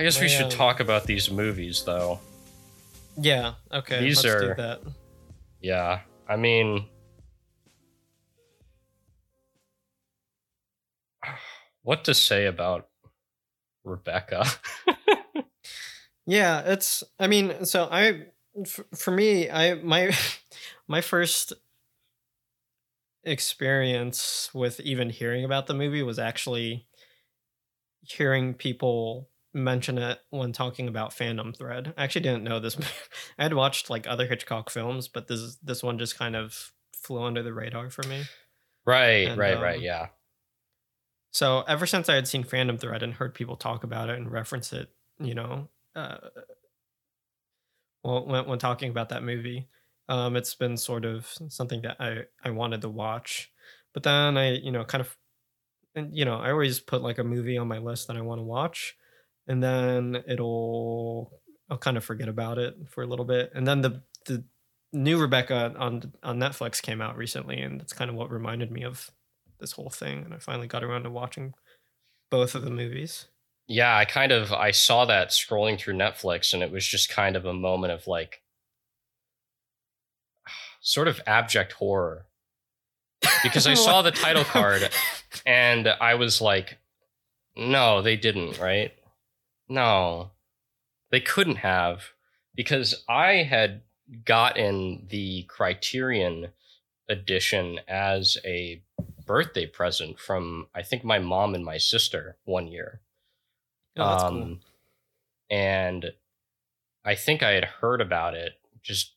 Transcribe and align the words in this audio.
I 0.00 0.02
guess 0.02 0.18
we 0.18 0.28
should 0.28 0.50
talk 0.50 0.80
about 0.80 1.04
these 1.04 1.30
movies, 1.30 1.82
though. 1.84 2.20
Yeah. 3.18 3.56
Okay. 3.70 4.00
These 4.00 4.24
let's 4.24 4.34
are- 4.34 4.48
do 4.48 4.54
that. 4.54 4.80
Yeah, 5.60 6.00
I 6.26 6.36
mean, 6.36 6.86
what 11.82 12.04
to 12.04 12.14
say 12.14 12.46
about 12.46 12.88
Rebecca? 13.84 14.46
Yeah, 16.24 16.60
it's. 16.64 17.02
I 17.18 17.26
mean, 17.26 17.66
so 17.66 17.86
I, 17.90 18.26
f- 18.64 18.80
for 18.96 19.10
me, 19.10 19.50
I 19.50 19.74
my 19.74 20.16
my 20.88 21.02
first 21.02 21.52
experience 23.24 24.48
with 24.54 24.80
even 24.80 25.10
hearing 25.10 25.44
about 25.44 25.66
the 25.66 25.74
movie 25.74 26.02
was 26.02 26.18
actually 26.18 26.86
hearing 28.00 28.54
people 28.54 29.28
mention 29.52 29.98
it 29.98 30.20
when 30.30 30.52
talking 30.52 30.88
about 30.88 31.12
Phantom 31.12 31.52
Thread. 31.52 31.94
I 31.96 32.04
actually 32.04 32.22
didn't 32.22 32.44
know 32.44 32.60
this. 32.60 32.76
I 33.38 33.42
had 33.44 33.54
watched 33.54 33.90
like 33.90 34.06
other 34.06 34.26
Hitchcock 34.26 34.70
films, 34.70 35.08
but 35.08 35.28
this 35.28 35.56
this 35.56 35.82
one 35.82 35.98
just 35.98 36.18
kind 36.18 36.36
of 36.36 36.72
flew 36.94 37.22
under 37.22 37.42
the 37.42 37.52
radar 37.52 37.90
for 37.90 38.06
me. 38.06 38.24
right, 38.84 39.28
And, 39.28 39.38
right, 39.38 39.60
right. 39.60 39.76
um, 39.78 39.82
Yeah, 39.82 40.08
So 41.32 41.62
ever 41.62 41.86
since 41.86 42.08
I 42.08 42.14
had 42.14 42.28
seen 42.28 42.44
Phantom 42.44 42.78
Thread 42.78 43.02
and 43.02 43.14
heard 43.14 43.34
people 43.34 43.56
talk 43.56 43.84
about 43.84 44.10
it 44.10 44.18
and 44.18 44.30
reference 44.30 44.72
it, 44.72 44.88
you 45.18 45.34
know, 45.34 45.68
uh, 45.94 46.18
well, 48.02 48.26
when, 48.26 48.46
when 48.46 48.58
talking 48.58 48.90
about 48.90 49.10
that 49.10 49.22
movie, 49.22 49.68
um, 50.08 50.36
it's 50.36 50.54
been 50.54 50.76
sort 50.76 51.04
of 51.04 51.26
something 51.48 51.82
that 51.82 51.96
I 52.00 52.24
I 52.44 52.50
wanted 52.50 52.80
to 52.82 52.88
watch, 52.88 53.52
but 53.92 54.02
then 54.02 54.36
I 54.36 54.52
you 54.52 54.72
know 54.72 54.84
kind 54.84 55.02
of, 55.02 55.16
and 55.94 56.16
you 56.16 56.24
know 56.24 56.36
I 56.36 56.50
always 56.50 56.80
put 56.80 57.02
like 57.02 57.18
a 57.18 57.24
movie 57.24 57.58
on 57.58 57.68
my 57.68 57.78
list 57.78 58.08
that 58.08 58.16
I 58.16 58.22
want 58.22 58.40
to 58.40 58.44
watch, 58.44 58.96
and 59.46 59.62
then 59.62 60.22
it'll 60.28 61.32
I'll 61.70 61.78
kind 61.78 61.96
of 61.96 62.04
forget 62.04 62.28
about 62.28 62.58
it 62.58 62.74
for 62.88 63.02
a 63.02 63.06
little 63.06 63.24
bit, 63.24 63.52
and 63.54 63.66
then 63.66 63.80
the 63.82 64.02
the 64.26 64.44
new 64.92 65.18
Rebecca 65.20 65.74
on 65.78 66.12
on 66.22 66.38
Netflix 66.38 66.82
came 66.82 67.00
out 67.00 67.16
recently, 67.16 67.60
and 67.60 67.80
that's 67.80 67.92
kind 67.92 68.10
of 68.10 68.16
what 68.16 68.30
reminded 68.30 68.70
me 68.70 68.84
of 68.84 69.10
this 69.58 69.72
whole 69.72 69.90
thing, 69.90 70.24
and 70.24 70.34
I 70.34 70.38
finally 70.38 70.66
got 70.66 70.82
around 70.84 71.02
to 71.04 71.10
watching 71.10 71.54
both 72.30 72.54
of 72.54 72.62
the 72.62 72.70
movies. 72.70 73.26
yeah. 73.68 73.96
I 73.96 74.04
kind 74.04 74.32
of 74.32 74.52
I 74.52 74.70
saw 74.72 75.04
that 75.04 75.30
scrolling 75.30 75.78
through 75.78 75.94
Netflix, 75.94 76.54
and 76.54 76.62
it 76.62 76.70
was 76.72 76.86
just 76.86 77.08
kind 77.10 77.36
of 77.36 77.44
a 77.44 77.52
moment 77.52 77.92
of 77.92 78.06
like, 78.06 78.42
sort 80.80 81.08
of 81.08 81.20
abject 81.26 81.72
horror, 81.72 82.26
because 83.42 83.66
I 83.66 83.74
saw 83.86 84.02
the 84.02 84.10
title 84.10 84.44
card 84.44 84.90
and 85.46 85.88
I 85.88 86.14
was 86.14 86.40
like, 86.40 86.78
no, 87.56 88.02
they 88.02 88.16
didn't, 88.16 88.58
right? 88.58 88.92
No, 89.70 90.32
they 91.10 91.20
couldn't 91.20 91.56
have, 91.56 92.02
because 92.54 93.04
I 93.08 93.44
had 93.44 93.82
gotten 94.24 95.06
the 95.08 95.44
Criterion 95.44 96.48
edition 97.08 97.80
as 97.88 98.36
a 98.44 98.82
birthday 99.26 99.66
present 99.66 100.18
from 100.18 100.66
I 100.74 100.82
think 100.82 101.04
my 101.04 101.18
mom 101.20 101.54
and 101.54 101.64
my 101.64 101.78
sister 101.78 102.36
one 102.44 102.66
year. 102.66 103.00
Oh, 103.96 104.08
that's 104.08 104.22
um, 104.24 104.30
cool. 104.34 104.58
And 105.50 106.12
I 107.04 107.14
think 107.14 107.42
I 107.42 107.52
had 107.52 107.64
heard 107.64 108.00
about 108.00 108.34
it, 108.34 108.54
just 108.82 109.14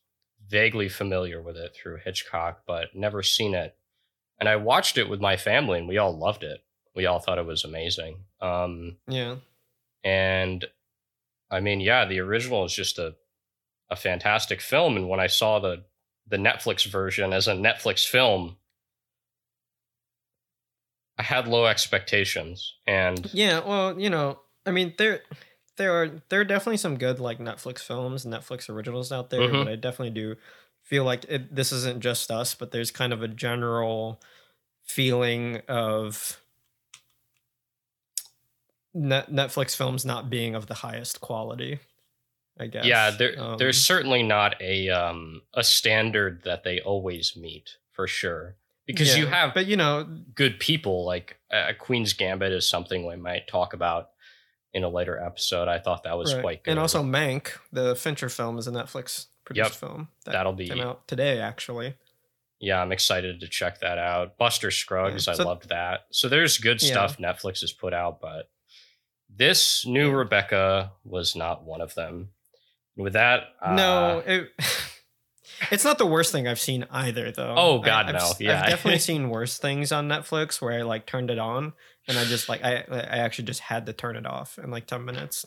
vaguely 0.48 0.88
familiar 0.88 1.40
with 1.42 1.56
it 1.56 1.74
through 1.74 1.98
Hitchcock, 2.04 2.62
but 2.66 2.94
never 2.94 3.22
seen 3.22 3.54
it. 3.54 3.76
And 4.38 4.48
I 4.48 4.56
watched 4.56 4.98
it 4.98 5.08
with 5.08 5.20
my 5.20 5.36
family, 5.36 5.78
and 5.78 5.88
we 5.88 5.98
all 5.98 6.16
loved 6.16 6.42
it. 6.42 6.64
We 6.94 7.06
all 7.06 7.18
thought 7.18 7.38
it 7.38 7.46
was 7.46 7.64
amazing. 7.64 8.24
Um, 8.40 8.96
Yeah. 9.08 9.36
And 10.04 10.64
I 11.50 11.60
mean, 11.60 11.80
yeah, 11.80 12.04
the 12.04 12.20
original 12.20 12.64
is 12.64 12.74
just 12.74 12.98
a 12.98 13.14
a 13.90 13.96
fantastic 13.96 14.60
film. 14.60 14.96
And 14.96 15.08
when 15.08 15.20
I 15.20 15.26
saw 15.26 15.58
the 15.58 15.84
the 16.26 16.36
Netflix 16.36 16.86
version 16.86 17.32
as 17.32 17.48
a 17.48 17.52
Netflix 17.52 18.06
film, 18.06 18.56
I 21.18 21.22
had 21.22 21.46
low 21.48 21.66
expectations. 21.66 22.74
And 22.86 23.30
Yeah, 23.32 23.60
well, 23.60 23.98
you 24.00 24.10
know, 24.10 24.40
I 24.66 24.70
mean, 24.70 24.94
there, 24.98 25.22
there 25.76 25.92
are 26.02 26.10
there 26.28 26.40
are 26.40 26.44
definitely 26.44 26.78
some 26.78 26.96
good 26.96 27.20
like 27.20 27.38
Netflix 27.38 27.80
films, 27.80 28.24
Netflix 28.24 28.68
originals 28.68 29.12
out 29.12 29.30
there, 29.30 29.40
Mhm. 29.40 29.64
but 29.64 29.68
I 29.68 29.76
definitely 29.76 30.10
do 30.10 30.36
feel 30.82 31.04
like 31.04 31.24
it, 31.28 31.54
this 31.54 31.72
isn't 31.72 32.00
just 32.00 32.30
us, 32.30 32.54
but 32.54 32.70
there's 32.70 32.90
kind 32.90 33.12
of 33.12 33.22
a 33.22 33.28
general 33.28 34.20
feeling 34.82 35.62
of 35.68 36.40
net, 38.94 39.30
Netflix 39.30 39.76
films 39.76 40.04
not 40.04 40.30
being 40.30 40.54
of 40.54 40.66
the 40.66 40.74
highest 40.74 41.20
quality. 41.20 41.80
I 42.58 42.68
guess. 42.68 42.84
yeah, 42.84 43.10
there 43.10 43.34
Um, 43.36 43.58
there's 43.58 43.84
certainly 43.84 44.22
not 44.22 44.60
a 44.62 44.88
um 44.88 45.42
a 45.54 45.64
standard 45.64 46.42
that 46.44 46.62
they 46.62 46.80
always 46.80 47.34
meet 47.36 47.76
for 47.90 48.06
sure. 48.06 48.56
Because 48.86 49.16
you 49.16 49.26
have 49.26 49.54
but 49.54 49.66
you 49.66 49.76
know, 49.76 50.06
good 50.34 50.60
people 50.60 51.04
like 51.04 51.38
uh, 51.50 51.72
Queen's 51.78 52.12
Gambit 52.12 52.52
is 52.52 52.68
something 52.68 53.06
we 53.06 53.16
might 53.16 53.48
talk 53.48 53.72
about 53.72 54.10
in 54.72 54.84
a 54.84 54.88
later 54.88 55.18
episode. 55.18 55.68
I 55.68 55.78
thought 55.78 56.04
that 56.04 56.16
was 56.18 56.34
right. 56.34 56.42
quite 56.42 56.64
good. 56.64 56.70
and 56.72 56.80
also 56.80 57.02
Mank, 57.02 57.52
the 57.72 57.96
Fincher 57.96 58.28
film, 58.28 58.58
is 58.58 58.66
a 58.68 58.72
Netflix 58.72 59.26
produced 59.44 59.70
Yep, 59.70 59.90
film 59.90 60.08
that 60.24 60.32
that'll 60.32 60.52
be 60.52 60.68
came 60.68 60.80
out 60.80 61.08
today, 61.08 61.40
actually. 61.40 61.94
yeah, 62.60 62.80
I'm 62.80 62.92
excited 62.92 63.40
to 63.40 63.48
check 63.48 63.80
that 63.80 63.98
out. 63.98 64.36
Buster 64.38 64.70
Scruggs, 64.70 65.26
Yeah, 65.26 65.34
I 65.34 65.42
loved 65.42 65.68
that. 65.70 66.06
So 66.10 66.28
there's 66.28 66.58
good 66.58 66.82
Yeah. 66.82 66.90
stuff 66.90 67.18
Netflix 67.18 67.60
has 67.62 67.72
put 67.72 67.94
out, 67.94 68.20
but 68.20 68.50
this 69.36 69.84
new 69.86 70.10
Rebecca 70.12 70.92
was 71.04 71.34
not 71.36 71.64
one 71.64 71.80
of 71.80 71.94
them. 71.94 72.30
With 72.96 73.14
that, 73.14 73.44
no, 73.66 74.18
uh, 74.20 74.22
it, 74.24 74.50
it's 75.72 75.84
not 75.84 75.98
the 75.98 76.06
worst 76.06 76.30
thing 76.30 76.46
I've 76.46 76.60
seen 76.60 76.86
either, 76.90 77.32
though. 77.32 77.54
Oh, 77.56 77.78
God, 77.80 78.06
I've, 78.06 78.12
no. 78.14 78.18
s- 78.20 78.40
Yeah. 78.40 78.62
I've 78.62 78.68
definitely 78.70 79.00
seen 79.10 79.30
worse 79.30 79.58
things 79.58 79.90
on 79.90 80.08
Netflix 80.08 80.60
where 80.60 80.78
I 80.78 80.82
like 80.82 81.04
turned 81.06 81.30
it 81.30 81.38
on 81.40 81.72
and 82.06 82.16
I 82.18 82.24
just 82.24 82.48
like 82.48 82.62
I 82.64 82.84
I 82.88 83.18
actually 83.18 83.46
just 83.46 83.60
had 83.60 83.86
to 83.86 83.92
turn 83.92 84.14
it 84.16 84.26
off 84.26 84.58
in 84.62 84.70
like 84.70 84.86
ten 84.86 85.04
minutes. 85.04 85.44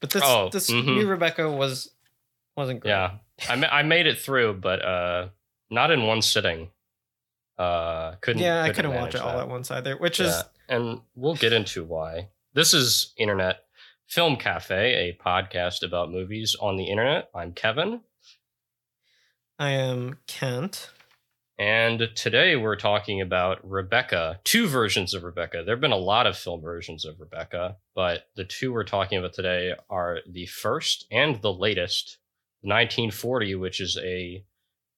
But 0.00 0.10
this 0.10 0.22
Oh, 0.24 0.48
this 0.50 0.68
mhm. 0.70 0.84
new 0.84 1.06
Rebecca 1.06 1.48
was 1.50 1.90
wasn't 2.56 2.80
great. 2.80 2.90
yeah, 2.90 3.12
I 3.48 3.54
ma- 3.56 3.68
I 3.70 3.82
made 3.82 4.06
it 4.08 4.18
through, 4.18 4.54
but 4.54 4.84
uh, 4.84 5.28
not 5.70 5.90
in 5.92 6.06
one 6.06 6.22
sitting. 6.22 6.70
Uh, 7.58 8.14
couldn't. 8.22 8.42
yeah, 8.42 8.62
I 8.62 8.68
couldn't 8.70 8.90
couldn't 8.90 9.02
watch 9.02 9.14
it 9.14 9.20
all 9.20 9.32
that. 9.36 9.42
at 9.42 9.48
once 9.48 9.70
either. 9.70 9.96
Which 9.96 10.18
Yeah, 10.20 10.26
is 10.26 10.44
and 10.68 11.00
we'll 11.14 11.34
get 11.36 11.52
into 11.52 11.84
why. 11.84 12.28
This 12.52 12.74
is 12.74 13.12
Internet 13.16 13.60
Film 14.06 14.36
Cafe, 14.36 14.74
a 14.94 15.24
podcast 15.24 15.82
about 15.84 16.10
movies 16.10 16.56
on 16.60 16.76
the 16.76 16.84
internet. 16.86 17.28
I'm 17.34 17.52
Kevin, 17.52 18.00
I 19.58 19.70
am 19.70 20.18
Kent. 20.26 20.90
and 21.58 22.08
today 22.16 22.56
we're 22.56 22.76
talking 22.76 23.20
about 23.20 23.58
Rebecca. 23.68 24.40
Two 24.44 24.66
versions 24.66 25.14
of 25.14 25.22
Rebecca. 25.22 25.62
There 25.64 25.74
have 25.74 25.80
been 25.80 25.92
a 25.92 25.96
lot 25.96 26.26
of 26.26 26.36
film 26.36 26.60
versions 26.62 27.04
of 27.04 27.20
Rebecca, 27.20 27.76
but 27.94 28.24
the 28.36 28.44
two 28.44 28.72
we're 28.72 28.84
talking 28.84 29.18
about 29.18 29.34
today 29.34 29.74
are 29.88 30.18
the 30.28 30.46
first 30.46 31.06
and 31.10 31.40
the 31.42 31.52
latest, 31.52 32.18
1940, 32.62 33.54
which 33.56 33.80
is 33.80 33.96
a 34.02 34.44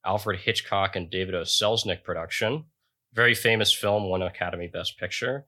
Alfred 0.07 0.41
Hitchcock 0.41 0.97
and 0.97 1.11
David 1.11 1.35
O. 1.35 1.43
Selznick 1.43 2.03
production. 2.03 2.65
Very 3.13 3.35
famous 3.35 3.73
film, 3.73 4.09
won 4.09 4.23
Academy 4.23 4.69
Best 4.73 4.99
Picture. 4.99 5.45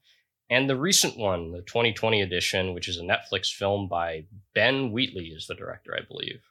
And 0.51 0.69
the 0.69 0.77
recent 0.77 1.17
one, 1.17 1.53
the 1.53 1.63
2020 1.63 2.21
edition, 2.21 2.75
which 2.75 2.89
is 2.89 2.99
a 2.99 3.03
Netflix 3.03 3.53
film 3.53 3.89
by 3.89 4.27
Ben 4.55 4.93
Wheatley, 4.93 5.27
is 5.29 5.47
the 5.47 5.55
director, 5.55 5.97
I 5.99 6.05
believe, 6.07 6.43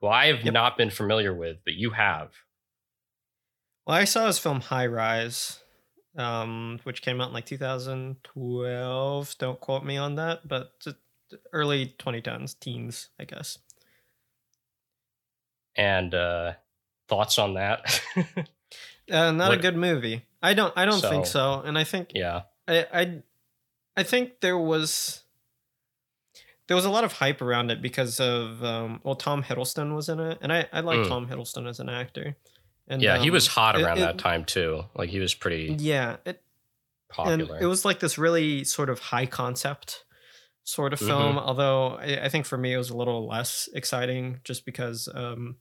who 0.00 0.06
I 0.08 0.26
have 0.26 0.44
Yep. 0.44 0.54
not 0.54 0.76
been 0.76 0.90
familiar 0.90 1.34
with, 1.34 1.58
but 1.64 1.74
you 1.74 1.90
have. 1.90 2.30
Well, 3.86 3.96
I 3.96 4.04
saw 4.04 4.26
his 4.28 4.38
film 4.38 4.60
High 4.60 4.86
Rise, 4.86 5.58
um, 6.16 6.78
which 6.84 7.02
came 7.02 7.20
out 7.20 7.28
in 7.28 7.34
like 7.34 7.46
2012. 7.46 9.38
Don't 9.38 9.60
quote 9.60 9.84
me 9.84 9.96
on 9.96 10.14
that, 10.14 10.46
but 10.46 10.72
early 11.52 11.94
2010s, 11.98 12.54
teens, 12.60 13.08
I 13.18 13.24
guess. 13.24 13.58
And 15.74 16.14
uh, 16.14 16.52
thoughts 17.08 17.38
on 17.38 17.54
that? 17.54 18.00
Uh, 19.10 19.32
not 19.32 19.48
What- 19.50 19.58
a 19.58 19.60
good 19.60 19.76
movie. 19.76 20.24
I 20.42 20.54
don't. 20.54 20.72
I 20.76 20.84
don't 20.86 21.00
think 21.02 21.26
So- 21.26 21.60
so. 21.60 21.62
And 21.66 21.76
I 21.76 21.82
think 21.84 22.12
yeah. 22.14 22.42
I, 22.68 22.86
I, 22.94 23.22
I 23.96 24.02
think 24.02 24.40
there 24.40 24.58
was 24.58 25.22
there 26.68 26.76
was 26.76 26.84
a 26.84 26.90
lot 26.90 27.04
of 27.04 27.12
hype 27.14 27.42
around 27.42 27.70
it 27.70 27.82
because 27.82 28.18
of 28.20 28.62
um, 28.64 29.00
well, 29.04 29.14
Tom 29.16 29.42
Hiddleston 29.42 29.94
was 29.94 30.08
in 30.08 30.20
it, 30.20 30.38
and 30.40 30.52
I 30.52 30.68
I 30.72 30.80
like 30.80 31.00
Mm. 31.00 31.08
Tom 31.08 31.26
Hiddleston 31.28 31.68
as 31.68 31.80
an 31.80 31.88
actor. 31.88 32.36
And 32.88 33.00
Yeah, 33.02 33.18
he 33.18 33.30
was 33.30 33.46
um, 33.48 33.52
hot 33.52 33.76
around 33.80 33.98
it- 33.98 34.00
that 34.02 34.18
time 34.18 34.44
too. 34.44 34.84
Like 34.94 35.10
he 35.10 35.18
was 35.20 35.34
pretty 35.34 35.76
Yeah, 35.78 36.16
it, 36.24 36.42
popular. 37.10 37.54
and 37.54 37.62
it 37.62 37.66
was 37.66 37.84
like 37.84 38.00
this 38.00 38.18
really 38.18 38.64
sort 38.64 38.90
of 38.90 38.98
high 38.98 39.26
concept 39.26 40.04
sort 40.64 40.92
of 40.92 41.00
Mhm. 41.00 41.06
film. 41.06 41.38
Although 41.38 41.96
I, 41.96 42.24
I 42.24 42.28
think 42.28 42.46
for 42.46 42.56
me 42.58 42.72
it 42.72 42.78
was 42.78 42.90
a 42.90 42.96
little 42.96 43.26
less 43.26 43.68
exciting, 43.74 44.40
just 44.44 44.64
because 44.64 45.08
um, 45.14 45.56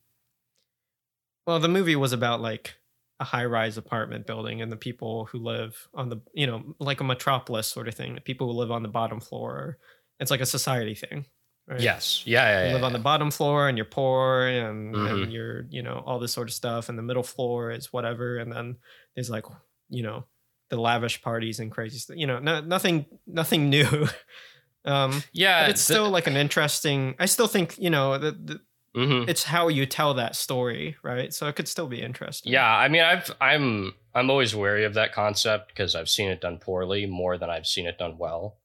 well, 1.45 1.59
the 1.59 1.67
movie 1.67 1.95
was 1.95 2.13
about 2.13 2.41
like 2.41 2.75
a 3.21 3.23
high 3.23 3.45
rise 3.45 3.77
apartment 3.77 4.25
building 4.27 4.61
and 4.61 4.71
the 4.71 4.75
people 4.77 5.25
who 5.31 5.37
live 5.37 5.87
on 5.93 6.09
the 6.09 6.17
you 6.33 6.47
know 6.47 6.75
like 6.79 6.99
a 6.99 7.03
metropolis 7.05 7.67
sort 7.67 7.87
of 7.87 7.95
thing. 7.95 8.15
The 8.15 8.21
people 8.21 8.47
who 8.47 8.59
live 8.59 8.71
on 8.71 8.83
the 8.83 8.89
bottom 8.89 9.19
floor. 9.21 9.77
It's 10.19 10.31
like 10.31 10.41
a 10.41 10.45
society 10.45 10.93
thing, 10.95 11.25
Right? 11.67 11.79
Yes. 11.81 12.23
Yeah. 12.25 12.43
Yeah. 12.47 12.61
You 12.63 12.67
yeah, 12.69 12.73
live 12.75 12.83
on 12.83 12.93
the 12.93 12.99
bottom 12.99 13.31
floor 13.31 13.69
and 13.69 13.77
you're 13.77 13.85
poor 13.85 14.45
and, 14.45 14.93
Mhm. 14.93 15.23
and 15.23 15.33
you're 15.33 15.65
you 15.69 15.81
know 15.83 16.03
all 16.05 16.19
this 16.19 16.33
sort 16.33 16.49
of 16.49 16.53
stuff 16.53 16.89
and 16.89 16.97
the 16.97 17.03
middle 17.03 17.23
floor 17.23 17.71
is 17.71 17.93
whatever 17.93 18.37
and 18.37 18.51
then 18.51 18.75
there's 19.15 19.29
like 19.29 19.45
you 19.89 20.03
know 20.03 20.25
the 20.69 20.77
lavish 20.79 21.21
parties 21.21 21.59
and 21.59 21.71
crazy 21.71 21.97
stuff 21.99 22.17
you 22.17 22.27
know 22.27 22.39
no, 22.39 22.61
nothing 22.61 23.05
nothing 23.27 23.69
new 23.69 24.07
um 24.85 25.21
yeah. 25.33 25.63
but 25.63 25.71
it's 25.71 25.81
still 25.81 26.09
like 26.09 26.27
an 26.27 26.35
interesting 26.37 27.15
i 27.19 27.25
still 27.25 27.47
think 27.47 27.77
you 27.77 27.89
know 27.89 28.17
the, 28.17 28.31
the, 28.31 28.59
Mhm. 28.95 29.29
it's 29.29 29.43
how 29.43 29.69
you 29.69 29.85
tell 29.85 30.13
that 30.15 30.35
story 30.35 30.97
right 31.01 31.33
so 31.33 31.47
it 31.47 31.55
could 31.55 31.67
still 31.69 31.87
be 31.87 32.01
interesting 32.01 32.51
Yeah, 32.51 32.67
I 32.69 32.87
mean, 32.89 33.01
I've 33.03 33.31
I'm 33.39 33.93
I'm 34.13 34.29
always 34.29 34.53
wary 34.53 34.83
of 34.83 34.93
that 34.95 35.13
concept 35.13 35.69
because 35.69 35.95
I've 35.95 36.09
seen 36.09 36.29
it 36.29 36.41
done 36.41 36.57
poorly 36.57 37.05
more 37.05 37.37
than 37.37 37.49
I've 37.49 37.65
seen 37.67 37.85
it 37.87 37.97
done 37.97 38.17
well. 38.17 38.57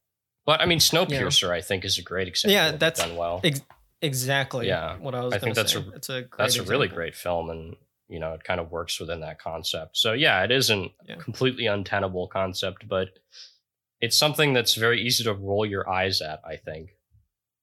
But 0.45 0.59
I 0.59 0.65
mean, 0.65 0.79
Snowpiercer, 0.79 1.49
I 1.51 1.61
think, 1.61 1.85
is 1.85 1.97
a 1.97 2.01
great 2.01 2.27
example. 2.27 2.53
Yeah, 2.53 2.71
that's- 2.71 2.99
done 3.05 3.15
well. 3.15 3.39
Ex- 3.43 3.61
exactly 4.01 4.67
Yeah, 4.67 4.97
what 4.97 5.15
i 5.15 5.21
was 5.23 5.33
I 5.33 5.39
think 5.39 5.55
that's 5.55 5.71
say. 5.73 5.79
a- 5.79 5.91
it's 5.95 6.09
a 6.09 6.21
great 6.23 6.37
That's 6.37 6.57
a 6.57 6.63
really 6.63 6.87
great 6.89 7.15
film, 7.15 7.49
and 7.49 7.75
you 8.09 8.19
know, 8.19 8.33
it 8.33 8.43
kind 8.43 8.59
of 8.59 8.69
works 8.71 8.99
within 8.99 9.21
that 9.21 9.39
concept. 9.39 9.97
So 9.97 10.11
yeah, 10.13 10.43
it 10.43 10.51
isn't 10.51 10.91
Yeah. 11.07 11.15
a 11.15 11.17
completely 11.17 11.67
untenable 11.67 12.27
concept, 12.27 12.87
but 12.87 13.09
it's 14.01 14.17
something 14.17 14.53
that's 14.53 14.75
very 14.75 15.01
easy 15.01 15.23
to 15.23 15.33
roll 15.33 15.65
your 15.65 15.89
eyes 15.89 16.21
at. 16.21 16.41
I 16.45 16.57
think. 16.57 16.91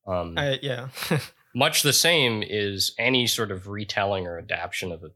Um, 0.06 0.37
I, 0.38 0.58
yeah 0.62 0.88
much 1.55 1.83
the 1.83 1.93
same 1.93 2.43
is 2.43 2.95
any 2.99 3.27
sort 3.27 3.51
of 3.51 3.69
retelling 3.69 4.27
or 4.27 4.39
adaptation 4.39 4.91
of 4.93 5.03
a 5.05 5.11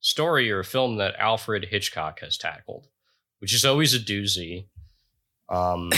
story 0.00 0.50
or 0.50 0.60
a 0.60 0.64
film 0.64 0.96
that 0.96 1.14
Alfred 1.18 1.66
Hitchcock 1.70 2.20
has 2.20 2.36
tackled, 2.38 2.88
which 3.38 3.54
is 3.54 3.64
always 3.64 3.94
a 3.94 3.98
doozy. 3.98 4.66
Um, 5.48 5.90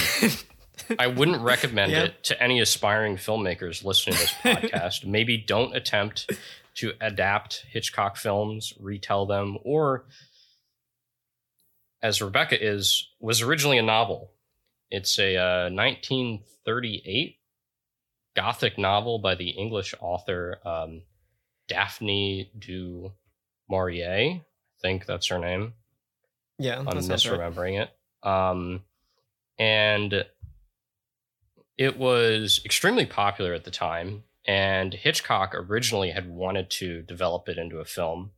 I 0.99 1.07
wouldn't 1.07 1.41
recommend 1.43 1.93
Yeah. 1.93 2.05
it 2.05 2.25
to 2.25 2.43
any 2.43 2.61
aspiring 2.61 3.17
filmmakers 3.17 3.85
listening 3.85 4.17
to 4.17 4.21
this 4.23 4.33
podcast. 4.43 5.07
Maybe 5.07 5.37
don't 5.39 5.75
attempt 5.75 6.31
to 6.77 6.93
adapt 7.01 7.65
Hitchcock 7.71 8.17
films, 8.17 8.75
retell 8.79 9.27
them, 9.27 9.57
or 9.65 10.05
as 12.03 12.21
Rebecca 12.21 12.63
is, 12.63 13.09
was 13.21 13.41
originally 13.43 13.79
a 13.79 13.83
novel. 13.83 14.33
It's 14.91 15.19
a 15.19 15.37
uh, 15.37 15.71
1938 15.71 17.39
Gothic 18.37 18.79
novel 18.79 19.19
by 19.19 19.35
the 19.35 19.51
English 19.51 19.95
author 20.01 20.61
um, 20.65 21.03
Daphne 21.67 22.51
du 22.57 23.13
Maurier. 23.69 24.41
I 24.41 24.43
think 24.81 25.07
that's 25.07 25.29
her 25.29 25.39
name. 25.39 25.73
yeah 26.59 26.79
I'm 26.79 27.01
sounds 27.01 27.27
right. 27.27 27.41
misremembering 27.41 27.83
it. 27.83 27.91
Um, 28.29 28.83
and 29.59 30.27
it 31.79 31.99
was 31.99 32.61
extremely 32.65 33.07
popular 33.07 33.55
at 33.55 33.65
the 33.65 33.71
time. 33.71 34.25
And 34.47 34.95
Hitchcock 34.95 35.55
originally 35.55 36.11
had 36.11 36.29
wanted 36.29 36.71
to 36.73 37.03
develop 37.03 37.49
it 37.49 37.59
into 37.59 37.79
a 37.79 37.85
film, 37.85 38.31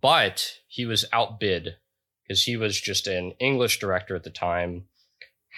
but 0.00 0.58
he 0.66 0.84
was 0.84 1.06
outbid 1.12 1.76
because 2.22 2.44
he 2.44 2.56
was 2.56 2.78
just 2.78 3.06
an 3.06 3.32
English 3.38 3.78
director 3.78 4.14
at 4.14 4.24
the 4.24 4.30
time, 4.30 4.84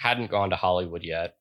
hadn't 0.01 0.31
gone 0.31 0.49
to 0.51 0.55
Hollywood 0.55 1.03
yet. 1.03 1.35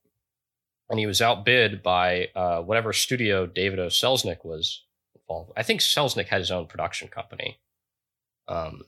And 0.91 0.99
he 0.99 1.07
was 1.07 1.23
outbid 1.23 1.83
by 1.83 2.29
uh, 2.37 2.61
whatever 2.61 2.93
studio 2.93 3.47
David 3.47 3.79
O. 3.79 3.87
Selznick 3.87 4.45
was 4.45 4.85
involved. 5.15 5.53
I 5.57 5.63
think 5.63 5.81
Selznick 5.81 6.27
had 6.27 6.41
his 6.41 6.51
own 6.51 6.67
production 6.67 7.09
company. 7.09 7.59
Um, 8.49 8.83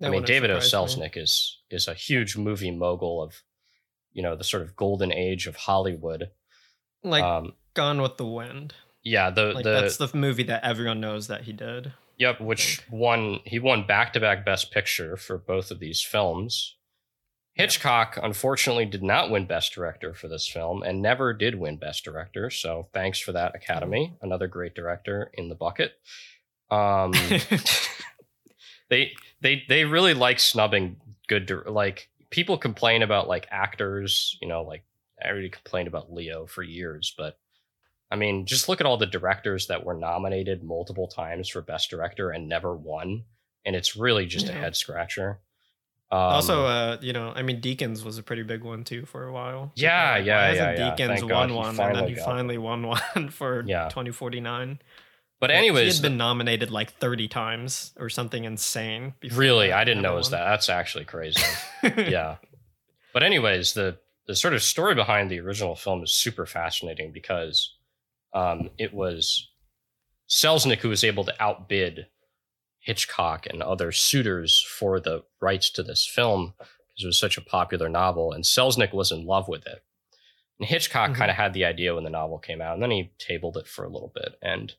I 0.00 0.08
mean, 0.08 0.22
David 0.24 0.50
O. 0.50 0.60
surprise 0.60 0.96
me. 0.96 1.02
Selznick 1.04 1.16
is 1.16 1.58
is 1.70 1.88
a 1.88 1.94
huge 1.94 2.36
movie 2.36 2.70
mogul 2.70 3.22
of, 3.22 3.42
you 4.12 4.22
know, 4.22 4.36
the 4.36 4.44
sort 4.44 4.62
of 4.62 4.76
golden 4.76 5.12
age 5.12 5.46
of 5.46 5.56
Hollywood. 5.56 6.30
like 7.02 7.24
um, 7.24 7.54
Gone 7.74 8.00
with 8.02 8.16
the 8.16 8.26
Wind. 8.26 8.74
yeah, 9.02 9.30
the 9.30 9.52
Like 9.52 9.64
the 9.64 9.70
that's 9.70 9.96
the 9.96 10.10
movie 10.14 10.44
that 10.44 10.64
everyone 10.64 11.00
knows 11.00 11.26
that 11.28 11.42
he 11.42 11.52
did. 11.52 11.92
yep, 12.18 12.40
which 12.40 12.82
won 12.90 13.40
he 13.44 13.58
won 13.58 13.86
back 13.86 14.12
to 14.12 14.20
back 14.20 14.44
Best 14.44 14.70
Picture 14.70 15.16
for 15.16 15.38
both 15.38 15.70
of 15.70 15.80
these 15.80 16.02
films. 16.02 16.76
Hitchcock 17.54 18.18
unfortunately 18.22 18.86
did 18.86 19.02
not 19.02 19.30
win 19.30 19.46
Best 19.46 19.74
Director 19.74 20.14
for 20.14 20.28
this 20.28 20.48
film 20.48 20.82
and 20.82 21.02
never 21.02 21.34
did 21.34 21.54
win 21.54 21.76
Best 21.76 22.04
Director. 22.04 22.48
So 22.48 22.88
thanks 22.94 23.18
for 23.18 23.32
that, 23.32 23.54
Academy. 23.54 24.14
Another 24.22 24.48
great 24.48 24.74
director 24.74 25.30
in 25.34 25.48
the 25.48 25.54
bucket. 25.54 25.92
Um, 26.70 27.12
they 28.92 29.12
they 29.40 29.62
they 29.68 29.84
really 29.84 30.14
like 30.14 30.38
snubbing 30.38 30.96
good 31.28 31.50
like 31.66 32.10
people 32.30 32.58
complain 32.58 33.02
about 33.02 33.26
like 33.26 33.46
actors 33.50 34.36
you 34.42 34.48
know 34.48 34.62
like 34.62 34.84
i 35.22 35.28
already 35.28 35.48
complained 35.48 35.88
about 35.88 36.12
leo 36.12 36.46
for 36.46 36.62
years 36.62 37.14
but 37.16 37.38
i 38.10 38.16
mean 38.16 38.44
just 38.44 38.68
look 38.68 38.80
at 38.80 38.86
all 38.86 38.98
the 38.98 39.06
directors 39.06 39.66
that 39.68 39.84
were 39.84 39.94
nominated 39.94 40.62
multiple 40.62 41.08
times 41.08 41.48
for 41.48 41.62
best 41.62 41.88
director 41.88 42.30
and 42.30 42.48
never 42.48 42.76
won 42.76 43.24
and 43.64 43.74
it's 43.74 43.96
really 43.96 44.26
just 44.26 44.48
a 44.48 44.52
head 44.52 44.76
scratcher 44.76 45.40
um, 46.12 46.18
also, 46.18 46.66
uh, 46.66 46.98
you 47.00 47.12
know, 47.12 47.32
I 47.34 47.42
mean, 47.42 47.60
Deakins 47.60 48.04
was 48.04 48.18
a 48.18 48.22
pretty 48.22 48.42
big 48.42 48.62
one 48.62 48.84
too 48.84 49.06
for 49.06 49.26
a 49.26 49.32
while. 49.32 49.72
Yeah, 49.74 50.16
yeah, 50.18 50.18
Why 50.18 50.24
yeah, 50.24 50.46
hasn't 50.48 50.78
yeah. 50.78 50.90
Deakins 50.90 51.18
Thank 51.20 51.30
won 51.32 51.54
one, 51.54 51.80
and 51.80 51.96
then 51.96 52.08
he 52.08 52.14
finally 52.14 52.58
won 52.58 52.86
one 52.86 53.30
for 53.30 53.64
Yeah. 53.66 53.88
2049. 53.88 54.78
but 55.40 55.50
he 55.50 55.56
anyways 55.56 55.94
he 55.94 56.02
had 56.02 56.10
been 56.10 56.18
nominated 56.18 56.70
like 56.70 56.92
30 56.92 57.26
times 57.28 57.92
or 57.98 58.08
something 58.08 58.44
insane. 58.44 59.14
before 59.20 59.38
really 59.40 59.72
i 59.72 59.82
didn't 59.84 60.02
know 60.02 60.12
it 60.12 60.18
was 60.18 60.30
that 60.30 60.44
that's 60.44 60.68
actually 60.68 61.04
crazy 61.04 61.42
yeah. 61.82 62.36
But 63.12 63.22
anyways, 63.24 63.74
the 63.74 63.98
the 64.26 64.34
sort 64.36 64.54
of 64.54 64.62
story 64.62 64.94
behind 64.94 65.30
the 65.30 65.40
original 65.40 65.74
film 65.76 66.02
is 66.04 66.12
super 66.14 66.46
fascinating 66.46 67.10
because 67.12 67.74
um, 68.32 68.70
it 68.78 68.94
was 68.94 69.50
Selznick 70.30 70.78
who 70.78 70.88
was 70.88 71.04
able 71.04 71.24
to 71.24 71.34
outbid 71.42 72.06
Hitchcock 72.82 73.46
and 73.46 73.62
other 73.62 73.92
suitors 73.92 74.60
for 74.60 75.00
the 75.00 75.22
rights 75.40 75.70
to 75.70 75.82
this 75.82 76.06
film 76.06 76.54
because 76.58 77.04
it 77.04 77.06
was 77.06 77.18
such 77.18 77.38
a 77.38 77.42
popular 77.42 77.88
novel, 77.88 78.32
and 78.32 78.44
Selznick 78.44 78.92
was 78.92 79.10
in 79.12 79.24
love 79.24 79.48
with 79.48 79.66
it. 79.66 79.82
And 80.58 80.68
Hitchcock 80.68 81.10
Mhm. 81.12 81.14
kind 81.16 81.30
of 81.30 81.36
had 81.36 81.54
the 81.54 81.64
idea 81.64 81.94
when 81.94 82.04
the 82.04 82.10
novel 82.10 82.38
came 82.38 82.60
out, 82.60 82.74
and 82.74 82.82
then 82.82 82.90
he 82.90 83.12
tabled 83.18 83.56
it 83.56 83.66
for 83.66 83.84
a 83.84 83.88
little 83.88 84.12
bit. 84.14 84.36
And 84.42 84.74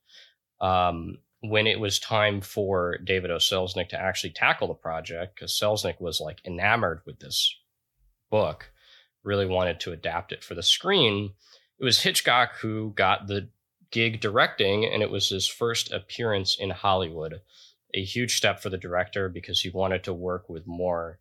um, 0.61 1.17
when 1.41 1.65
it 1.67 1.79
was 1.79 1.99
time 1.99 2.39
for 2.39 2.97
David 2.99 3.31
O. 3.31 3.37
Selznick 3.37 3.89
to 3.89 3.99
actually 3.99 4.29
tackle 4.31 4.67
the 4.67 4.73
project, 4.73 5.35
because 5.35 5.51
Selznick 5.59 5.99
was 5.99 6.21
like 6.21 6.39
enamored 6.45 7.01
with 7.05 7.19
this 7.19 7.57
book, 8.29 8.71
really 9.23 9.45
wanted 9.45 9.79
to 9.81 9.91
adapt 9.91 10.31
it 10.31 10.43
for 10.43 10.55
the 10.55 10.63
screen, 10.63 11.33
it 11.79 11.83
was 11.83 12.01
Hitchcock 12.03 12.57
who 12.57 12.91
got 12.95 13.27
the 13.27 13.49
gig 13.91 14.21
directing, 14.21 14.85
and 14.85 15.01
it 15.03 15.09
was 15.09 15.29
his 15.29 15.47
first 15.47 15.91
appearance 15.91 16.55
in 16.55 16.69
Hollywood. 16.69 17.41
A 17.93 18.03
huge 18.03 18.35
step 18.37 18.59
for 18.59 18.69
the 18.69 18.77
director 18.77 19.29
because 19.29 19.61
he 19.61 19.69
wanted 19.69 20.03
to 20.05 20.13
work 20.13 20.49
with 20.49 20.65
more, 20.65 21.19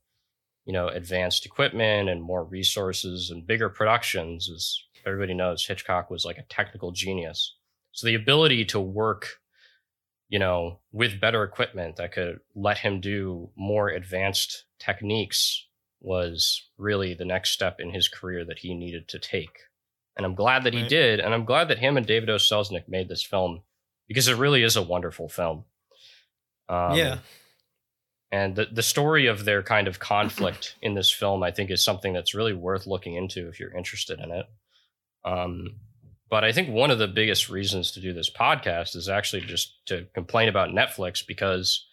you 0.65 0.73
know, 0.73 0.89
advanced 0.89 1.45
equipment 1.45 2.09
and 2.09 2.23
more 2.23 2.45
resources 2.45 3.31
and 3.31 3.47
bigger 3.47 3.69
productions. 3.69 4.51
As 4.51 4.79
everybody 5.05 5.35
knows, 5.35 5.67
Hitchcock 5.67 6.11
was 6.11 6.25
like 6.25 6.39
a 6.39 6.45
technical 6.49 6.93
genius. 6.93 7.57
So 7.93 8.07
the 8.07 8.15
ability 8.15 8.65
to 8.67 8.81
work, 8.81 9.41
you 10.29 10.39
know, 10.39 10.81
with 10.93 11.21
better 11.21 11.43
equipment 11.45 11.97
that 11.97 12.13
could 12.13 12.41
let 12.55 12.79
him 12.79 13.01
do 13.01 13.51
more 13.55 13.89
advanced 13.91 14.65
techniques 14.79 15.67
was 16.01 16.69
really 16.79 17.15
the 17.15 17.25
next 17.25 17.51
step 17.51 17.79
in 17.79 17.93
his 17.93 18.09
career 18.09 18.45
that 18.47 18.61
he 18.61 18.75
needed 18.75 19.09
to 19.09 19.19
take. 19.19 19.59
And 20.17 20.27
I'm 20.27 20.35
glad 20.35 20.65
that 20.65 20.75
he 20.75 20.81
Right. 20.81 20.89
did. 20.89 21.21
And 21.21 21.33
I'm 21.35 21.45
glad 21.45 21.69
that 21.69 21.79
him 21.79 21.97
and 21.97 22.07
David 22.07 22.31
O. 22.31 22.37
Selznick 22.37 22.89
made 22.89 23.09
this 23.09 23.23
film 23.23 23.63
because 24.09 24.27
it 24.29 24.37
really 24.37 24.63
is 24.63 24.77
a 24.77 24.83
wonderful 24.83 25.29
film. 25.29 25.65
Um, 26.73 26.97
yeah. 26.97 27.19
And 28.31 28.57
the, 28.57 28.67
the 28.73 28.83
story 28.83 29.27
of 29.27 29.45
their 29.45 29.63
kind 29.63 29.87
of 29.87 29.99
conflict 29.99 30.77
in 30.83 30.95
this 30.95 31.11
film, 31.11 31.43
I 31.43 31.51
think, 31.51 31.71
is 31.71 31.85
something 31.85 32.15
that's 32.15 32.35
really 32.35 32.55
worth 32.55 32.87
looking 32.87 33.15
into 33.15 33.49
if 33.49 33.61
you're 33.61 33.77
interested 33.77 34.19
in 34.21 34.31
it. 34.31 34.47
Um, 35.25 35.77
but 36.31 36.45
I 36.45 36.53
think 36.53 36.71
one 36.71 36.91
of 36.91 36.99
the 36.99 37.09
biggest 37.09 37.51
reasons 37.51 37.91
to 37.93 38.01
do 38.01 38.15
this 38.15 38.31
podcast 38.31 38.97
is 38.97 39.07
actually 39.09 39.43
just 39.43 39.75
to 39.87 40.07
complain 40.15 40.49
about 40.49 40.71
Netflix 40.71 41.25
because, 41.27 41.87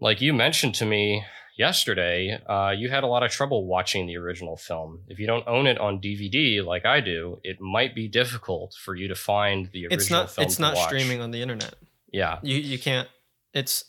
like 0.00 0.20
you 0.20 0.32
mentioned 0.32 0.76
to 0.76 0.86
me 0.86 1.24
yesterday, 1.58 2.38
uh, 2.48 2.70
you 2.70 2.88
had 2.88 3.02
a 3.02 3.08
lot 3.08 3.24
of 3.24 3.32
trouble 3.32 3.66
watching 3.66 4.06
the 4.06 4.16
original 4.16 4.56
film. 4.56 5.00
If 5.08 5.18
you 5.18 5.26
don't 5.26 5.46
own 5.48 5.66
it 5.66 5.78
on 5.78 6.00
DVD 6.00 6.64
like 6.64 6.86
I 6.86 7.00
do, 7.00 7.40
it 7.42 7.60
might 7.60 7.96
be 7.96 8.06
difficult 8.06 8.76
for 8.80 8.94
you 8.94 9.08
to 9.08 9.16
find 9.16 9.66
the 9.72 9.86
original 9.86 9.98
It's 9.98 10.10
not 10.10 10.30
film. 10.30 10.46
it's 10.46 10.58
not 10.60 10.76
watch. 10.76 10.86
streaming 10.86 11.20
on 11.20 11.32
the 11.32 11.42
internet. 11.42 11.74
Yeah. 12.12 12.38
You 12.42 12.56
you 12.56 12.78
can't 12.78 13.08
it's 13.54 13.84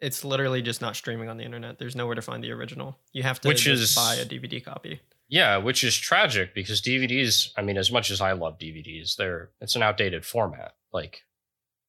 it's 0.00 0.24
literally 0.24 0.60
just 0.62 0.80
not 0.80 0.94
streaming 0.96 1.28
on 1.28 1.36
the 1.38 1.44
internet. 1.44 1.78
There's 1.78 1.96
nowhere 1.96 2.14
to 2.14 2.22
find 2.22 2.42
the 2.44 2.52
original. 2.52 2.98
You 3.12 3.22
have 3.22 3.40
to 3.40 3.48
Which 3.48 3.62
just 3.64 3.82
is- 3.82 3.94
buy 3.94 4.16
a 4.16 4.24
DVD 4.26 4.62
copy. 4.64 5.00
Yeah, 5.28 5.56
which 5.56 5.82
is 5.82 5.96
tragic 5.96 6.54
because 6.54 6.80
DVDs, 6.80 7.50
I 7.56 7.62
mean, 7.62 7.76
as 7.76 7.90
much 7.90 8.10
as 8.12 8.20
I 8.20 8.32
love 8.32 8.58
DVDs, 8.58 9.16
they're 9.16 9.50
it's 9.60 9.74
an 9.74 9.82
outdated 9.82 10.24
format. 10.24 10.74
Like, 10.92 11.22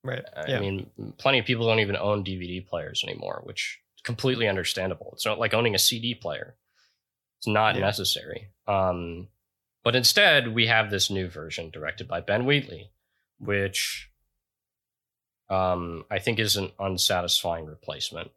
Right. 0.03 0.23
I 0.35 0.51
yeah. 0.51 0.59
mean, 0.59 0.89
plenty 1.17 1.37
of 1.39 1.45
people 1.45 1.67
don't 1.67 1.79
even 1.79 1.97
own 1.97 2.23
DVD 2.23 2.65
players 2.65 3.03
anymore, 3.03 3.41
which 3.43 3.79
is 3.95 4.01
completely 4.01 4.47
understandable. 4.47 5.11
It's 5.13 5.25
not 5.25 5.37
like 5.39 5.53
owning 5.53 5.75
a 5.75 5.79
CD 5.79 6.15
player. 6.15 6.55
It's 7.39 7.47
not 7.47 7.75
Yeah. 7.75 7.81
necessary. 7.81 8.49
Um, 8.67 9.27
But 9.83 9.95
instead, 9.95 10.49
we 10.49 10.67
have 10.67 10.89
this 10.89 11.09
new 11.09 11.29
version 11.29 11.69
directed 11.69 12.07
by 12.09 12.19
Ben 12.21 12.45
Wheatley, 12.45 12.91
which 13.39 14.09
um, 15.49 16.05
I 16.11 16.19
think 16.19 16.39
is 16.39 16.57
an 16.57 16.71
unsatisfying 16.79 17.65
replacement. 17.65 18.31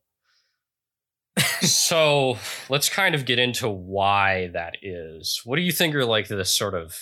so 1.60 2.38
let's 2.68 2.88
kind 2.88 3.14
of 3.14 3.24
get 3.24 3.38
into 3.38 3.68
why 3.68 4.48
that 4.48 4.76
is. 4.82 5.42
What 5.44 5.56
do 5.56 5.62
you 5.62 5.72
think 5.72 5.94
are 5.94 6.04
like 6.04 6.28
the 6.28 6.44
sort 6.44 6.74
of, 6.74 6.96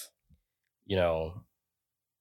you 0.86 0.96
know, 0.96 1.42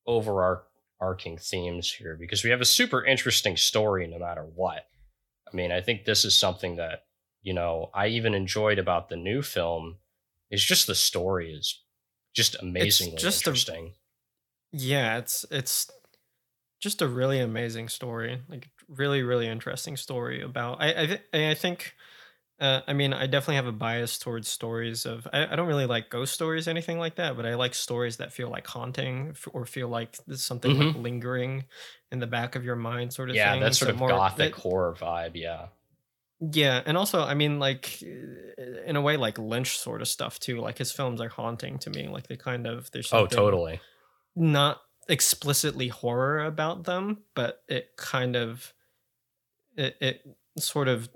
overarching 0.06 1.38
themes 1.38 1.92
here? 1.92 2.18
Because 2.20 2.44
we 2.44 2.50
have 2.50 2.62
a 2.62 2.66
super 2.66 3.04
interesting 3.04 3.58
story 3.58 4.08
no 4.08 4.20
matter 4.20 4.44
what. 4.44 4.88
I 5.52 5.56
mean, 5.56 5.72
I 5.72 5.82
think 5.82 6.06
this 6.06 6.26
is 6.26 6.38
something 6.38 6.76
that, 6.76 7.06
you 7.42 7.54
know, 7.54 7.90
I 7.94 8.08
even 8.08 8.34
enjoyed 8.34 8.80
about 8.80 9.10
the 9.10 9.16
new 9.16 9.42
film 9.42 9.98
is 10.50 10.64
just 10.64 10.88
the 10.88 10.96
story 10.96 11.54
is 11.54 11.82
just 12.34 12.56
amazingly 12.62 13.18
just 13.18 13.42
interesting. 13.42 13.88
A, 13.88 14.78
yeah, 14.78 15.18
it's 15.18 15.46
it's 15.50 15.90
just 16.80 17.02
a 17.02 17.08
really 17.08 17.40
amazing 17.40 17.90
story, 17.90 18.42
like 18.50 18.70
really 18.88 19.24
really 19.24 19.48
interesting 19.48 19.98
story 19.98 20.42
about. 20.42 20.82
I 20.82 20.90
I, 20.90 21.06
th- 21.06 21.22
I 21.34 21.54
think. 21.54 21.94
Uh, 22.60 22.82
I 22.88 22.94
mean, 22.94 23.14
I 23.14 23.28
definitely 23.28 23.58
have 23.58 23.68
a 23.68 23.72
bias 23.72 24.18
towards 24.18 24.48
stories 24.48 25.06
of. 25.06 25.28
I, 25.32 25.54
I 25.54 25.56
don't 25.56 25.68
really 25.68 25.86
like 25.86 26.10
ghost 26.10 26.34
stories, 26.34 26.68
anything 26.68 26.98
like 26.98 27.18
that, 27.18 27.38
but 27.38 27.46
I 27.46 27.54
like 27.54 27.76
stories 27.76 28.18
that 28.18 28.34
feel 28.34 28.50
like 28.50 28.66
haunting 28.66 29.36
or 29.54 29.68
feel 29.68 29.90
like 29.90 30.18
there's 30.26 30.44
something 30.44 30.72
mm-hmm. 30.72 30.88
like 30.88 30.96
lingering 30.96 31.66
in 32.12 32.18
the 32.18 32.26
back 32.26 32.56
of 32.56 32.66
your 32.66 32.76
mind, 32.76 33.14
sort 33.14 33.30
of 33.30 33.36
yeah, 33.36 33.52
thing. 33.52 33.62
that 33.62 33.76
sort 33.76 33.90
so 33.90 33.94
of 33.94 34.00
more, 34.00 34.10
gothic 34.10 34.56
that, 34.56 34.62
horror 34.62 34.96
vibe. 35.00 35.34
Yeah. 35.36 35.68
Yeah, 36.40 36.82
and 36.84 36.98
also, 36.98 37.22
I 37.22 37.36
mean, 37.36 37.60
like 37.60 38.02
in 38.02 38.96
a 38.96 39.02
way, 39.02 39.18
like 39.18 39.38
Lynch 39.38 39.78
sort 39.78 40.02
of 40.02 40.08
stuff 40.08 40.40
too. 40.40 40.60
Like 40.60 40.80
his 40.80 40.92
films 40.92 41.22
are 41.22 41.30
haunting 41.30 41.78
to 41.80 41.92
me. 41.92 42.08
Like 42.08 42.26
they 42.26 42.38
kind 42.38 42.66
of 42.66 42.90
there's 42.90 43.14
oh 43.14 43.28
totally 43.28 43.82
not 44.38 44.80
explicitly 45.10 45.88
horror 45.88 46.44
about 46.46 46.84
them, 46.84 47.24
but 47.36 47.64
it 47.68 47.96
kind 47.98 48.36
of 48.36 48.74
it, 49.76 49.96
it 50.02 50.22
sort 50.58 50.88
of 50.88 51.10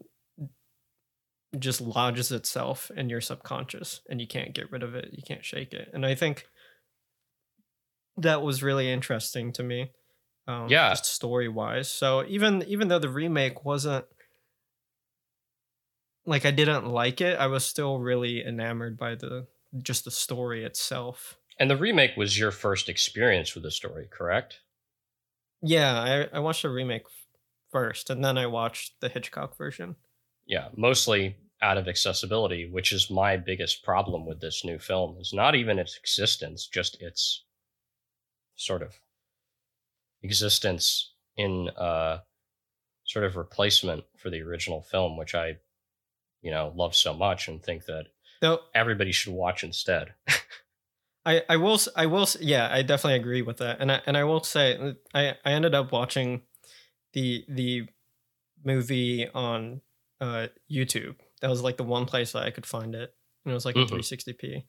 just 1.60 1.82
lodges 1.82 2.32
itself 2.32 2.92
in 2.96 3.10
your 3.10 3.22
subconscious 3.22 4.02
and 4.10 4.22
you 4.22 4.28
can't 4.28 4.54
get 4.54 4.72
rid 4.72 4.84
of 4.84 4.96
it. 4.96 5.10
You 5.12 5.24
can't 5.24 5.44
shake 5.44 5.74
it. 5.74 5.90
And 5.94 6.06
I 6.06 6.16
think 6.16 6.48
that 8.18 8.42
was 8.42 8.64
really 8.64 8.90
interesting 8.92 9.52
to 9.54 9.64
me. 9.64 9.92
Um, 10.48 10.68
yeah, 10.70 10.90
just 10.90 11.06
story 11.06 11.48
wise. 11.48 11.92
So 11.92 12.26
even 12.28 12.64
even 12.64 12.88
though 12.88 13.00
the 13.00 13.10
remake 13.10 13.64
wasn't 13.66 14.06
like 16.26 16.46
I 16.46 16.52
didn't 16.52 16.88
like 16.88 17.22
it, 17.22 17.40
I 17.40 17.48
was 17.48 17.66
still 17.66 18.00
really 18.00 18.46
enamored 18.46 18.98
by 18.98 19.16
the 19.16 19.48
just 19.82 20.06
the 20.06 20.12
story 20.12 20.64
itself. 20.64 21.38
And 21.62 21.70
the 21.70 21.78
remake 21.78 22.18
was 22.18 22.40
your 22.40 22.50
first 22.50 22.90
experience 22.90 23.54
with 23.54 23.64
the 23.64 23.70
story, 23.70 24.08
correct? 24.10 24.62
Yeah, 25.62 26.28
I, 26.34 26.38
I 26.38 26.40
watched 26.40 26.64
the 26.64 26.72
remake 26.72 27.04
first, 27.72 28.10
and 28.10 28.26
then 28.26 28.36
I 28.36 28.48
watched 28.48 29.00
the 29.00 29.10
Hitchcock 29.10 29.56
version. 29.56 29.96
Yeah, 30.48 30.70
mostly 30.76 31.36
out 31.62 31.78
of 31.78 31.88
accessibility, 31.88 32.68
which 32.68 32.92
is 32.92 33.12
my 33.12 33.38
biggest 33.38 33.84
problem 33.84 34.26
with 34.26 34.42
this 34.42 34.66
new 34.66 34.80
film. 34.80 35.18
Is 35.20 35.34
not 35.34 35.54
even 35.54 35.78
its 35.78 35.96
existence, 35.98 36.66
just 36.66 37.00
its 37.00 37.44
sort 38.56 38.82
of 38.82 39.00
existence 40.24 41.14
in 41.38 41.70
a 41.78 42.22
sort 43.06 43.24
of 43.24 43.38
replacement 43.38 44.04
for 44.18 44.32
the 44.32 44.42
original 44.42 44.82
film, 44.82 45.16
which 45.16 45.36
I, 45.36 45.58
you 46.42 46.50
know, 46.50 46.74
love 46.76 46.96
so 46.96 47.14
much 47.14 47.48
and 47.48 47.62
think 47.62 47.86
that 47.86 48.08
everybody 48.74 49.12
should 49.12 49.34
watch 49.34 49.64
instead. 49.64 50.16
I, 51.26 51.44
I 51.50 51.58
will 51.58 51.80
I 51.96 52.08
will 52.08 52.28
yeah 52.40 52.70
I 52.72 52.82
definitely 52.82 53.20
agree 53.20 53.42
with 53.42 53.58
that 53.58 53.78
and 53.80 53.92
I 53.92 54.02
and 54.06 54.18
I 54.18 54.24
will 54.24 54.44
say 54.44 54.96
I 55.14 55.36
I 55.46 55.52
ended 55.52 55.76
up 55.76 55.92
watching 55.92 56.42
the 57.14 57.46
the 57.48 57.88
movie 58.64 59.28
on 59.30 59.82
uh 60.20 60.48
YouTube 60.72 61.16
that 61.42 61.50
was 61.50 61.62
like 61.62 61.78
the 61.78 61.84
one 61.84 62.06
place 62.06 62.32
that 62.32 62.44
I 62.44 62.52
could 62.52 62.66
find 62.66 62.96
it 62.96 63.14
and 63.46 63.52
it 63.52 63.54
was 63.54 63.66
like 63.66 63.76
mm-hmm. 63.76 63.96
360p 63.96 64.64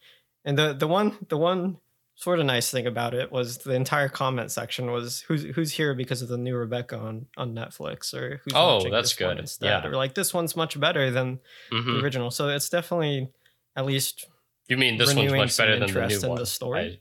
and 0.45 0.59
the 0.59 0.75
the 0.75 0.87
one 0.87 1.17
the 1.29 1.39
one 1.39 1.79
sort 2.15 2.39
of 2.39 2.45
nice 2.45 2.71
thing 2.71 2.87
about 2.87 3.15
it 3.15 3.33
was 3.33 3.59
the 3.59 3.73
entire 3.73 4.09
comment 4.09 4.51
section 4.51 4.91
was 4.91 5.21
who's 5.23 5.45
who's 5.55 5.73
here 5.73 5.95
because 5.95 6.21
of 6.21 6.29
the 6.29 6.37
new 6.37 6.55
Rebecca 6.55 6.99
on 6.99 7.27
on 7.39 7.55
Netflix 7.55 8.13
or 8.13 8.43
who's 8.45 8.53
oh 8.55 8.89
that's 8.91 9.15
good 9.15 9.39
instead 9.39 9.85
yeah. 9.85 9.89
or 9.89 9.97
like 9.97 10.15
this 10.15 10.35
one's 10.35 10.55
much 10.55 10.79
better 10.79 11.11
than 11.11 11.41
mm-hmm. 11.73 11.95
the 11.95 12.01
original 12.01 12.31
so 12.31 12.49
it's 12.49 12.69
definitely 12.69 13.31
at 13.75 13.87
least 13.87 14.27
you 14.73 14.79
mean 14.79 14.99
this 14.99 15.15
one's 15.15 15.33
much 15.33 15.57
better 15.57 15.79
than 15.79 15.93
the 15.93 16.07
new 16.07 16.29
one? 16.29 16.39
The 16.39 16.47
story? 16.47 16.81
I, 16.81 16.99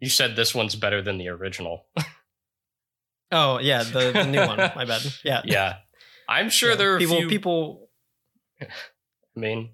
you 0.00 0.08
said 0.08 0.34
this 0.34 0.54
one's 0.54 0.74
better 0.74 1.02
than 1.02 1.18
the 1.18 1.28
original. 1.28 1.86
oh 3.32 3.58
yeah, 3.58 3.82
the, 3.82 4.12
the, 4.12 4.26
new 4.26 4.40
one. 4.40 4.58
My 4.58 4.84
bad. 4.84 5.02
Yeah. 5.24 5.42
Yeah. 5.44 5.76
I'm 6.28 6.48
sure 6.48 6.70
yeah. 6.70 6.76
there 6.76 6.94
are 6.94 6.98
people. 6.98 7.18
Few... 7.18 7.28
People. 7.28 7.88
I 8.62 8.66
mean, 9.36 9.70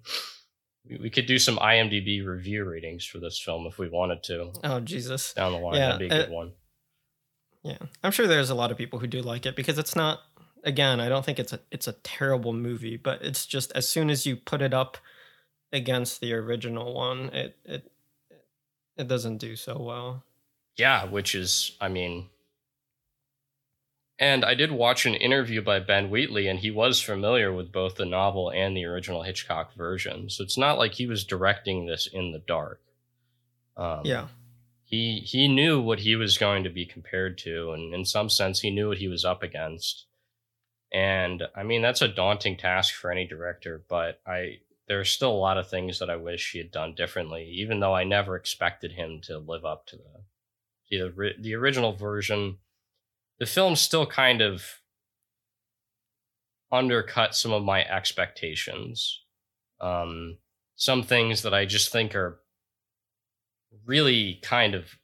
we, 1.00 1.10
could 1.10 1.26
do 1.26 1.38
some 1.38 1.56
IMDb 1.56 2.24
review 2.24 2.64
ratings 2.64 3.04
for 3.04 3.18
this 3.18 3.40
film 3.40 3.66
if 3.66 3.78
we 3.78 3.88
wanted 3.88 4.22
to. 4.24 4.52
Oh 4.64 4.80
Jesus! 4.80 5.32
Down 5.32 5.52
the 5.52 5.58
line, 5.58 5.74
yeah, 5.74 5.86
that'd 5.92 5.98
be 5.98 6.06
a 6.06 6.26
good 6.26 6.30
uh, 6.30 6.34
one. 6.34 6.52
Yeah, 7.62 7.78
I'm 8.02 8.12
sure 8.12 8.26
there's 8.26 8.50
a 8.50 8.54
lot 8.54 8.70
of 8.70 8.76
people 8.76 8.98
who 8.98 9.06
do 9.06 9.22
like 9.22 9.46
it 9.46 9.56
because 9.56 9.78
it's 9.78 9.96
not. 9.96 10.20
Again, 10.64 10.98
I 10.98 11.08
don't 11.08 11.24
think 11.24 11.38
it's 11.38 11.52
a 11.52 11.60
it's 11.70 11.86
a 11.86 11.92
terrible 11.92 12.52
movie, 12.52 12.96
but 12.96 13.22
it's 13.22 13.46
just 13.46 13.70
as 13.72 13.88
soon 13.88 14.10
as 14.10 14.26
you 14.26 14.34
put 14.34 14.60
it 14.60 14.74
up 14.74 14.98
against 15.76 16.20
the 16.20 16.32
original 16.32 16.94
one, 16.94 17.28
it 17.32 17.56
it 17.64 17.92
it 18.96 19.06
doesn't 19.06 19.36
do 19.36 19.54
so 19.56 19.78
well. 19.78 20.24
Yeah, 20.76 21.04
which 21.04 21.34
is, 21.34 21.76
I 21.80 21.88
mean, 21.88 22.28
and 24.18 24.44
I 24.44 24.54
did 24.54 24.72
watch 24.72 25.04
an 25.06 25.14
interview 25.14 25.62
by 25.62 25.80
Ben 25.80 26.10
Wheatley, 26.10 26.48
and 26.48 26.58
he 26.58 26.70
was 26.70 27.00
familiar 27.00 27.52
with 27.52 27.72
both 27.72 27.96
the 27.96 28.06
novel 28.06 28.50
and 28.50 28.76
the 28.76 28.86
original 28.86 29.22
Hitchcock 29.22 29.74
version. 29.74 30.30
So 30.30 30.42
it's 30.42 30.58
not 30.58 30.78
like 30.78 30.94
he 30.94 31.06
was 31.06 31.24
directing 31.24 31.86
this 31.86 32.06
in 32.06 32.32
the 32.32 32.38
dark. 32.38 32.80
Um, 33.76 34.00
yeah, 34.04 34.28
he 34.84 35.20
he 35.20 35.48
knew 35.48 35.80
what 35.80 36.00
he 36.00 36.16
was 36.16 36.38
going 36.38 36.64
to 36.64 36.70
be 36.70 36.86
compared 36.86 37.36
to, 37.38 37.72
and 37.72 37.94
in 37.94 38.06
some 38.06 38.30
sense, 38.30 38.60
he 38.60 38.70
knew 38.70 38.88
what 38.88 38.98
he 38.98 39.08
was 39.08 39.24
up 39.24 39.42
against. 39.42 40.06
And 40.92 41.42
I 41.54 41.62
mean, 41.62 41.82
that's 41.82 42.00
a 42.00 42.08
daunting 42.08 42.56
task 42.56 42.94
for 42.94 43.10
any 43.10 43.26
director, 43.26 43.82
but 43.88 44.20
I 44.26 44.60
there 44.88 45.00
are 45.00 45.04
still 45.04 45.32
a 45.32 45.32
lot 45.32 45.58
of 45.58 45.68
things 45.68 45.98
that 45.98 46.10
I 46.10 46.16
wish 46.16 46.52
he 46.52 46.58
had 46.58 46.70
done 46.70 46.94
differently, 46.94 47.44
even 47.44 47.80
though 47.80 47.94
I 47.94 48.04
never 48.04 48.36
expected 48.36 48.92
him 48.92 49.20
to 49.24 49.38
live 49.38 49.64
up 49.64 49.86
to 49.88 49.96
the 49.96 50.22
the, 50.88 51.32
the 51.40 51.54
original 51.54 51.92
version. 51.92 52.58
The 53.38 53.46
film 53.46 53.76
still 53.76 54.06
kind 54.06 54.40
of 54.40 54.80
undercut 56.70 57.34
some 57.34 57.52
of 57.52 57.64
my 57.64 57.84
expectations. 57.84 59.22
Um, 59.80 60.38
some 60.76 61.02
things 61.02 61.42
that 61.42 61.52
I 61.52 61.64
just 61.64 61.90
think 61.90 62.14
are 62.14 62.40
really 63.84 64.38
kind 64.42 64.74
of 64.74 64.96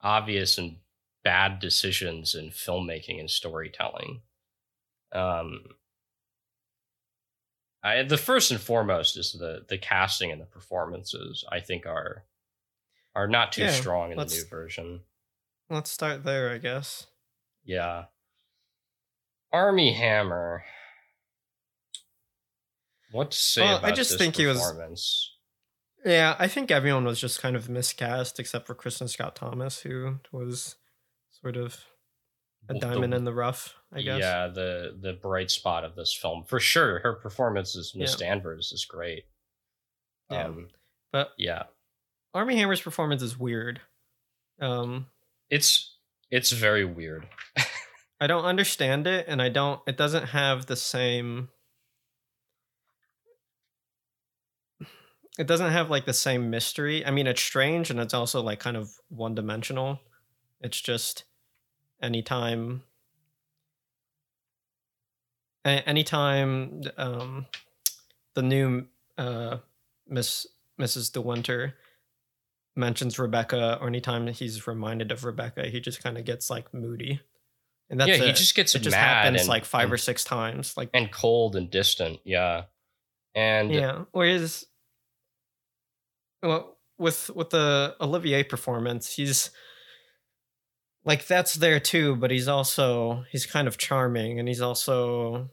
obvious 0.00 0.56
and 0.56 0.76
bad 1.22 1.58
decisions 1.58 2.34
in 2.34 2.50
filmmaking 2.50 3.20
and 3.20 3.30
storytelling. 3.30 4.22
Um, 5.12 5.64
I, 7.82 8.02
the 8.02 8.18
first 8.18 8.50
and 8.50 8.60
foremost 8.60 9.16
is 9.16 9.32
the 9.32 9.64
the 9.68 9.78
casting 9.78 10.30
and 10.30 10.40
the 10.40 10.46
performances. 10.46 11.44
I 11.50 11.60
think 11.60 11.86
are 11.86 12.24
are 13.14 13.26
not 13.26 13.52
too 13.52 13.62
yeah, 13.62 13.72
strong 13.72 14.12
in 14.12 14.18
the 14.18 14.24
new 14.24 14.44
version. 14.48 15.00
Let's 15.68 15.90
start 15.90 16.24
there, 16.24 16.50
I 16.50 16.58
guess. 16.58 17.06
Yeah. 17.64 18.04
Armie 19.52 19.92
Hammer. 19.92 20.64
What 23.12 23.32
to 23.32 23.38
say 23.38 23.62
well, 23.62 23.78
about 23.78 23.92
I 23.92 23.94
just 23.94 24.18
think 24.18 24.36
he 24.36 24.46
was. 24.46 25.30
Yeah, 26.04 26.36
I 26.38 26.48
think 26.48 26.70
everyone 26.70 27.04
was 27.04 27.20
just 27.20 27.42
kind 27.42 27.56
of 27.56 27.68
miscast 27.68 28.38
except 28.40 28.66
for 28.66 28.74
Kristin 28.74 29.08
Scott 29.08 29.36
Thomas, 29.36 29.80
who 29.80 30.18
was 30.32 30.76
sort 31.30 31.56
of 31.56 31.84
a 32.68 32.74
diamond 32.74 33.12
the, 33.12 33.16
in 33.16 33.24
the 33.24 33.32
rough, 33.32 33.74
I 33.92 34.02
guess. 34.02 34.20
Yeah, 34.20 34.48
the 34.48 34.96
the 35.00 35.12
bright 35.14 35.50
spot 35.50 35.84
of 35.84 35.96
this 35.96 36.14
film 36.14 36.44
for 36.44 36.60
sure. 36.60 37.00
Her 37.00 37.14
performance 37.14 37.76
as 37.76 37.94
Miss 37.94 38.16
yeah. 38.18 38.28
Danvers 38.28 38.72
is 38.72 38.84
great. 38.84 39.24
Yeah, 40.30 40.46
um, 40.46 40.68
but 41.12 41.30
yeah, 41.36 41.64
Armie 42.34 42.56
Hammer's 42.56 42.80
performance 42.80 43.22
is 43.22 43.38
weird. 43.38 43.80
Um, 44.60 45.06
it's 45.48 45.96
it's 46.30 46.52
very 46.52 46.84
weird. 46.84 47.26
I 48.20 48.26
don't 48.26 48.44
understand 48.44 49.06
it, 49.06 49.26
and 49.28 49.40
I 49.40 49.48
don't. 49.48 49.80
It 49.86 49.96
doesn't 49.96 50.26
have 50.26 50.66
the 50.66 50.76
same. 50.76 51.48
It 55.38 55.46
doesn't 55.46 55.70
have 55.70 55.90
like 55.90 56.04
the 56.04 56.12
same 56.12 56.50
mystery. 56.50 57.04
I 57.04 57.10
mean, 57.10 57.26
it's 57.26 57.40
strange, 57.40 57.90
and 57.90 57.98
it's 57.98 58.14
also 58.14 58.42
like 58.42 58.60
kind 58.60 58.76
of 58.76 58.90
one 59.08 59.34
dimensional. 59.34 59.98
It's 60.60 60.80
just 60.80 61.24
anytime 62.02 62.82
anytime 65.64 66.82
um, 66.96 67.46
the 68.34 68.42
new 68.42 68.86
uh, 69.18 69.58
Miss 70.08 70.46
Mrs. 70.80 71.12
De 71.12 71.20
Winter 71.20 71.74
mentions 72.76 73.18
Rebecca 73.18 73.78
or 73.80 73.88
anytime 73.88 74.26
he's 74.28 74.66
reminded 74.66 75.12
of 75.12 75.24
Rebecca, 75.24 75.68
he 75.68 75.80
just 75.80 76.02
kind 76.02 76.16
of 76.16 76.24
gets 76.24 76.48
like 76.50 76.72
moody. 76.72 77.20
And 77.90 77.98
that's 77.98 78.08
yeah, 78.08 78.16
he 78.16 78.30
it. 78.30 78.36
just 78.36 78.54
gets 78.54 78.74
it 78.74 78.80
just 78.80 78.94
mad 78.94 79.24
happens 79.24 79.40
and, 79.40 79.48
like 79.48 79.64
five 79.64 79.84
and, 79.84 79.92
or 79.92 79.96
six 79.96 80.24
times. 80.24 80.76
Like 80.76 80.90
and 80.94 81.10
cold 81.10 81.56
and 81.56 81.68
distant. 81.68 82.20
Yeah, 82.24 82.64
and 83.34 83.72
yeah. 83.72 84.04
Whereas, 84.12 84.64
well, 86.40 86.78
with 86.98 87.30
with 87.34 87.50
the 87.50 87.96
Olivier 88.00 88.44
performance, 88.44 89.12
he's 89.12 89.50
like 91.04 91.26
that's 91.26 91.54
there 91.54 91.80
too, 91.80 92.16
but 92.16 92.30
he's 92.30 92.48
also 92.48 93.24
he's 93.30 93.46
kind 93.46 93.66
of 93.68 93.78
charming, 93.78 94.38
and 94.38 94.48
he's 94.48 94.60
also 94.60 95.48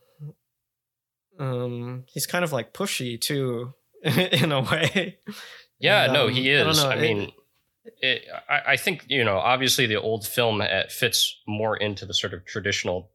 um 1.39 2.03
he's 2.07 2.25
kind 2.27 2.43
of 2.43 2.51
like 2.51 2.73
pushy 2.73 3.19
too 3.19 3.73
in 4.03 4.51
a 4.51 4.61
way. 4.61 5.17
Yeah, 5.79 6.05
And, 6.05 6.13
no, 6.13 6.25
um, 6.27 6.31
he 6.33 6.51
I 6.55 6.67
is. 6.69 6.77
know, 6.83 6.89
I, 6.89 6.95
it- 6.95 7.01
mean, 7.01 7.31
it, 8.01 8.25
I, 8.49 8.61
I 8.73 8.77
think 8.77 9.05
you 9.07 9.23
know, 9.23 9.37
obviously, 9.37 9.85
the 9.85 9.99
old 10.01 10.25
film 10.25 10.61
uh, 10.61 10.83
fits 10.89 11.39
more 11.47 11.77
into 11.77 12.05
the 12.05 12.13
sort 12.13 12.33
of 12.33 12.45
traditional 12.45 13.11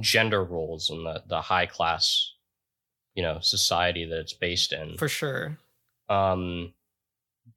gender 0.00 0.42
roles 0.44 0.90
and 0.90 1.06
the 1.06 1.22
the 1.28 1.40
high 1.40 1.66
class, 1.66 2.32
you 3.14 3.22
know, 3.22 3.38
society 3.40 4.04
that 4.06 4.18
it's 4.20 4.32
based 4.34 4.72
in. 4.72 4.96
for 4.98 5.08
sure. 5.08 5.58
Um, 6.08 6.74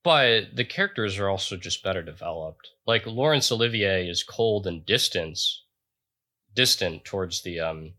but 0.07 0.55
the 0.55 0.63
characters 0.63 1.19
are 1.19 1.27
also 1.27 1.57
just 1.57 1.83
better 1.83 2.01
developed. 2.01 2.69
Like 2.85 3.05
Laurence 3.05 3.51
Olivier 3.51 4.07
is 4.07 4.23
cold 4.23 4.65
and 4.65 4.85
distant, 4.85 5.37
distant 6.55 7.03
towards 7.03 7.41
the 7.41 7.59
um, 7.59 7.91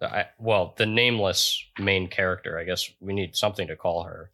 the, 0.00 0.12
I, 0.12 0.26
well, 0.40 0.74
the 0.76 0.86
nameless 0.86 1.64
main 1.78 2.08
character. 2.08 2.58
I 2.58 2.64
guess 2.64 2.90
we 2.98 3.12
need 3.12 3.36
something 3.36 3.68
to 3.68 3.76
call 3.76 4.02
her. 4.02 4.32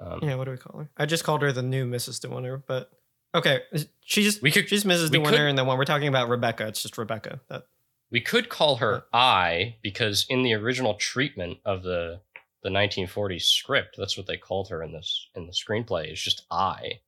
Um, 0.00 0.20
Yeah, 0.22 0.36
what 0.36 0.44
do 0.46 0.52
we 0.52 0.56
call 0.56 0.80
her? 0.80 0.88
I 0.96 1.04
just 1.04 1.22
called 1.22 1.42
her 1.42 1.52
the 1.52 1.62
new 1.62 1.84
Mrs. 1.86 2.18
De 2.22 2.30
Winter, 2.30 2.56
but 2.66 2.90
okay, 3.34 3.60
she's 4.00 4.40
We 4.40 4.50
could- 4.50 4.70
she's 4.70 4.84
Mrs. 4.84 5.10
De 5.10 5.20
Winter, 5.20 5.36
could- 5.36 5.48
and 5.50 5.58
then 5.58 5.66
when 5.66 5.76
we're 5.76 5.84
talking 5.84 6.08
about 6.08 6.30
Rebecca, 6.30 6.66
it's 6.66 6.80
just 6.82 6.96
Rebecca. 6.96 7.40
That 7.50 7.66
We 8.10 8.22
could 8.22 8.48
call 8.48 8.76
her 8.76 9.04
I 9.12 9.76
because 9.82 10.24
in 10.30 10.42
the 10.44 10.54
original 10.54 10.94
treatment 10.94 11.58
of 11.66 11.82
the 11.82 12.22
the 12.62 12.68
1940s 12.68 13.42
script, 13.42 13.96
that's 13.98 14.16
what 14.16 14.26
they 14.26 14.36
called 14.36 14.68
her 14.68 14.82
in 14.82 14.92
this 14.92 15.28
in 15.34 15.46
the 15.46 15.52
screenplay. 15.52 16.12
Is 16.12 16.20
just 16.20 16.44
I. 16.50 17.00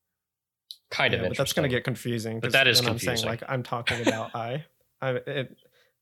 Kind 0.90 1.12
yeah, 1.12 1.20
of 1.20 1.28
but 1.28 1.36
that's 1.36 1.52
gonna 1.52 1.68
get 1.68 1.84
confusing. 1.84 2.40
But 2.40 2.52
that 2.52 2.68
is 2.68 2.78
then 2.78 2.88
I'm 2.88 2.92
confusing. 2.94 3.16
saying 3.16 3.28
like 3.28 3.42
I'm 3.48 3.62
talking 3.62 4.06
about 4.06 4.34
I, 4.34 4.64
I, 5.00 5.10
it, 5.10 5.56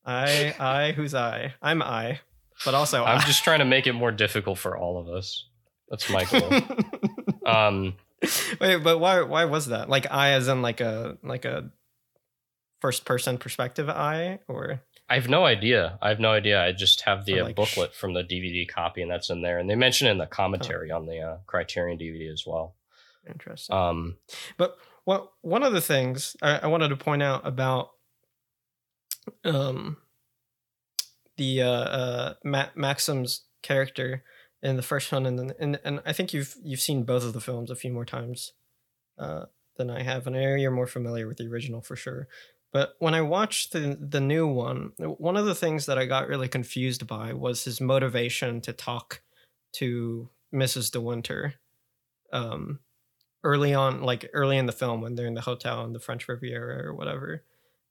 I, 0.05 0.55
I, 0.59 0.93
who's 0.93 1.15
I? 1.15 1.55
I'm 1.63 1.83
I, 1.83 2.21
but 2.65 2.75
also 2.75 3.05
I'm 3.05 3.19
I. 3.19 3.25
just 3.25 3.45
trying 3.45 3.61
to 3.61 3.65
make 3.65 3.87
it 3.87 3.93
more 3.93 4.13
difficult 4.13 4.59
for 4.59 4.77
all 4.77 4.99
of 4.99 5.09
us. 5.09 5.47
That's 5.89 6.11
my 6.11 6.25
goal. 6.25 6.53
um, 7.47 7.95
Wait, 8.61 8.77
but 8.79 8.99
why? 8.99 9.23
Why 9.23 9.45
was 9.45 9.67
that? 9.67 9.89
Like 9.89 10.11
I, 10.11 10.31
as 10.31 10.49
in 10.49 10.63
like 10.63 10.81
a 10.81 11.19
like 11.23 11.45
a 11.45 11.71
first 12.81 13.05
person 13.05 13.39
perspective 13.39 13.89
I, 13.89 14.41
or 14.49 14.81
I 15.13 15.17
have 15.17 15.29
no 15.29 15.45
idea. 15.45 15.99
I 16.01 16.09
have 16.09 16.21
no 16.21 16.31
idea. 16.31 16.65
I 16.65 16.73
just 16.73 17.03
have 17.03 17.27
the 17.27 17.41
uh, 17.41 17.45
like 17.45 17.55
booklet 17.55 17.95
from 17.95 18.15
the 18.15 18.25
DVD 18.25 18.67
copy, 18.67 19.03
and 19.03 19.11
that's 19.11 19.29
in 19.29 19.43
there. 19.43 19.59
And 19.59 19.69
they 19.69 19.75
mention 19.75 20.09
it 20.09 20.13
in 20.13 20.17
the 20.17 20.25
commentary 20.25 20.91
on 20.91 21.05
the 21.05 21.21
uh, 21.21 21.37
Criterion 21.47 21.99
DVD 21.99 22.33
as 22.33 22.45
well. 22.47 22.77
interesting. 23.29 23.77
Um, 23.77 24.17
But 24.57 24.79
what 25.05 25.33
one 25.43 25.65
of 25.65 25.75
the 25.75 25.83
things 25.83 26.35
I, 26.41 26.61
I 26.61 26.67
wanted 26.69 26.89
to 26.89 26.97
point 26.97 27.23
out 27.23 27.47
about 27.47 27.91
um 29.45 29.99
the 31.37 31.61
uh, 31.61 31.69
uh 31.69 32.35
Ma- 32.43 32.71
Maxim's 32.75 33.43
character 33.61 34.25
in 34.63 34.77
the 34.77 34.83
first 34.83 35.13
one 35.13 35.27
and 35.27 35.39
then 35.39 35.53
and, 35.61 35.79
and 35.85 36.01
I 36.07 36.15
think 36.15 36.33
you've 36.33 36.57
you've 36.65 36.81
seen 36.81 37.05
both 37.05 37.23
of 37.23 37.35
the 37.35 37.41
films 37.41 37.71
a 37.71 37.77
few 37.77 37.93
more 37.93 38.07
times 38.07 38.53
uh 39.19 39.45
than 39.77 39.91
I 39.91 40.05
have 40.05 40.27
and 40.27 40.35
I 40.35 40.41
know 40.41 40.55
you're 40.55 40.71
more 40.71 40.87
familiar 40.87 41.29
with 41.29 41.37
the 41.37 41.49
original 41.49 41.83
for 41.83 41.97
sure. 41.97 42.29
But 42.73 42.95
when 42.99 43.15
I 43.15 43.21
watched 43.21 43.73
the 43.73 43.97
the 44.01 44.21
new 44.21 44.47
one, 44.47 44.93
one 44.99 45.37
of 45.37 45.47
the 45.47 45.55
things 45.55 45.87
that 45.87 45.99
I 45.99 46.07
got 46.07 46.29
really 46.29 46.49
confused 46.49 47.07
by 47.07 47.33
was 47.33 47.65
his 47.65 47.81
motivation 47.81 48.61
to 48.63 48.73
talk 48.73 49.23
to 49.75 50.31
Mrs. 50.55 50.91
De 50.91 51.01
Winter. 51.01 51.55
Um 52.33 52.81
early 53.45 53.75
on 53.75 54.03
like 54.03 54.31
early 54.33 54.57
in 54.57 54.67
the 54.67 54.73
film 54.73 55.01
when 55.01 55.15
they're 55.15 55.27
in 55.27 55.35
the 55.35 55.41
hotel 55.41 55.85
in 55.85 55.93
the 55.93 55.99
french 55.99 56.29
riviera 56.29 56.87
or 56.87 56.95
whatever 56.95 57.43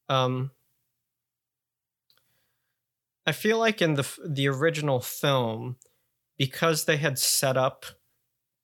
um 0.07 0.49
i 3.27 3.33
feel 3.33 3.59
like 3.59 3.81
in 3.81 3.95
the 3.95 4.17
the 4.25 4.47
original 4.47 5.01
film 5.01 5.75
because 6.37 6.85
they 6.85 6.95
had 6.95 7.19
set 7.19 7.57
up 7.57 7.85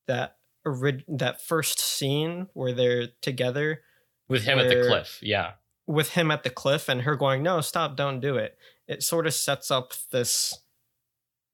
that 0.08 0.38
ori- 0.65 1.06
that 1.08 1.41
first 1.41 1.80
scene 1.80 2.47
where 2.53 2.73
they're 2.73 3.08
together 3.21 3.82
with 4.27 4.43
him 4.43 4.60
at 4.60 4.67
the 4.67 4.88
cliff, 4.88 5.19
yeah. 5.21 5.51
With 5.88 6.10
him 6.10 6.30
at 6.32 6.43
the 6.43 6.50
cliff 6.50 6.89
and 6.89 7.02
her 7.04 7.15
going 7.15 7.41
no 7.41 7.62
stop 7.62 7.95
don't 7.95 8.19
do 8.19 8.36
it 8.36 8.58
it 8.88 9.02
sort 9.02 9.26
of 9.26 9.34
sets 9.34 9.71
up 9.71 9.93
this 10.12 10.60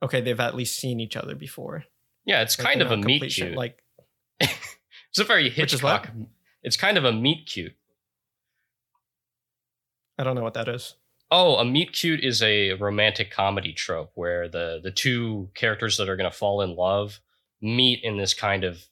okay 0.02 0.20
they've 0.22 0.40
at 0.40 0.56
least 0.56 0.78
seen 0.80 1.00
each 1.00 1.16
other 1.16 1.36
before 1.36 1.86
Yeah, 2.26 2.42
it's 2.42 2.58
Like, 2.58 2.68
kind 2.68 2.82
of 2.82 2.92
a 2.92 2.98
meet 2.98 3.32
cute. 3.32 3.56
like 3.56 3.84
it's 4.40 5.20
a 5.20 5.24
very? 5.24 5.50
Hitchcock. 5.50 6.10
It's 6.64 6.76
kind 6.78 6.98
of 6.98 7.06
a 7.06 7.12
meet 7.14 7.46
cute. 7.48 7.76
i 10.18 10.24
don't 10.24 10.36
know 10.36 10.44
what 10.44 10.54
that 10.56 10.68
is 10.68 10.96
Oh, 11.32 11.56
a 11.56 11.66
meet 11.66 11.94
cute 11.94 12.24
is 12.24 12.44
a 12.44 12.74
romantic 12.74 13.32
comedy 13.32 13.74
trope 13.74 14.12
where 14.14 14.48
the 14.48 14.80
the 14.84 14.92
two 14.92 15.50
characters 15.56 15.98
that 15.98 16.08
are 16.08 16.16
going 16.16 16.30
to 16.30 16.38
fall 16.38 16.62
in 16.62 16.76
love 16.76 17.22
meet 17.60 18.04
in 18.04 18.18
this 18.18 18.36
kind 18.36 18.64
of, 18.64 18.86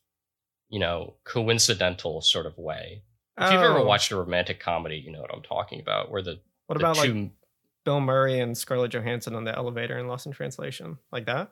you 0.67 0.79
know, 0.79 1.17
coincidental 1.23 2.21
sort 2.21 2.47
of 2.47 2.57
way. 2.57 3.03
If 3.41 3.51
you've 3.51 3.61
ever 3.61 3.79
Oh, 3.79 3.85
watched 3.85 4.11
a 4.11 4.15
romantic 4.17 4.59
comedy, 4.59 4.97
you 4.97 5.11
know 5.11 5.21
what 5.21 5.33
I'm 5.33 5.41
talking 5.41 5.79
about. 5.79 6.11
Where 6.11 6.21
the, 6.21 6.39
what 6.67 6.77
the 6.79 6.85
about 6.85 6.97
like 6.97 7.31
Bill 7.83 7.99
Murray 7.99 8.39
and 8.39 8.57
Scarlett 8.57 8.91
Johansson 8.93 9.35
on 9.35 9.43
the 9.43 9.55
elevator 9.55 9.97
in 9.97 10.07
Lost 10.07 10.25
in 10.27 10.31
Translation, 10.31 10.97
like 11.11 11.25
that. 11.25 11.51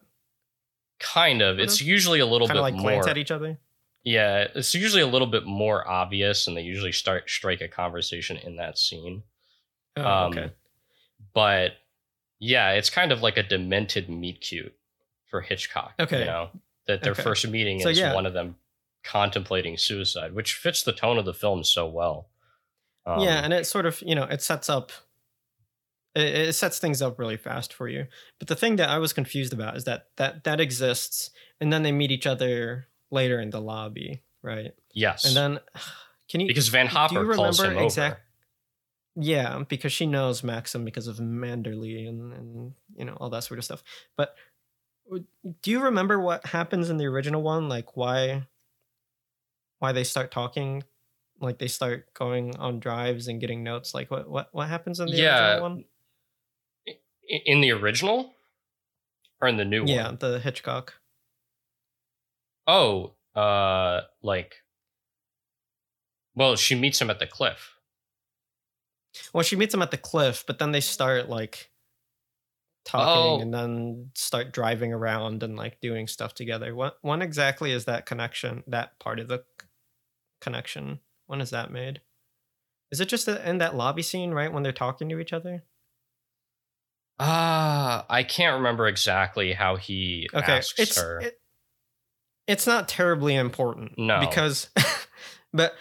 kind 1.00 1.42
of, 1.42 1.60
it's 1.60 1.82
usually 1.82 2.20
a 2.20 2.26
little 2.26 2.48
Kind 2.48 2.58
bit 2.58 2.62
like 2.62 2.74
more. 2.76 2.84
glance 2.92 3.08
at 3.08 3.18
each 3.18 3.32
other. 3.32 3.58
Yeah, 4.04 4.48
it's 4.56 4.74
usually 4.76 5.02
a 5.02 5.08
little 5.08 5.28
bit 5.28 5.46
more 5.46 5.88
obvious, 5.88 6.48
and 6.48 6.56
they 6.56 6.62
usually 6.62 6.92
start 6.92 7.30
strike 7.30 7.62
a 7.62 7.68
conversation 7.68 8.38
in 8.38 8.56
that 8.58 8.78
scene. 8.78 9.24
Oh, 9.98 10.06
Um, 10.06 10.32
okay. 10.32 10.52
But 11.34 11.74
yeah, 12.40 12.72
it's 12.72 12.90
kind 12.90 13.12
of 13.12 13.22
like 13.22 13.38
a 13.38 13.44
demented 13.44 14.10
meet 14.10 14.40
cute 14.42 14.74
for 15.28 15.42
Hitchcock. 15.42 15.94
Okay. 16.00 16.20
You 16.20 16.26
know, 16.26 16.50
that 16.88 17.02
their 17.04 17.12
Okay. 17.12 17.22
first 17.24 17.48
meeting 17.48 17.80
So, 17.82 17.90
is 17.90 18.00
yeah. 18.00 18.14
one 18.14 18.26
of 18.26 18.34
them 18.34 18.56
contemplating 19.10 19.76
suicide, 19.78 20.34
which 20.34 20.54
fits 20.54 20.84
the 20.84 20.92
tone 20.94 21.18
of 21.18 21.26
the 21.26 21.34
film 21.34 21.64
so 21.64 21.88
well. 21.88 22.30
Um, 23.06 23.22
yeah, 23.22 23.44
and 23.44 23.52
it 23.54 23.66
sort 23.66 23.86
of 23.86 24.02
you 24.06 24.14
know 24.16 24.24
it 24.26 24.42
sets 24.42 24.70
up. 24.70 24.92
It, 26.16 26.50
it 26.50 26.54
sets 26.54 26.80
things 26.80 27.02
up 27.02 27.18
really 27.18 27.38
fast 27.38 27.74
for 27.74 27.88
you. 27.88 28.06
But 28.38 28.48
the 28.48 28.56
thing 28.56 28.76
that 28.76 28.90
I 28.90 29.00
was 29.00 29.14
confused 29.14 29.54
about 29.54 29.76
is 29.78 29.86
that 29.86 30.08
that 30.18 30.44
that 30.44 30.60
exists, 30.60 31.32
and 31.60 31.74
then 31.74 31.84
they 31.84 31.92
meet 31.92 32.12
each 32.12 32.28
other 32.28 32.88
later 33.10 33.40
in 33.40 33.50
the 33.50 33.62
lobby, 33.62 34.22
right? 34.44 34.72
yes. 34.94 35.26
And 35.26 35.36
then 35.36 35.60
can 36.30 36.42
you 36.42 36.48
because 36.48 36.68
Van 36.68 36.86
do 36.86 36.92
Hopper 36.92 37.24
you 37.24 37.34
calls 37.34 37.60
him 37.60 37.64
remember 37.64 37.80
over. 37.80 37.86
exact- 37.88 38.22
Yeah, 39.16 39.64
because 39.68 39.92
she 39.92 40.06
knows 40.06 40.44
Maxim 40.44 40.86
because 40.86 41.08
of 41.08 41.18
Manderley 41.18 42.08
and 42.08 42.32
and 42.34 42.74
you 42.96 43.06
know 43.06 43.14
all 43.20 43.30
that 43.32 43.44
sort 43.44 43.58
of 43.58 43.66
stuff. 43.66 43.84
But 44.16 44.36
do 45.64 45.72
you 45.72 45.80
remember 45.82 46.20
what 46.20 46.46
happens 46.46 46.92
in 46.92 46.98
the 46.98 47.06
original 47.08 47.42
one? 47.42 47.68
Like 47.68 47.98
why 47.98 48.46
why 49.80 49.92
they 49.92 50.04
start 50.04 50.32
talking? 50.32 50.84
Like 51.40 51.60
they 51.60 51.68
start 51.68 52.14
going 52.14 52.56
on 52.58 52.80
drives 52.80 53.28
and 53.28 53.40
getting 53.42 53.64
notes. 53.64 53.94
Like 53.94 54.12
what 54.12 54.30
what 54.30 54.50
what 54.54 54.68
happens 54.70 55.00
in 55.00 55.12
the 55.12 55.22
Yeah, 55.22 55.24
original 55.24 55.60
one? 55.60 55.86
In 57.46 57.62
the 57.62 57.72
original, 57.72 58.36
or 59.42 59.50
in 59.50 59.58
the 59.58 59.66
new 59.66 59.84
one? 59.84 60.10
Yeah, 60.10 60.12
the 60.14 60.40
Hitchcock. 60.40 61.02
Oh, 62.68 63.16
uh, 63.36 64.02
like. 64.22 64.64
Well, 66.34 66.56
she 66.56 66.74
meets 66.74 67.00
him 67.00 67.12
at 67.12 67.20
the 67.20 67.28
cliff. 67.28 67.78
Well, 69.34 69.44
she 69.44 69.56
meets 69.56 69.74
him 69.74 69.82
at 69.82 69.90
the 69.92 69.98
cliff, 69.98 70.44
but 70.46 70.60
then 70.60 70.72
they 70.72 70.82
start 70.82 71.30
like 71.30 71.72
Oh. 72.98 73.40
talking 73.40 73.42
and 73.42 73.54
then 73.54 74.12
start 74.16 74.52
driving 74.52 74.94
around 74.94 75.44
and 75.44 75.56
like 75.56 75.80
doing 75.82 76.08
stuff 76.08 76.34
together. 76.34 76.74
What 76.76 76.98
when 77.02 77.22
exactly 77.22 77.72
is 77.72 77.86
that 77.86 78.06
connection? 78.06 78.64
That 78.68 78.98
part 79.00 79.20
of 79.20 79.28
the 79.28 79.44
connection? 80.42 81.00
When 81.28 81.42
is 81.42 81.50
that 81.52 81.72
made? 81.72 82.02
Is 82.92 83.00
it 83.00 83.08
just 83.10 83.28
in 83.28 83.60
that 83.60 83.76
lobby 83.76 84.02
scene, 84.02 84.32
right, 84.32 84.52
when 84.52 84.64
they're 84.64 84.72
talking 84.72 85.10
to 85.10 85.20
each 85.20 85.34
other? 85.34 85.64
Ah, 87.20 88.06
I 88.10 88.24
can't 88.24 88.56
remember 88.58 88.88
exactly 88.88 89.54
how 89.54 89.76
he 89.76 90.30
Okay, 90.34 90.54
asks 90.58 90.80
it's 90.80 91.00
her. 91.00 91.20
it- 91.20 91.42
it's 92.48 92.66
not 92.66 92.88
terribly 92.88 93.36
important. 93.36 93.94
No. 93.98 94.20
because, 94.22 94.70
but 95.54 95.76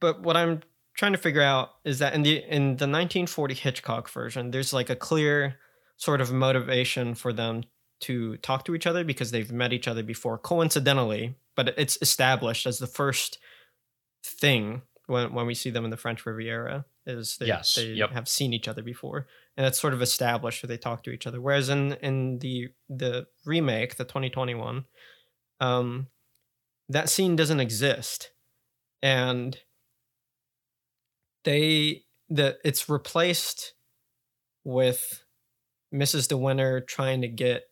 but 0.00 0.22
what 0.22 0.36
I'm 0.36 0.62
trying 0.96 1.12
to 1.12 1.18
figure 1.18 1.42
out 1.42 1.70
is 1.84 1.98
that 1.98 2.14
in 2.14 2.22
the 2.22 2.36
in 2.36 2.62
the 2.76 2.86
1940 2.86 3.54
Hitchcock 3.54 4.08
version, 4.08 4.50
there's 4.52 4.72
like 4.72 4.90
a 4.90 4.96
clear 4.96 5.56
sort 5.96 6.20
of 6.20 6.30
motivation 6.32 7.14
for 7.16 7.32
them 7.32 7.62
to 8.02 8.36
talk 8.38 8.64
to 8.66 8.74
each 8.76 8.86
other 8.86 9.02
because 9.02 9.30
they've 9.32 9.50
met 9.50 9.72
each 9.72 9.88
other 9.88 10.02
before, 10.02 10.38
coincidentally, 10.38 11.34
but 11.56 11.74
it's 11.78 11.98
established 12.02 12.66
as 12.66 12.78
the 12.78 12.86
first 12.86 13.38
thing 14.26 14.82
when 15.06 15.32
when 15.32 15.46
we 15.46 15.54
see 15.54 15.70
them 15.70 15.84
in 15.84 15.90
the 15.90 15.96
French 15.96 16.24
Riviera 16.26 16.84
is 17.06 17.36
they, 17.38 17.46
Yes, 17.46 17.74
they 17.76 17.92
yep. 17.92 18.10
have 18.12 18.28
seen 18.28 18.52
each 18.52 18.68
other 18.68 18.82
before 18.82 19.26
and 19.56 19.66
it's 19.66 19.80
sort 19.80 19.94
of 19.94 20.02
established 20.02 20.60
that 20.62 20.68
they 20.68 20.76
talk 20.76 21.02
to 21.04 21.10
each 21.10 21.26
other 21.26 21.40
whereas 21.40 21.68
in 21.68 21.92
in 21.94 22.38
the 22.40 22.68
the 22.88 23.26
remake 23.44 23.96
the 23.96 24.04
2021 24.04 24.84
um 25.60 26.08
that 26.88 27.08
scene 27.08 27.36
doesn't 27.36 27.60
exist 27.60 28.30
and 29.02 29.58
they 31.44 32.02
the 32.28 32.58
it's 32.64 32.88
replaced 32.88 33.74
with 34.64 35.22
Mrs. 35.94 36.28
De 36.28 36.36
Winter 36.36 36.80
trying 36.80 37.22
to 37.22 37.28
get 37.28 37.62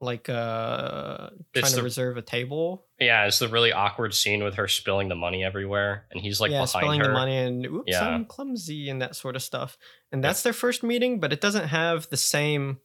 like 0.00 0.28
uh 0.28 1.30
It's 1.54 1.60
trying 1.60 1.70
to 1.70 1.76
the- 1.76 1.82
reserve 1.82 2.16
a 2.16 2.22
table 2.22 2.86
Yeah, 3.00 3.26
it's 3.26 3.38
the 3.40 3.48
really 3.48 3.72
awkward 3.72 4.14
scene 4.14 4.44
with 4.44 4.54
her 4.54 4.68
spilling 4.68 5.08
the 5.08 5.14
money 5.16 5.44
everywhere, 5.44 6.06
and 6.12 6.20
he's 6.20 6.40
like 6.40 6.50
yeah, 6.52 6.58
behind 6.62 6.70
spilling 6.70 7.00
her. 7.00 7.06
the 7.08 7.12
money 7.12 7.36
and 7.36 7.66
oops, 7.66 7.84
Yeah. 7.88 8.06
I'm 8.08 8.24
clumsy 8.24 8.88
and 8.90 9.02
that 9.02 9.16
sort 9.16 9.34
of 9.36 9.42
stuff. 9.42 9.76
And 10.12 10.22
that's 10.22 10.42
their 10.42 10.52
first 10.52 10.82
meeting, 10.82 11.18
but 11.20 11.32
it 11.32 11.40
doesn't 11.40 11.68
have 11.68 12.08
the 12.10 12.16
same 12.16 12.78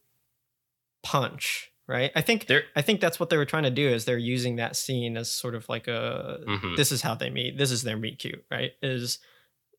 punch, 1.04 1.70
right? 1.86 2.10
I 2.16 2.20
think 2.20 2.46
There- 2.46 2.64
I 2.74 2.82
think 2.82 3.00
that's 3.00 3.20
what 3.20 3.30
they 3.30 3.36
were 3.36 3.44
trying 3.44 3.62
to 3.64 3.70
do 3.70 3.88
is 3.88 4.04
they're 4.06 4.18
using 4.18 4.56
that 4.56 4.74
scene 4.74 5.16
as 5.16 5.30
sort 5.30 5.54
of 5.54 5.68
like 5.68 5.86
a 5.86 6.40
Mhm. 6.48 6.76
this 6.76 6.90
is 6.90 7.02
how 7.02 7.14
they 7.14 7.30
meet. 7.30 7.58
This 7.58 7.70
is 7.70 7.82
their 7.82 7.96
meet 7.96 8.18
cute, 8.18 8.44
right? 8.50 8.72
Is 8.82 9.18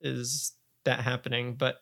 is 0.01 0.53
that 0.85 0.99
happening? 1.01 1.55
But 1.55 1.81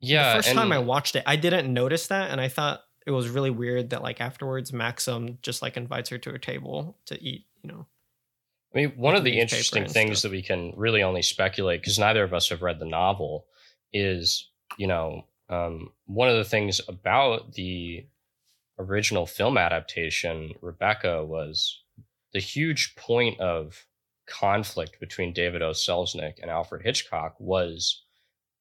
Yeah, 0.00 0.36
the 0.36 0.42
first 0.42 0.54
time 0.54 0.70
I 0.72 0.78
watched 0.78 1.16
it, 1.16 1.24
I 1.26 1.34
didn't 1.36 1.72
notice 1.72 2.06
that, 2.08 2.30
and 2.30 2.40
I 2.40 2.48
thought 2.48 2.82
it 3.08 3.12
was 3.12 3.30
really 3.30 3.48
weird 3.48 3.88
that 3.88 4.02
like 4.02 4.20
afterwards 4.20 4.70
Maxim 4.70 5.38
just 5.40 5.62
like 5.62 5.78
invites 5.78 6.10
her 6.10 6.18
to 6.18 6.34
a 6.34 6.38
table 6.38 6.94
to 7.06 7.20
eat, 7.22 7.46
you 7.62 7.72
know. 7.72 7.86
I 8.74 8.76
mean, 8.76 8.90
one 8.96 9.16
of 9.16 9.24
the 9.24 9.40
interesting 9.40 9.88
things 9.88 10.18
stuff. 10.18 10.30
that 10.30 10.36
we 10.36 10.42
can 10.42 10.74
really 10.76 11.02
only 11.02 11.22
speculate, 11.22 11.80
because 11.80 11.98
neither 11.98 12.22
of 12.22 12.34
us 12.34 12.50
have 12.50 12.60
read 12.60 12.78
the 12.78 12.84
novel, 12.84 13.46
is, 13.94 14.50
you 14.76 14.86
know, 14.86 15.24
um, 15.48 15.90
one 16.04 16.28
of 16.28 16.36
the 16.36 16.44
things 16.44 16.82
about 16.86 17.54
the 17.54 18.04
original 18.78 19.24
film 19.24 19.56
adaptation, 19.56 20.52
Rebecca, 20.60 21.24
was 21.24 21.82
the 22.34 22.40
huge 22.40 22.94
point 22.94 23.40
of 23.40 23.86
conflict 24.26 25.00
between 25.00 25.32
David 25.32 25.62
O. 25.62 25.70
Selznick 25.70 26.34
and 26.42 26.50
Alfred 26.50 26.82
Hitchcock 26.82 27.36
was 27.38 28.02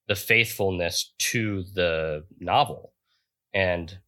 the 0.07 0.15
faithfulness 0.15 1.11
to 1.17 1.63
the 1.63 2.23
novel. 2.39 2.93
And 3.53 3.99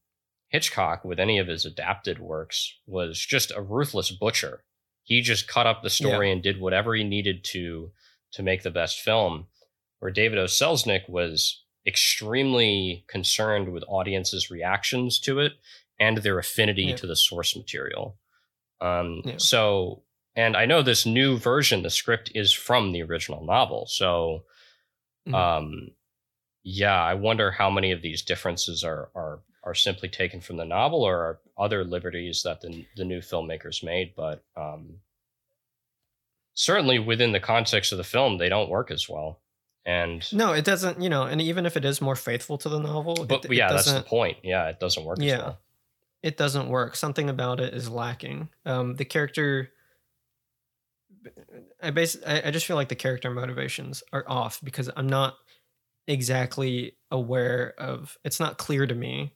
Hitchcock, 0.49 1.05
with 1.05 1.19
any 1.19 1.37
of 1.39 1.47
his 1.47 1.65
adapted 1.65 2.19
works, 2.19 2.75
was 2.85 3.19
just 3.19 3.51
a 3.55 3.61
ruthless 3.61 4.11
butcher. 4.11 4.63
He 5.03 5.21
just 5.21 5.47
cut 5.47 5.65
up 5.67 5.81
the 5.81 5.89
story 5.89 6.31
and 6.31 6.41
did 6.43 6.59
whatever 6.59 6.93
he 6.95 7.03
needed 7.03 7.43
to 7.45 7.91
to 8.31 8.43
make 8.43 8.61
the 8.63 8.69
best 8.71 8.99
film. 8.99 9.47
Where 9.99 10.11
David 10.11 10.37
O. 10.37 10.45
Selznick 10.45 11.09
was 11.09 11.63
extremely 11.85 13.05
concerned 13.07 13.71
with 13.71 13.83
audiences' 13.87 14.51
reactions 14.51 15.19
to 15.21 15.39
it 15.39 15.53
and 15.99 16.17
their 16.19 16.37
affinity 16.39 16.83
Yeah. 16.83 16.95
to 16.97 17.07
the 17.07 17.15
source 17.15 17.55
material. 17.55 18.17
Um, 18.81 19.21
Yeah. 19.25 19.37
So, 19.37 20.03
and 20.35 20.55
I 20.55 20.65
know 20.65 20.81
this 20.81 21.05
new 21.05 21.37
version, 21.37 21.81
the 21.83 21.89
script 21.89 22.31
is 22.35 22.53
from 22.53 22.91
the 22.91 23.01
original 23.03 23.43
novel. 23.43 23.87
So, 23.87 24.45
Mhm. 25.27 25.33
um, 25.35 25.95
yeah, 26.63 27.01
I 27.03 27.15
wonder 27.15 27.51
how 27.51 27.69
many 27.69 27.91
of 27.91 28.01
these 28.01 28.21
differences 28.21 28.83
are 28.83 29.09
are 29.15 29.41
are 29.69 29.75
simply 29.75 30.09
taken 30.09 30.41
from 30.41 30.57
the 30.57 30.65
novel 30.65 31.03
or 31.03 31.17
are 31.17 31.39
other 31.57 31.83
liberties 31.83 32.41
that 32.43 32.61
the 32.61 32.85
the 32.95 33.05
new 33.05 33.19
filmmakers 33.19 33.83
made. 33.83 34.13
But 34.15 34.43
um, 34.57 34.95
certainly 36.53 36.99
within 36.99 37.31
the 37.31 37.39
context 37.39 37.91
of 37.91 37.97
the 37.97 38.03
film, 38.03 38.37
they 38.37 38.49
don't 38.49 38.69
work 38.69 38.91
as 38.91 39.07
well. 39.07 39.39
And 39.85 40.27
No, 40.33 40.51
it 40.53 40.65
doesn't, 40.65 41.01
you 41.01 41.09
know, 41.09 41.23
and 41.23 41.41
even 41.41 41.65
if 41.65 41.77
it 41.77 41.85
is 41.85 42.01
more 42.01 42.15
faithful 42.15 42.57
to 42.59 42.69
the 42.69 42.79
novel, 42.79 43.25
but 43.27 43.45
it, 43.45 43.51
it 43.51 43.57
yeah, 43.57 43.71
that's 43.71 43.91
the 43.91 44.01
point. 44.01 44.37
Yeah, 44.43 44.67
it 44.67 44.79
doesn't 44.79 45.03
work 45.05 45.17
Yeah. 45.21 45.33
as 45.35 45.39
well. 45.41 45.59
it 46.21 46.37
doesn't 46.37 46.67
work. 46.69 46.95
Something 46.95 47.29
about 47.29 47.59
it 47.59 47.73
is 47.73 47.89
lacking. 47.89 48.49
Um, 48.65 48.95
the 48.95 49.05
character, 49.05 49.71
I 51.81 51.91
base, 51.91 52.17
I, 52.25 52.43
I 52.45 52.51
just 52.51 52.65
feel 52.65 52.75
like 52.75 52.89
the 52.89 52.95
character 52.95 53.29
motivations 53.31 54.03
are 54.11 54.25
off 54.27 54.59
because 54.63 54.89
I'm 54.95 55.07
not 55.07 55.35
exactly 56.07 56.97
aware 57.09 57.73
of. 57.77 58.17
It's 58.25 58.39
not 58.39 58.57
clear 58.57 58.85
to 58.85 58.95
me 58.95 59.33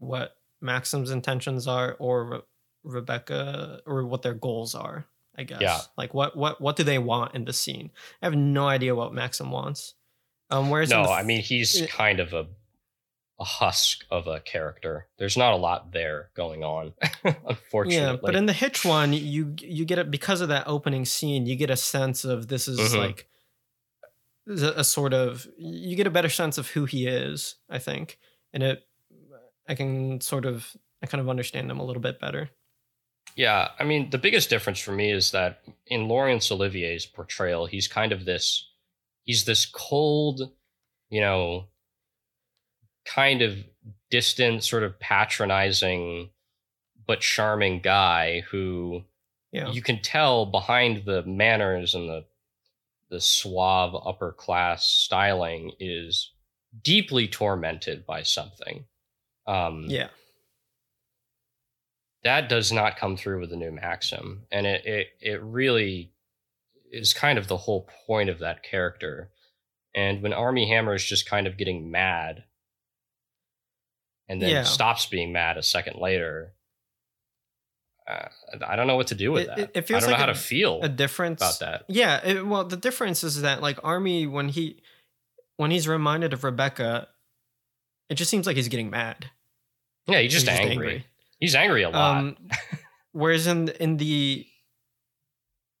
what 0.00 0.36
Maxim's 0.60 1.10
intentions 1.10 1.66
are 1.68 1.94
or 1.98 2.24
Re- 2.24 2.40
Rebecca 2.82 3.80
or 3.86 4.04
what 4.04 4.22
their 4.22 4.34
goals 4.34 4.74
are. 4.74 5.06
I 5.38 5.44
guess. 5.44 5.60
Yeah. 5.62 5.78
Like 5.96 6.12
what 6.12 6.36
what 6.36 6.60
what 6.60 6.76
do 6.76 6.82
they 6.82 6.98
want 6.98 7.34
in 7.34 7.44
the 7.44 7.52
scene? 7.52 7.90
I 8.20 8.26
have 8.26 8.34
no 8.34 8.66
idea 8.66 8.94
what 8.94 9.14
Maxim 9.14 9.50
wants. 9.50 9.94
Um, 10.50 10.68
whereas 10.68 10.90
No, 10.90 11.04
the 11.04 11.10
I 11.10 11.20
f- 11.20 11.26
mean 11.26 11.40
he's 11.40 11.80
eh, 11.80 11.86
kind 11.86 12.18
of 12.20 12.32
a 12.34 12.46
a 13.38 13.44
husk 13.44 14.04
of 14.10 14.26
a 14.26 14.40
character. 14.40 15.06
There's 15.16 15.36
not 15.36 15.54
a 15.54 15.56
lot 15.56 15.92
there 15.92 16.28
going 16.34 16.62
on, 16.62 16.92
unfortunately. 17.24 17.94
Yeah, 17.96 18.16
but 18.20 18.34
in 18.34 18.44
the 18.44 18.52
Hitch 18.52 18.84
one, 18.84 19.14
you 19.14 19.54
you 19.60 19.84
get 19.86 19.98
it 19.98 20.10
because 20.10 20.42
of 20.42 20.48
that 20.48 20.66
opening 20.66 21.06
scene. 21.06 21.46
You 21.46 21.56
get 21.56 21.70
a 21.70 21.76
sense 21.76 22.24
of 22.24 22.48
this 22.48 22.68
is 22.68 22.78
Mhm. 22.78 22.98
like 22.98 23.28
a, 24.48 24.80
a 24.80 24.84
sort 24.84 25.14
of 25.14 25.46
you 25.56 25.96
get 25.96 26.06
a 26.06 26.10
better 26.10 26.28
sense 26.28 26.58
of 26.58 26.68
who 26.70 26.84
he 26.84 27.06
is. 27.06 27.54
I 27.70 27.78
think, 27.78 28.18
and 28.52 28.62
it 28.62 28.82
I 29.70 29.76
can 29.76 30.20
sort 30.20 30.44
of 30.44 30.76
I 31.02 31.06
kind 31.06 31.20
of 31.20 31.28
understand 31.30 31.70
him 31.70 31.78
a 31.78 31.84
little 31.84 32.02
bit 32.02 32.20
better. 32.20 32.50
Yeah, 33.36 33.68
I 33.78 33.84
mean, 33.84 34.10
the 34.10 34.18
biggest 34.18 34.50
difference 34.50 34.80
for 34.80 34.90
me 34.90 35.12
is 35.12 35.30
that 35.30 35.62
in 35.86 36.08
Laurence 36.08 36.50
Olivier's 36.50 37.06
portrayal, 37.06 37.66
he's 37.66 37.86
kind 37.86 38.12
of 38.12 38.24
this 38.24 38.68
he's 39.24 39.44
this 39.44 39.64
cold, 39.64 40.50
you 41.08 41.20
know, 41.20 41.66
kind 43.04 43.42
of 43.42 43.56
distant, 44.10 44.64
sort 44.64 44.82
of 44.82 44.98
patronizing 44.98 46.30
but 47.06 47.20
charming 47.20 47.80
guy 47.80 48.40
who 48.50 49.04
Yeah, 49.52 49.70
you 49.70 49.82
can 49.82 50.02
tell 50.02 50.46
behind 50.46 51.04
the 51.04 51.22
manners 51.22 51.94
and 51.94 52.08
the 52.08 52.24
the 53.08 53.20
suave 53.20 53.94
upper 54.04 54.32
class 54.32 54.86
styling 54.86 55.72
is 55.78 56.32
deeply 56.82 57.28
tormented 57.28 58.04
by 58.04 58.22
something. 58.22 58.84
Um 59.50 59.84
yeah, 59.88 60.08
that 62.24 62.48
does 62.48 62.70
not 62.72 62.96
come 62.96 63.16
through 63.16 63.40
with 63.40 63.50
the 63.50 63.56
new 63.56 63.72
Maxim, 63.72 64.46
and 64.52 64.66
it 64.66 64.84
it 64.86 65.06
it 65.20 65.42
really 65.42 66.12
is 66.92 67.14
kind 67.14 67.38
of 67.38 67.46
the 67.48 67.56
whole 67.56 67.88
point 68.06 68.28
of 68.30 68.40
that 68.40 68.62
character. 68.62 69.30
And 69.94 70.22
when 70.22 70.32
Armie 70.32 70.68
Hammer 70.68 70.94
is 70.94 71.04
just 71.04 71.28
kind 71.28 71.46
of 71.46 71.56
getting 71.56 71.90
mad, 71.90 72.44
and 74.28 74.40
then 74.40 74.50
Yeah. 74.50 74.62
stops 74.64 75.06
being 75.06 75.32
mad 75.32 75.56
a 75.56 75.62
second 75.62 75.98
later, 75.98 76.54
uh, 78.06 78.28
I 78.66 78.76
don't 78.76 78.86
know 78.86 78.96
what 78.96 79.08
to 79.08 79.14
do 79.14 79.32
with 79.32 79.44
It- 79.44 79.46
that. 79.48 79.58
it- 79.58 79.70
it 79.74 79.78
I 79.84 79.86
feels 79.86 80.02
don't 80.02 80.10
know 80.10 80.16
like 80.16 80.24
how 80.26 80.30
a- 80.30 80.34
to 80.34 80.38
feel 80.38 80.80
a 80.82 80.88
difference 80.88 81.40
about 81.40 81.58
that. 81.60 81.84
Yeah, 81.88 82.24
it, 82.24 82.46
well, 82.46 82.64
the 82.64 82.76
difference 82.76 83.24
is 83.24 83.40
that 83.42 83.60
like 83.62 83.78
Armie 83.82 84.26
when 84.26 84.48
he 84.50 84.82
when 85.56 85.70
he's 85.70 85.86
reminded 85.88 86.32
of 86.32 86.42
Rebecca, 86.44 87.08
it 88.08 88.14
just 88.14 88.30
seems 88.30 88.46
like 88.46 88.56
he's 88.56 88.68
getting 88.68 88.90
mad. 88.90 89.30
Yeah, 90.10 90.20
he's 90.20 90.32
just, 90.32 90.48
He's 90.48 90.58
angry. 90.58 91.06
He's 91.38 91.54
angry 91.54 91.82
a 91.82 91.90
lot. 91.90 92.16
Um, 92.18 92.36
whereas 93.12 93.46
in 93.46 93.68
in 93.80 93.96
the 93.96 94.46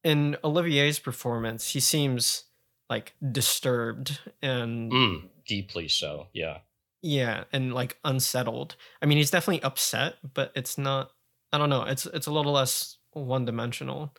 in 0.02 0.36
Olivier's 0.42 0.98
performance, 0.98 1.70
he 1.72 1.80
seems 1.80 2.44
like 2.88 3.14
disturbed 3.32 4.18
and 4.42 4.90
Mm, 4.90 5.28
deeply 5.46 5.88
so. 5.88 6.28
Yeah. 6.32 6.58
yeah, 7.02 7.44
and 7.52 7.74
like 7.74 7.98
unsettled. 8.04 8.76
I 9.02 9.06
mean, 9.06 9.18
he's 9.18 9.30
definitely 9.30 9.62
upset, 9.62 10.14
but 10.34 10.52
it's 10.54 10.78
not. 10.78 11.10
I 11.52 11.58
don't 11.58 11.70
know. 11.70 11.82
It's 11.84 12.06
it's 12.06 12.26
a 12.26 12.32
little 12.32 12.52
less 12.52 12.96
one 13.12 13.44
dimensional. 13.44 14.14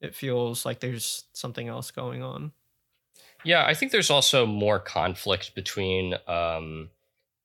It 0.00 0.14
feels 0.14 0.64
like 0.64 0.80
there's 0.80 1.24
something 1.34 1.68
else 1.68 1.90
going 1.90 2.22
on. 2.22 2.52
Yeah, 3.44 3.64
I 3.66 3.74
think 3.74 3.92
there's 3.92 4.10
also 4.10 4.46
more 4.46 4.78
conflict 4.78 5.54
between 5.54 6.14
um, 6.26 6.90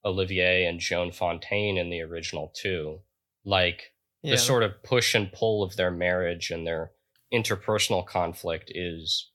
Olivier 0.06 0.65
and 0.65 0.80
Joan 0.80 1.12
Fontaine 1.12 1.78
in 1.78 1.89
the 1.89 2.02
original 2.02 2.54
too. 2.56 3.00
Like 3.44 3.94
Yeah, 4.22 4.32
the 4.32 4.38
sort 4.38 4.63
of 4.63 4.84
push 4.84 5.15
and 5.15 5.32
pull 5.32 5.63
of 5.63 5.76
their 5.76 5.91
marriage 5.91 6.52
and 6.52 6.65
their 6.65 6.91
interpersonal 7.34 8.06
conflict 8.06 8.72
is 8.74 9.32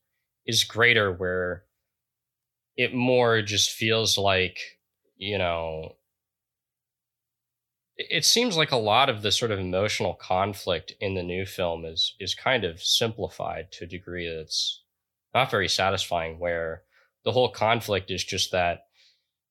is 0.47 0.65
greater 0.65 1.13
where 1.13 1.65
it 2.77 2.95
more 2.95 3.43
just 3.43 3.73
feels 3.73 4.17
like, 4.17 4.59
you 5.17 5.37
know, 5.37 5.97
it 7.97 8.07
it 8.11 8.25
seems 8.25 8.57
like 8.57 8.73
a 8.73 8.77
lot 8.77 9.11
of 9.11 9.23
the 9.23 9.33
sort 9.33 9.51
of 9.51 9.59
emotional 9.59 10.15
conflict 10.15 10.95
in 11.01 11.15
the 11.15 11.23
new 11.23 11.45
film 11.45 11.85
is 11.85 12.15
is 12.19 12.35
kind 12.35 12.65
of 12.65 12.83
simplified 12.83 13.71
to 13.73 13.85
a 13.85 13.89
degree 13.89 14.35
that's 14.35 14.83
not 15.35 15.51
very 15.51 15.69
satisfying 15.69 16.39
where 16.39 16.83
the 17.25 17.33
whole 17.33 17.51
conflict 17.51 18.11
is 18.11 18.25
just 18.25 18.53
that 18.53 18.85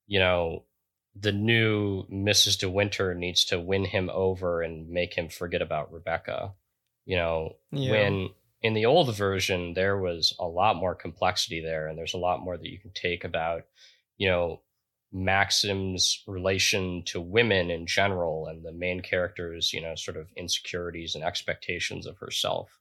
you 0.06 0.18
know 0.18 0.64
the 1.14 1.32
new 1.32 2.04
Mrs. 2.08 2.58
De 2.58 2.68
Winter 2.70 3.14
needs 3.14 3.44
to 3.46 3.60
win 3.60 3.84
him 3.84 4.10
over 4.12 4.62
and 4.62 4.88
make 4.88 5.14
him 5.14 5.28
forget 5.28 5.62
about 5.62 5.92
Rebecca. 5.92 6.54
You 7.04 7.16
know, 7.16 7.56
Yeah. 7.72 7.90
when 7.90 8.30
in 8.62 8.74
the 8.74 8.86
old 8.86 9.14
version 9.16 9.74
there 9.74 9.98
was 9.98 10.34
a 10.38 10.46
lot 10.46 10.76
more 10.76 10.94
complexity 10.94 11.60
there, 11.60 11.88
and 11.88 11.98
there's 11.98 12.14
a 12.14 12.18
lot 12.18 12.40
more 12.40 12.56
that 12.56 12.68
you 12.70 12.78
can 12.78 12.92
take 12.92 13.24
about, 13.24 13.64
you 14.18 14.28
know, 14.28 14.62
Maxim's 15.12 16.22
relation 16.26 17.02
to 17.06 17.20
women 17.20 17.70
in 17.70 17.86
general 17.86 18.46
and 18.46 18.64
the 18.64 18.72
main 18.72 19.00
character's, 19.00 19.72
you 19.72 19.80
know, 19.80 19.94
sort 19.96 20.16
of 20.16 20.28
insecurities 20.36 21.14
and 21.14 21.24
expectations 21.24 22.06
of 22.06 22.18
herself. 22.18 22.78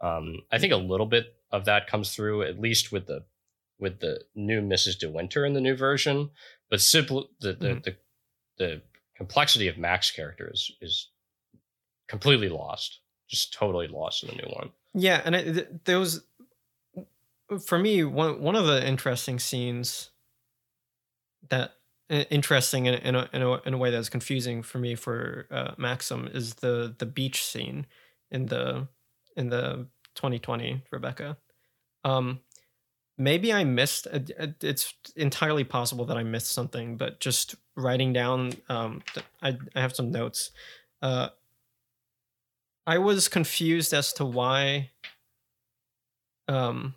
Um, 0.00 0.42
I 0.52 0.58
think 0.58 0.72
a 0.72 0.76
little 0.76 1.06
bit 1.06 1.34
of 1.50 1.64
that 1.64 1.86
comes 1.86 2.14
through, 2.14 2.42
at 2.42 2.60
least 2.60 2.92
with 2.92 3.06
the 3.06 3.24
with 3.80 3.98
the 4.00 4.20
new 4.36 4.60
Mrs. 4.62 4.98
De 4.98 5.10
Winter 5.10 5.44
in 5.44 5.52
the 5.52 5.60
new 5.60 5.74
version. 5.74 6.30
But 6.74 6.80
simple 6.80 7.30
the 7.38 7.52
the, 7.52 7.68
Mhm. 7.68 7.84
the 7.84 7.96
the 8.56 8.82
complexity 9.14 9.68
of 9.68 9.78
Mac's 9.78 10.10
character 10.10 10.50
is, 10.52 10.72
is 10.80 11.10
completely 12.08 12.48
lost, 12.48 12.98
just 13.28 13.52
totally 13.52 13.86
lost 13.86 14.24
in 14.24 14.30
the 14.30 14.42
new 14.42 14.52
one. 14.52 14.72
Yeah, 14.92 15.22
and 15.24 15.36
it, 15.36 15.52
th- 15.54 15.68
there 15.84 16.00
was 16.00 16.24
for 17.64 17.78
me 17.78 18.02
one 18.02 18.40
one 18.40 18.56
of 18.56 18.66
the 18.66 18.84
interesting 18.84 19.38
scenes 19.38 20.10
that 21.48 21.76
interesting 22.10 22.86
in, 22.86 22.94
in, 22.94 23.14
a, 23.14 23.28
in, 23.32 23.42
a, 23.42 23.52
in 23.62 23.74
a 23.74 23.78
way 23.78 23.92
that's 23.92 24.08
confusing 24.08 24.64
for 24.64 24.78
me 24.80 24.96
for 24.96 25.46
uh, 25.52 25.74
Maxim 25.78 26.26
is 26.26 26.54
the 26.54 26.92
the 26.98 27.06
beach 27.06 27.44
scene 27.44 27.86
in 28.32 28.46
the 28.46 28.88
in 29.36 29.48
the 29.48 29.86
2020 30.16 30.82
Rebecca. 30.90 31.36
Um, 32.02 32.40
maybe 33.16 33.52
I 33.52 33.64
missed. 33.64 34.06
it- 34.06 34.30
it- 34.38 34.64
It's 34.64 34.94
entirely 35.16 35.64
possible 35.64 36.04
that 36.06 36.16
I 36.16 36.22
missed 36.22 36.50
something, 36.52 36.96
but 36.96 37.20
just 37.20 37.54
writing 37.76 38.12
down, 38.12 38.52
um, 38.68 39.02
I 39.42 39.58
I 39.74 39.80
have 39.80 39.94
some 39.94 40.10
notes. 40.10 40.50
Uh, 41.02 41.28
I 42.86 42.98
was 42.98 43.28
confused 43.28 43.92
as 43.94 44.12
to 44.14 44.24
why 44.24 44.90
um 46.48 46.94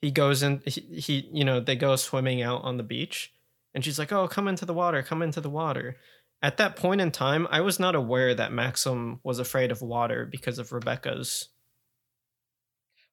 he 0.00 0.10
goes 0.10 0.42
in 0.42 0.62
he, 0.66 0.80
he 0.80 1.28
you 1.32 1.44
know 1.44 1.60
they 1.60 1.76
go 1.76 1.94
swimming 1.96 2.40
out 2.42 2.62
on 2.64 2.76
the 2.78 2.82
beach 2.82 3.32
and 3.74 3.84
she's 3.84 3.98
like 3.98 4.12
oh 4.12 4.26
come 4.28 4.48
into 4.48 4.64
the 4.64 4.72
water 4.74 5.02
come 5.02 5.20
into 5.22 5.40
the 5.42 5.50
water 5.50 5.96
at 6.42 6.56
that 6.56 6.74
point 6.76 7.00
in 7.02 7.10
time 7.10 7.46
i 7.50 7.60
was 7.60 7.78
not 7.78 7.94
aware 7.94 8.34
that 8.34 8.50
maxim 8.52 9.20
was 9.22 9.38
afraid 9.38 9.70
of 9.70 9.82
water 9.82 10.24
because 10.24 10.58
of 10.58 10.72
rebecca's 10.72 11.48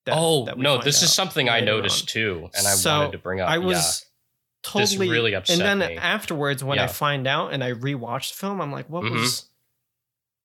death 0.05 0.15
oh 0.17 0.45
that 0.45 0.57
no, 0.57 0.79
this 0.81 1.01
is 1.03 1.13
something 1.13 1.47
I 1.49 1.59
noticed 1.59 2.03
on. 2.03 2.07
too, 2.07 2.49
and 2.55 2.67
I 2.67 2.71
So, 2.71 2.99
wanted 2.99 3.11
to 3.13 3.17
bring 3.19 3.39
up. 3.41 3.49
i 3.49 3.53
yeah. 3.57 3.65
was 3.65 3.75
This 3.75 4.91
totally 4.91 5.09
really 5.09 5.33
upset 5.35 5.59
and 5.59 5.81
then 5.81 5.89
me. 5.89 5.97
afterwards 5.97 6.63
when 6.63 6.77
i 6.79 6.85
find 6.87 7.25
out 7.27 7.51
and 7.53 7.63
i 7.63 7.71
rewatched 7.71 8.29
the 8.33 8.35
film 8.37 8.61
i'm 8.61 8.71
like 8.71 8.87
what 8.89 9.03
Mhm. 9.03 9.11
was 9.13 9.45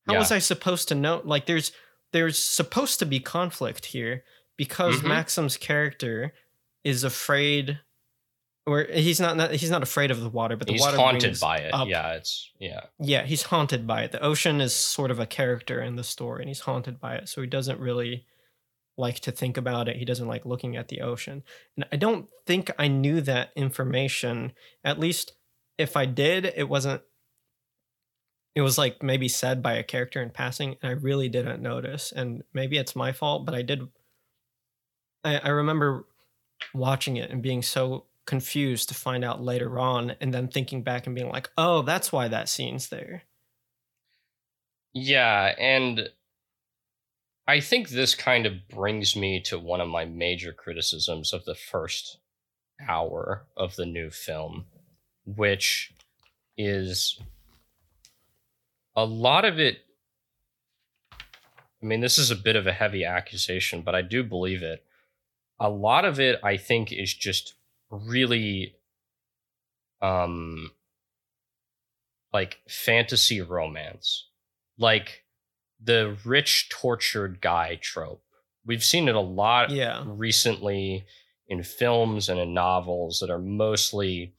how 0.06 0.14
Yeah. 0.14 0.18
was 0.20 0.32
i 0.32 0.38
supposed 0.38 0.88
to 0.88 0.94
know 0.94 1.20
like 1.24 1.44
there's 1.46 1.70
there's 2.12 2.38
supposed 2.38 2.98
to 3.00 3.04
be 3.06 3.20
conflict 3.20 3.86
here 3.86 4.24
because 4.56 4.96
Mhm. 5.02 5.08
maxim's 5.08 5.56
character 5.58 6.32
is 6.82 7.04
afraid 7.04 7.80
or 8.68 8.84
he's 8.92 9.20
not, 9.20 9.36
not 9.36 9.50
he's 9.52 9.70
not 9.70 9.82
afraid 9.82 10.10
of 10.10 10.20
the 10.22 10.28
water 10.30 10.56
but 10.56 10.66
the 10.66 10.72
He's 10.72 10.80
water 10.80 10.96
haunted 10.96 11.38
by 11.38 11.58
it. 11.58 11.72
up- 11.74 11.86
Yeah, 11.88 12.12
it's 12.14 12.50
yeah. 12.58 12.80
yeah 12.98 13.22
he's 13.24 13.42
haunted 13.44 13.86
by 13.86 14.02
it 14.04 14.12
the 14.12 14.20
ocean 14.22 14.60
is 14.62 14.74
sort 14.74 15.10
of 15.10 15.18
a 15.20 15.26
character 15.26 15.80
in 15.82 15.96
the 15.96 16.04
story 16.04 16.40
and 16.42 16.48
he's 16.48 16.60
haunted 16.60 16.98
by 17.00 17.16
it 17.16 17.28
so 17.28 17.42
he 17.42 17.46
doesn't 17.46 17.78
really 17.80 18.24
like 18.96 19.20
to 19.20 19.32
think 19.32 19.56
about 19.56 19.88
it. 19.88 19.96
He 19.96 20.04
doesn't 20.04 20.28
like 20.28 20.46
looking 20.46 20.76
at 20.76 20.88
the 20.88 21.00
ocean. 21.00 21.42
And 21.76 21.86
i 21.92 21.96
don't 21.96 22.28
think 22.46 22.70
i 22.78 22.88
knew 22.88 23.20
that 23.22 23.50
information. 23.56 24.52
At 24.84 24.98
least 24.98 25.32
if 25.78 25.96
i 25.96 26.06
did 26.06 26.46
it 26.46 26.68
wasn't 26.68 27.02
it 28.54 28.62
was 28.62 28.78
like 28.78 29.02
maybe 29.02 29.28
said 29.28 29.62
by 29.62 29.74
a 29.74 29.82
character 29.82 30.22
in 30.22 30.30
passing 30.30 30.76
and 30.82 30.90
i 30.90 30.94
really 30.94 31.28
didn't 31.28 31.62
notice. 31.62 32.12
And 32.12 32.42
maybe 32.52 32.78
it's 32.78 32.96
my 32.96 33.12
fault 33.12 33.44
but 33.44 33.54
i 33.54 33.62
did 33.62 33.88
i, 35.24 35.38
I 35.38 35.48
remember 35.48 36.06
watching 36.74 37.16
it 37.16 37.30
and 37.30 37.42
being 37.42 37.62
so 37.62 38.06
confused 38.24 38.88
to 38.88 38.94
find 38.94 39.24
out 39.24 39.42
later 39.42 39.78
on 39.78 40.16
and 40.20 40.34
then 40.34 40.48
thinking 40.48 40.82
back 40.82 41.06
and 41.06 41.14
being 41.14 41.28
like 41.28 41.50
oh 41.58 41.82
that's 41.82 42.12
why 42.12 42.28
that 42.28 42.48
scene's 42.48 42.88
there. 42.88 43.24
Yeah, 44.98 45.54
and 45.58 46.08
I 47.48 47.60
think 47.60 47.88
this 47.88 48.14
kind 48.14 48.44
of 48.44 48.68
brings 48.68 49.14
me 49.14 49.40
to 49.42 49.58
one 49.58 49.80
of 49.80 49.88
my 49.88 50.04
major 50.04 50.52
criticisms 50.52 51.32
of 51.32 51.44
the 51.44 51.54
first 51.54 52.18
hour 52.88 53.46
of 53.56 53.76
the 53.76 53.86
new 53.86 54.10
film, 54.10 54.66
which 55.24 55.92
is 56.58 57.20
a 58.96 59.04
lot 59.04 59.44
of 59.44 59.60
it. 59.60 59.78
I 61.12 61.86
mean, 61.86 62.00
this 62.00 62.18
is 62.18 62.30
a 62.30 62.36
bit 62.36 62.56
of 62.56 62.66
a 62.66 62.72
heavy 62.72 63.04
accusation, 63.04 63.82
but 63.82 63.94
I 63.94 64.02
do 64.02 64.24
believe 64.24 64.62
it. 64.62 64.84
A 65.60 65.70
lot 65.70 66.04
of 66.04 66.18
it, 66.18 66.40
I 66.42 66.56
think, 66.56 66.92
is 66.92 67.14
just 67.14 67.54
really 67.90 68.74
um 70.02 70.70
like 72.32 72.58
fantasy 72.68 73.40
romance 73.40 74.26
like 74.78 75.24
the 75.82 76.16
rich 76.24 76.68
tortured 76.70 77.40
guy 77.40 77.78
trope. 77.80 78.22
We've 78.64 78.84
seen 78.84 79.08
it 79.08 79.14
a 79.14 79.20
lot 79.20 79.70
yeah. 79.70 80.02
recently 80.06 81.06
in 81.48 81.62
films 81.62 82.28
and 82.28 82.40
in 82.40 82.54
novels 82.54 83.20
that 83.20 83.30
are 83.30 83.38
mostly 83.38 84.34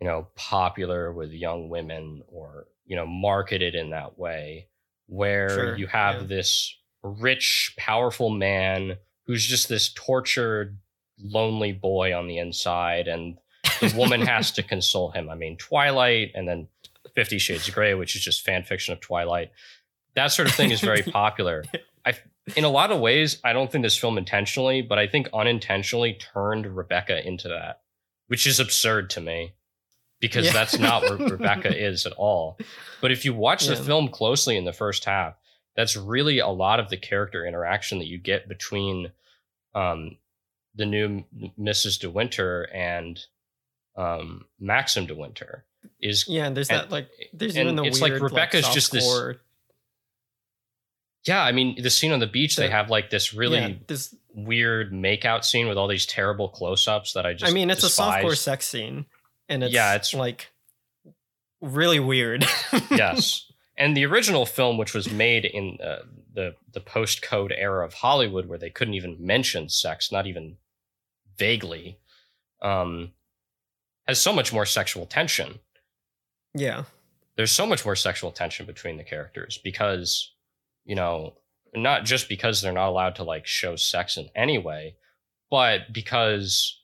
you 0.00 0.06
know 0.06 0.28
popular 0.36 1.12
with 1.12 1.30
young 1.32 1.68
women 1.68 2.22
or 2.28 2.66
you 2.86 2.96
know 2.96 3.06
marketed 3.06 3.74
in 3.74 3.90
that 3.90 4.18
way 4.18 4.68
where 5.06 5.48
Sure, 5.48 5.76
you 5.76 5.86
have 5.86 6.22
yeah. 6.22 6.26
this 6.26 6.76
rich 7.02 7.74
powerful 7.78 8.30
man 8.30 8.96
who's 9.26 9.44
just 9.46 9.68
this 9.68 9.92
tortured 9.94 10.78
lonely 11.20 11.72
boy 11.72 12.14
on 12.16 12.28
the 12.28 12.38
inside 12.38 13.08
and 13.08 13.38
the 13.80 13.94
woman 13.96 14.20
has 14.20 14.52
to 14.52 14.62
console 14.74 15.10
him. 15.10 15.30
I 15.30 15.34
mean 15.34 15.56
twilight 15.56 16.32
and 16.34 16.46
then 16.46 16.68
50 17.14 17.38
shades 17.38 17.68
of 17.68 17.74
gray 17.74 17.94
which 17.94 18.14
is 18.14 18.22
just 18.22 18.44
fan 18.44 18.62
fiction 18.62 18.92
of 18.92 19.00
twilight 19.00 19.50
that 20.18 20.32
sort 20.32 20.48
of 20.48 20.54
thing 20.54 20.70
is 20.70 20.80
very 20.80 21.02
popular. 21.20 21.64
I 22.04 22.12
in 22.56 22.64
a 22.64 22.70
lot 22.70 22.90
of 22.90 22.98
ways 23.00 23.38
i 23.44 23.52
don't 23.52 23.70
think 23.70 23.82
this 23.84 23.98
film 23.98 24.16
intentionally 24.16 24.80
but 24.80 24.98
i 24.98 25.06
think 25.06 25.28
unintentionally 25.34 26.14
turned 26.14 26.64
rebecca 26.66 27.26
into 27.26 27.46
that 27.48 27.80
which 28.28 28.46
is 28.46 28.58
absurd 28.58 29.10
to 29.10 29.20
me 29.20 29.52
because 30.20 30.46
Yeah. 30.46 30.52
that's 30.54 30.78
not 30.78 31.02
what 31.02 31.30
rebecca 31.36 31.68
is 31.76 32.06
at 32.06 32.12
all. 32.14 32.58
But 33.02 33.12
if 33.12 33.24
you 33.26 33.32
watch 33.34 33.66
the 33.66 33.76
film 33.76 34.08
closely 34.08 34.56
in 34.56 34.64
the 34.64 34.72
first 34.72 35.04
half 35.04 35.34
that's 35.76 35.94
really 35.96 36.38
a 36.38 36.48
lot 36.48 36.80
of 36.80 36.88
the 36.88 36.96
character 36.96 37.44
interaction 37.46 37.98
that 37.98 38.06
you 38.08 38.18
get 38.18 38.48
between 38.48 39.12
um, 39.74 40.16
the 40.74 40.86
new 40.86 41.04
M- 41.04 41.52
mrs 41.60 42.00
de 42.00 42.08
winter 42.10 42.62
and 42.74 43.20
um, 43.96 44.46
maxim 44.58 45.04
de 45.06 45.14
winter 45.14 45.66
is 46.00 46.26
yeah 46.26 46.46
and 46.46 46.56
there's 46.56 46.70
And- 46.70 46.80
that 46.80 46.90
like 46.90 47.08
there's 47.34 47.56
even 47.58 47.76
the 47.76 47.84
it's 47.84 48.00
like 48.00 48.12
weird 48.12 48.22
Rebecca's 48.22 48.68
just 48.70 48.90
this- 48.92 49.04
yeah 51.28 51.42
i 51.44 51.52
mean 51.52 51.80
the 51.82 51.90
scene 51.90 52.10
on 52.12 52.18
the 52.20 52.26
beach 52.26 52.56
they 52.56 52.68
have 52.70 52.90
like 52.90 53.10
this 53.10 53.32
really 53.34 53.58
yeah, 53.58 53.72
this 53.86 54.14
weird 54.34 54.92
makeout 54.92 55.44
scene 55.44 55.68
with 55.68 55.76
all 55.76 55.86
these 55.88 56.06
terrible 56.06 56.48
close-ups 56.48 57.12
that 57.14 57.26
I 57.26 57.34
just 57.34 57.50
I 57.50 57.54
mean, 57.54 57.70
it's 57.70 57.80
despise. 57.82 58.22
a 58.22 58.26
softcore 58.26 58.36
sex 58.36 58.66
scene, 58.66 59.06
and 59.48 59.64
it's 59.64 59.72
Yeah, 59.74 59.90
it's- 59.96 60.14
like 60.14 60.50
really 61.60 61.98
weird. 61.98 62.44
yes. 62.90 63.50
And 63.76 63.96
the 63.96 64.06
original 64.06 64.46
film, 64.46 64.76
which 64.78 64.94
was 64.94 65.10
made 65.10 65.44
in 65.44 65.78
uh, 65.82 66.00
the 66.32 66.54
the 66.72 66.80
post 66.80 67.20
code 67.22 67.52
era 67.56 67.84
of 67.84 67.94
Hollywood, 67.94 68.46
where 68.46 68.58
they 68.58 68.70
couldn't 68.70 68.94
even 68.94 69.16
mention 69.18 69.68
sex, 69.68 70.12
not 70.12 70.26
even 70.28 70.56
vaguely, 71.36 71.98
um, 72.62 73.12
has 74.06 74.20
so 74.20 74.32
much 74.32 74.52
more 74.52 74.66
sexual 74.66 75.06
tension. 75.06 75.58
yeah, 76.54 76.84
There's 77.36 77.52
so 77.52 77.66
much 77.66 77.84
more 77.84 77.96
sexual 77.96 78.30
tension 78.30 78.66
between 78.66 78.96
the 78.98 79.04
characters 79.04 79.58
because, 79.64 80.32
you 80.88 80.94
know, 80.96 81.34
not 81.74 82.04
just 82.04 82.28
because 82.28 82.60
they're 82.60 82.72
not 82.72 82.88
allowed 82.88 83.14
to 83.16 83.22
like 83.22 83.46
show 83.46 83.76
sex 83.76 84.16
in 84.16 84.30
any 84.34 84.56
way, 84.56 84.96
but 85.50 85.92
because, 85.92 86.80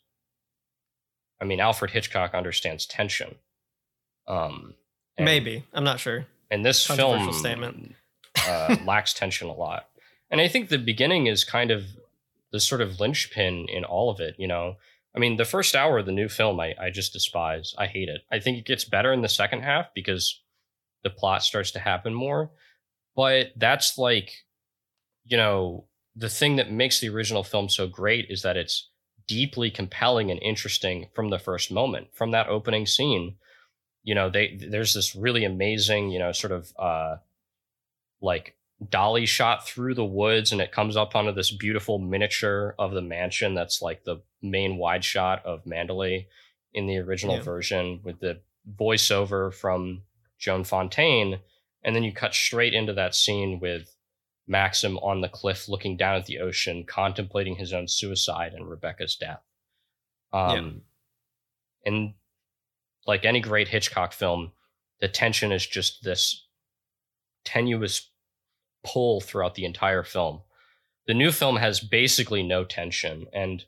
I 1.40 1.47
mean, 1.47 1.59
Alfred 1.59 1.90
Hitchcock 1.90 2.35
understands 2.35 2.85
tension. 2.87 3.37
Um, 4.29 4.75
maybe 5.19 5.64
I'm 5.73 5.85
not 5.85 6.01
sure. 6.01 6.27
and 6.51 6.64
this 6.64 6.87
film 6.87 7.33
statement. 7.33 7.95
uh, 8.47 8.77
lacks 8.85 9.14
tension 9.14 9.49
a 9.49 9.55
lot. 9.55 9.88
And 10.31 10.40
I 10.40 10.49
think 10.49 10.69
the 10.69 10.79
beginning 10.79 11.27
is 11.27 11.43
kind 11.43 11.71
of 11.71 11.85
the 12.53 12.61
sort 12.61 12.83
of 12.83 13.01
linchpin 13.01 13.67
in 13.69 13.85
all 13.85 14.11
of 14.11 14.21
it. 14.21 14.35
You 14.38 14.49
know, 14.49 14.77
I 15.17 15.19
mean, 15.19 15.38
the 15.38 15.45
first 15.47 15.75
hour 15.75 15.99
of 15.99 16.07
the 16.07 16.12
new 16.12 16.29
film, 16.29 16.61
I, 16.61 16.75
I 16.79 16.90
just 16.90 17.14
despise. 17.14 17.75
I 17.79 17.87
hate 17.87 18.11
it. 18.11 18.21
I 18.31 18.38
think 18.38 18.59
it 18.59 18.67
gets 18.67 18.85
better 18.85 19.14
in 19.14 19.23
the 19.23 19.29
second 19.31 19.62
half 19.62 19.95
because 19.95 20.43
the 21.03 21.11
plot 21.11 21.43
starts 21.43 21.71
to 21.73 21.79
happen 21.79 22.12
more. 22.12 22.51
But 23.16 23.53
that's 23.57 23.96
like, 23.98 24.44
you 25.24 25.37
know, 25.37 25.87
the 26.16 26.29
thing 26.29 26.57
that 26.57 26.70
makes 26.70 27.00
the 27.00 27.09
original 27.09 27.44
film 27.44 27.68
so 27.68 27.87
great 27.87 28.27
is 28.29 28.42
that 28.42 28.57
it's 28.57 28.88
deeply 29.27 29.70
compelling 29.70 30.31
and 30.31 30.40
interesting 30.42 31.09
from 31.14 31.31
the 31.31 31.38
first 31.38 31.70
moment, 31.72 32.09
from 32.14 32.31
that 32.33 32.48
opening 32.48 32.87
scene 32.87 33.37
you 34.05 34.14
know 34.14 34.31
they 34.31 34.57
there's 34.70 34.94
this 34.94 35.16
really 35.16 35.44
amazing 35.44 36.11
you 36.11 36.18
know 36.18 36.31
sort 36.31 36.53
of 36.53 36.72
uh 36.79 37.16
like 38.20 38.55
dolly 38.90 39.27
shot 39.27 39.66
through 39.66 39.94
the 39.94 40.05
woods 40.05 40.53
and 40.53 40.61
it 40.61 40.72
comes 40.72 40.96
up 40.96 41.16
onto 41.16 41.33
this 41.33 41.50
beautiful 41.50 41.98
miniature 41.98 42.74
of 42.79 42.92
the 42.92 43.00
mansion 43.03 43.55
that's 43.55 43.81
like 43.81 44.05
the 44.05 44.20
main 44.42 44.77
wide 44.77 45.05
shot 45.05 45.44
of 45.46 45.64
Manderley 45.64 46.27
in 46.74 46.87
the 46.87 46.98
original 46.98 47.37
Yeah. 47.37 47.42
version 47.42 48.00
with 48.05 48.20
the 48.20 48.40
voiceover 48.79 49.53
from 49.55 50.03
Joan 50.38 50.64
Fontaine 50.64 51.38
and 51.85 51.94
then 51.94 52.03
you 52.03 52.12
cut 52.12 52.35
straight 52.35 52.75
into 52.75 52.92
that 52.94 53.14
scene 53.14 53.61
with 53.61 53.94
Maxim 54.47 54.99
on 54.99 55.20
the 55.20 55.29
cliff 55.29 55.68
looking 55.68 55.97
down 55.97 56.16
at 56.16 56.27
the 56.27 56.38
ocean 56.38 56.85
contemplating 56.87 57.57
his 57.57 57.73
own 57.73 57.88
suicide 57.88 58.53
and 58.55 58.68
Rebecca's 58.68 59.16
death. 59.16 59.42
Um 60.33 60.83
and 61.85 62.14
like 63.07 63.25
any 63.25 63.40
great 63.40 63.68
Hitchcock 63.68 64.12
film 64.12 64.53
the 65.01 65.09
tension 65.09 65.53
is 65.53 65.66
just 65.66 66.03
this 66.03 66.47
tenuous 67.44 68.11
pull 68.85 69.20
throughout 69.20 69.55
the 69.55 69.64
entire 69.64 70.03
film. 70.03 70.40
The 71.07 71.14
new 71.14 71.31
film 71.31 71.57
has 71.57 71.81
basically 71.81 72.42
no 72.42 72.64
tension, 72.64 73.27
and 73.33 73.64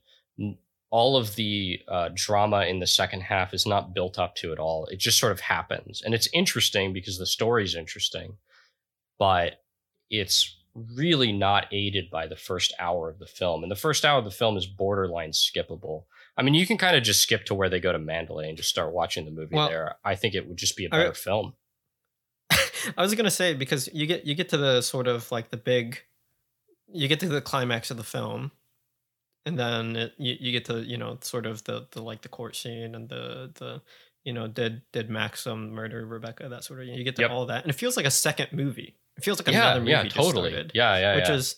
all 0.91 1.17
of 1.17 1.35
the 1.35 1.81
uh, 1.89 2.11
drama 2.15 2.65
in 2.65 2.79
the 2.79 2.87
second 2.87 3.23
half 3.23 3.53
is 3.53 3.67
not 3.67 3.95
built 3.95 4.19
up 4.19 4.35
to 4.37 4.53
at 4.53 4.59
all. 4.59 4.87
It 4.87 4.99
just 4.99 5.19
sort 5.19 5.33
of 5.33 5.41
happens, 5.41 6.03
and 6.05 6.15
it's 6.15 6.29
interesting 6.33 6.93
because 6.93 7.19
the 7.19 7.27
story's 7.27 7.75
interesting, 7.75 8.37
but 9.19 9.63
it's 10.11 10.57
really 10.97 11.33
not 11.33 11.67
aided 11.73 12.11
by 12.11 12.27
the 12.27 12.37
first 12.37 12.75
hour 12.79 13.09
of 13.09 13.19
the 13.19 13.27
film. 13.27 13.63
And 13.63 13.71
the 13.71 13.77
first 13.77 14.05
hour 14.05 14.19
of 14.19 14.25
the 14.25 14.31
film 14.31 14.57
is 14.57 14.67
borderline 14.67 15.31
skippable. 15.31 16.05
I 16.37 16.43
mean, 16.43 16.55
you 16.55 16.67
can 16.67 16.77
kind 16.77 16.97
of 16.97 17.03
just 17.03 17.23
skip 17.23 17.47
to 17.47 17.55
where 17.55 17.71
they 17.71 17.81
go 17.81 17.93
to 17.93 17.99
Manderley 17.99 18.49
and 18.49 18.57
just 18.57 18.69
start 18.69 18.93
watching 18.93 19.25
the 19.25 19.31
movie 19.31 19.57
Well, 19.57 19.69
there. 19.69 19.97
I 20.05 20.17
think 20.17 20.35
it 20.35 20.47
would 20.47 20.59
just 20.59 20.77
be 20.77 20.85
a 20.85 20.91
better 20.91 21.15
film. 21.15 21.55
I 22.51 23.03
was 23.03 23.15
gonna 23.15 23.31
say 23.31 23.55
because 23.55 23.89
you 23.93 24.07
get 24.07 24.27
you 24.27 24.35
get 24.35 24.51
to 24.51 24.57
the 24.57 24.83
sort 24.83 25.09
of 25.09 25.33
like 25.33 25.51
the 25.51 25.57
big, 25.57 26.03
you 26.93 27.09
get 27.09 27.21
to 27.21 27.29
the 27.29 27.41
climax 27.41 27.91
of 27.91 27.97
the 27.97 28.05
film, 28.05 28.53
and 29.47 29.59
then 29.59 29.97
it, 29.97 30.13
you 30.19 30.37
you 30.39 30.53
get 30.53 30.65
to 30.67 30.81
you 30.83 30.99
know 30.99 31.17
sort 31.23 31.47
of 31.47 31.65
the 31.65 31.87
the 31.93 32.03
like 32.03 32.21
the 32.23 32.29
court 32.29 32.55
scene 32.57 32.95
and 32.95 33.09
the 33.09 33.51
the 33.55 33.81
you 34.25 34.33
know 34.33 34.47
did 34.49 34.83
did 34.93 35.09
Maxim 35.09 35.71
murder 35.71 36.05
Rebecca 36.05 36.49
that 36.51 36.65
sort 36.65 36.81
of 36.81 36.87
you 36.89 37.03
get 37.05 37.17
to 37.17 37.23
Yep. 37.23 37.31
all 37.31 37.47
that 37.47 37.63
and 37.63 37.71
it 37.71 37.77
feels 37.77 37.97
like 37.97 38.07
a 38.07 38.11
second 38.11 38.49
movie. 38.53 38.97
It 39.17 39.25
feels 39.25 39.39
like 39.39 39.49
Yeah, 39.49 39.61
another 39.63 39.81
movie 39.81 39.91
yeah, 39.93 40.03
totally. 40.09 40.51
started, 40.51 40.73
Yeah, 40.75 40.99
yeah, 40.99 41.15
which 41.17 41.29
yeah. 41.29 41.35
is, 41.37 41.57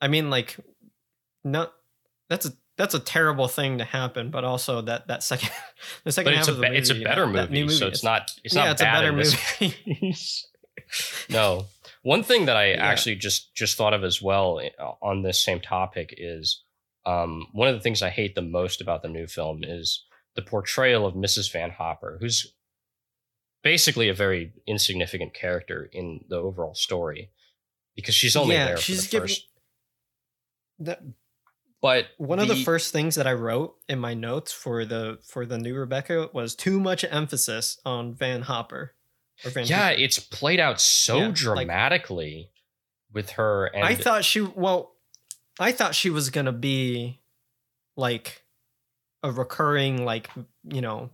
I 0.00 0.08
mean 0.08 0.30
like, 0.30 0.56
not 1.44 1.72
that's 2.28 2.46
a 2.46 2.52
that's 2.76 2.94
a 2.94 3.00
terrible 3.00 3.46
thing 3.48 3.78
to 3.78 3.84
happen, 3.84 4.30
but 4.30 4.44
also 4.44 4.80
that 4.82 5.06
that 5.08 5.22
second 5.22 5.50
the 6.04 6.12
second 6.12 6.32
half 6.32 6.40
it's 6.42 6.48
a 6.48 6.52
of 6.52 6.56
the 6.58 6.62
movie, 6.66 6.78
it's 6.78 6.90
a 6.90 6.94
better 6.94 7.26
that- 7.26 7.32
that 7.34 7.50
movie, 7.50 7.62
new 7.64 7.68
so 7.70 7.86
it's 7.88 8.02
not 8.02 8.30
it's 8.42 8.54
yeah, 8.54 8.64
not 8.64 8.72
it's 8.72 8.80
a 8.80 8.84
bad 8.84 9.00
better 9.00 9.12
movie. 9.12 9.76
no, 11.30 11.66
one 12.02 12.22
thing 12.22 12.46
that 12.46 12.56
I 12.56 12.70
Yeah. 12.70 12.86
actually 12.86 13.16
just 13.16 13.54
just 13.54 13.76
thought 13.76 13.94
of 13.94 14.02
as 14.04 14.22
well 14.22 14.60
eh, 14.60 14.70
on 15.02 15.22
this 15.22 15.42
same 15.44 15.60
topic 15.60 16.14
is 16.16 16.62
um, 17.08 17.46
one 17.52 17.68
of 17.68 17.74
the 17.74 17.80
things 17.80 18.02
I 18.02 18.10
hate 18.10 18.34
the 18.34 18.42
most 18.42 18.80
about 18.80 19.02
the 19.02 19.08
new 19.08 19.26
film 19.26 19.60
is 19.64 20.04
the 20.36 20.42
portrayal 20.42 21.06
of 21.06 21.14
Mrs. 21.14 21.50
Van 21.52 21.70
Hopper, 21.70 22.18
who's 22.20 22.52
basically 23.62 24.08
a 24.08 24.14
very 24.14 24.52
insignificant 24.66 25.34
character 25.34 25.88
in 25.92 26.20
the 26.28 26.36
overall 26.36 26.74
story 26.74 27.30
because 27.96 28.14
she's 28.14 28.36
only 28.36 28.54
Yeah, 28.54 28.66
there 28.66 28.76
she's 28.76 29.04
for 29.06 29.10
the 29.10 29.10
given- 29.10 29.28
first. 29.28 29.48
that 30.80 31.02
But 31.80 32.06
One 32.18 32.38
of 32.40 32.48
the 32.48 32.56
first 32.56 32.92
things 32.92 33.14
that 33.16 33.26
I 33.26 33.32
wrote 33.32 33.76
in 33.88 33.98
my 34.00 34.14
notes 34.14 34.52
for 34.52 34.84
the 34.84 35.18
for 35.24 35.46
the 35.46 35.58
new 35.58 35.74
Rebecca 35.76 36.28
was 36.32 36.54
too 36.56 36.78
much 36.80 37.04
emphasis 37.04 37.78
on 37.84 38.14
Van 38.14 38.42
Hopper. 38.42 38.94
Or 39.44 39.50
Van 39.50 39.66
yeah, 39.66 39.90
Hooper. 39.90 40.02
it's 40.02 40.18
played 40.18 40.58
out 40.60 40.80
so 40.80 41.18
Yeah, 41.18 41.26
like- 41.26 41.34
dramatically 41.36 42.50
with 43.12 43.30
her. 43.30 43.66
And 43.66 43.84
I 43.84 43.94
thought 43.94 44.24
she 44.24 44.40
well, 44.40 44.96
I 45.58 45.72
thought 45.72 45.94
she 45.94 46.10
was 46.10 46.30
gonna 46.30 46.52
be 46.52 47.20
like 47.96 48.42
a 49.22 49.32
recurring 49.32 50.04
like 50.04 50.28
you 50.64 50.80
know 50.80 51.10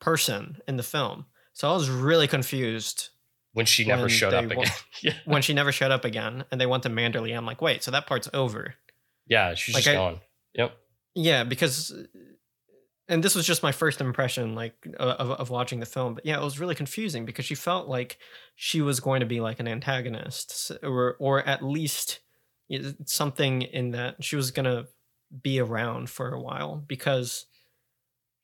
person 0.00 0.58
in 0.66 0.76
the 0.76 0.82
film. 0.82 1.26
So 1.52 1.70
I 1.70 1.74
was 1.74 1.88
really 1.88 2.26
confused 2.26 3.10
when 3.52 3.66
she 3.66 3.84
never 3.84 4.02
when 4.02 4.10
showed 4.10 4.34
up 4.34 4.50
again. 4.50 4.66
yeah. 5.02 5.12
when 5.24 5.42
she 5.42 5.54
never 5.54 5.70
showed 5.72 5.92
up 5.92 6.04
again, 6.04 6.44
and 6.50 6.60
they 6.60 6.66
went 6.66 6.82
to 6.82 6.90
Manderley. 6.90 7.36
I'm 7.36 7.46
like, 7.46 7.62
wait, 7.62 7.82
so 7.82 7.90
that 7.92 8.06
part's 8.06 8.28
over. 8.34 8.74
Yeah, 9.26 9.54
she's 9.54 9.74
Like 9.74 9.84
just 9.84 9.94
I- 9.94 9.98
gone. 9.98 10.20
Yep. 10.54 10.76
Yeah, 11.14 11.44
because 11.44 11.92
and 13.08 13.22
this 13.22 13.34
was 13.34 13.46
just 13.46 13.62
my 13.62 13.70
first 13.72 14.00
impression 14.00 14.54
like 14.54 14.74
of 14.98 15.30
of 15.30 15.50
watching 15.50 15.78
the 15.80 15.86
film, 15.86 16.14
but 16.14 16.26
yeah, 16.26 16.36
it 16.40 16.42
was 16.44 16.58
really 16.58 16.74
confusing 16.74 17.24
because 17.24 17.44
she 17.44 17.54
felt 17.54 17.86
like 17.88 18.18
she 18.56 18.80
was 18.82 18.98
going 18.98 19.20
to 19.20 19.26
be 19.26 19.40
like 19.40 19.60
an 19.60 19.68
antagonist 19.68 20.72
or 20.82 21.16
or 21.20 21.46
at 21.46 21.62
least 21.62 22.18
something 23.06 23.62
in 23.62 23.92
that 23.92 24.22
she 24.22 24.36
was 24.36 24.50
to 24.64 24.86
be 25.42 25.60
around 25.60 26.10
for 26.10 26.32
a 26.32 26.40
while 26.40 26.84
because 26.86 27.46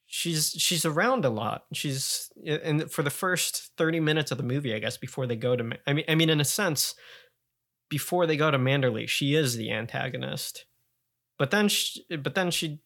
she's 0.07 0.51
she's 0.59 0.85
around 0.85 1.25
a 1.25 1.31
lot. 1.31 1.65
She's 1.73 2.31
and 2.45 2.91
for 2.91 3.03
the 3.03 3.11
first 3.11 3.71
30 3.77 4.01
minutes 4.01 4.31
of 4.31 4.39
the 4.39 4.45
movie, 4.45 4.75
I 4.75 4.79
guess 4.79 4.97
before 4.97 5.27
they 5.27 5.37
go 5.37 5.57
to 5.57 5.71
I 5.87 5.93
mean 5.93 6.05
I 6.09 6.15
mean 6.15 6.31
in 6.31 6.41
a 6.41 6.45
sense 6.45 6.95
before 7.89 8.27
they 8.27 8.37
go 8.37 8.51
to 8.51 8.59
Manderley, 8.59 9.09
she 9.09 9.35
is 9.35 9.57
the 9.57 9.73
antagonist. 9.73 10.65
But 11.39 11.51
then 11.51 11.69
she, 11.69 12.05
but 12.17 12.35
then 12.35 12.51
she 12.51 12.81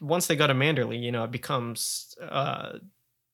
once 0.00 0.26
they 0.26 0.36
go 0.36 0.46
to 0.46 0.54
Manderley, 0.54 1.00
you 1.02 1.12
know, 1.12 1.24
it 1.24 1.30
becomes 1.30 2.14
uh 2.20 2.78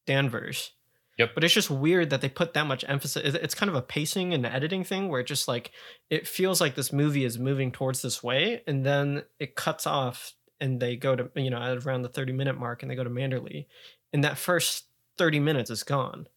Danvers. 0.07 0.73
Yep. 1.19 1.31
But 1.35 1.45
it's 1.45 1.53
just 1.55 1.71
weird 1.71 2.11
that 2.11 2.21
they 2.23 2.29
put 2.29 2.55
that 2.55 2.67
much 2.67 2.85
emphasis. 2.89 3.35
It's 3.35 3.55
kind 3.55 3.69
of 3.69 3.77
a 3.77 3.83
pacing 3.83 4.33
and 4.33 4.47
editing 4.47 4.83
thing 4.83 5.09
where 5.09 5.21
it 5.21 5.27
just 5.27 5.47
like 5.47 5.71
it 6.09 6.27
feels 6.27 6.61
like 6.61 6.75
this 6.75 6.93
movie 6.93 7.25
is 7.25 7.39
moving 7.39 7.71
towards 7.71 8.01
this 8.03 8.23
way, 8.23 8.63
and 8.67 8.85
then 8.87 9.25
it 9.39 9.55
cuts 9.55 9.87
off, 9.87 10.33
and 10.61 10.81
they 10.81 10.97
go 10.97 11.15
to 11.15 11.31
you 11.35 11.51
know 11.51 11.59
at 11.59 11.85
around 11.87 12.03
the 12.03 12.09
thirty 12.09 12.33
minute 12.33 12.59
mark, 12.59 12.83
and 12.83 12.91
they 12.91 12.95
go 12.95 13.05
to 13.05 13.11
Manderley, 13.11 13.67
and 14.13 14.25
that 14.25 14.39
first 14.39 14.87
thirty 15.19 15.39
minutes 15.39 15.71
is 15.71 15.83
gone, 15.83 16.29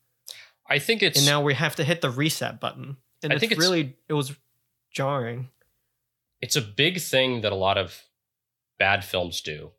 I 0.69 0.79
think 0.79 1.01
it's 1.01 1.19
and 1.19 1.25
now 1.25 1.41
we 1.41 1.53
have 1.53 1.77
to 1.77 1.83
hit 1.85 2.01
the 2.01 2.09
reset 2.09 2.59
button, 2.59 2.97
and 3.23 3.31
I 3.31 3.35
it's 3.35 3.39
think 3.39 3.53
it's- 3.53 3.65
really 3.65 3.95
it 4.09 4.13
was 4.13 4.35
jarring. 4.91 5.49
it's 6.41 6.57
a 6.57 6.61
big 6.61 6.99
thing 6.99 7.41
that 7.41 7.51
a 7.53 7.55
lot 7.55 7.77
of 7.77 8.03
bad 8.77 9.05
films 9.05 9.39
do 9.39 9.71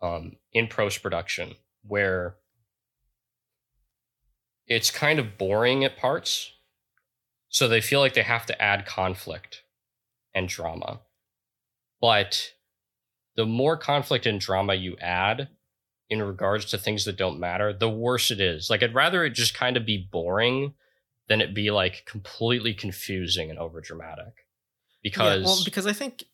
um, 0.00 0.36
in 0.52 0.66
post 0.66 1.02
production, 1.02 1.56
where 1.86 2.36
it's 4.66 4.90
kind 4.90 5.18
of 5.18 5.38
boring 5.38 5.84
at 5.84 5.96
parts, 5.96 6.52
so 7.48 7.68
they 7.68 7.80
feel 7.80 8.00
like 8.00 8.14
they 8.14 8.22
have 8.22 8.46
to 8.46 8.62
add 8.62 8.86
conflict 8.86 9.62
and 10.34 10.48
drama. 10.48 11.00
But 12.00 12.52
the 13.36 13.46
more 13.46 13.76
conflict 13.76 14.26
and 14.26 14.40
drama 14.40 14.74
you 14.74 14.96
add 14.98 15.48
in 16.10 16.22
regards 16.22 16.66
to 16.66 16.78
things 16.78 17.04
that 17.04 17.16
don't 17.16 17.40
matter, 17.40 17.72
the 17.72 17.90
worse 17.90 18.30
it 18.30 18.40
is. 18.40 18.70
Like 18.70 18.82
I'd 18.82 18.94
rather 18.94 19.24
it 19.24 19.30
just 19.30 19.54
kind 19.54 19.76
of 19.76 19.86
be 19.86 20.08
boring 20.10 20.74
than 21.28 21.40
it 21.40 21.54
be 21.54 21.70
like 21.70 22.04
completely 22.06 22.74
confusing 22.74 23.50
and 23.50 23.58
overdramatic. 23.58 24.32
Because 25.02 25.40
yeah, 25.40 25.46
well, 25.46 25.60
because 25.64 25.86
I 25.86 25.92
think 25.92 26.24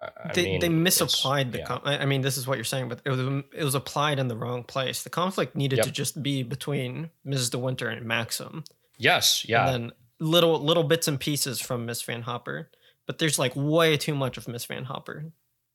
I- 0.00 0.32
they, 0.32 0.44
mean, 0.44 0.60
they 0.60 0.68
misapplied 0.68 1.52
the 1.52 1.58
yeah. 1.58 1.64
com- 1.64 1.82
I 1.84 1.98
I 1.98 2.04
mean 2.06 2.20
this 2.20 2.36
is 2.36 2.46
what 2.46 2.56
you're 2.56 2.64
saying 2.64 2.88
but 2.88 3.00
it 3.04 3.10
was 3.10 3.20
it 3.52 3.64
was 3.64 3.74
applied 3.74 4.18
in 4.18 4.28
the 4.28 4.36
wrong 4.36 4.62
place 4.64 5.02
the 5.02 5.10
conflict 5.10 5.56
needed 5.56 5.78
Yep. 5.78 5.86
to 5.86 5.92
just 5.92 6.22
be 6.22 6.42
between 6.42 7.10
Mrs. 7.26 7.50
De 7.50 7.58
Winter 7.58 7.88
and 7.88 8.06
Maxim 8.06 8.64
Yes, 8.96 9.44
yeah. 9.48 9.68
and 9.68 9.84
then 9.84 9.92
little 10.20 10.58
little 10.64 10.84
bits 10.84 11.08
and 11.08 11.18
pieces 11.18 11.60
from 11.60 11.86
Miss 11.86 12.02
Van 12.02 12.22
Hopper 12.22 12.70
but 13.06 13.18
there's 13.18 13.38
like 13.38 13.52
way 13.56 13.96
too 13.96 14.14
much 14.14 14.36
of 14.36 14.46
Miss 14.48 14.64
Van 14.66 14.84
Hopper 14.84 15.32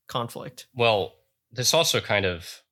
conflict 0.07 0.67
well, 0.75 1.13
this 1.51 1.73
also 1.73 1.99
kind 2.01 2.25
of, 2.25 2.63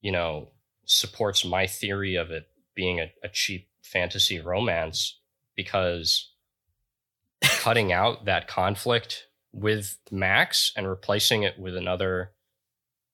you 0.00 0.10
know, 0.12 0.48
supports 0.86 1.44
my 1.44 1.66
theory 1.66 2.16
of 2.16 2.30
it 2.30 2.48
being 2.74 2.98
a, 2.98 3.12
a 3.22 3.28
cheap 3.28 3.68
fantasy 3.82 4.40
romance 4.40 5.20
because 5.54 6.30
cutting 7.42 7.92
out 7.92 8.24
that 8.24 8.48
conflict 8.48 9.27
with 9.60 9.96
Max 10.10 10.72
and 10.76 10.88
replacing 10.88 11.42
it 11.42 11.58
with 11.58 11.76
another 11.76 12.32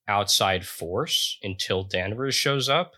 outside 0.06 0.66
force 0.66 1.38
until 1.42 1.82
Danvers 1.82 2.34
shows 2.34 2.68
up 2.68 2.94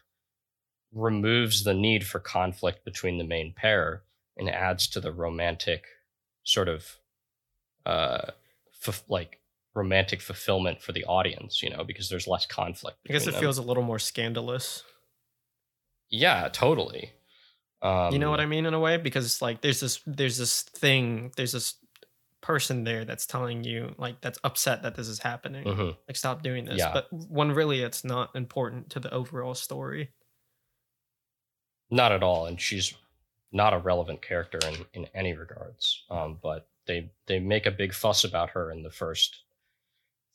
removes 0.92 1.64
the 1.64 1.74
need 1.74 2.06
for 2.06 2.18
conflict 2.18 2.84
between 2.84 3.18
the 3.18 3.24
main 3.24 3.52
pair 3.54 4.02
and 4.36 4.48
adds 4.48 4.88
to 4.88 5.00
the 5.00 5.12
romantic 5.12 5.84
sort 6.42 6.68
of 6.68 6.96
uh 7.84 8.30
f- 8.86 9.04
like 9.08 9.40
romantic 9.74 10.22
fulfillment 10.22 10.80
for 10.80 10.92
the 10.92 11.04
audience 11.04 11.62
you 11.62 11.68
know 11.68 11.84
because 11.84 12.08
there's 12.08 12.26
less 12.26 12.46
conflict 12.46 12.96
I 13.08 13.12
guess 13.12 13.26
it 13.26 13.32
them. 13.32 13.40
feels 13.40 13.58
a 13.58 13.62
little 13.62 13.82
more 13.82 13.98
scandalous. 13.98 14.82
Yeah 16.08 16.48
totally. 16.52 17.12
Um 17.82 18.12
you 18.12 18.18
know 18.18 18.30
what 18.30 18.40
I 18.40 18.46
mean 18.46 18.64
in 18.64 18.72
a 18.74 18.80
way? 18.80 18.96
Because 18.96 19.26
it's 19.26 19.42
like 19.42 19.60
there's 19.60 19.80
this 19.80 20.00
there's 20.06 20.38
this 20.38 20.62
thing 20.62 21.32
there's 21.36 21.52
this 21.52 21.74
person 22.46 22.84
there 22.84 23.04
that's 23.04 23.26
telling 23.26 23.64
you 23.64 23.92
like 23.98 24.20
that's 24.20 24.38
upset 24.44 24.82
that 24.82 24.94
this 24.94 25.08
is 25.08 25.18
happening 25.18 25.64
mhm. 25.64 25.96
like 26.08 26.16
stop 26.16 26.42
doing 26.42 26.64
this 26.64 26.78
Yeah. 26.78 26.92
but 26.92 27.08
when 27.10 27.50
really 27.50 27.82
it's 27.82 28.04
not 28.04 28.36
important 28.36 28.90
to 28.90 29.00
the 29.00 29.12
overall 29.12 29.54
story 29.54 30.10
not 31.90 32.12
at 32.12 32.22
all 32.22 32.46
and 32.46 32.60
she's 32.60 32.94
not 33.52 33.72
a 33.72 33.78
relevant 33.78 34.22
character 34.22 34.58
in, 34.68 34.84
in 34.92 35.06
any 35.14 35.32
regards. 35.32 36.04
Um, 36.10 36.38
but 36.42 36.68
they 36.86 37.10
they 37.26 37.38
make 37.38 37.66
a 37.66 37.70
big 37.70 37.92
fuss 37.94 38.24
about 38.24 38.50
her 38.50 38.70
in 38.70 38.82
the 38.82 38.90
first 38.90 39.42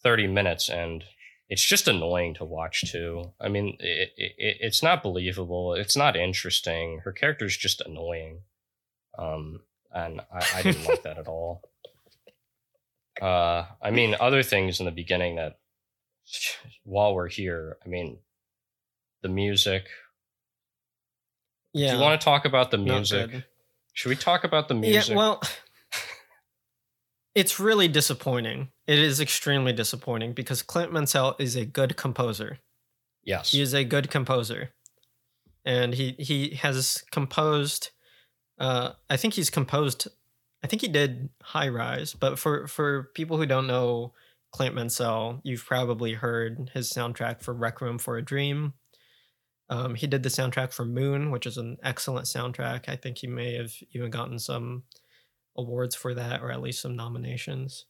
30 0.04 0.28
minutes 0.28 0.70
and 0.70 1.04
it's 1.48 1.66
just 1.66 1.88
annoying 1.88 2.34
to 2.36 2.46
watch 2.46 2.92
too. 2.92 3.34
I 3.40 3.50
mean, 3.50 3.76
it, 3.80 4.14
it, 4.18 4.58
it's 4.62 4.82
not 4.82 5.04
believable. 5.04 5.74
It's 5.74 5.98
not 5.98 6.16
interesting. 6.16 7.02
Her 7.04 7.12
character's 7.12 7.58
just 7.58 7.82
annoying. 7.82 8.40
Um, 9.18 9.60
and 9.94 10.22
I, 10.34 10.46
I 10.56 10.62
didn't 10.62 10.86
like 10.86 11.04
that 11.04 11.18
at 11.18 11.28
all. 11.28 11.62
Uh, 13.20 13.66
I 13.82 13.90
mean, 13.92 14.16
other 14.20 14.44
things 14.44 14.80
in 14.80 14.86
the 14.86 14.92
beginning 14.92 15.36
that, 15.38 15.58
while 16.84 17.16
we're 17.16 17.28
here, 17.28 17.78
I 17.84 17.90
mean, 17.90 18.20
the 19.22 19.30
music. 19.30 19.88
Yeah. 21.74 21.92
Do 21.92 21.98
you 21.98 22.02
want 22.02 22.20
to 22.20 22.24
talk 22.24 22.46
about 22.46 22.72
the 22.72 22.78
music? 22.78 23.32
Should 23.94 24.10
we 24.10 24.16
talk 24.16 24.44
about 24.44 24.68
the 24.68 24.74
music? 24.76 25.12
Yeah, 25.12 25.18
well, 25.18 25.42
it's 27.36 27.60
really 27.60 27.88
disappointing. 27.88 28.70
It 28.88 29.00
is 29.00 29.20
extremely 29.20 29.74
disappointing 29.74 30.34
because 30.34 30.62
Clint 30.64 30.92
Mansell 30.92 31.36
is 31.40 31.56
a 31.56 31.66
good 31.66 31.96
composer. 31.98 32.60
yes. 33.24 33.52
He 33.52 33.62
is 33.62 33.74
a 33.74 33.84
good 33.84 34.10
composer, 34.10 34.72
and 35.66 35.94
he 35.94 36.16
he 36.20 36.56
has 36.56 37.04
composed. 37.12 37.92
Uh, 38.60 38.94
I 39.10 39.18
think 39.18 39.34
he's 39.36 39.50
composed. 39.50 40.08
I 40.64 40.68
think 40.68 40.82
he 40.82 40.88
did 40.88 41.30
High 41.42 41.70
Rise, 41.70 42.14
but 42.14 42.38
for 42.38 42.68
for 42.68 43.10
people 43.16 43.38
who 43.38 43.46
don't 43.46 43.68
know 43.68 44.14
Clint 44.52 44.76
Mansell, 44.76 45.42
you've 45.44 45.66
probably 45.66 46.14
heard 46.14 46.72
his 46.74 46.92
soundtrack 46.92 47.42
for 47.42 47.54
Requiem 47.54 47.98
for 47.98 48.18
a 48.18 48.22
Dream. 48.22 48.74
Um, 49.70 49.96
he 49.96 50.06
did 50.06 50.24
the 50.24 50.30
soundtrack 50.30 50.74
for 50.74 50.86
Moon, 50.86 51.32
which 51.32 51.46
is 51.46 51.58
an 51.58 51.78
excellent 51.82 52.26
soundtrack. 52.26 52.90
I 52.90 52.98
think 52.98 53.18
he 53.18 53.28
may 53.28 53.56
have 53.56 53.72
even 53.94 54.12
gotten 54.12 54.38
some 54.38 54.84
awards 55.56 55.96
for 55.96 56.14
that, 56.14 56.42
or 56.42 56.52
at 56.52 56.62
least 56.62 56.82
some 56.82 56.96
nominations. 56.96 57.86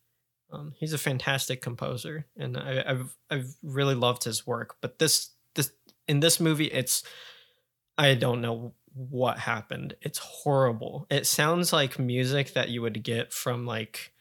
Um, 0.51 0.74
he's 0.78 0.93
a 0.93 0.97
fantastic 0.97 1.61
composer, 1.61 2.28
and 2.38 2.57
I, 2.57 2.84
I've 2.86 3.17
I've 3.30 3.55
really 3.63 3.95
loved 3.95 4.24
his 4.24 4.45
work. 4.45 4.76
But 4.82 4.99
this 4.99 5.32
this 5.55 5.72
in 6.07 6.19
this 6.19 6.39
movie, 6.39 6.65
it's 6.65 7.03
I 7.97 8.13
don't 8.13 8.41
know 8.41 8.74
what 8.94 9.38
happened. 9.39 9.96
It's 10.02 10.18
horrible. 10.20 11.08
It 11.10 11.26
sounds 11.26 11.72
like 11.72 11.98
music 12.00 12.54
that 12.54 12.70
you 12.70 12.82
would 12.82 13.04
get 13.04 13.32
from 13.34 13.66
like 13.66 14.12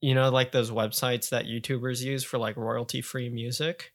you 0.00 0.14
know 0.14 0.30
like 0.30 0.52
those 0.52 0.70
websites 0.70 1.30
that 1.30 1.46
YouTubers 1.46 2.02
use 2.02 2.22
for 2.24 2.38
like 2.38 2.56
royalty 2.56 3.00
free 3.00 3.28
music. 3.28 3.92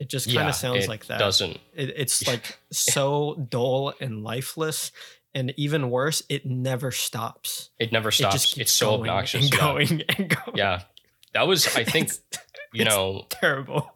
It 0.00 0.08
just 0.10 0.26
kind 0.26 0.34
Yeah, 0.36 0.48
of 0.48 0.54
sounds 0.56 0.84
it 0.84 0.88
like 0.88 1.06
that. 1.06 1.18
Doesn't. 1.18 1.58
It, 1.74 1.90
it's 1.96 2.26
like 2.26 2.58
so 2.72 3.46
dull 3.48 3.94
and 4.00 4.24
lifeless, 4.24 4.90
and 5.34 5.54
even 5.56 5.90
worse, 5.90 6.22
it 6.28 6.44
never 6.46 6.90
stops. 6.90 7.70
It 7.78 7.92
never 7.92 8.10
stops. 8.10 8.46
keeps 8.54 8.58
It's 8.58 8.72
so 8.72 8.94
obnoxious. 8.94 9.44
and 9.44 9.52
yeah. 9.54 9.60
going 9.60 10.02
and 10.16 10.28
going. 10.46 10.56
Yeah. 10.56 10.82
That 11.32 11.46
was, 11.48 11.66
I 11.76 11.82
think, 11.82 12.10
you 12.72 12.84
know, 12.84 13.26
terrible. 13.28 13.92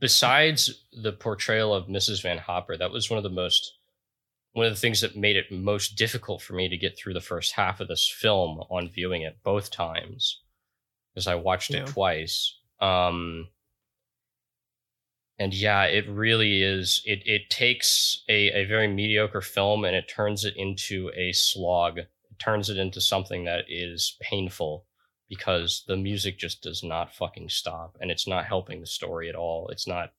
besides 0.00 0.84
the 0.92 1.12
portrayal 1.12 1.72
of 1.74 1.86
Mrs. 1.86 2.22
Van 2.22 2.38
Hopper, 2.38 2.76
that 2.76 2.90
was 2.90 3.08
one 3.08 3.18
of 3.18 3.22
the 3.22 3.30
most 3.30 3.75
one 4.56 4.64
of 4.64 4.72
the 4.72 4.80
things 4.80 5.02
that 5.02 5.14
made 5.14 5.36
it 5.36 5.52
most 5.52 5.96
difficult 5.96 6.40
for 6.40 6.54
me 6.54 6.66
to 6.66 6.78
get 6.78 6.96
through 6.96 7.12
the 7.12 7.20
first 7.20 7.52
half 7.52 7.78
of 7.78 7.88
this 7.88 8.08
film 8.08 8.58
on 8.70 8.88
viewing 8.88 9.20
it 9.20 9.36
both 9.44 9.70
times 9.70 10.40
because 11.12 11.26
I 11.26 11.34
watched 11.34 11.74
it 11.74 11.86
twice. 11.86 12.56
Um 12.80 13.48
and 15.38 15.52
yeah, 15.52 15.82
it 15.84 16.08
really 16.08 16.62
is 16.62 17.02
it 17.04 17.20
it 17.26 17.50
takes 17.50 18.24
a, 18.30 18.48
a 18.52 18.64
very 18.64 18.88
mediocre 18.88 19.42
film 19.42 19.84
and 19.84 19.94
it 19.94 20.08
turns 20.08 20.46
it 20.46 20.56
into 20.56 21.10
a 21.14 21.32
slog. 21.32 21.98
It 21.98 22.08
turns 22.38 22.70
it 22.70 22.78
into 22.78 22.98
something 23.02 23.44
that 23.44 23.66
is 23.68 24.16
painful 24.22 24.86
because 25.28 25.84
the 25.86 25.98
music 25.98 26.38
just 26.38 26.62
does 26.62 26.82
not 26.82 27.14
fucking 27.14 27.50
stop 27.50 27.98
and 28.00 28.10
it's 28.10 28.26
not 28.26 28.46
helping 28.46 28.80
the 28.80 28.86
story 28.86 29.28
at 29.28 29.34
all. 29.34 29.68
It's 29.68 29.86
not 29.86 30.14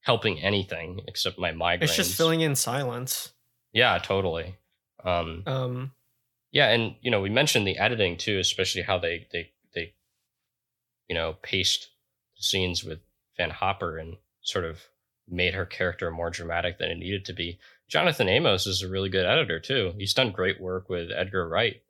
helping 0.00 0.40
anything 0.40 1.00
except 1.06 1.38
my 1.38 1.52
migraines. 1.52 1.82
It's 1.82 1.96
just 1.96 2.16
filling 2.16 2.40
in 2.40 2.54
silence. 2.54 3.34
Yeah, 3.72 3.98
totally. 3.98 4.56
Um, 5.04 5.42
Um, 5.46 5.92
yeah, 6.50 6.68
and 6.68 6.96
you 7.00 7.10
know, 7.10 7.20
we 7.20 7.30
mentioned 7.30 7.66
the 7.66 7.78
editing 7.78 8.16
too, 8.16 8.38
especially 8.38 8.82
how 8.82 8.98
they 8.98 9.26
they 9.32 9.52
they 9.74 9.94
you 11.08 11.14
know 11.14 11.34
paced 11.42 11.88
scenes 12.36 12.84
with 12.84 13.00
Van 13.36 13.50
Hopper 13.50 13.98
and 13.98 14.16
sort 14.42 14.64
of 14.64 14.82
made 15.28 15.54
her 15.54 15.64
character 15.64 16.10
more 16.10 16.30
dramatic 16.30 16.78
than 16.78 16.90
it 16.90 16.98
needed 16.98 17.24
to 17.26 17.32
be. 17.32 17.58
Jonathan 17.88 18.28
Amos 18.28 18.66
is 18.66 18.82
a 18.82 18.88
really 18.88 19.08
good 19.08 19.24
editor 19.26 19.58
too. 19.60 19.94
He's 19.96 20.14
done 20.14 20.30
great 20.32 20.60
work 20.60 20.88
with 20.88 21.10
Edgar 21.14 21.48
Wright. 21.48 21.82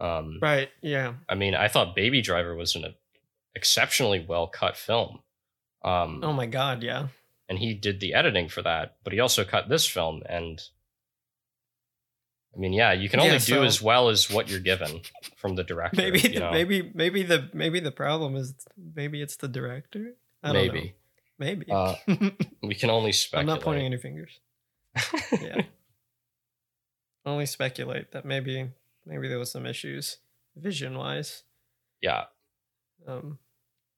Um, 0.00 0.38
right. 0.42 0.68
Yeah. 0.82 1.14
I 1.28 1.34
mean, 1.34 1.54
I 1.54 1.68
thought 1.68 1.94
Baby 1.94 2.20
Driver 2.20 2.54
was 2.54 2.74
an 2.76 2.94
exceptionally 3.54 4.24
well 4.26 4.46
cut 4.46 4.76
film. 4.76 5.20
Um, 5.82 6.20
Oh 6.22 6.32
my 6.32 6.46
God. 6.46 6.82
Yeah. 6.82 7.08
and 7.48 7.58
he 7.58 7.72
did 7.74 8.00
the 8.00 8.12
editing 8.12 8.48
for 8.48 8.60
that, 8.62 8.96
but 9.04 9.12
he 9.12 9.20
also 9.20 9.44
cut 9.44 9.68
this 9.68 9.86
film. 9.86 10.22
And 10.28 10.60
I 12.54 12.58
mean, 12.58 12.72
yeah, 12.72 12.92
you 12.92 13.08
can 13.08 13.20
only 13.20 13.32
Yeah, 13.34 13.38
do 13.38 13.64
as 13.64 13.82
well 13.82 14.08
as 14.08 14.30
what 14.30 14.48
you're 14.48 14.60
given 14.60 15.02
from 15.36 15.56
the 15.56 15.64
director. 15.72 15.96
Maybe. 16.00 16.20
you 16.20 16.40
know? 16.40 16.50
maybe. 16.50 16.90
Maybe 16.94 17.22
the. 17.22 17.50
Maybe 17.52 17.80
the 17.80 17.92
problem 17.92 18.36
is. 18.36 18.54
Maybe 18.94 19.20
it's 19.20 19.36
the 19.36 19.48
director. 19.48 20.14
I 20.42 20.52
don't 20.52 20.62
maybe 20.62 20.80
Know. 20.80 20.90
Maybe. 21.38 21.66
Uh, 21.70 21.94
we 22.62 22.74
can 22.74 22.88
only 22.88 23.12
speculate. 23.12 23.40
I'm 23.42 23.46
not 23.56 23.62
pointing 23.62 23.84
any 23.86 23.98
fingers. 23.98 24.40
Yeah. 25.40 25.62
Only 27.26 27.46
speculate 27.46 28.12
that 28.12 28.24
maybe. 28.24 28.70
Maybe 29.04 29.28
there 29.28 29.38
was 29.38 29.50
some 29.50 29.66
issues, 29.66 30.18
vision 30.56 30.96
wise. 30.96 31.42
yeah, 32.00 32.24
Um. 33.06 33.38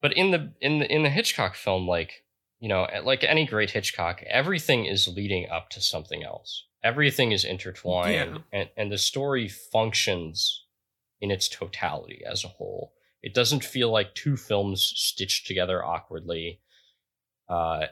but 0.03 0.13
in 0.15 0.31
the 0.33 0.53
in 0.61 0.79
the 0.81 0.93
in 0.93 1.03
the 1.03 1.09
Hitchcock 1.11 1.55
film, 1.55 1.87
like 1.87 2.25
you 2.61 2.69
know, 2.69 2.87
like 3.05 3.23
any 3.25 3.47
great 3.47 3.71
Hitchcock, 3.71 4.23
everything 4.29 4.85
is 4.87 5.07
leading 5.09 5.49
up 5.49 5.71
to 5.71 5.81
something 5.81 6.25
else. 6.25 6.65
Everything 6.83 7.33
is 7.33 7.45
intertwined, 7.45 8.13
Yeah. 8.15 8.39
and 8.53 8.71
and 8.77 8.93
the 8.93 8.99
story 8.99 9.49
functions 9.49 10.65
in 11.21 11.31
its 11.31 11.49
totality 11.49 12.23
as 12.25 12.45
a 12.45 12.49
whole. 12.49 12.93
It 13.23 13.35
doesn't 13.35 13.65
feel 13.65 13.91
like 13.91 14.15
two 14.15 14.37
films 14.37 14.93
stitched 14.95 15.47
together 15.47 15.85
awkwardly. 15.85 16.61
Uh, 17.49 17.87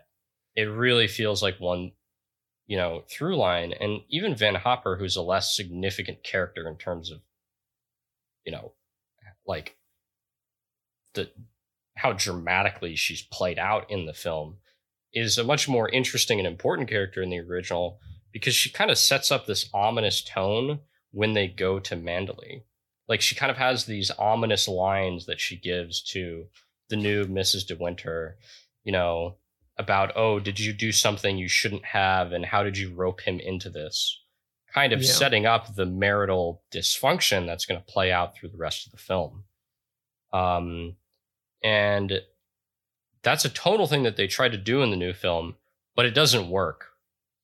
it 0.54 0.64
really 0.64 1.08
feels 1.08 1.42
like 1.42 1.58
one, 1.58 1.92
you 2.66 2.76
know, 2.76 3.02
through 3.10 3.36
line. 3.36 3.72
And 3.72 4.02
even 4.08 4.36
Van 4.36 4.54
Hopper, 4.54 4.96
who's 4.96 5.16
a 5.16 5.22
less 5.22 5.54
significant 5.56 6.22
character 6.22 6.68
in 6.68 6.76
terms 6.76 7.10
of, 7.10 7.20
you 8.44 8.52
know, 8.52 8.72
like 9.46 9.76
the 11.14 11.30
how 11.96 12.12
dramatically 12.12 12.94
she's 12.94 13.22
played 13.22 13.58
out 13.58 13.90
in 13.90 14.06
the 14.06 14.14
film, 14.14 14.58
is 15.12 15.38
a 15.38 15.44
much 15.44 15.68
more 15.68 15.88
interesting 15.88 16.38
and 16.38 16.46
important 16.46 16.88
character 16.88 17.20
in 17.22 17.30
the 17.30 17.40
original 17.40 17.98
because 18.38 18.54
she 18.54 18.70
kind 18.70 18.90
of 18.90 18.98
sets 18.98 19.30
up 19.30 19.46
this 19.46 19.68
ominous 19.72 20.22
tone 20.22 20.80
when 21.10 21.32
they 21.32 21.46
go 21.48 21.78
to 21.78 21.96
Manderley 21.96 22.62
like 23.08 23.20
she 23.20 23.34
kind 23.34 23.50
of 23.50 23.56
has 23.56 23.84
these 23.84 24.10
ominous 24.18 24.68
lines 24.68 25.26
that 25.26 25.40
she 25.40 25.56
gives 25.56 26.02
to 26.02 26.46
the 26.88 26.96
new 26.96 27.24
Mrs. 27.24 27.66
De 27.66 27.76
Winter, 27.76 28.36
you 28.84 28.92
know, 28.92 29.36
about 29.78 30.12
oh, 30.16 30.40
did 30.40 30.58
you 30.58 30.72
do 30.72 30.92
something 30.92 31.36
you 31.36 31.48
shouldn't 31.48 31.84
have, 31.84 32.32
and 32.32 32.46
how 32.46 32.62
did 32.62 32.78
you 32.78 32.94
rope 32.94 33.20
him 33.20 33.38
into 33.40 33.68
this? 33.70 34.20
Kind 34.72 34.92
of 34.92 35.02
Yeah. 35.02 35.12
setting 35.12 35.46
up 35.46 35.74
the 35.74 35.86
marital 35.86 36.62
dysfunction 36.72 37.46
that's 37.46 37.66
going 37.66 37.80
to 37.80 37.92
play 37.92 38.10
out 38.10 38.34
through 38.34 38.50
the 38.50 38.56
rest 38.58 38.86
of 38.86 38.92
the 38.92 38.98
film. 38.98 39.44
Um, 40.32 40.96
and 41.62 42.22
that's 43.22 43.44
a 43.44 43.50
total 43.50 43.86
thing 43.86 44.02
that 44.02 44.16
they 44.16 44.26
tried 44.26 44.52
to 44.52 44.58
do 44.58 44.82
in 44.82 44.90
the 44.90 44.96
new 44.96 45.12
film, 45.12 45.56
but 45.94 46.06
it 46.06 46.14
doesn't 46.14 46.50
work 46.50 46.92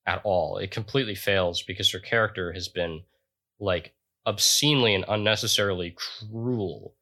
at 0.07 0.21
all. 0.25 0.59
It 0.59 0.71
completely 0.71 1.15
fails 1.15 1.63
because 1.63 1.91
her 1.93 1.99
character 1.99 2.53
has 2.53 2.69
been 2.69 3.03
like 3.61 3.95
obscenely 4.27 4.95
and 4.95 5.05
unnecessarily 5.09 5.97
cruel 5.97 6.95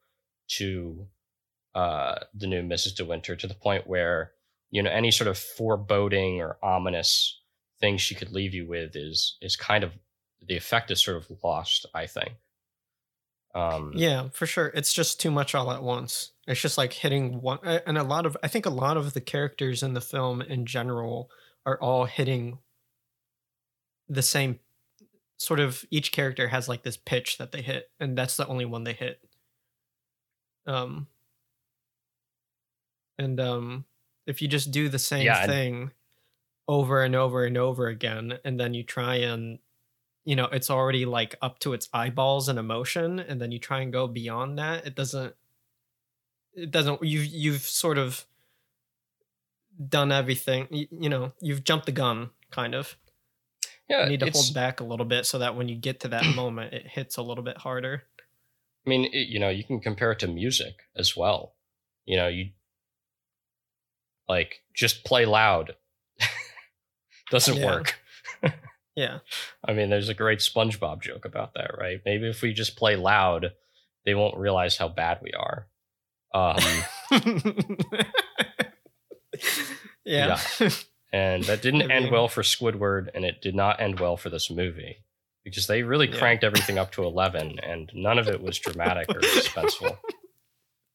to 0.47 1.07
uh, 1.73 2.15
the 2.33 2.47
new 2.47 2.61
Mrs. 2.61 2.95
De 2.95 3.05
Winter 3.05 3.35
to 3.35 3.47
the 3.47 3.53
point 3.53 3.87
where 3.87 4.31
you 4.69 4.83
know 4.83 4.91
any 4.91 5.11
sort 5.11 5.27
of 5.27 5.37
foreboding 5.37 6.41
or 6.41 6.57
ominous 6.61 7.39
thing 7.79 7.97
she 7.97 8.15
could 8.15 8.31
leave 8.31 8.53
you 8.53 8.67
with 8.67 8.95
is 8.95 9.37
is 9.41 9.55
kind 9.55 9.83
of 9.83 9.93
the 10.47 10.57
effect 10.57 10.91
is 10.91 11.03
sort 11.03 11.17
of 11.17 11.31
lost. 11.43 11.85
I 11.93 12.07
think. 12.07 12.33
Um, 13.53 13.91
Yeah, 13.95 14.29
for 14.31 14.45
sure. 14.45 14.67
It's 14.67 14.93
just 14.93 15.19
too 15.19 15.31
much 15.31 15.53
all 15.53 15.71
at 15.71 15.83
once. 15.83 16.31
It's 16.47 16.61
just 16.61 16.77
like 16.77 16.93
hitting 16.93 17.41
one, 17.41 17.59
and 17.63 17.97
a 17.97 18.03
lot 18.03 18.25
of 18.25 18.37
I 18.43 18.47
think 18.47 18.65
a 18.65 18.71
lot 18.71 18.97
of 18.97 19.13
the 19.13 19.21
characters 19.21 19.83
in 19.83 19.93
the 19.93 20.01
film 20.01 20.41
in 20.41 20.65
general 20.65 21.29
are 21.65 21.79
all 21.79 22.05
hitting 22.05 22.59
the 24.11 24.21
same 24.21 24.59
sort 25.37 25.59
of. 25.59 25.85
Each 25.91 26.11
character 26.11 26.49
has 26.49 26.69
like 26.69 26.83
this 26.83 26.97
pitch 26.97 27.37
that 27.39 27.51
they 27.51 27.61
hit, 27.61 27.91
and 27.99 28.17
that's 28.17 28.37
the 28.37 28.47
only 28.47 28.65
one 28.65 28.83
they 28.85 28.93
hit. 28.93 29.21
Um, 30.65 31.07
and 33.17 33.39
um, 33.39 33.85
if 34.25 34.41
you 34.41 34.47
just 34.47 34.71
do 34.71 34.89
the 34.89 34.99
same 34.99 35.25
Yeah, 35.25 35.45
thing 35.45 35.91
over 36.67 37.03
and 37.03 37.15
over 37.15 37.45
and 37.45 37.57
over 37.57 37.87
again, 37.87 38.39
and 38.45 38.59
then 38.59 38.73
you 38.73 38.83
try 38.83 39.15
and 39.17 39.59
you 40.25 40.35
know 40.35 40.45
it's 40.47 40.69
already 40.71 41.05
like 41.05 41.35
up 41.41 41.59
to 41.59 41.73
its 41.73 41.89
eyeballs 41.93 42.49
in 42.49 42.57
emotion 42.57 43.19
and 43.19 43.41
then 43.41 43.51
you 43.51 43.59
try 43.59 43.81
and 43.81 43.93
go 43.93 44.07
beyond 44.07 44.59
that 44.59 44.85
it 44.85 44.95
doesn't 44.95 45.35
it 46.53 46.71
doesn't 46.71 47.01
you've 47.03 47.25
you've 47.25 47.61
sort 47.61 47.97
of 47.97 48.25
done 49.87 50.11
everything 50.11 50.67
you, 50.69 50.87
you 50.91 51.09
know 51.09 51.31
you've 51.39 51.63
jumped 51.63 51.85
the 51.85 51.91
gun 51.91 52.29
kind 52.51 52.75
of 52.75 52.97
Yeah, 53.91 54.03
you 54.03 54.09
need 54.09 54.21
to 54.21 54.31
hold 54.31 54.53
back 54.53 54.79
a 54.79 54.83
little 54.83 55.05
bit 55.05 55.25
so 55.25 55.37
that 55.39 55.55
when 55.55 55.67
you 55.69 55.75
get 55.75 55.99
to 56.01 56.07
that 56.07 56.25
moment 56.35 56.73
it 56.73 56.87
hits 56.87 57.17
a 57.17 57.21
little 57.21 57.43
bit 57.43 57.57
harder 57.57 58.03
I 58.85 58.89
mean, 58.89 59.05
it, 59.13 59.27
you 59.27 59.37
know, 59.39 59.49
you 59.49 59.63
can 59.63 59.79
compare 59.79 60.11
it 60.11 60.19
to 60.19 60.27
music 60.27 60.73
as 60.95 61.15
well. 61.15 61.53
You 62.05 62.17
know, 62.17 62.27
you 62.27 62.49
like 64.27 64.63
just 64.75 65.03
play 65.05 65.25
loud. 65.25 65.75
Doesn't 67.29 67.57
Yeah. 67.57 67.65
work. 67.65 67.99
yeah 68.95 69.19
I 69.63 69.73
mean, 69.73 69.89
there's 69.89 70.09
a 70.09 70.13
great 70.15 70.39
SpongeBob 70.39 71.01
joke 71.01 71.25
about 71.25 71.53
that, 71.53 71.77
right? 71.77 72.01
Maybe 72.05 72.27
if 72.27 72.41
we 72.41 72.53
just 72.53 72.75
play 72.75 72.95
loud, 72.95 73.51
they 74.05 74.15
won't 74.15 74.37
realize 74.37 74.77
how 74.77 74.87
bad 74.87 75.19
we 75.21 75.31
are. 75.33 75.67
Um, 76.33 76.57
yeah, 80.05 80.39
and 81.11 81.43
that 81.45 81.61
didn't 81.61 81.89
end 81.91 82.11
well 82.11 82.27
for 82.27 82.41
Squidward, 82.41 83.09
and 83.13 83.25
it 83.25 83.41
did 83.41 83.55
not 83.55 83.79
end 83.81 83.99
well 83.99 84.17
for 84.17 84.29
this 84.29 84.49
movie 84.49 84.97
because 85.43 85.67
they 85.67 85.83
really 85.83 86.07
Yeah. 86.09 86.17
cranked 86.17 86.43
everything 86.43 86.77
up 86.77 86.91
to 86.93 87.03
11, 87.03 87.59
and 87.59 87.91
none 87.93 88.19
of 88.19 88.27
it 88.27 88.41
was 88.41 88.59
dramatic 88.59 89.09
or 89.09 89.19
suspenseful. 89.21 89.97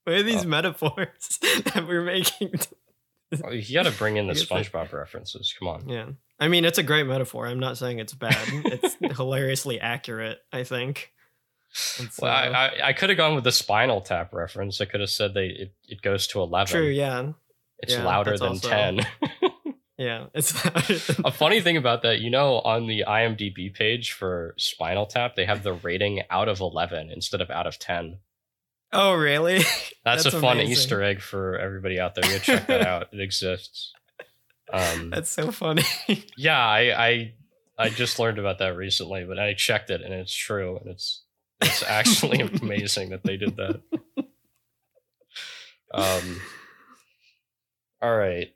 what 0.05 0.17
are 0.17 0.23
these 0.23 0.45
Uh, 0.45 0.49
metaphors 0.49 1.39
that 1.65 1.85
we're 1.89 2.05
making 2.05 2.53
Oh, 3.45 3.51
You 3.51 3.75
got 3.75 3.87
to 3.87 3.91
bring 3.99 4.17
in 4.19 4.27
the 4.29 4.33
I 4.33 4.35
guess 4.35 4.51
I- 4.53 4.63
SpongeBob 4.63 4.93
references. 4.93 5.53
Come 5.59 5.67
on. 5.67 5.89
Yeah. 5.89 6.07
I 6.39 6.47
mean, 6.47 6.65
it's 6.65 6.79
a 6.79 6.83
great 6.85 7.07
metaphor. 7.09 7.47
I'm 7.49 7.59
not 7.59 7.77
saying 7.77 7.99
it's 7.99 8.15
bad. 8.15 8.37
It's 8.67 8.97
hilariously 9.17 9.81
accurate, 9.81 10.39
I 10.53 10.63
think. 10.63 11.13
And 11.99 12.09
Well, 12.21 12.31
I, 12.31 12.47
I, 12.47 12.87
I 12.89 12.93
could 12.93 13.09
have 13.11 13.17
gone 13.17 13.35
with 13.35 13.43
the 13.43 13.51
Spinal 13.53 14.01
Tap 14.01 14.33
reference. 14.33 14.81
I 14.81 14.85
could 14.85 15.01
have 15.01 15.11
said 15.11 15.35
they 15.35 15.47
it, 15.47 15.75
it 15.89 16.03
goes 16.03 16.29
to 16.29 16.41
11. 16.41 16.71
True, 16.73 16.87
yeah. 16.89 17.33
It's 17.81 17.95
Yeah, 17.95 18.05
louder 18.05 18.39
than 18.39 18.49
also- 18.51 18.69
10. 18.69 19.01
Yeah. 19.99 20.27
It's 20.35 20.53
a 21.25 21.31
funny 21.31 21.61
thing 21.61 21.77
about 21.77 22.03
that, 22.03 22.21
you 22.21 22.31
know, 22.31 22.61
on 22.61 22.87
the 22.87 23.05
IMDb 23.07 23.73
page 23.73 24.13
for 24.13 24.55
Spinal 24.59 25.07
Tap, 25.07 25.37
they 25.37 25.47
have 25.47 25.63
the 25.63 25.73
rating 25.73 26.23
out 26.31 26.49
of 26.49 26.61
11 26.61 27.11
instead 27.11 27.41
of 27.41 27.51
out 27.51 27.67
of 27.67 27.79
10. 27.79 28.19
Oh, 28.93 29.15
really? 29.15 29.59
That's, 29.59 29.93
That's 30.25 30.27
a 30.27 30.41
fun 30.41 30.59
amazing. 30.59 30.73
Easter 30.73 31.03
egg 31.03 31.21
for 31.21 31.59
everybody 31.59 31.99
out 31.99 32.15
there. 32.15 32.31
You 32.31 32.39
check 32.39 32.67
that 32.67 32.83
out. 32.87 33.09
It 33.13 33.21
exists. 33.21 33.93
Um, 34.73 35.11
That's 35.11 35.31
so 35.31 35.51
funny. 35.53 35.85
yeah, 36.37 36.59
I, 36.59 37.07
I 37.09 37.35
I 37.79 37.89
just 37.89 38.19
learned 38.19 38.39
about 38.39 38.59
that 38.59 38.75
recently, 38.77 39.25
but 39.25 39.39
I 39.39 39.55
checked 39.55 39.91
it 39.91 40.03
and 40.03 40.13
it's 40.13 40.35
true, 40.35 40.77
and 40.79 40.89
it's 40.91 41.23
it's 41.61 41.83
actually 41.85 42.41
amazing 42.41 43.11
that 43.11 43.23
they 43.23 43.37
did 43.37 43.57
that. 43.57 43.81
Um. 45.95 46.41
All 48.03 48.17
right, 48.17 48.49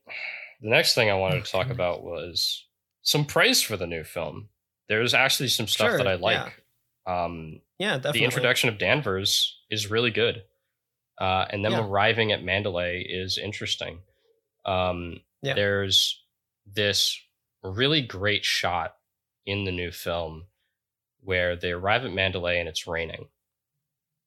the 0.60 0.68
next 0.68 0.94
thing 0.94 1.10
I 1.10 1.14
wanted 1.14 1.44
to 1.44 1.50
talk 1.50 1.70
about 1.70 2.02
was 2.02 2.66
some 3.02 3.24
praise 3.24 3.62
for 3.62 3.76
the 3.76 3.86
new 3.86 4.04
film. 4.04 4.48
There's 4.88 5.14
actually 5.14 5.48
some 5.48 5.66
stuff 5.68 5.96
that 5.96 6.06
I 6.08 6.14
like. 6.16 6.62
Um, 7.06 7.60
yeah, 7.78 7.96
definitely. 7.96 8.20
the 8.20 8.24
introduction 8.24 8.68
of 8.68 8.78
Danvers 8.78 9.58
is 9.70 9.90
really 9.90 10.10
good, 10.10 10.42
uh, 11.20 11.46
and 11.50 11.64
them 11.64 11.72
Yeah. 11.72 11.84
arriving 11.86 12.32
at 12.32 12.40
Manderley 12.42 13.04
is 13.08 13.38
interesting. 13.38 14.00
Um, 14.64 15.22
Yeah. 15.42 15.54
There's 15.54 16.22
this 16.66 17.18
really 17.62 18.02
great 18.02 18.44
shot 18.44 18.96
in 19.46 19.64
the 19.64 19.72
new 19.72 19.90
film 19.90 20.46
where 21.22 21.56
they 21.56 21.72
arrive 21.72 22.04
at 22.04 22.10
Manderley 22.10 22.58
and 22.60 22.68
it's 22.68 22.86
raining, 22.86 23.28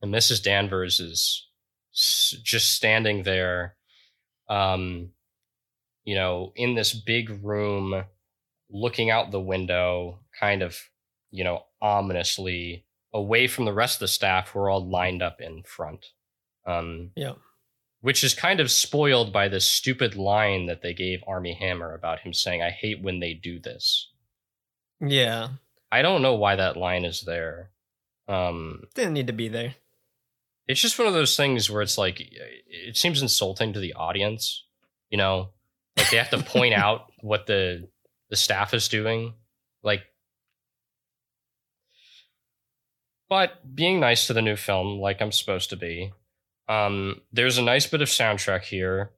and 0.01 0.11
Mrs. 0.13 0.41
Danvers 0.41 0.99
is 0.99 1.47
s- 1.93 2.36
just 2.41 2.71
standing 2.73 3.23
there, 3.23 3.77
um, 4.49 5.13
you 6.04 6.16
know, 6.16 6.51
in 6.56 6.76
this 6.76 6.93
big 6.93 7.43
room, 7.43 8.04
looking 8.70 9.10
out 9.10 9.32
the 9.32 9.39
window, 9.39 10.20
kind 10.39 10.62
of, 10.62 10.78
you 11.32 11.43
know, 11.43 11.64
ominously 11.82 12.86
away 13.14 13.47
from 13.47 13.66
the 13.66 13.74
rest 13.74 13.95
of 13.97 13.99
the 14.01 14.08
staff 14.08 14.49
who 14.49 14.60
are 14.60 14.70
all 14.70 14.88
lined 14.89 15.22
up 15.22 15.39
in 15.39 15.64
front. 15.64 16.06
Um, 16.66 17.12
Yeah. 17.16 17.34
which 18.01 18.24
is 18.24 18.34
kind 18.34 18.60
of 18.60 18.70
spoiled 18.72 19.32
by 19.32 19.47
this 19.47 19.66
stupid 19.66 20.16
line 20.16 20.66
that 20.66 20.82
they 20.82 20.93
gave 20.93 21.24
Armie 21.28 21.54
Hammer 21.54 21.93
about 21.93 22.20
him 22.22 22.34
saying, 22.34 22.62
I 22.62 22.70
hate 22.72 23.01
when 23.01 23.20
they 23.20 23.34
do 23.34 23.60
this. 23.60 24.10
Yeah. 24.99 25.49
I 25.91 26.01
don't 26.01 26.22
know 26.22 26.34
why 26.36 26.56
that 26.56 26.76
line 26.78 27.06
is 27.06 27.22
there. 27.22 27.72
Um, 28.28 28.84
Didn't 28.95 29.14
need 29.14 29.28
to 29.28 29.34
be 29.34 29.47
there. 29.47 29.76
it's 30.68 30.82
just 30.82 30.97
one 30.97 31.08
of 31.08 31.14
those 31.14 31.36
things 31.38 31.70
where 31.70 31.82
it's 31.82 31.97
like, 31.97 32.18
it 32.20 32.97
seems 32.97 33.22
insulting 33.22 33.74
to 33.74 33.80
the 33.80 33.93
audience, 33.93 34.64
you 35.10 35.18
know? 35.18 35.49
Like 35.98 36.10
they 36.10 36.18
have 36.18 36.30
to 36.32 36.41
point 36.41 36.74
out 36.74 37.12
what 37.22 37.46
the 37.46 37.88
the 38.30 38.36
staff 38.36 38.74
is 38.74 38.88
doing. 38.88 39.34
Like, 39.84 40.02
but 43.30 43.76
being 43.76 44.00
nice 44.00 44.28
to 44.28 44.34
the 44.34 44.41
new 44.41 44.56
film, 44.56 45.00
like 45.00 45.22
I'm 45.22 45.32
supposed 45.32 45.70
to 45.72 45.76
be, 45.76 46.12
um, 46.70 47.22
there's 47.32 47.58
a 47.58 47.64
nice 47.64 47.88
bit 47.88 48.02
of 48.02 48.08
soundtrack 48.08 48.64
here. 48.64 49.12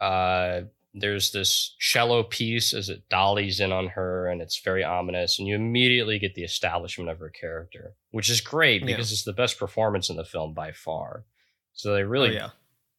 Uh, 0.00 0.62
there's 0.94 1.32
this 1.32 1.74
cello 1.78 2.22
piece 2.22 2.72
as 2.72 2.88
it 2.88 3.08
dollies 3.08 3.60
in 3.60 3.72
on 3.72 3.88
her, 3.88 4.28
and 4.28 4.40
it's 4.40 4.60
very 4.60 4.84
ominous, 4.84 5.38
and 5.38 5.46
you 5.48 5.54
immediately 5.54 6.18
get 6.18 6.34
the 6.34 6.44
establishment 6.44 7.10
of 7.10 7.18
her 7.18 7.30
character, 7.30 7.94
which 8.10 8.30
is 8.30 8.40
great 8.40 8.82
Yeah. 8.82 8.86
because 8.86 9.12
it's 9.12 9.24
the 9.24 9.32
best 9.32 9.58
performance 9.58 10.10
in 10.10 10.16
the 10.16 10.24
film 10.24 10.54
by 10.54 10.72
far. 10.72 11.24
So 11.72 11.92
they 11.92 12.04
really 12.04 12.30
oh, 12.30 12.32
yeah. 12.32 12.50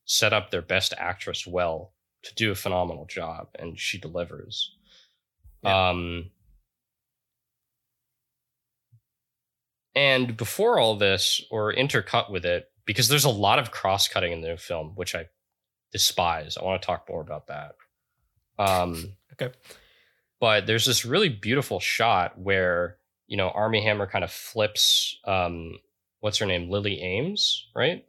set 0.06 0.34
up 0.34 0.52
their 0.52 0.62
best 0.62 0.94
actress 0.98 1.46
well 1.48 1.94
to 2.24 2.36
do 2.36 2.52
a 2.52 2.56
phenomenal 2.56 3.06
job, 3.06 3.48
and 3.58 3.80
she 3.80 3.98
delivers. 3.98 4.76
Yeah. 5.64 5.90
Um, 5.90 6.32
and 9.96 10.38
before 10.38 10.80
all 10.80 10.96
this, 10.98 11.42
or 11.52 11.74
intercut 11.74 12.32
with 12.32 12.46
it, 12.46 12.70
because 12.86 13.08
there's 13.08 13.26
a 13.26 13.30
lot 13.30 13.60
of 13.60 13.72
cross 13.72 14.08
cutting 14.08 14.32
in 14.32 14.42
the 14.42 14.58
film, 14.58 14.94
which 14.96 15.16
I 15.16 15.26
despise. 15.92 16.58
I 16.58 16.64
want 16.64 16.82
to 16.82 16.86
talk 16.86 17.06
more 17.10 17.22
about 17.22 17.48
that. 17.48 17.76
Um, 18.58 19.14
Okay. 19.42 19.56
but 20.42 20.68
there's 20.68 20.86
this 20.86 21.06
really 21.06 21.30
beautiful 21.30 21.80
shot 21.80 22.38
where 22.38 22.98
you 23.28 23.38
know 23.38 23.50
Armie 23.52 23.84
Hammer 23.84 24.06
kind 24.06 24.24
of 24.24 24.32
flips. 24.32 25.18
Um, 25.24 25.80
what's 26.20 26.40
her 26.40 26.46
name? 26.46 26.70
Lily 26.70 27.00
Ames, 27.00 27.68
right? 27.74 28.04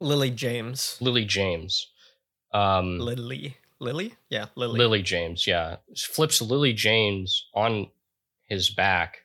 Lily 0.00 0.30
James. 0.30 0.98
Lily 1.00 1.24
James. 1.24 1.89
Um, 2.52 2.98
Lily. 2.98 3.56
Lily? 3.78 4.14
Yeah, 4.28 4.46
Lily. 4.56 4.78
Lily 4.78 5.02
James, 5.02 5.46
yeah, 5.46 5.76
flips 5.96 6.42
Lily 6.42 6.72
James 6.72 7.48
on 7.54 7.90
his 8.44 8.68
back, 8.68 9.24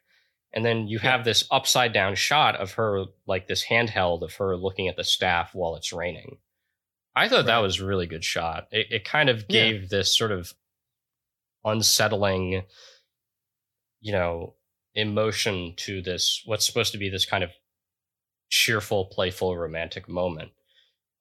and 0.54 0.64
then 0.64 0.88
you 0.88 0.98
Yeah. 1.04 1.12
have 1.12 1.26
this 1.26 1.46
upside 1.52 1.92
down 1.92 2.16
shot 2.16 2.56
of 2.56 2.74
her, 2.74 3.06
like 3.26 3.48
this 3.48 3.66
handheld 3.66 4.22
of 4.22 4.36
her 4.36 4.56
looking 4.56 4.88
at 4.88 4.96
the 4.96 5.04
staff 5.04 5.54
while 5.54 5.76
it's 5.76 5.92
raining. 5.92 6.38
I 7.16 7.28
thought 7.28 7.46
that 7.48 7.58
was 7.60 7.80
a 7.80 7.86
really 7.86 8.08
good 8.08 8.24
shot. 8.24 8.68
It, 8.72 8.88
it 8.92 9.06
kind 9.06 9.30
of 9.30 9.40
Yeah. 9.50 9.70
gave 9.72 9.90
this 9.90 10.16
sort 10.16 10.32
of 10.32 10.54
unsettling, 11.64 12.66
you 14.02 14.12
know, 14.12 14.56
emotion 14.94 15.74
to 15.78 16.02
this 16.02 16.42
what's 16.46 16.66
supposed 16.66 16.92
to 16.94 16.98
be 16.98 17.10
this 17.10 17.26
kind 17.26 17.44
of 17.44 17.52
cheerful, 18.50 19.06
playful, 19.06 19.58
romantic 19.58 20.08
moment. 20.08 20.52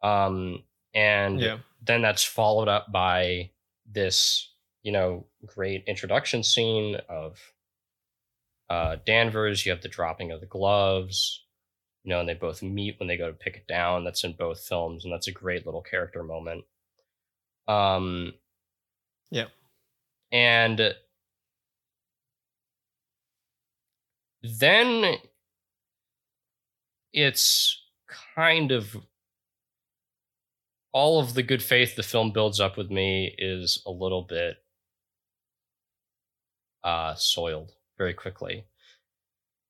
Um, 0.02 0.64
and 0.94 1.40
Yeah. 1.40 1.58
Then 1.86 2.02
that's 2.02 2.24
followed 2.24 2.68
up 2.68 2.90
by 2.92 3.50
this, 3.86 4.52
you 4.82 4.92
know, 4.92 5.26
great 5.46 5.84
introduction 5.86 6.42
scene 6.42 6.96
of 7.08 7.38
uh, 8.70 8.96
Danvers. 9.04 9.64
You 9.64 9.72
have 9.72 9.82
the 9.82 9.88
dropping 9.88 10.30
of 10.30 10.40
the 10.40 10.46
gloves, 10.46 11.44
you 12.02 12.10
know, 12.10 12.20
and 12.20 12.28
they 12.28 12.34
both 12.34 12.62
meet 12.62 12.98
when 12.98 13.08
they 13.08 13.16
go 13.16 13.28
to 13.28 13.36
pick 13.36 13.56
it 13.56 13.66
down. 13.66 14.04
That's 14.04 14.24
in 14.24 14.32
both 14.32 14.60
films, 14.60 15.04
and 15.04 15.12
that's 15.12 15.28
a 15.28 15.32
great 15.32 15.66
little 15.66 15.82
character 15.82 16.22
moment. 16.22 16.64
Um, 17.66 18.34
Yeah. 19.30 19.46
and 20.32 20.94
then 24.42 25.16
it's 27.12 27.82
kind 28.36 28.72
of 28.72 28.96
all 30.94 31.20
of 31.20 31.34
the 31.34 31.42
good 31.42 31.62
faith 31.62 31.96
the 31.96 32.02
film 32.02 32.30
builds 32.30 32.58
up 32.60 32.78
with 32.78 32.90
me 32.90 33.34
is 33.36 33.82
a 33.84 33.90
little 33.90 34.22
bit 34.22 34.56
uh, 36.82 37.14
soiled 37.16 37.72
very 37.98 38.14
quickly 38.14 38.64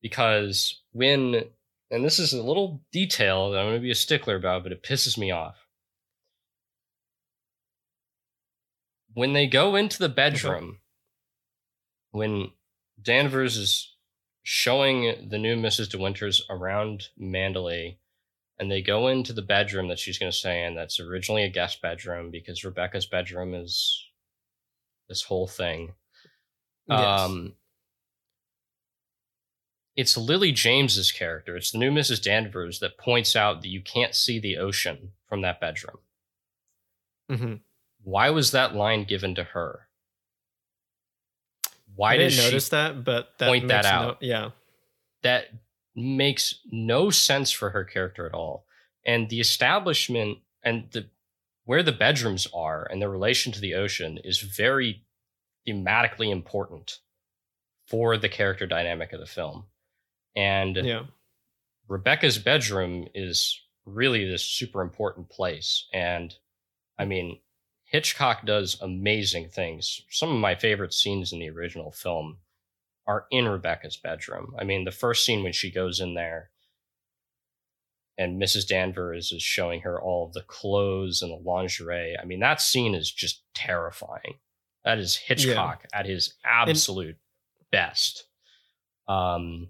because 0.00 0.82
when 0.92 1.44
and 1.90 2.04
this 2.04 2.18
is 2.18 2.32
a 2.32 2.42
little 2.42 2.82
detail 2.92 3.50
that 3.50 3.58
I'm 3.58 3.66
going 3.66 3.76
to 3.76 3.80
be 3.80 3.90
a 3.90 3.94
stickler 3.94 4.34
about, 4.34 4.64
but 4.64 4.72
it 4.72 4.82
pisses 4.82 5.16
me 5.16 5.30
off. 5.30 5.56
When 9.12 9.32
they 9.32 9.46
go 9.46 9.76
into 9.76 10.00
the 10.00 10.08
bedroom, 10.08 10.78
when 12.10 12.50
Danvers 13.00 13.56
is 13.56 13.94
showing 14.42 15.28
the 15.28 15.38
new 15.38 15.56
Mrs. 15.56 15.90
De 15.90 15.98
Winters 15.98 16.44
around 16.50 17.08
Manderley, 17.20 17.98
and 18.58 18.70
they 18.70 18.82
go 18.82 19.08
into 19.08 19.32
the 19.32 19.42
bedroom 19.42 19.88
that 19.88 19.98
she's 19.98 20.18
going 20.18 20.30
to 20.30 20.36
stay 20.36 20.64
in. 20.64 20.74
That's 20.74 21.00
originally 21.00 21.44
a 21.44 21.50
guest 21.50 21.82
bedroom 21.82 22.30
because 22.30 22.64
Rebecca's 22.64 23.06
bedroom 23.06 23.54
is 23.54 24.04
this 25.08 25.22
whole 25.22 25.46
thing. 25.46 25.94
Yes. 26.88 27.20
Um, 27.20 27.54
it's 29.96 30.16
Lily 30.16 30.52
James's 30.52 31.12
character. 31.12 31.56
It's 31.56 31.70
the 31.70 31.78
new 31.78 31.90
Mrs. 31.90 32.22
Danvers 32.22 32.80
that 32.80 32.98
points 32.98 33.36
out 33.36 33.62
that 33.62 33.68
you 33.68 33.80
can't 33.80 34.14
see 34.14 34.38
the 34.38 34.58
ocean 34.58 35.12
from 35.28 35.42
that 35.42 35.60
bedroom. 35.60 35.98
mm-hmm. 37.30 37.54
Why 38.02 38.30
was 38.30 38.50
that 38.50 38.74
line 38.74 39.04
given 39.04 39.34
to 39.36 39.44
her? 39.44 39.88
Why 41.96 42.14
I 42.14 42.16
didn't 42.18 42.32
she 42.32 42.42
notice 42.42 42.68
that, 42.70 43.04
but 43.04 43.38
that 43.38 43.48
point 43.48 43.68
that 43.68 43.84
makes 43.84 43.86
no- 43.86 44.08
out? 44.08 44.18
yeah. 44.20 44.50
that 45.22 45.46
makes 45.94 46.56
no 46.70 47.10
sense 47.10 47.50
for 47.50 47.70
her 47.70 47.84
character 47.84 48.26
at 48.26 48.34
all. 48.34 48.66
And 49.06 49.28
the 49.28 49.40
establishment 49.40 50.38
and 50.62 50.88
the 50.92 51.06
where 51.64 51.82
the 51.82 51.92
bedrooms 51.92 52.46
are 52.54 52.86
and 52.90 53.00
their 53.00 53.08
relation 53.08 53.50
to 53.52 53.60
the 53.60 53.74
ocean 53.74 54.18
is 54.18 54.38
very 54.40 55.02
thematically 55.66 56.30
important 56.30 56.98
for 57.86 58.16
the 58.16 58.28
character 58.28 58.66
dynamic 58.66 59.12
of 59.12 59.20
the 59.20 59.26
film. 59.26 59.64
And 60.36 60.76
Yeah. 60.76 61.06
Rebecca's 61.88 62.38
bedroom 62.38 63.08
is 63.14 63.60
really 63.84 64.24
this 64.24 64.44
super 64.44 64.80
important 64.80 65.28
place. 65.28 65.86
And 65.92 66.34
I 66.98 67.04
mean, 67.04 67.40
Hitchcock 67.84 68.44
does 68.46 68.80
amazing 68.80 69.50
things. 69.50 70.02
Some 70.10 70.30
of 70.30 70.40
my 70.40 70.54
favorite 70.54 70.94
scenes 70.94 71.32
in 71.32 71.38
the 71.38 71.50
original 71.50 71.92
film 71.92 72.38
are 73.06 73.26
in 73.30 73.48
Rebecca's 73.48 73.96
bedroom. 73.96 74.54
I 74.58 74.64
mean, 74.64 74.84
the 74.84 74.90
first 74.90 75.24
scene 75.24 75.42
when 75.42 75.52
she 75.52 75.70
goes 75.70 76.00
in 76.00 76.14
there 76.14 76.50
and 78.16 78.40
Mrs. 78.40 78.66
Danvers 78.66 79.32
is 79.32 79.42
showing 79.42 79.80
her 79.80 80.00
all 80.00 80.26
of 80.26 80.32
the 80.32 80.42
clothes 80.42 81.20
and 81.20 81.32
the 81.32 81.50
lingerie. 81.50 82.16
I 82.20 82.24
mean, 82.24 82.40
that 82.40 82.60
scene 82.60 82.94
is 82.94 83.10
just 83.10 83.42
terrifying. 83.54 84.38
That 84.84 84.98
is 84.98 85.16
Hitchcock 85.16 85.86
at 85.92 86.06
his 86.06 86.34
absolute 86.44 87.16
best. 87.72 88.26
Um, 89.08 89.68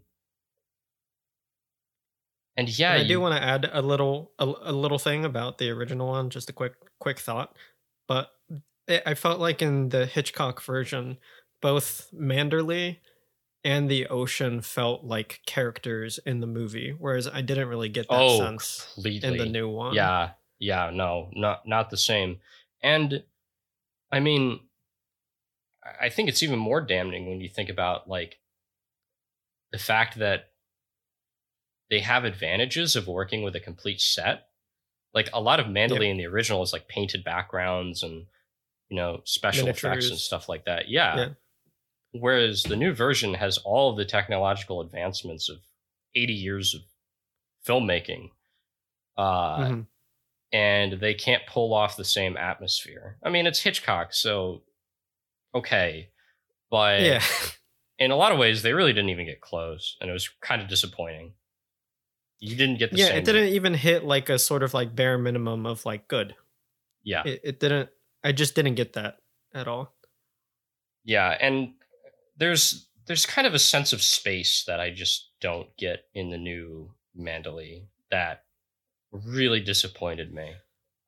and 2.57 2.78
yeah, 2.78 2.95
And 2.95 3.05
I 3.05 3.07
do 3.07 3.20
want 3.20 3.37
to 3.37 3.43
add 3.43 3.68
a 3.72 3.82
little 3.82 4.32
a, 4.39 4.45
a 4.45 4.72
little 4.72 4.99
thing 4.99 5.24
about 5.24 5.59
the 5.59 5.70
original 5.70 6.09
one, 6.09 6.30
just 6.30 6.51
a 6.51 6.53
quick 6.53 6.74
quick 7.01 7.18
thought. 7.18 7.57
But 8.07 8.30
it, 8.87 9.03
I 9.07 9.14
felt 9.14 9.41
like 9.41 9.62
in 9.62 9.89
the 9.89 10.07
Hitchcock 10.07 10.62
version, 10.62 11.18
both 11.62 12.09
Manderley 12.12 12.99
and 13.64 13.90
the 13.90 14.06
ocean 14.08 14.60
felt 14.60 15.04
like 15.04 15.40
characters 15.46 16.18
in 16.26 16.40
the 16.40 16.46
movie, 16.46 16.94
whereas 16.96 17.26
I 17.26 17.40
didn't 17.40 17.68
really 17.68 17.88
get 17.88 18.08
that 18.08 18.20
oh, 18.20 18.38
sense 18.38 18.86
completely. 18.94 19.28
in 19.28 19.38
the 19.38 19.46
new 19.46 19.68
one. 19.68 19.94
Yeah, 19.94 20.30
yeah, 20.58 20.90
no, 20.92 21.30
not 21.32 21.66
not 21.66 21.90
the 21.90 21.96
same. 21.96 22.38
And 22.82 23.24
I 24.12 24.20
mean, 24.20 24.60
I- 26.00 26.10
think 26.10 26.28
it's 26.28 26.42
even 26.42 26.58
more 26.58 26.82
damning 26.82 27.28
when 27.28 27.40
you 27.40 27.48
think 27.48 27.70
about 27.70 28.08
like 28.08 28.38
the 29.72 29.78
fact 29.78 30.18
that 30.18 30.50
they 31.90 32.00
have 32.00 32.24
advantages 32.24 32.96
of 32.96 33.08
working 33.08 33.42
with 33.42 33.56
a 33.56 33.60
complete 33.60 34.00
set. 34.00 34.48
Like 35.14 35.30
a 35.32 35.40
lot 35.40 35.60
of 35.60 35.66
Manderley 35.66 36.10
in 36.10 36.16
the 36.16 36.26
original 36.26 36.62
is 36.62 36.72
like 36.72 36.88
painted 36.88 37.24
backgrounds 37.24 38.02
and 38.02 38.26
you 38.88 38.96
know 38.96 39.20
special 39.24 39.68
effects 39.68 40.10
and 40.10 40.18
stuff 40.18 40.48
like 40.48 40.66
that. 40.66 40.88
Yeah. 40.88 41.16
Yeah. 41.16 41.28
Whereas 42.16 42.62
the 42.62 42.76
new 42.76 42.94
version 42.94 43.34
has 43.34 43.58
all 43.58 43.90
of 43.90 43.96
the 43.96 44.04
technological 44.04 44.80
advancements 44.80 45.48
of 45.48 45.58
80 46.14 46.32
years 46.32 46.74
of 46.74 46.82
filmmaking. 47.66 48.30
Uh, 49.16 49.58
Mhm. 49.58 49.86
and 50.52 50.92
they 51.00 51.14
can't 51.14 51.44
pull 51.46 51.74
off 51.74 51.96
the 51.96 52.04
same 52.04 52.36
atmosphere. 52.36 53.18
I 53.22 53.30
mean, 53.30 53.46
it's 53.46 53.60
Hitchcock, 53.60 54.12
so 54.12 54.62
okay, 55.54 56.10
but 56.70 57.00
yeah. 57.02 57.22
in 57.98 58.10
a 58.12 58.16
lot 58.16 58.30
of 58.32 58.38
ways, 58.38 58.62
they 58.62 58.72
really 58.72 58.92
didn't 58.92 59.10
even 59.10 59.26
get 59.26 59.40
close, 59.40 59.96
and 60.00 60.08
it 60.08 60.12
was 60.12 60.28
kind 60.40 60.62
of 60.62 60.68
disappointing. 60.68 61.34
You 62.38 62.56
didn't 62.56 62.78
get 62.78 62.90
the 62.92 62.98
yeah, 62.98 63.14
it 63.14 63.24
didn't 63.24 63.48
even 63.48 63.74
hit 63.74 64.04
like 64.04 64.28
a 64.28 64.38
sort 64.38 64.62
of 64.62 64.74
like 64.74 64.94
bare 64.94 65.16
minimum 65.18 65.64
of 65.66 65.84
like 65.86 66.06
good. 66.08 66.36
Yeah, 67.02 67.22
It, 67.26 67.40
it 67.44 67.60
didn't. 67.60 67.90
I 68.22 68.32
just 68.32 68.54
didn't 68.54 68.74
get 68.76 68.92
that 68.94 69.18
at 69.52 69.66
all. 69.68 69.94
yeah, 71.04 71.36
and 71.40 71.74
there's 72.37 72.89
there's 73.07 73.26
kind 73.26 73.47
of 73.47 73.55
a 73.55 73.59
sense 73.59 73.93
of 73.93 74.03
space 74.03 74.64
that 74.66 74.80
I 74.80 74.91
just 74.91 75.30
don't 75.41 75.68
get 75.76 76.05
in 76.14 76.30
the 76.30 76.39
new 76.39 76.91
Manderley 77.18 77.87
that 78.11 78.45
really 79.12 79.61
disappointed 79.61 80.32
me. 80.32 80.53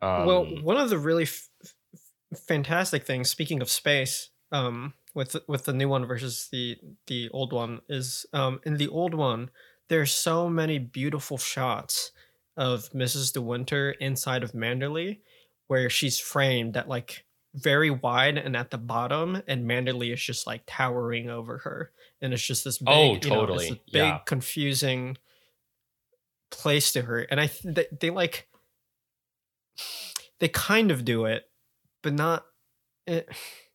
Um, 0.02 0.26
well, 0.26 0.44
one 0.62 0.76
of 0.76 0.90
the 0.90 0.98
really 0.98 1.24
f- 1.24 1.48
f- 1.64 2.40
fantastic 2.46 3.04
things, 3.04 3.30
speaking 3.30 3.62
of 3.62 3.70
space, 3.70 4.30
um, 4.52 4.94
with 5.14 5.36
with 5.48 5.64
the 5.64 5.72
new 5.72 5.88
one 5.88 6.06
versus 6.06 6.48
the 6.52 6.76
the 7.06 7.28
old 7.30 7.52
one, 7.52 7.80
is 7.88 8.26
um, 8.32 8.60
in 8.64 8.76
the 8.76 8.88
old 8.88 9.14
one, 9.14 9.50
there's 9.88 10.12
so 10.12 10.48
many 10.48 10.78
beautiful 10.78 11.38
shots 11.38 12.12
of 12.56 12.90
Mrs. 12.90 13.32
De 13.32 13.40
Winter 13.40 13.92
inside 13.92 14.42
of 14.42 14.52
Manderley, 14.52 15.20
where 15.66 15.90
she's 15.90 16.18
framed 16.18 16.76
at 16.76 16.88
like 16.88 17.25
very 17.56 17.90
wide 17.90 18.38
and 18.38 18.56
at 18.56 18.70
the 18.70 18.78
bottom, 18.78 19.42
and 19.48 19.64
Manderley 19.68 20.12
is 20.12 20.22
just 20.22 20.46
like 20.46 20.62
towering 20.66 21.30
over 21.30 21.58
her, 21.58 21.92
and 22.20 22.32
it's 22.32 22.46
just 22.46 22.64
this 22.64 22.78
big, 22.78 22.88
Oh, 22.92 23.14
you 23.14 23.30
know, 23.30 23.46
this 23.46 23.70
big 23.70 24.02
Yeah. 24.04 24.18
confusing 24.26 25.16
place 26.50 26.92
to 26.92 27.02
her, 27.02 27.20
and 27.20 27.40
I 27.40 27.46
th- 27.48 27.74
they, 27.74 27.86
they 28.00 28.10
like 28.10 28.48
they 30.38 30.48
kind 30.48 30.90
of 30.90 31.04
do 31.04 31.24
it, 31.24 31.44
but 32.02 32.12
not 32.12 32.46
it. 33.06 33.28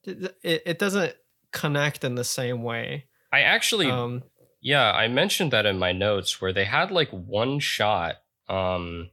It, 0.03 0.63
it 0.65 0.79
doesn't 0.79 1.15
connect 1.53 2.03
in 2.03 2.15
the 2.15 2.23
same 2.23 2.63
way. 2.63 3.05
I 3.32 3.41
actually 3.41 3.88
Um, 3.88 4.23
Yeah, 4.61 4.91
I 4.91 5.07
mentioned 5.07 5.51
that 5.53 5.65
in 5.67 5.77
my 5.77 5.91
notes 5.91 6.41
where 6.41 6.51
they 6.53 6.65
had 6.65 6.89
like 6.91 7.09
one 7.11 7.59
shot. 7.59 8.15
Um 8.49 9.11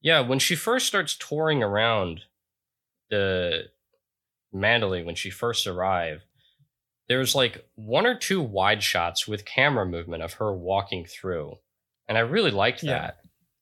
Yeah, 0.00 0.20
when 0.20 0.38
she 0.38 0.54
first 0.54 0.86
starts 0.86 1.16
touring 1.16 1.62
around 1.62 2.22
the 3.14 3.64
Manderley 4.54 5.04
when 5.04 5.14
she 5.14 5.30
first 5.30 5.66
arrived, 5.66 6.22
there's 7.08 7.34
like 7.34 7.66
one 7.74 8.06
or 8.06 8.16
two 8.16 8.40
wide 8.40 8.82
shots 8.82 9.28
with 9.28 9.44
camera 9.44 9.86
movement 9.86 10.22
of 10.22 10.34
her 10.34 10.54
walking 10.54 11.04
through. 11.04 11.56
And 12.08 12.16
I 12.16 12.22
really 12.22 12.50
liked 12.50 12.82
Yeah. 12.82 12.92
that. 12.92 13.16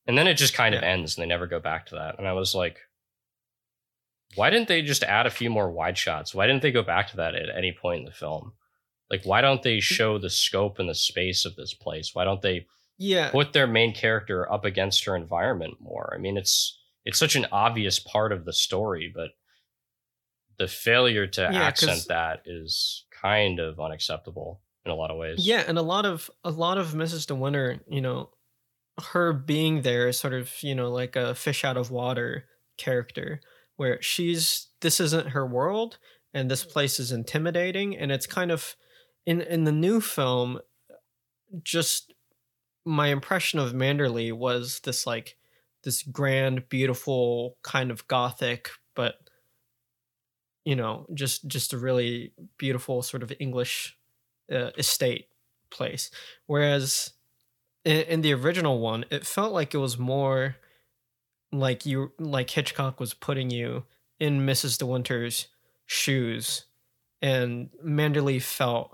And 0.06 0.18
then 0.18 0.26
it 0.26 0.34
just 0.34 0.54
kind 0.54 0.74
of 0.74 0.82
ends 0.82 1.16
and 1.16 1.22
they 1.22 1.28
never 1.28 1.46
go 1.46 1.60
back 1.60 1.86
to 1.86 1.94
that. 1.96 2.18
And 2.18 2.26
I 2.26 2.32
was 2.32 2.54
like, 2.54 2.78
why 4.34 4.50
didn't 4.50 4.68
they 4.68 4.82
just 4.82 5.04
add 5.04 5.26
a 5.26 5.30
few 5.30 5.50
more 5.50 5.70
wide 5.70 5.98
shots? 5.98 6.34
Why 6.34 6.46
didn't 6.46 6.62
they 6.62 6.72
go 6.72 6.82
back 6.82 7.08
to 7.08 7.16
that 7.18 7.34
at 7.34 7.54
any 7.54 7.72
point 7.72 8.00
in 8.00 8.04
the 8.06 8.12
film? 8.12 8.52
Like, 9.10 9.24
why 9.24 9.42
don't 9.42 9.62
they 9.62 9.78
mm. 9.78 9.82
show 9.82 10.18
the 10.18 10.30
scope 10.30 10.78
and 10.78 10.88
the 10.88 10.94
space 10.94 11.44
of 11.44 11.54
this 11.54 11.74
place? 11.74 12.14
Why 12.14 12.24
don't 12.24 12.40
they 12.40 12.66
yeah, 12.98 13.30
put 13.30 13.52
their 13.52 13.66
main 13.66 13.92
character 13.94 14.50
up 14.50 14.64
against 14.64 15.04
her 15.04 15.14
environment 15.14 15.74
more? 15.80 16.12
I 16.14 16.18
mean, 16.18 16.36
it's 16.36 16.78
it's 17.04 17.18
such 17.18 17.36
an 17.36 17.46
obvious 17.52 17.98
part 17.98 18.32
of 18.32 18.44
the 18.44 18.52
story, 18.52 19.12
but 19.14 19.30
the 20.62 20.68
failure 20.68 21.26
to 21.26 21.40
Yeah, 21.42 21.62
accent 21.62 22.04
that 22.08 22.42
is 22.46 23.04
kind 23.10 23.58
of 23.60 23.80
unacceptable 23.80 24.60
in 24.84 24.90
a 24.90 24.94
lot 24.94 25.10
of 25.10 25.16
ways. 25.16 25.46
yeah, 25.46 25.64
and 25.66 25.76
a 25.78 25.82
lot 25.82 26.06
of 26.06 26.30
a 26.44 26.50
lot 26.50 26.78
of 26.78 26.92
Mrs. 26.92 27.26
De 27.26 27.34
Winter, 27.34 27.80
you 27.88 28.00
know, 28.00 28.30
her 29.12 29.32
being 29.32 29.82
there 29.82 30.08
is 30.08 30.18
sort 30.18 30.34
of 30.34 30.50
you 30.62 30.74
know 30.74 30.90
like 30.90 31.16
a 31.16 31.34
fish 31.34 31.64
out 31.64 31.76
of 31.76 31.90
water 31.90 32.44
character, 32.76 33.40
where 33.76 34.00
she's 34.02 34.68
this 34.80 35.00
isn't 35.00 35.30
her 35.30 35.46
world, 35.46 35.98
and 36.34 36.50
this 36.50 36.64
place 36.64 36.98
is 37.00 37.10
intimidating, 37.12 37.96
and 37.96 38.12
it's 38.12 38.26
kind 38.26 38.50
of 38.50 38.76
in 39.26 39.40
in 39.40 39.64
the 39.64 39.72
new 39.72 40.00
film, 40.00 40.60
just 41.62 42.12
my 42.84 43.08
impression 43.08 43.58
of 43.60 43.72
Manderley 43.72 44.32
was 44.32 44.80
this 44.84 45.06
like 45.06 45.36
this 45.84 46.02
grand, 46.02 46.68
beautiful 46.68 47.56
kind 47.62 47.90
of 47.90 48.06
gothic, 48.08 48.70
but 48.94 49.14
you 50.64 50.76
know, 50.76 51.06
just 51.14 51.46
just 51.46 51.72
a 51.72 51.78
really 51.78 52.32
beautiful 52.58 53.02
sort 53.02 53.22
of 53.22 53.32
English 53.40 53.96
uh, 54.50 54.70
estate 54.76 55.28
place. 55.70 56.10
Whereas 56.46 57.12
in, 57.84 58.02
in 58.02 58.20
the 58.20 58.34
original 58.34 58.80
one, 58.80 59.04
it 59.10 59.26
felt 59.26 59.52
like 59.52 59.74
it 59.74 59.78
was 59.78 59.98
more 59.98 60.56
like 61.50 61.84
you 61.84 62.12
like 62.18 62.50
Hitchcock 62.50 63.00
was 63.00 63.14
putting 63.14 63.50
you 63.50 63.84
in 64.18 64.46
Mrs. 64.46 64.78
De 64.78 64.86
Winter's 64.86 65.48
shoes, 65.86 66.64
and 67.20 67.70
Manderley 67.84 68.40
felt 68.40 68.92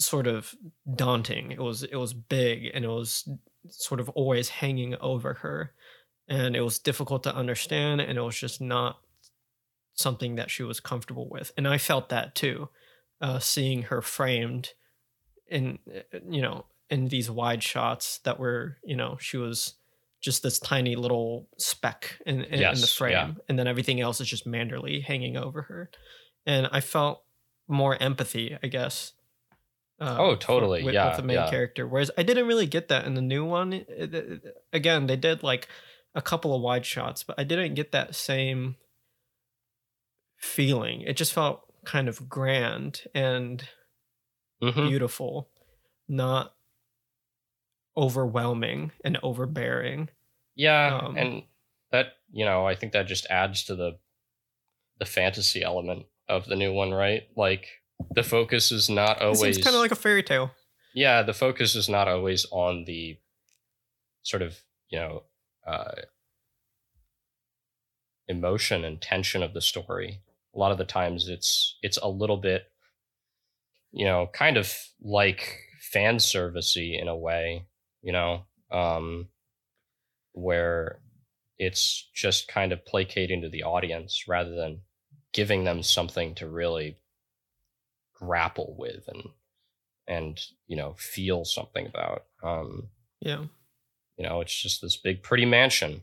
sort 0.00 0.26
of 0.26 0.54
daunting. 0.94 1.52
It 1.52 1.60
was 1.60 1.82
it 1.84 1.96
was 1.96 2.14
big 2.14 2.70
and 2.74 2.84
it 2.84 2.88
was 2.88 3.28
sort 3.68 4.00
of 4.00 4.08
always 4.10 4.48
hanging 4.48 4.96
over 5.00 5.34
her, 5.34 5.72
and 6.28 6.56
it 6.56 6.60
was 6.62 6.78
difficult 6.78 7.22
to 7.24 7.34
understand, 7.34 8.00
and 8.00 8.18
it 8.18 8.22
was 8.22 8.38
just 8.38 8.60
not 8.60 8.98
something 9.98 10.36
that 10.36 10.50
she 10.50 10.62
was 10.62 10.78
comfortable 10.80 11.28
with. 11.28 11.52
And 11.56 11.66
I 11.66 11.76
felt 11.78 12.08
that 12.10 12.34
too, 12.34 12.68
uh, 13.20 13.38
seeing 13.40 13.82
her 13.82 14.00
framed 14.00 14.72
in 15.50 15.78
uh, 15.94 16.18
you 16.28 16.42
know 16.42 16.66
in 16.90 17.08
these 17.08 17.30
wide 17.30 17.62
shots 17.62 18.18
that 18.24 18.38
were 18.38 18.76
you 18.84 18.94
know 18.96 19.16
she 19.20 19.36
was 19.36 19.74
just 20.20 20.42
this 20.42 20.58
tiny 20.58 20.94
little 20.96 21.48
speck 21.58 22.18
in, 22.26 22.42
in, 22.44 22.62
in 22.62 22.80
the 22.80 22.86
frame 22.86 23.12
yeah. 23.12 23.30
and 23.48 23.58
then 23.58 23.66
everything 23.66 24.00
else 24.00 24.20
is 24.20 24.28
just 24.28 24.46
Manderley 24.46 25.02
hanging 25.02 25.36
over 25.38 25.62
her 25.62 25.90
and 26.44 26.68
i 26.72 26.80
felt 26.80 27.22
more 27.66 27.96
empathy 28.02 28.58
i 28.62 28.66
guess 28.66 29.12
uh, 30.00 30.16
Oh, 30.18 30.34
for- 30.34 30.40
totally. 30.40 30.82
with, 30.84 30.92
Yeah, 30.94 31.08
with 31.08 31.16
the 31.16 31.22
main 31.22 31.36
yeah. 31.36 31.48
character 31.50 31.86
whereas 31.86 32.10
i 32.18 32.22
didn't 32.22 32.46
really 32.46 32.66
get 32.66 32.88
that 32.88 33.06
in 33.06 33.14
the 33.14 33.22
new 33.22 33.44
one 33.44 33.72
It- 33.72 33.88
it- 33.88 34.14
it- 34.14 34.54
again 34.72 35.06
they 35.06 35.16
did 35.16 35.42
like 35.42 35.66
a 36.14 36.20
couple 36.20 36.54
of 36.54 36.60
wide 36.60 36.84
shots 36.84 37.22
but 37.22 37.38
i 37.38 37.44
didn't 37.44 37.72
get 37.74 37.92
that 37.92 38.14
same 38.14 38.76
feeling 40.38 41.02
it 41.02 41.16
just 41.16 41.32
felt 41.32 41.62
kind 41.84 42.08
of 42.08 42.28
grand 42.28 43.02
and 43.14 43.68
Mhm. 44.62 44.88
beautiful, 44.88 45.50
not 46.08 46.54
overwhelming 47.96 48.92
and 49.04 49.18
overbearing. 49.22 50.08
Yeah, 50.54 50.98
Um, 50.98 51.16
and 51.16 51.42
that 51.90 52.14
you 52.30 52.44
know, 52.44 52.66
I 52.66 52.74
think 52.74 52.92
that 52.92 53.06
just 53.06 53.26
adds 53.26 53.64
to 53.64 53.74
the 53.74 53.98
the 54.98 55.06
fantasy 55.06 55.62
element 55.62 56.06
of 56.28 56.46
the 56.46 56.56
new 56.56 56.72
one, 56.72 56.92
right? 56.92 57.28
Like 57.36 57.82
the 58.14 58.22
focus 58.22 58.72
is 58.72 58.88
not 58.90 59.22
always 59.22 59.56
seems 59.56 59.64
kind 59.64 59.76
of 59.76 59.80
like 59.80 59.92
a 59.92 59.96
fairy 59.96 60.22
tale. 60.22 60.50
yeah, 60.92 61.22
the 61.22 61.34
focus 61.34 61.74
is 61.76 61.88
not 61.88 62.08
always 62.08 62.44
on 62.50 62.84
the 62.84 63.18
sort 64.22 64.42
of 64.42 64.58
you 64.90 64.98
know 64.98 65.22
uh, 65.66 66.02
emotion 68.26 68.84
and 68.84 69.00
tension 69.00 69.42
of 69.42 69.54
the 69.54 69.60
story. 69.60 70.20
A 70.58 70.60
lot 70.60 70.72
of 70.72 70.78
the 70.78 70.84
times, 70.84 71.28
it's 71.28 71.78
it's 71.82 71.98
a 71.98 72.08
little 72.08 72.36
bit, 72.36 72.64
you 73.92 74.04
know, 74.04 74.28
kind 74.32 74.56
of 74.56 74.74
like 75.00 75.56
fan 75.78 76.16
servicey 76.16 77.00
in 77.00 77.06
a 77.06 77.16
way, 77.16 77.64
you 78.02 78.10
know, 78.12 78.42
um, 78.72 79.28
where 80.32 80.98
it's 81.58 82.10
just 82.12 82.48
kind 82.48 82.72
of 82.72 82.84
placating 82.84 83.40
to 83.42 83.48
the 83.48 83.62
audience 83.62 84.24
rather 84.26 84.50
than 84.56 84.80
giving 85.32 85.62
them 85.62 85.80
something 85.80 86.34
to 86.34 86.48
really 86.48 86.98
grapple 88.12 88.74
with 88.76 89.06
and 89.06 89.22
and 90.08 90.40
you 90.66 90.76
know 90.76 90.96
feel 90.98 91.44
something 91.44 91.86
about. 91.86 92.24
Um 92.42 92.88
Yeah. 93.20 93.44
you 94.16 94.26
know 94.26 94.40
it's 94.40 94.60
just 94.60 94.82
this 94.82 94.96
big 94.96 95.22
pretty 95.22 95.44
mansion 95.44 96.02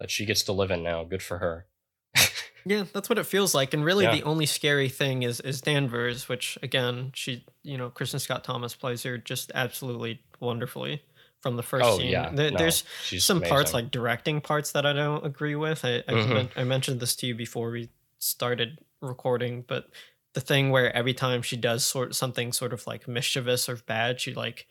that 0.00 0.10
she 0.10 0.26
gets 0.26 0.42
to 0.42 0.52
live 0.52 0.72
in 0.72 0.82
now. 0.82 1.04
Good 1.04 1.22
for 1.22 1.38
her 1.38 1.66
Yeah, 2.64 2.84
that's 2.92 3.08
what 3.08 3.18
it 3.18 3.24
feels 3.26 3.54
like. 3.54 3.74
And 3.74 3.84
really 3.84 4.04
Yeah. 4.04 4.14
the 4.14 4.22
only 4.24 4.46
scary 4.46 4.88
thing 4.88 5.22
is 5.22 5.40
is 5.40 5.60
Danvers, 5.60 6.28
which 6.28 6.58
again, 6.62 7.10
she 7.14 7.44
you 7.62 7.76
know, 7.78 7.90
Kristin 7.90 8.20
Scott 8.20 8.44
Thomas 8.44 8.74
plays 8.74 9.02
her 9.04 9.18
just 9.18 9.50
absolutely 9.54 10.20
wonderfully 10.40 11.02
from 11.40 11.56
the 11.56 11.62
first 11.62 11.84
oh 11.84 11.98
scene. 11.98 12.10
yeah 12.10 12.30
There- 12.32 12.50
no, 12.52 12.56
There's 12.58 12.84
some 13.18 13.40
parts 13.40 13.74
like 13.74 13.90
directing 13.90 14.40
parts 14.40 14.72
that 14.72 14.86
I 14.86 14.92
don't 14.92 15.24
agree 15.26 15.56
with. 15.56 15.84
I 15.84 15.96
I, 16.08 16.12
Mhm. 16.12 16.28
men- 16.28 16.50
I 16.56 16.64
mentioned 16.64 17.00
this 17.00 17.16
to 17.16 17.26
you 17.26 17.34
before 17.34 17.70
we 17.70 17.88
started 18.18 18.78
recording, 19.00 19.62
but 19.62 19.90
the 20.34 20.40
thing 20.40 20.70
where 20.70 20.94
every 20.96 21.12
time 21.14 21.42
she 21.42 21.56
does 21.56 21.84
sort 21.84 22.14
something 22.14 22.52
sort 22.52 22.72
of 22.72 22.86
like 22.86 23.06
mischievous 23.08 23.68
or 23.68 23.76
bad, 23.76 24.20
she 24.20 24.32
like 24.34 24.66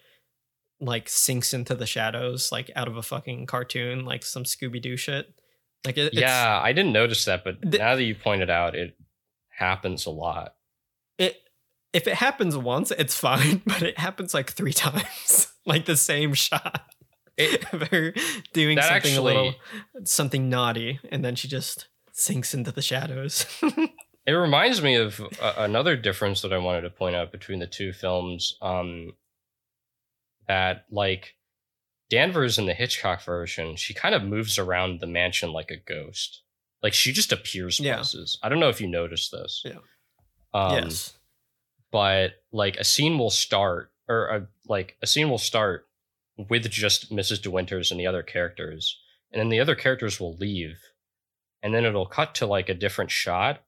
like 0.80 1.08
sinks 1.08 1.54
into 1.54 1.76
the 1.76 1.86
shadows 1.86 2.52
like 2.52 2.72
out 2.76 2.88
of 2.88 2.98
a 2.98 3.04
fucking 3.04 3.46
cartoon, 3.46 4.04
like 4.06 4.24
some 4.24 4.44
Scooby 4.46 4.82
Doo 4.82 4.98
shit. 4.98 5.40
Like 5.86 5.98
it, 5.98 6.14
it's, 6.14 6.22
yeah 6.22 6.60
i 6.64 6.74
didn't 6.74 6.94
notice 6.94 7.26
that 7.26 7.44
but 7.44 7.64
now 7.64 7.96
that 7.96 8.04
you 8.04 8.14
pointed 8.14 8.50
out 8.52 8.76
it 8.76 8.96
happens 9.50 10.06
a 10.06 10.12
lot 10.12 10.54
it 11.18 11.42
if 11.94 12.08
it 12.08 12.16
happens 12.16 12.58
once, 12.58 12.92
it's 12.92 13.16
fine, 13.16 13.62
but 13.66 13.82
it 13.82 13.98
happens 13.98 14.34
like 14.34 14.52
three 14.52 14.74
times, 14.74 15.54
like 15.66 15.86
the 15.86 15.98
same 15.98 16.34
shot. 16.34 16.82
It- 17.38 17.66
of 17.74 17.88
her 17.90 18.14
doing 18.54 18.80
something 18.82 19.18
a 19.18 19.22
little 19.22 19.56
something 20.04 20.50
naughty, 20.50 21.00
and 21.10 21.24
then 21.24 21.36
she 21.36 21.48
just 21.48 21.88
sinks 22.12 22.54
into 22.54 22.72
the 22.72 22.82
shadows. 22.82 23.46
It 24.28 24.34
reminds 24.34 24.84
me 24.84 24.96
of 24.96 25.20
uh, 25.42 25.54
another 25.58 25.96
difference 25.96 26.42
that 26.44 26.54
I 26.54 26.60
wanted 26.60 26.82
to 26.82 26.92
point 26.92 27.16
out 27.16 27.32
between 27.32 27.60
the 27.60 27.68
two 27.68 27.94
films. 27.94 28.58
Um, 28.62 29.14
that 30.48 30.86
like 30.92 31.34
Danvers 32.12 32.60
in 32.60 32.66
the 32.68 32.74
Hitchcock 32.76 33.24
version, 33.24 33.76
she 33.78 33.94
kind 33.96 34.14
of 34.14 34.24
moves 34.24 34.60
around 34.60 35.00
the 35.00 35.08
mansion 35.08 35.52
like 35.54 35.72
a 35.72 35.78
ghost. 35.78 36.44
Like 36.84 36.94
she 36.94 37.12
just 37.14 37.32
appears 37.32 37.80
Yeah. 37.80 37.96
places. 37.96 38.38
I 38.44 38.50
don't 38.50 38.60
know 38.60 38.70
if 38.70 38.82
you 38.82 38.88
noticed 38.88 39.32
this. 39.32 39.64
Yeah. 39.66 39.78
Um, 40.54 40.84
yes. 40.84 41.18
But 41.92 42.34
like 42.52 42.76
a 42.78 42.84
scene 42.84 43.18
will 43.18 43.30
start, 43.30 43.92
or 44.10 44.28
a, 44.28 44.48
like 44.68 44.98
a 45.02 45.08
scene 45.08 45.30
will 45.30 45.38
start 45.38 45.88
with 46.38 46.70
just 46.70 47.12
Mrs. 47.12 47.42
De 47.42 47.50
Winters 47.50 47.92
and 47.92 48.00
the 48.00 48.08
other 48.08 48.24
characters, 48.24 49.00
and 49.32 49.40
then 49.40 49.50
the 49.50 49.60
other 49.60 49.76
characters 49.76 50.20
will 50.20 50.36
leave, 50.36 50.80
and 51.64 51.74
then 51.74 51.86
it'll 51.86 52.06
cut 52.06 52.36
to 52.36 52.46
like 52.46 52.68
a 52.70 52.74
different 52.74 53.12
shot, 53.12 53.64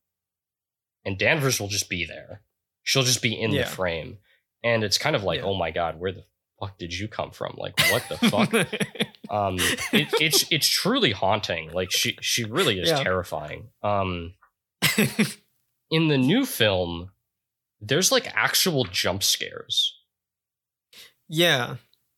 and 1.05 1.17
Danvers 1.17 1.59
will 1.59 1.67
just 1.69 1.89
be 1.89 2.05
there. 2.05 2.41
She'll 2.81 3.03
just 3.03 3.21
be 3.21 3.39
in 3.39 3.51
Yeah. 3.51 3.63
the 3.63 3.69
frame, 3.69 4.17
and 4.63 4.83
it's 4.83 4.97
kind 4.97 5.15
of 5.15 5.23
like, 5.23 5.39
Yeah. 5.39 5.45
oh 5.45 5.53
my 5.53 5.71
god, 5.71 5.99
where 5.99 6.11
the 6.11 6.25
fuck 6.67 6.77
did 6.77 6.93
you 6.97 7.07
come 7.07 7.31
from? 7.31 7.55
Like, 7.57 7.79
what 7.91 8.03
the 8.09 8.17
fuck? 8.29 8.53
um, 9.29 9.55
it, 9.91 10.07
it's 10.21 10.45
it's 10.51 10.67
truly 10.67 11.11
haunting. 11.11 11.71
Like 11.71 11.91
she 11.91 12.17
she 12.21 12.43
really 12.45 12.79
is 12.79 12.89
Yeah. 12.89 13.03
terrifying. 13.03 13.69
Um, 13.81 14.33
in 15.89 16.07
the 16.07 16.17
new 16.17 16.45
film, 16.45 17.11
there's 17.81 18.11
like 18.11 18.27
actual 18.35 18.85
jump 18.85 19.23
scares. 19.23 19.97
yeah, 21.27 21.75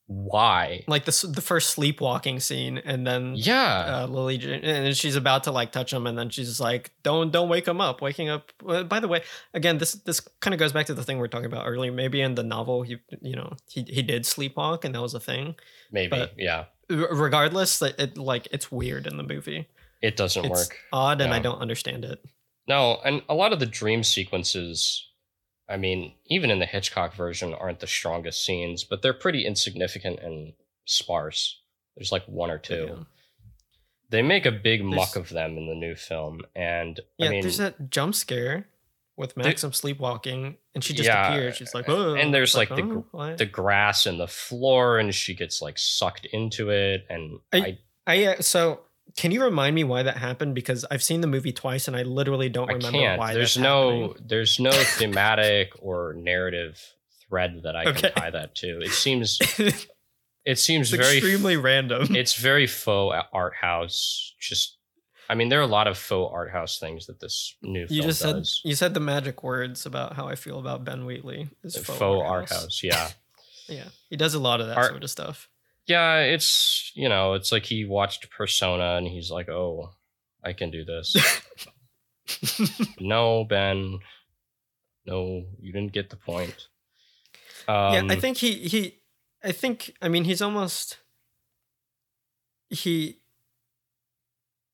Why? 0.08 0.84
like 0.86 1.04
the 1.04 1.30
the 1.34 1.40
first 1.40 1.70
sleepwalking 1.70 2.38
scene, 2.38 2.78
and 2.78 3.04
then 3.06 3.34
Yeah. 3.36 4.02
uh, 4.02 4.06
Lily, 4.06 4.36
and 4.62 4.96
she's 4.96 5.16
about 5.16 5.44
to 5.44 5.50
like 5.50 5.72
touch 5.72 5.92
him, 5.92 6.06
and 6.06 6.16
then 6.16 6.30
she's 6.30 6.60
like, 6.60 6.92
"Don't, 7.02 7.32
don't 7.32 7.48
wake 7.48 7.66
him 7.66 7.80
up." 7.80 8.00
Waking 8.00 8.28
up. 8.28 8.52
well, 8.62 8.84
By 8.84 9.00
the 9.00 9.08
way, 9.08 9.22
again, 9.52 9.78
this 9.78 9.92
this 9.92 10.20
kind 10.40 10.54
of 10.54 10.60
goes 10.60 10.72
back 10.72 10.86
to 10.86 10.94
the 10.94 11.02
thing 11.02 11.18
we 11.18 11.24
are 11.24 11.28
talking 11.28 11.46
about 11.46 11.66
earlier. 11.66 11.90
Maybe 11.90 12.20
in 12.20 12.36
the 12.36 12.44
novel, 12.44 12.82
he, 12.82 12.98
you 13.20 13.34
know, 13.34 13.54
he 13.68 13.82
he 13.88 14.02
did 14.02 14.22
sleepwalk, 14.22 14.84
and 14.84 14.94
that 14.94 15.02
was 15.02 15.14
a 15.14 15.20
thing. 15.20 15.56
maybe. 15.90 16.10
but- 16.10 16.34
yeah. 16.38 16.66
Regardless, 16.88 17.82
it, 17.82 17.96
it 17.98 18.16
like 18.16 18.46
it's 18.52 18.70
weird 18.70 19.08
in 19.08 19.16
the 19.16 19.24
movie. 19.24 19.66
It 20.02 20.16
doesn't 20.16 20.44
It's 20.44 20.50
work. 20.68 20.78
odd, 20.92 21.20
and 21.20 21.34
I 21.34 21.40
don't 21.40 21.58
understand 21.58 22.04
it. 22.04 22.20
No, 22.68 23.00
and 23.04 23.22
a 23.28 23.34
lot 23.34 23.52
of 23.52 23.58
the 23.58 23.66
dream 23.66 24.04
sequences, 24.04 25.04
I 25.68 25.76
mean, 25.76 26.14
even 26.26 26.50
in 26.50 26.58
the 26.60 26.66
Hitchcock 26.66 27.14
version, 27.14 27.52
aren't 27.54 27.80
the 27.80 27.86
strongest 27.86 28.44
scenes, 28.44 28.84
but 28.84 29.02
they're 29.02 29.12
pretty 29.14 29.44
insignificant 29.46 30.20
and 30.20 30.52
sparse. 30.84 31.60
There's 31.96 32.12
like 32.12 32.24
one 32.26 32.50
or 32.50 32.58
two. 32.58 32.86
Yeah. 32.96 33.04
They 34.10 34.22
make 34.22 34.46
a 34.46 34.52
big 34.52 34.84
muck 34.84 35.16
of 35.16 35.30
them 35.30 35.56
in 35.58 35.66
the 35.66 35.74
new 35.74 35.96
film, 35.96 36.42
and 36.54 37.00
Yeah, 37.18 37.26
I 37.26 37.30
mean, 37.30 37.40
there's 37.42 37.56
that 37.58 37.90
jump 37.90 38.14
scare 38.14 38.68
with 39.16 39.36
Maxim 39.36 39.72
sleepwalking, 39.72 40.58
and 40.74 40.84
she 40.84 40.94
just 40.94 41.08
Yeah, 41.08 41.26
appears. 41.34 41.56
She's 41.56 41.74
like, 41.74 41.88
and 41.88 42.32
there's, 42.32 42.50
it's 42.50 42.56
like, 42.56 42.68
the 42.68 42.82
"Oh, 42.82 42.86
gr- 42.86 42.98
what?" 43.10 43.38
the 43.38 43.46
grass 43.46 44.06
and 44.06 44.20
the 44.20 44.28
floor, 44.28 44.98
and 44.98 45.12
she 45.12 45.34
gets 45.34 45.60
like 45.60 45.76
sucked 45.78 46.26
into 46.26 46.70
it, 46.70 47.04
and 47.10 47.40
I- 47.52 47.58
I 47.58 47.78
I 48.06 48.24
uh, 48.26 48.40
so 48.42 48.82
can 49.16 49.30
you 49.32 49.42
remind 49.42 49.74
me 49.74 49.82
why 49.84 50.02
that 50.02 50.16
happened? 50.18 50.54
Because 50.54 50.84
I've 50.90 51.02
seen 51.02 51.20
the 51.22 51.26
movie 51.26 51.52
twice, 51.52 51.88
and 51.88 51.96
I 51.96 52.02
literally 52.02 52.48
don't 52.48 52.70
I 52.70 52.74
remember 52.74 52.98
can't. 52.98 53.18
why. 53.18 53.34
There's 53.34 53.56
no 53.56 54.14
there's 54.24 54.58
no 54.60 54.70
thematic 54.98 55.72
or 55.78 56.14
narrative 56.14 56.80
thread 57.28 57.62
that 57.64 57.74
I 57.76 57.86
Okay. 57.86 58.00
can 58.02 58.12
tie 58.12 58.30
that 58.30 58.54
to. 58.56 58.80
It 58.82 58.90
seems 58.92 59.38
it 60.44 60.58
seems 60.58 60.92
it's 60.92 61.02
very 61.02 61.18
extremely 61.18 61.56
random. 61.56 62.14
it's 62.14 62.34
very 62.34 62.66
faux 62.66 63.16
art 63.32 63.54
house. 63.60 64.34
Just 64.40 64.76
I 65.28 65.34
mean, 65.34 65.48
there 65.48 65.58
are 65.58 65.62
a 65.62 65.66
lot 65.66 65.88
of 65.88 65.98
faux 65.98 66.30
art 66.32 66.50
house 66.52 66.78
things 66.78 67.06
that 67.06 67.18
this 67.18 67.56
new 67.62 67.80
you 67.80 67.86
film 67.88 68.02
just 68.02 68.20
said 68.20 68.32
does. 68.34 68.60
you 68.64 68.74
said 68.76 68.94
the 68.94 69.00
magic 69.00 69.42
words 69.42 69.84
about 69.86 70.12
how 70.14 70.28
I 70.28 70.34
feel 70.36 70.58
about 70.60 70.84
Ben 70.84 71.04
Wheatley. 71.04 71.48
Is 71.64 71.74
faux, 71.76 71.98
faux, 71.98 72.24
art 72.28 72.50
house. 72.50 72.80
Yeah. 72.82 73.08
Yeah, 73.68 73.88
he 74.08 74.16
does 74.16 74.34
a 74.34 74.38
lot 74.38 74.60
of 74.60 74.68
that 74.68 74.76
Art- 74.76 74.90
sort 74.92 75.02
of 75.02 75.10
stuff. 75.10 75.48
Yeah, 75.86 76.18
it's 76.18 76.92
you 76.94 77.08
know, 77.08 77.34
it's 77.34 77.52
like 77.52 77.64
he 77.64 77.84
watched 77.84 78.30
Persona 78.30 78.96
and 78.96 79.06
he's 79.06 79.30
like, 79.30 79.48
"Oh, 79.48 79.90
I 80.44 80.52
can 80.52 80.70
do 80.70 80.84
this." 80.84 81.16
no, 83.00 83.44
Ben. 83.44 83.98
No, 85.06 85.44
you 85.60 85.72
didn't 85.72 85.92
get 85.92 86.10
the 86.10 86.16
point. 86.16 86.68
Um, 87.68 87.92
yeah, 87.94 88.02
I 88.08 88.16
think 88.16 88.38
he 88.38 88.54
he 88.54 89.00
I 89.42 89.52
think 89.52 89.94
I 90.02 90.08
mean 90.08 90.24
he's 90.24 90.42
almost 90.42 90.98
he 92.68 93.20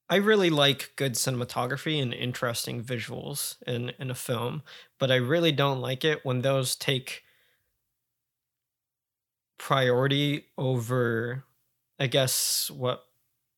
I 0.08 0.16
really 0.16 0.50
like 0.50 0.92
good 0.96 1.14
cinematography 1.14 2.00
and 2.00 2.14
interesting 2.14 2.82
visuals 2.82 3.56
in 3.66 3.92
in 3.98 4.10
a 4.10 4.14
film, 4.14 4.62
but 4.98 5.10
I 5.10 5.16
really 5.16 5.52
don't 5.52 5.80
like 5.80 6.04
it 6.04 6.24
when 6.24 6.40
those 6.40 6.74
take 6.74 7.22
priority 9.62 10.44
over 10.58 11.44
I 12.00 12.08
guess 12.08 12.68
what 12.68 13.04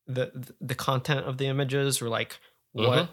the 0.06 0.54
the 0.60 0.74
content 0.74 1.24
of 1.24 1.38
the 1.38 1.46
images 1.46 2.02
or 2.02 2.10
like 2.10 2.38
what 2.72 3.08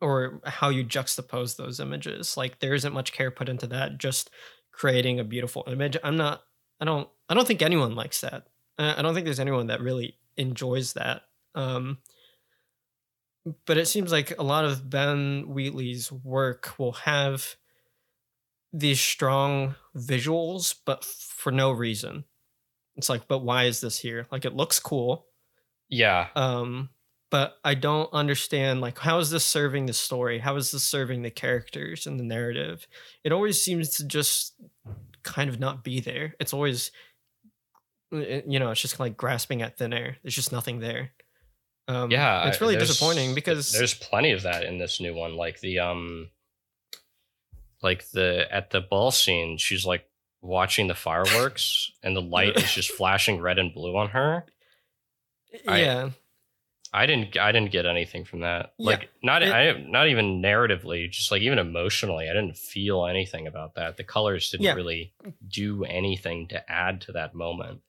or 0.00 0.40
how 0.46 0.70
you 0.70 0.82
juxtapose 0.82 1.56
those 1.56 1.78
images. 1.78 2.34
Like 2.34 2.58
there 2.58 2.72
isn't 2.72 2.94
much 2.94 3.12
care 3.12 3.30
put 3.30 3.50
into 3.50 3.66
that. 3.66 3.98
Just 3.98 4.30
creating 4.72 5.20
a 5.20 5.24
beautiful 5.24 5.64
image. 5.66 5.98
I'm 6.02 6.16
not. 6.16 6.42
I 6.80 6.86
don't. 6.86 7.06
I 7.28 7.34
don't 7.34 7.46
think 7.46 7.60
anyone 7.60 7.94
likes 7.94 8.22
that. 8.22 8.46
I 8.78 9.02
don't 9.02 9.12
think 9.12 9.26
there's 9.26 9.40
anyone 9.40 9.66
that 9.66 9.82
really 9.82 10.16
enjoys 10.38 10.94
that. 10.94 11.22
Um, 11.54 11.98
but 13.66 13.76
it 13.76 13.88
seems 13.88 14.10
like 14.10 14.38
a 14.38 14.42
lot 14.42 14.64
of 14.64 14.88
Ben 14.88 15.48
Wheatley's 15.48 16.10
work 16.10 16.78
will 16.78 16.92
have 16.92 17.56
these 18.78 19.00
strong 19.00 19.74
visuals, 19.96 20.74
but 20.84 21.04
for 21.04 21.50
no 21.50 21.70
reason. 21.72 22.24
It's 22.96 23.08
like, 23.08 23.28
but 23.28 23.44
why 23.44 23.64
is 23.64 23.80
this 23.80 23.98
here? 23.98 24.26
Like, 24.30 24.44
it 24.44 24.54
looks 24.54 24.78
cool. 24.78 25.26
Yeah. 25.88 26.28
Um, 26.34 26.90
but 27.30 27.56
I 27.64 27.74
don't 27.74 28.12
understand 28.12 28.80
like 28.80 28.98
how 28.98 29.18
is 29.18 29.30
this 29.30 29.44
serving 29.44 29.86
the 29.86 29.92
story? 29.92 30.38
How 30.38 30.56
is 30.56 30.70
this 30.70 30.84
serving 30.84 31.22
the 31.22 31.30
characters 31.30 32.06
and 32.06 32.20
the 32.20 32.24
narrative? 32.24 32.86
It 33.24 33.32
always 33.32 33.62
seems 33.62 33.90
to 33.96 34.06
just 34.06 34.54
kind 35.22 35.50
of 35.50 35.58
not 35.58 35.82
be 35.82 36.00
there. 36.00 36.34
It's 36.38 36.52
always 36.52 36.92
you 38.12 38.58
know, 38.60 38.70
it's 38.70 38.80
just 38.80 39.00
like 39.00 39.16
grasping 39.16 39.62
at 39.62 39.78
thin 39.78 39.92
air. 39.92 40.16
There's 40.22 40.34
just 40.34 40.52
nothing 40.52 40.78
there. 40.78 41.10
Um, 41.88 42.10
yeah, 42.10 42.48
it's 42.48 42.60
really 42.60 42.76
disappointing 42.76 43.34
because 43.34 43.72
there's 43.72 43.94
plenty 43.94 44.32
of 44.32 44.42
that 44.42 44.64
in 44.64 44.78
this 44.78 45.00
new 45.00 45.14
one. 45.14 45.36
Like 45.36 45.60
the 45.60 45.80
um, 45.80 46.30
like 47.82 48.10
the 48.10 48.46
at 48.50 48.70
the 48.70 48.80
ball 48.80 49.10
scene, 49.10 49.58
she's 49.58 49.84
like 49.84 50.08
watching 50.40 50.86
the 50.86 50.94
fireworks, 50.94 51.90
and 52.02 52.16
the 52.16 52.22
light 52.22 52.56
is 52.56 52.72
just 52.72 52.90
flashing 52.96 53.40
red 53.40 53.58
and 53.58 53.74
blue 53.74 53.96
on 53.96 54.10
her. 54.10 54.44
Yeah, 55.64 56.10
I, 56.92 57.02
I 57.02 57.06
didn't. 57.06 57.36
I 57.36 57.52
didn't 57.52 57.72
get 57.72 57.86
anything 57.86 58.24
from 58.24 58.40
that. 58.40 58.72
Yeah, 58.78 58.90
like 58.90 59.10
not. 59.22 59.42
It, 59.42 59.52
I 59.52 59.72
not 59.72 60.08
even 60.08 60.42
narratively. 60.42 61.10
Just 61.10 61.30
like 61.30 61.42
even 61.42 61.58
emotionally, 61.58 62.28
I 62.28 62.32
didn't 62.32 62.56
feel 62.56 63.06
anything 63.06 63.46
about 63.46 63.74
that. 63.74 63.96
The 63.96 64.04
colors 64.04 64.50
didn't 64.50 64.64
yeah. 64.64 64.74
really 64.74 65.12
do 65.46 65.84
anything 65.84 66.48
to 66.48 66.70
add 66.70 67.00
to 67.02 67.12
that 67.12 67.34
moment 67.34 67.80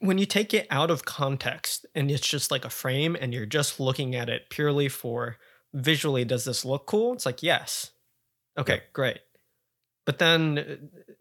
when 0.00 0.18
you 0.18 0.26
take 0.26 0.52
it 0.52 0.66
out 0.70 0.90
of 0.90 1.04
context 1.04 1.86
and 1.94 2.10
it's 2.10 2.26
just 2.26 2.50
like 2.50 2.64
a 2.64 2.70
frame 2.70 3.16
and 3.18 3.32
you're 3.32 3.46
just 3.46 3.80
looking 3.80 4.14
at 4.14 4.28
it 4.28 4.50
purely 4.50 4.88
for 4.88 5.38
visually 5.72 6.24
does 6.24 6.44
this 6.44 6.64
look 6.64 6.86
cool 6.86 7.12
it's 7.14 7.26
like 7.26 7.42
yes 7.42 7.92
okay 8.58 8.82
great. 8.92 9.20
But 10.06 10.18
then 10.18 10.58
uh, 10.58 11.12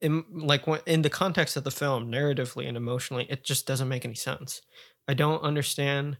in 0.00 0.24
like 0.32 0.64
in 0.86 1.02
the 1.02 1.10
context 1.10 1.56
of 1.56 1.64
the 1.64 1.70
film 1.70 2.10
narratively 2.10 2.66
and 2.66 2.76
emotionally 2.76 3.26
it 3.28 3.44
just 3.44 3.66
doesn't 3.66 3.88
make 3.88 4.04
any 4.04 4.14
sense. 4.14 4.62
I 5.08 5.14
don't 5.14 5.42
understand 5.42 6.18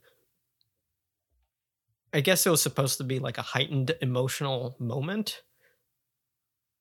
i 2.12 2.20
guess 2.20 2.46
it 2.46 2.50
was 2.50 2.62
supposed 2.62 2.98
to 2.98 3.04
be 3.04 3.18
like 3.18 3.38
a 3.38 3.42
heightened 3.42 3.92
emotional 4.00 4.76
moment 4.78 5.42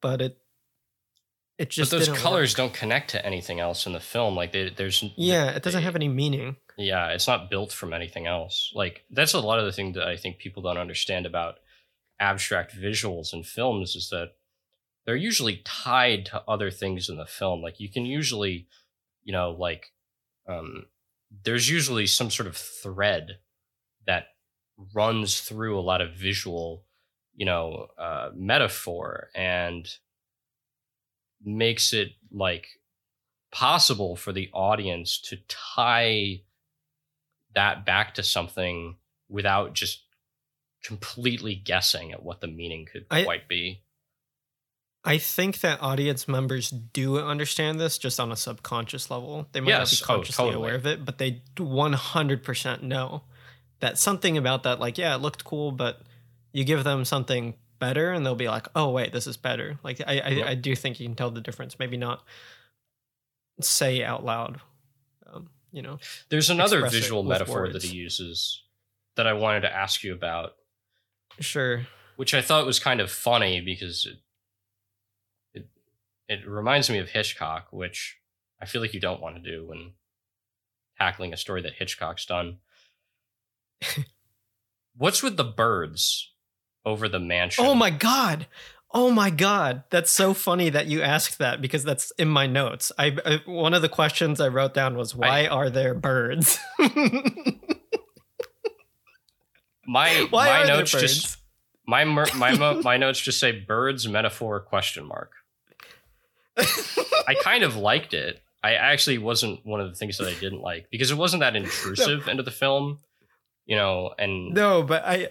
but 0.02 0.22
it 0.22 0.38
it 1.58 1.70
just 1.70 1.92
but 1.92 1.98
those 1.98 2.10
colors 2.18 2.52
work. 2.52 2.58
don't 2.58 2.74
connect 2.74 3.10
to 3.12 3.26
anything 3.26 3.60
else 3.60 3.86
in 3.86 3.94
the 3.94 4.00
film 4.00 4.36
like 4.36 4.52
they, 4.54 4.70
there's 4.70 5.04
yeah 5.18 5.52
it 5.52 5.64
doesn't 5.64 5.82
they, 5.82 5.86
have 5.86 5.96
any 5.96 6.08
meaning. 6.08 6.56
Yeah 6.78 7.10
it's 7.10 7.28
not 7.28 7.50
built 7.50 7.74
from 7.74 7.92
anything 7.92 8.28
else. 8.28 8.72
Like 8.74 9.04
that's 9.12 9.34
a 9.34 9.40
lot 9.42 9.60
of 9.60 9.66
the 9.66 9.74
thing 9.74 9.92
that 9.94 10.08
i 10.08 10.16
think 10.16 10.38
people 10.38 10.64
don't 10.64 10.78
understand 10.78 11.26
about 11.26 11.56
abstract 12.20 12.76
visuals 12.76 13.34
in 13.34 13.44
films 13.44 13.96
is 13.96 14.10
that 14.10 14.32
they're 15.06 15.16
usually 15.16 15.62
tied 15.66 16.26
to 16.26 16.44
other 16.48 16.70
things 16.70 17.10
in 17.10 17.18
the 17.18 17.26
film. 17.26 17.62
Like 17.62 17.80
you 17.80 17.90
can 17.90 18.06
usually 18.06 18.68
you 19.24 19.34
know 19.34 19.52
like 19.52 19.88
um 20.48 20.86
there's 21.44 21.70
usually 21.70 22.08
some 22.08 22.30
sort 22.32 22.48
of 22.48 22.58
thread 22.58 23.38
that 24.08 24.26
runs 24.94 25.42
through 25.42 25.78
a 25.78 25.82
lot 25.82 26.02
of 26.02 26.16
visual 26.16 26.86
you 27.36 27.46
know 27.46 27.88
uh 27.98 28.30
metaphor 28.36 29.30
and 29.36 29.88
makes 31.44 31.94
it 31.94 32.10
like 32.32 32.68
possible 33.52 34.16
for 34.16 34.32
the 34.32 34.50
audience 34.54 35.20
to 35.20 35.38
tie 35.48 36.42
that 37.56 37.86
back 37.86 38.14
to 38.14 38.24
something 38.24 38.96
without 39.28 39.74
just 39.74 40.04
completely 40.84 41.56
guessing 41.56 42.12
at 42.12 42.24
what 42.24 42.42
the 42.42 42.48
meaning 42.48 42.88
could 42.92 43.06
I, 43.10 43.24
quite 43.24 43.48
be. 43.48 43.82
I 45.04 45.18
think 45.18 45.62
that 45.62 45.82
audience 45.82 46.28
members 46.28 46.70
do 46.70 47.20
understand 47.20 47.80
this 47.80 47.98
just 47.98 48.20
on 48.20 48.32
a 48.32 48.36
subconscious 48.36 49.10
level. 49.10 49.48
They 49.52 49.62
might 49.62 49.70
yes, 49.70 49.92
not 49.94 50.08
be 50.08 50.14
oh, 50.14 50.18
consciously 50.18 50.44
oh, 50.44 50.48
totally. 50.48 50.64
aware 50.64 50.76
of 50.76 50.86
it, 50.86 51.06
but 51.06 51.18
they 51.18 51.42
100% 51.56 52.84
know 52.84 53.24
that 53.80 53.98
something 53.98 54.38
about 54.38 54.64
that, 54.64 54.80
like, 54.80 54.98
yeah, 54.98 55.16
it 55.16 55.22
looked 55.22 55.46
cool, 55.46 55.72
but 55.72 56.02
you 56.52 56.64
give 56.64 56.84
them 56.84 57.06
something 57.06 57.56
better 57.80 58.12
and 58.12 58.26
they'll 58.26 58.36
be 58.36 58.50
like 58.50 58.68
oh 58.76 58.90
wait 58.90 59.12
this 59.12 59.26
is 59.26 59.38
better 59.38 59.80
like 59.84 60.02
i 60.06 60.20
I, 60.20 60.50
I, 60.50 60.56
do 60.56 60.76
think 60.76 61.00
you 61.00 61.08
can 61.08 61.16
tell 61.16 61.32
the 61.32 61.42
difference 61.42 61.80
maybe 61.80 61.98
not 61.98 62.24
say 63.62 64.04
out 64.04 64.24
loud 64.24 64.60
um, 65.34 65.50
you 65.72 65.82
know 65.82 65.98
there's 66.30 66.50
another 66.50 66.88
visual 66.90 67.24
metaphor 67.24 67.62
words. 67.62 67.74
that 67.74 67.84
he 67.84 67.96
uses 67.96 68.64
that 69.16 69.26
i 69.26 69.34
wanted 69.34 69.62
to 69.62 69.74
ask 69.74 70.04
you 70.04 70.14
about 70.14 70.56
sure 71.40 71.88
which 72.16 72.34
i 72.34 72.42
thought 72.42 72.66
was 72.66 72.80
kind 72.80 73.00
of 73.00 73.12
funny 73.12 73.62
because 73.62 74.08
it, 75.54 75.62
it, 75.62 75.68
it 76.28 76.48
reminds 76.48 76.90
me 76.90 76.98
of 76.98 77.10
hitchcock 77.10 77.68
which 77.72 78.18
i 78.62 78.66
feel 78.66 78.82
like 78.82 78.94
you 78.94 79.00
don't 79.00 79.22
want 79.22 79.36
to 79.36 79.42
do 79.42 79.68
when 79.68 79.92
tackling 80.98 81.34
a 81.34 81.38
story 81.38 81.62
that 81.62 81.74
hitchcock's 81.74 82.26
done 82.26 82.58
what's 84.98 85.24
with 85.24 85.38
the 85.38 85.44
birds 85.44 86.32
over 86.86 87.08
the 87.08 87.20
mansion. 87.20 87.66
Oh 87.66 87.76
my 87.76 87.90
god. 87.90 88.48
Oh 88.92 89.12
my 89.12 89.30
god, 89.30 89.84
that's 89.92 90.10
so 90.10 90.34
funny 90.34 90.72
that 90.72 90.88
you 90.88 91.04
asked 91.04 91.38
that 91.38 91.62
because 91.62 91.84
that's 91.84 92.12
in 92.18 92.28
my 92.28 92.48
notes. 92.48 92.92
I, 92.98 93.16
I 93.24 93.42
one 93.46 93.76
of 93.76 93.84
the 93.84 93.90
questions 93.90 94.42
I 94.42 94.48
wrote 94.48 94.74
down 94.74 94.98
was 94.98 95.14
why 95.14 95.44
I, 95.44 95.48
are 95.48 95.70
there 95.70 95.94
birds? 95.94 96.58
my 99.90 100.28
why 100.30 100.62
my 100.62 100.66
notes 100.66 100.92
just 100.92 101.38
my 101.86 102.04
my 102.04 102.74
my 102.84 102.98
notes 102.98 103.20
just 103.20 103.40
say 103.40 103.52
birds 103.52 104.08
metaphor 104.08 104.60
question 104.60 105.06
mark. 105.06 105.32
I 106.58 107.36
kind 107.42 107.64
of 107.64 107.76
liked 107.76 108.14
it. 108.14 108.42
I 108.62 108.74
actually 108.74 109.18
wasn't 109.18 109.66
one 109.66 109.80
of 109.80 109.90
the 109.90 109.96
things 109.96 110.18
that 110.18 110.28
I 110.28 110.34
didn't 110.40 110.62
like 110.62 110.90
because 110.92 111.12
it 111.12 111.18
wasn't 111.18 111.42
that 111.42 111.56
intrusive 111.56 112.26
no. 112.26 112.32
into 112.32 112.44
the 112.44 112.52
film, 112.52 113.00
you 113.66 113.76
know. 113.76 114.14
And 114.18 114.54
no, 114.54 114.84
but 114.84 115.04
I 115.06 115.30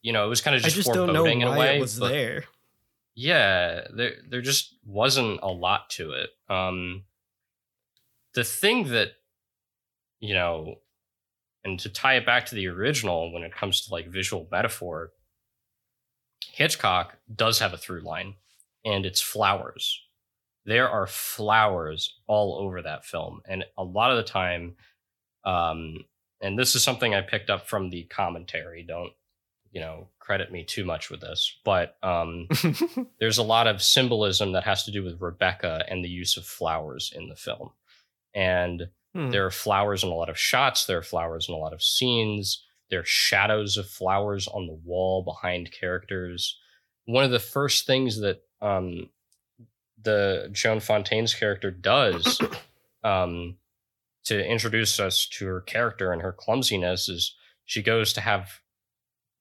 you 0.00 0.12
know, 0.12 0.26
it 0.26 0.28
was 0.28 0.40
kind 0.40 0.56
of 0.56 0.62
just, 0.62 0.74
I 0.74 0.76
just 0.76 0.88
why 0.88 1.04
in 1.04 1.42
a 1.42 1.56
way. 1.56 1.76
It 1.76 1.80
was 1.80 1.98
there. 1.98 2.44
Yeah, 3.14 3.82
there 3.94 4.14
there 4.28 4.40
just 4.40 4.74
wasn't 4.84 5.40
a 5.42 5.48
lot 5.48 5.90
to 5.90 6.12
it. 6.12 6.30
Um, 6.48 7.04
the 8.34 8.42
thing 8.42 8.88
that 8.88 9.12
you 10.18 10.34
know, 10.34 10.76
and 11.64 11.78
to 11.80 11.88
tie 11.88 12.16
it 12.16 12.26
back 12.26 12.46
to 12.46 12.54
the 12.54 12.66
original 12.68 13.32
when 13.32 13.42
it 13.42 13.54
comes 13.54 13.82
to 13.82 13.92
like 13.92 14.08
visual 14.08 14.48
metaphor, 14.50 15.12
Hitchcock 16.52 17.16
does 17.34 17.58
have 17.60 17.72
a 17.72 17.78
through 17.78 18.00
line, 18.00 18.34
and 18.84 19.06
it's 19.06 19.20
flowers. 19.20 20.00
There 20.64 20.88
are 20.88 21.06
flowers 21.06 22.18
all 22.26 22.58
over 22.58 22.82
that 22.82 23.04
film, 23.04 23.40
and 23.48 23.64
a 23.76 23.84
lot 23.84 24.10
of 24.10 24.16
the 24.16 24.30
time, 24.30 24.76
um, 25.44 26.04
and 26.40 26.58
this 26.58 26.74
is 26.74 26.82
something 26.82 27.14
I 27.14 27.20
picked 27.20 27.50
up 27.50 27.68
from 27.68 27.90
the 27.90 28.04
commentary. 28.04 28.84
Don't 28.86 29.12
you 29.72 29.80
know 29.80 30.08
credit 30.20 30.52
me 30.52 30.62
too 30.64 30.84
much 30.84 31.10
with 31.10 31.20
this 31.20 31.58
but 31.64 31.96
um, 32.02 32.46
there's 33.20 33.38
a 33.38 33.42
lot 33.42 33.66
of 33.66 33.82
symbolism 33.82 34.52
that 34.52 34.64
has 34.64 34.84
to 34.84 34.90
do 34.90 35.02
with 35.02 35.20
rebecca 35.20 35.84
and 35.88 36.04
the 36.04 36.08
use 36.08 36.36
of 36.36 36.44
flowers 36.44 37.12
in 37.16 37.28
the 37.28 37.34
film 37.34 37.70
and 38.34 38.88
hmm. 39.14 39.30
there 39.30 39.46
are 39.46 39.50
flowers 39.50 40.02
in 40.02 40.10
a 40.10 40.14
lot 40.14 40.28
of 40.28 40.38
shots 40.38 40.86
there 40.86 40.98
are 40.98 41.02
flowers 41.02 41.46
in 41.48 41.54
a 41.54 41.58
lot 41.58 41.72
of 41.72 41.82
scenes 41.82 42.64
there 42.90 43.00
are 43.00 43.04
shadows 43.04 43.76
of 43.76 43.88
flowers 43.88 44.46
on 44.48 44.66
the 44.66 44.78
wall 44.84 45.22
behind 45.22 45.72
characters 45.72 46.58
one 47.06 47.24
of 47.24 47.30
the 47.30 47.38
first 47.38 47.86
things 47.86 48.20
that 48.20 48.42
um, 48.60 49.08
the 50.02 50.48
joan 50.52 50.80
fontaine's 50.80 51.34
character 51.34 51.70
does 51.70 52.40
um, 53.04 53.56
to 54.24 54.44
introduce 54.44 55.00
us 55.00 55.26
to 55.26 55.46
her 55.46 55.60
character 55.60 56.12
and 56.12 56.22
her 56.22 56.32
clumsiness 56.32 57.08
is 57.08 57.34
she 57.64 57.82
goes 57.82 58.12
to 58.12 58.20
have 58.20 58.60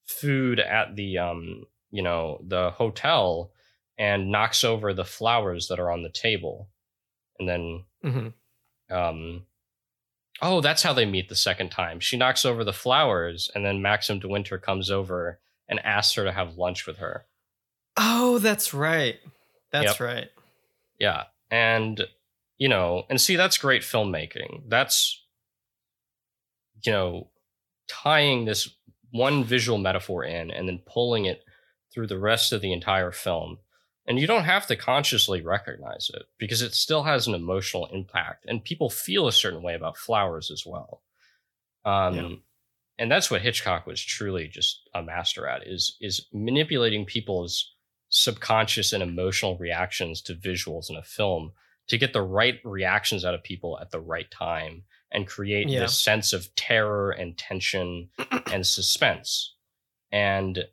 food 0.06 0.60
at 0.60 0.96
the 0.96 1.18
um 1.18 1.64
you 1.92 2.02
know 2.02 2.42
the 2.48 2.72
hotel 2.72 3.52
and 3.98 4.32
knocks 4.32 4.64
over 4.64 4.94
the 4.94 5.06
flowers 5.06 5.68
that 5.68 5.80
are 5.80 5.92
on 5.92 6.04
the 6.04 6.10
table 6.10 6.70
and 7.40 7.48
then 7.48 7.84
mm-hmm. 8.04 8.96
um 8.96 9.46
oh 10.42 10.62
that's 10.62 10.84
how 10.84 10.94
they 10.94 11.06
meet 11.06 11.30
the 11.30 11.36
second 11.36 11.70
time. 11.70 12.00
She 12.00 12.18
knocks 12.18 12.46
over 12.46 12.64
the 12.64 12.74
flowers 12.74 13.50
and 13.54 13.66
then 13.66 13.82
maxim 13.82 14.20
de 14.20 14.28
winter 14.28 14.58
comes 14.58 14.90
over 14.90 15.40
and 15.68 15.80
asks 15.86 16.16
her 16.16 16.24
to 16.24 16.32
have 16.32 16.58
lunch 16.58 16.86
with 16.86 16.98
her. 16.98 17.26
Oh 17.98 18.40
that's 18.40 18.74
right. 18.74 19.20
That's 19.72 19.86
yep. 19.86 20.00
right. 20.00 20.30
Yeah 21.00 21.24
and 21.52 22.08
you 22.58 22.70
know 22.70 23.04
and 23.10 23.20
see 23.20 23.36
that's 23.36 23.58
great 23.58 23.82
filmmaking. 23.82 24.64
That's 24.68 25.24
you 26.84 26.92
know 26.92 27.28
tying 27.88 28.46
this 28.46 28.70
one 29.12 29.44
visual 29.44 29.78
metaphor 29.78 30.24
in 30.24 30.50
and 30.50 30.68
then 30.68 30.82
pulling 30.86 31.26
it 31.26 31.44
through 31.94 32.08
the 32.08 32.18
rest 32.18 32.54
of 32.54 32.62
the 32.62 32.72
entire 32.72 33.12
film 33.12 33.58
And 34.08 34.18
you 34.20 34.26
don't 34.28 34.46
have 34.46 34.66
to 34.68 34.76
consciously 34.76 35.42
recognize 35.42 36.10
it 36.14 36.24
because 36.40 36.62
it 36.62 36.74
still 36.74 37.04
has 37.04 37.28
an 37.28 37.36
emotional 37.36 37.88
impact 37.94 38.46
and 38.48 38.64
people 38.64 38.90
feel 38.90 39.28
a 39.28 39.32
certain 39.32 39.62
way 39.62 39.76
about 39.76 39.96
flowers 39.98 40.50
as 40.52 40.66
well. 40.66 41.04
Um, 41.86 42.16
Yeah. 42.16 42.36
and 42.98 43.12
that's 43.12 43.30
what 43.32 43.42
Hitchcock 43.42 43.86
was 43.86 44.02
truly 44.02 44.48
just 44.48 44.90
a 44.96 45.02
master 45.04 45.48
at 45.48 45.68
is 45.68 45.98
is 46.02 46.28
manipulating 46.34 47.06
people's 47.06 47.74
subconscious 48.10 48.92
and 48.92 49.02
emotional 49.04 49.58
reactions 49.58 50.22
to 50.24 50.36
visuals 50.36 50.90
in 50.90 50.96
a 50.98 51.04
film 51.04 51.54
to 51.88 51.98
get 51.98 52.12
the 52.14 52.22
right 52.22 52.60
reactions 52.64 53.24
out 53.24 53.34
of 53.34 53.44
people 53.44 53.80
at 53.80 53.92
the 53.92 54.00
right 54.00 54.30
time 54.32 54.84
and 55.12 55.28
create 55.28 55.68
Yeah. 55.70 55.82
this 55.82 55.98
sense 55.98 56.34
of 56.34 56.54
terror 56.56 57.12
and 57.12 57.38
tension 57.38 58.10
and 58.52 58.66
suspense. 58.66 59.56
And 60.12 60.66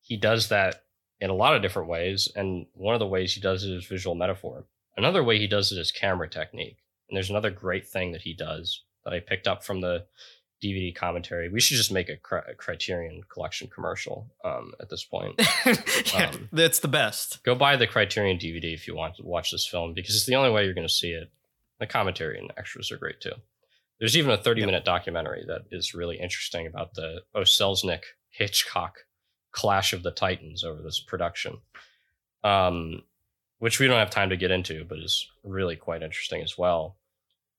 he 0.00 0.16
does 0.16 0.48
that 0.48 0.84
in 1.22 1.30
a 1.30 1.34
lot 1.34 1.54
of 1.56 1.62
different 1.62 1.88
ways. 1.88 2.28
And 2.36 2.66
one 2.74 2.94
of 2.94 2.98
the 2.98 3.06
ways 3.06 3.32
he 3.32 3.40
does 3.40 3.64
it 3.64 3.70
is 3.72 3.86
visual 3.86 4.14
metaphor. 4.14 4.64
Another 4.96 5.24
way 5.24 5.38
he 5.38 5.46
does 5.46 5.72
it 5.72 5.78
is 5.78 5.90
camera 5.90 6.28
technique. 6.28 6.76
And 7.08 7.16
there's 7.16 7.30
another 7.30 7.50
great 7.50 7.86
thing 7.88 8.12
that 8.12 8.22
he 8.22 8.34
does 8.34 8.82
that 9.04 9.14
I 9.14 9.20
picked 9.20 9.46
up 9.48 9.64
from 9.64 9.80
the 9.80 10.04
DVD 10.62 10.94
commentary. 10.94 11.48
We 11.48 11.60
should 11.60 11.76
just 11.76 11.90
make 11.92 12.08
a, 12.08 12.16
cri- 12.16 12.40
a 12.50 12.54
Criterion 12.54 13.22
collection 13.28 13.68
commercial 13.68 14.30
um, 14.44 14.72
at 14.80 14.90
this 14.90 15.04
point. 15.04 15.40
yeah, 16.14 16.30
Um, 16.34 16.48
that's 16.52 16.78
the 16.80 16.88
best. 16.88 17.42
Go 17.44 17.54
buy 17.54 17.76
the 17.76 17.86
Criterion 17.86 18.38
DVD 18.38 18.74
if 18.74 18.86
you 18.86 18.94
want 18.94 19.16
to 19.16 19.22
watch 19.24 19.50
this 19.50 19.66
film 19.66 19.92
because 19.94 20.14
it's 20.14 20.26
the 20.26 20.36
only 20.36 20.50
way 20.50 20.64
you're 20.64 20.74
going 20.74 20.86
to 20.86 20.92
see 20.92 21.12
it. 21.12 21.30
The 21.80 21.86
commentary 21.86 22.38
and 22.38 22.52
extras 22.56 22.92
are 22.92 22.96
great 22.96 23.20
too. 23.20 23.32
There's 23.98 24.16
even 24.16 24.30
a 24.30 24.36
30 24.36 24.60
Yep. 24.60 24.66
minute 24.66 24.84
documentary 24.84 25.44
that 25.48 25.62
is 25.70 25.94
really 25.94 26.18
interesting 26.18 26.66
about 26.66 26.94
the 26.94 27.22
O. 27.34 27.40
Selznick 27.40 28.02
Hitchcock 28.30 28.98
clash 29.52 29.92
of 29.92 30.02
the 30.02 30.10
titans 30.10 30.64
over 30.64 30.82
this 30.82 30.98
production, 31.00 31.58
um, 32.44 33.02
which 33.58 33.78
we 33.78 33.86
don't 33.86 33.98
have 33.98 34.10
time 34.10 34.30
to 34.30 34.36
get 34.36 34.50
into, 34.50 34.84
but 34.84 34.98
is 34.98 35.26
really 35.44 35.76
quite 35.76 36.02
interesting 36.02 36.42
as 36.42 36.58
well. 36.58 36.96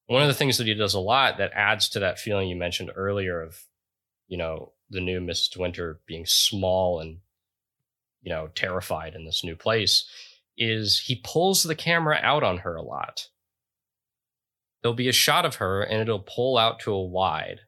One 0.08 0.22
of 0.22 0.28
the 0.28 0.34
things 0.34 0.58
that 0.58 0.68
he 0.68 0.74
does 0.74 0.94
a 0.96 1.00
lot 1.00 1.38
that 1.38 1.54
adds 1.54 1.88
to 1.90 2.00
that 2.00 2.20
feeling 2.20 2.50
you 2.50 2.56
mentioned 2.58 2.92
earlier 2.96 3.42
of, 3.42 3.58
you 4.28 4.38
know, 4.38 4.74
the 4.90 5.00
new 5.00 5.20
Mrs. 5.22 5.56
Winter 5.58 6.00
being 6.06 6.26
small 6.26 7.00
and 7.00 7.20
you 8.22 8.30
know, 8.30 8.48
terrified 8.56 9.16
in 9.16 9.26
this 9.26 9.44
new 9.44 9.54
place, 9.56 10.10
is 10.58 10.98
he 11.08 11.22
pulls 11.26 11.64
the 11.64 11.76
camera 11.76 12.18
out 12.22 12.42
on 12.42 12.60
her 12.60 12.76
a 12.78 12.82
lot. 12.82 13.28
There'll 14.82 14.96
be 14.96 15.10
a 15.10 15.14
shot 15.14 15.46
of 15.46 15.56
her 15.56 15.82
and 15.84 16.02
it'll 16.02 16.20
pull 16.26 16.58
out 16.58 16.80
to 16.82 16.94
a 16.94 17.04
wide 17.04 17.62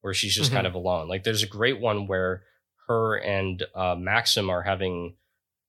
where 0.00 0.12
she's 0.14 0.34
just 0.34 0.50
Mhm. 0.50 0.54
kind 0.54 0.66
of 0.66 0.74
alone. 0.74 1.08
Like 1.08 1.22
there's 1.22 1.44
a 1.44 1.46
great 1.48 1.78
one 1.78 2.08
where 2.08 2.42
her 2.90 3.16
and 3.18 3.62
uh, 3.74 3.94
Maxim 3.98 4.50
are 4.50 4.62
having 4.62 5.14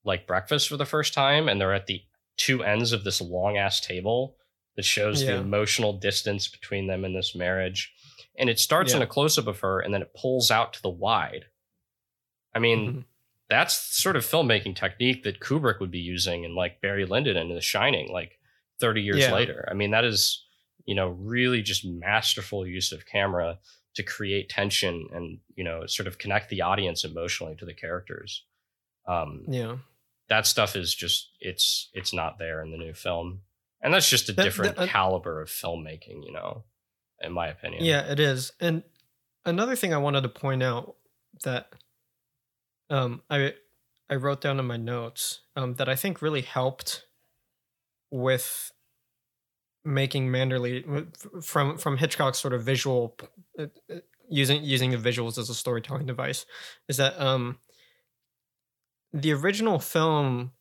like 0.03 0.25
breakfast 0.27 0.67
for 0.67 0.77
the 0.77 0.85
first 0.85 1.13
time 1.13 1.47
and 1.47 1.61
they're 1.61 1.73
at 1.73 1.85
the 1.85 2.01
two 2.35 2.63
ends 2.63 2.91
of 2.91 3.03
this 3.03 3.21
long 3.21 3.57
ass 3.57 3.79
table 3.79 4.35
that 4.75 4.83
shows 4.85 5.23
the 5.23 5.35
emotional 5.35 5.93
distance 5.93 6.47
between 6.47 6.87
them 6.87 7.05
in 7.05 7.13
this 7.13 7.35
marriage. 7.35 7.93
And 8.37 8.49
it 8.49 8.59
starts 8.59 8.93
in 8.93 9.01
a 9.03 9.07
close 9.07 9.37
up 9.37 9.45
of 9.47 9.59
her 9.59 9.79
and 9.79 9.93
then 9.93 10.01
it 10.01 10.15
pulls 10.19 10.49
out 10.49 10.73
to 10.73 10.81
the 10.81 10.89
wide. 10.89 11.45
I 12.55 12.59
mean, 12.59 12.79
Mhm. 12.93 13.05
that's 13.49 13.75
sort 13.75 14.15
of 14.15 14.25
filmmaking 14.25 14.75
technique 14.75 15.23
that 15.23 15.39
Kubrick 15.39 15.79
would 15.79 15.91
be 15.91 15.99
using 15.99 16.43
in 16.43 16.55
like 16.55 16.81
Barry 16.81 17.05
Lyndon 17.05 17.37
and 17.37 17.55
The 17.55 17.61
Shining, 17.61 18.11
like 18.11 18.39
30 18.79 19.03
years 19.03 19.19
Yeah. 19.19 19.33
later. 19.33 19.67
I 19.69 19.73
mean, 19.75 19.91
that 19.91 20.03
is, 20.05 20.43
you 20.85 20.95
know, 20.95 21.09
really 21.09 21.61
just 21.61 21.85
masterful 21.85 22.65
use 22.65 22.91
of 22.91 23.05
camera 23.05 23.59
to 23.95 24.03
create 24.03 24.49
tension 24.49 25.07
and, 25.13 25.39
you 25.55 25.63
know, 25.63 25.85
sort 25.85 26.07
of 26.07 26.17
connect 26.17 26.49
the 26.49 26.61
audience 26.61 27.03
emotionally 27.03 27.55
to 27.55 27.65
the 27.65 27.73
characters. 27.73 28.45
Um, 29.07 29.45
Yeah. 29.49 29.77
that 30.29 30.45
stuff 30.47 30.75
is 30.75 30.95
just, 30.95 31.31
it's, 31.39 31.89
it's 31.93 32.13
not 32.13 32.37
there 32.39 32.61
in 32.61 32.71
the 32.71 32.77
new 32.77 32.93
film. 32.93 33.41
And 33.81 33.93
that's 33.93 34.09
just 34.09 34.29
a 34.29 34.33
That- 34.33 34.43
different 34.43 34.75
that- 34.77 34.83
uh, 34.83 34.87
caliber 34.87 35.41
of 35.41 35.49
filmmaking, 35.49 36.23
you 36.25 36.31
know, 36.31 36.63
in 37.19 37.33
my 37.33 37.47
opinion. 37.47 37.83
Yeah, 37.83 38.09
it 38.11 38.19
is. 38.19 38.53
And 38.59 38.83
another 39.43 39.75
thing 39.75 39.93
I 39.93 39.97
wanted 39.97 40.21
to 40.21 40.29
point 40.29 40.63
out 40.63 40.95
that 41.43 41.73
um 42.89 43.23
I 43.29 43.55
I 44.09 44.15
wrote 44.15 44.41
down 44.41 44.59
in 44.59 44.65
my 44.65 44.77
notes 44.77 45.41
um 45.55 45.75
that 45.75 45.87
I 45.89 45.95
think 45.95 46.21
really 46.21 46.41
helped 46.41 47.05
with 48.09 48.71
making 49.83 50.29
Manderley 50.29 51.05
from 51.43 51.77
from 51.77 51.97
Hitchcock's 51.97 52.39
sort 52.39 52.53
of 52.53 52.63
visual 52.63 53.17
uh, 53.57 53.65
uh, 53.91 53.95
using 54.29 54.63
using 54.63 54.91
the 54.91 54.97
visuals 54.97 55.37
as 55.37 55.49
a 55.49 55.55
storytelling 55.55 56.05
device 56.05 56.45
is 56.87 56.97
that 56.97 57.19
um 57.19 57.57
the 59.13 59.33
original 59.33 59.79
film 59.79 60.51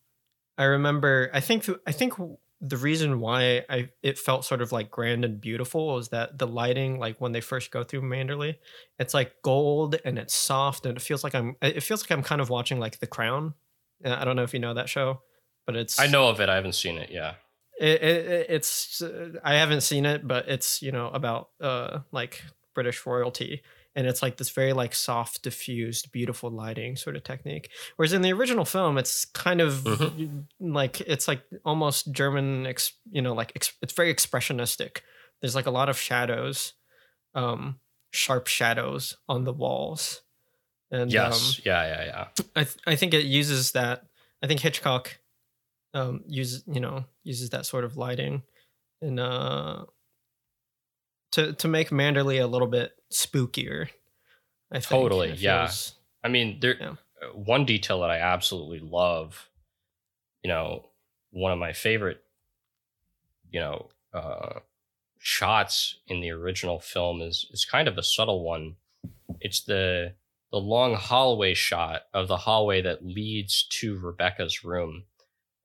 I 0.58 0.64
remember 0.64 1.30
I 1.32 1.40
think 1.40 1.64
th- 1.64 1.78
I 1.86 1.92
think 1.92 2.14
the 2.62 2.76
reason 2.76 3.20
why 3.20 3.64
I 3.70 3.90
it 4.02 4.18
felt 4.18 4.44
sort 4.44 4.60
of 4.60 4.72
like 4.72 4.90
grand 4.90 5.24
and 5.24 5.40
beautiful 5.40 5.98
is 5.98 6.08
that 6.08 6.38
the 6.38 6.46
lighting 6.46 6.98
like 6.98 7.20
when 7.20 7.32
they 7.32 7.40
first 7.40 7.70
go 7.70 7.84
through 7.84 8.02
Manderley 8.02 8.56
it's 8.98 9.14
like 9.14 9.40
gold 9.42 9.96
and 10.04 10.18
it's 10.18 10.34
soft 10.34 10.84
and 10.84 10.96
it 10.96 11.00
feels 11.00 11.22
like 11.24 11.34
I'm 11.34 11.56
it 11.62 11.82
feels 11.82 12.02
like 12.02 12.10
I'm 12.10 12.22
kind 12.22 12.40
of 12.40 12.50
watching 12.50 12.78
like 12.80 12.98
The 12.98 13.06
Crown. 13.06 13.54
Uh, 14.04 14.16
I 14.18 14.24
don't 14.24 14.36
know 14.36 14.42
if 14.42 14.52
you 14.54 14.60
know 14.60 14.74
that 14.74 14.88
show, 14.88 15.20
but 15.66 15.76
it's 15.76 16.00
I 16.00 16.06
know 16.06 16.28
of 16.28 16.40
it. 16.40 16.48
I 16.48 16.54
haven't 16.56 16.74
seen 16.74 16.98
it. 16.98 17.10
Yeah. 17.10 17.34
It, 17.80 18.02
it, 18.02 18.46
it's 18.50 19.02
I 19.42 19.54
haven't 19.54 19.80
seen 19.80 20.04
it, 20.06 20.26
but 20.28 20.48
it's 20.48 20.82
you 20.82 20.92
know 20.92 21.08
about 21.08 21.48
uh 21.60 22.00
like 22.12 22.42
British 22.74 23.04
royalty, 23.06 23.62
and 23.96 24.06
it's 24.06 24.22
like 24.22 24.36
this 24.36 24.50
very 24.50 24.72
like 24.72 24.94
soft, 24.94 25.42
diffused, 25.42 26.12
beautiful 26.12 26.50
lighting 26.50 26.96
sort 26.96 27.16
of 27.16 27.24
technique. 27.24 27.70
Whereas 27.96 28.12
in 28.12 28.22
the 28.22 28.32
original 28.32 28.64
film, 28.64 28.98
it's 28.98 29.24
kind 29.24 29.60
of 29.60 29.72
Mhm. 29.84 30.44
like 30.60 31.00
it's 31.00 31.26
like 31.26 31.42
almost 31.64 32.12
German, 32.12 32.66
ex, 32.66 32.92
you 33.10 33.22
know, 33.22 33.34
like 33.34 33.52
ex, 33.56 33.72
it's 33.82 33.92
very 33.94 34.14
expressionistic. 34.14 34.98
There's 35.40 35.54
like 35.54 35.66
a 35.66 35.70
lot 35.72 35.88
of 35.88 35.98
shadows, 35.98 36.74
um, 37.34 37.80
sharp 38.12 38.46
shadows 38.46 39.16
on 39.28 39.44
the 39.44 39.52
walls, 39.54 40.22
and 40.90 41.02
um, 41.02 41.08
Yes. 41.10 41.60
yeah. 41.64 41.86
Yeah. 41.86 42.04
Yeah. 42.04 42.26
I 42.56 42.64
th- 42.64 42.76
I 42.86 42.94
think 42.96 43.14
it 43.14 43.24
uses 43.24 43.72
that. 43.72 44.04
I 44.42 44.46
think 44.46 44.60
Hitchcock 44.60 45.18
um 45.94 46.22
uses 46.26 46.62
you 46.66 46.80
know 46.80 47.04
uses 47.24 47.50
that 47.50 47.66
sort 47.66 47.84
of 47.84 47.96
lighting 47.96 48.42
and 49.02 49.18
uh 49.18 49.84
to 51.32 51.52
to 51.54 51.68
make 51.68 51.90
Manderley 51.90 52.42
a 52.42 52.46
little 52.46 52.68
bit 52.68 52.92
spookier. 53.12 53.88
I 54.72 54.76
think 54.80 55.02
Totally, 55.02 55.32
yeah. 55.32 55.66
feels- 55.66 55.94
I 56.22 56.28
mean, 56.28 56.60
there 56.60 56.76
Yeah. 56.78 56.94
uh, 57.22 57.26
one 57.34 57.64
detail 57.64 58.00
that 58.00 58.10
I 58.10 58.18
absolutely 58.18 58.78
love, 58.80 59.48
you 60.44 60.48
know, 60.48 60.90
one 61.30 61.50
of 61.52 61.58
my 61.58 61.72
favorite, 61.72 62.22
you 63.50 63.58
know, 63.60 63.90
uh, 64.12 64.60
shots 65.18 65.98
in 66.06 66.20
the 66.20 66.30
original 66.30 66.78
film 66.80 67.20
is 67.20 67.46
is 67.50 67.64
kind 67.64 67.88
of 67.88 67.98
a 67.98 68.02
subtle 68.02 68.44
one. 68.44 68.76
It's 69.40 69.62
the 69.62 70.14
the 70.52 70.58
long 70.58 70.94
hallway 70.94 71.54
shot 71.54 72.02
of 72.12 72.26
the 72.28 72.36
hallway 72.38 72.82
that 72.82 73.04
leads 73.04 73.62
to 73.64 73.98
Rebecca's 73.98 74.64
room, 74.64 75.04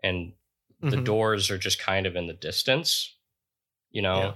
and 0.06 0.34
the 0.82 0.98
Mhm. 0.98 1.06
doors 1.06 1.50
are 1.50 1.58
just 1.58 1.80
kind 1.80 2.06
of 2.06 2.16
in 2.16 2.28
the 2.28 2.34
distance, 2.34 3.16
you 3.92 4.02
know, 4.02 4.18
Yeah. 4.20 4.34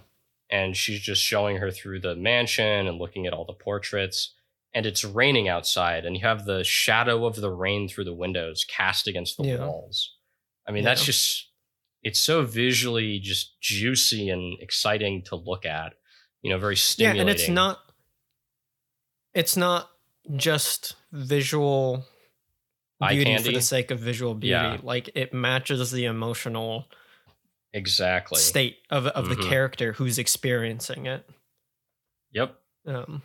and 0.57 0.75
she's 0.75 1.01
just 1.01 1.21
showing 1.21 1.57
her 1.57 1.69
through 1.71 1.99
the 1.99 2.15
mansion 2.15 2.87
and 2.87 2.97
looking 2.97 3.27
at 3.27 3.33
all 3.33 3.45
the 3.45 3.53
portraits. 3.53 4.33
And 4.73 4.85
it's 4.85 5.03
raining 5.03 5.47
outside, 5.47 6.05
and 6.05 6.15
you 6.15 6.21
have 6.21 6.45
the 6.45 6.63
shadow 6.63 7.25
of 7.25 7.35
the 7.35 7.51
rain 7.51 7.87
through 7.89 8.05
the 8.05 8.13
windows 8.13 8.63
cast 8.65 9.07
against 9.07 9.37
the 9.37 9.45
Yeah. 9.47 9.65
walls. 9.65 10.15
I 10.67 10.71
mean, 10.71 10.83
that's 10.83 11.03
just, 11.05 11.47
it's 12.03 12.19
so 12.19 12.43
visually 12.43 13.19
just 13.19 13.59
juicy 13.59 14.29
and 14.29 14.57
exciting 14.61 15.23
to 15.23 15.35
look 15.35 15.65
at, 15.65 15.93
you 16.43 16.49
know, 16.51 16.59
very 16.59 16.75
stimulating. 16.77 17.17
yeah, 17.17 17.21
and 17.21 17.29
it's 17.39 17.49
not 17.49 17.85
it's 19.33 19.55
not 19.55 19.91
just 20.35 20.95
visual 21.11 22.05
beauty 22.99 23.37
for 23.37 23.51
the 23.51 23.61
sake 23.61 23.91
of 23.91 23.99
visual 23.99 24.33
beauty. 24.33 24.51
Yeah. 24.51 24.77
Like 24.83 25.09
it 25.15 25.33
matches 25.33 25.91
the 25.91 26.05
emotional 26.05 26.87
exactly. 27.73 28.39
state 28.39 28.77
of 28.89 29.07
of 29.07 29.25
Mhm. 29.25 29.29
the 29.37 29.47
character 29.49 29.93
who's 29.93 30.17
experiencing 30.19 31.05
it. 31.05 31.27
Yep. 32.31 32.55
Um, 32.85 33.23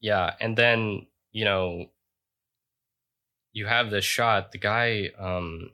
Yeah, 0.00 0.36
and 0.40 0.56
then 0.56 1.06
you 1.32 1.44
know, 1.44 1.90
you 3.52 3.66
have 3.66 3.90
this 3.90 4.04
shot. 4.04 4.52
The 4.52 4.58
guy, 4.58 5.08
um, 5.18 5.70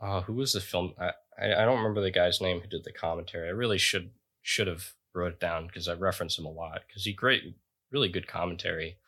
uh, 0.00 0.20
who 0.22 0.34
was 0.34 0.52
the 0.52 0.60
film? 0.60 0.94
I, 0.98 1.12
I 1.38 1.52
I 1.62 1.64
don't 1.64 1.78
remember 1.78 2.00
the 2.00 2.10
guy's 2.10 2.40
name 2.40 2.60
who 2.60 2.66
did 2.68 2.84
the 2.84 2.92
commentary. 2.92 3.48
I 3.48 3.52
really 3.52 3.78
should 3.78 4.12
should 4.42 4.66
have 4.66 4.92
wrote 5.14 5.32
it 5.34 5.40
down 5.40 5.66
because 5.66 5.88
I 5.88 5.94
reference 5.94 6.38
him 6.38 6.44
a 6.44 6.50
lot 6.50 6.82
because 6.86 7.04
he 7.04 7.12
great, 7.12 7.42
really 7.90 8.08
good 8.08 8.26
commentary. 8.26 8.98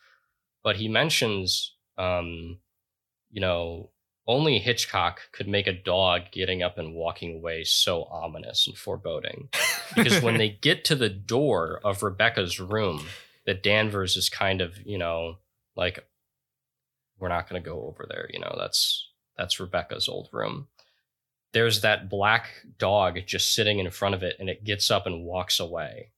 But 0.63 0.77
he 0.77 0.89
mentions, 0.89 1.75
um, 1.99 2.61
you 3.31 3.41
know, 3.41 3.91
only 4.27 4.59
Hitchcock 4.59 5.21
could 5.33 5.47
make 5.47 5.67
a 5.69 5.73
dog 5.73 6.23
getting 6.33 6.63
up 6.63 6.79
and 6.79 6.95
walking 6.95 7.37
away 7.37 7.63
so 7.65 8.05
ominous 8.05 8.67
and 8.67 8.77
foreboding 8.77 9.49
because 9.95 10.21
when 10.23 10.37
they 10.39 10.49
get 10.63 10.85
to 10.87 10.95
the 10.97 11.09
door 11.09 11.81
of 11.85 12.03
Rebecca's 12.03 12.59
room, 12.59 13.07
that 13.47 13.63
Danvers 13.63 14.17
is 14.17 14.29
kind 14.29 14.61
of, 14.61 14.79
you 14.85 14.99
know, 14.99 15.39
like 15.77 16.05
we're 17.21 17.29
not 17.29 17.49
going 17.49 17.63
to 17.63 17.69
go 17.69 17.83
over 17.87 18.05
there, 18.09 18.29
you 18.33 18.41
know, 18.41 18.55
that's 18.59 19.09
that's 19.39 19.61
Rebecca's 19.61 20.09
old 20.09 20.29
room. 20.33 20.67
there's 21.53 21.81
that 21.83 22.09
black 22.11 22.49
dog 22.79 23.19
just 23.27 23.55
sitting 23.55 23.79
in 23.79 23.91
front 23.91 24.15
of 24.15 24.23
it 24.23 24.37
and 24.41 24.51
it 24.51 24.65
gets 24.65 24.91
up 24.91 25.07
and 25.07 25.25
walks 25.25 25.61
away. 25.61 26.11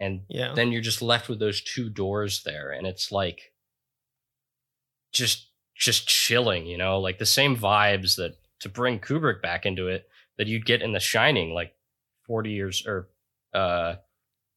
And 0.00 0.22
Yeah. 0.28 0.54
then 0.54 0.72
you're 0.72 0.80
just 0.82 1.02
left 1.02 1.28
with 1.28 1.38
those 1.38 1.60
two 1.60 1.88
doors 1.90 2.42
there 2.44 2.70
and 2.72 2.86
it's 2.86 3.12
like 3.12 3.52
just 5.12 5.48
just 5.78 6.08
chilling, 6.08 6.66
you 6.66 6.78
know, 6.78 6.98
like 7.00 7.18
the 7.18 7.26
same 7.26 7.56
vibes 7.56 8.16
that 8.16 8.36
to 8.60 8.68
bring 8.68 8.98
Kubrick 8.98 9.42
back 9.42 9.66
into 9.66 9.88
it 9.88 10.08
that 10.38 10.46
you'd 10.46 10.66
get 10.66 10.82
in 10.82 10.92
The 10.92 11.00
Shining 11.00 11.52
like 11.52 11.74
40 12.26 12.50
years 12.50 12.86
or 12.86 13.08
uh 13.54 13.96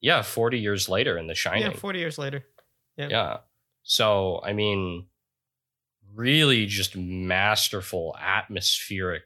yeah, 0.01 0.21
40 0.21 0.59
years 0.59 0.87
later 0.87 1.17
in 1.17 1.27
The 1.27 1.35
Shining. 1.35 1.63
yeah, 1.71 1.77
40 1.77 1.99
years 1.99 2.17
later. 2.17 2.45
Yeah. 2.95 3.07
Yeah. 3.09 3.37
So, 3.83 4.41
I 4.45 4.53
mean, 4.53 5.07
really 6.15 6.65
just 6.65 6.95
masterful 6.95 8.15
atmospheric 8.19 9.23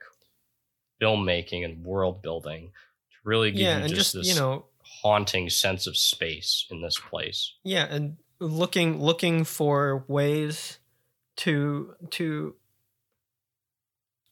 filmmaking 1.01 1.63
and 1.65 1.83
world 1.85 2.21
building 2.21 2.71
to 3.11 3.17
really 3.23 3.51
give 3.51 3.61
Yeah, 3.61 3.77
you 3.77 3.83
and 3.85 3.89
just, 3.93 4.13
just, 4.13 4.13
this 4.13 4.27
you 4.29 4.35
know, 4.35 4.65
haunting 5.01 5.49
sense 5.49 5.85
of 5.87 5.97
space 5.97 6.65
in 6.71 6.81
this 6.81 6.97
place. 6.99 7.53
yeah, 7.63 7.85
and 7.89 8.17
looking 8.39 9.01
looking 9.01 9.43
for 9.43 10.03
ways 10.07 10.79
to 11.37 11.95
to 12.11 12.55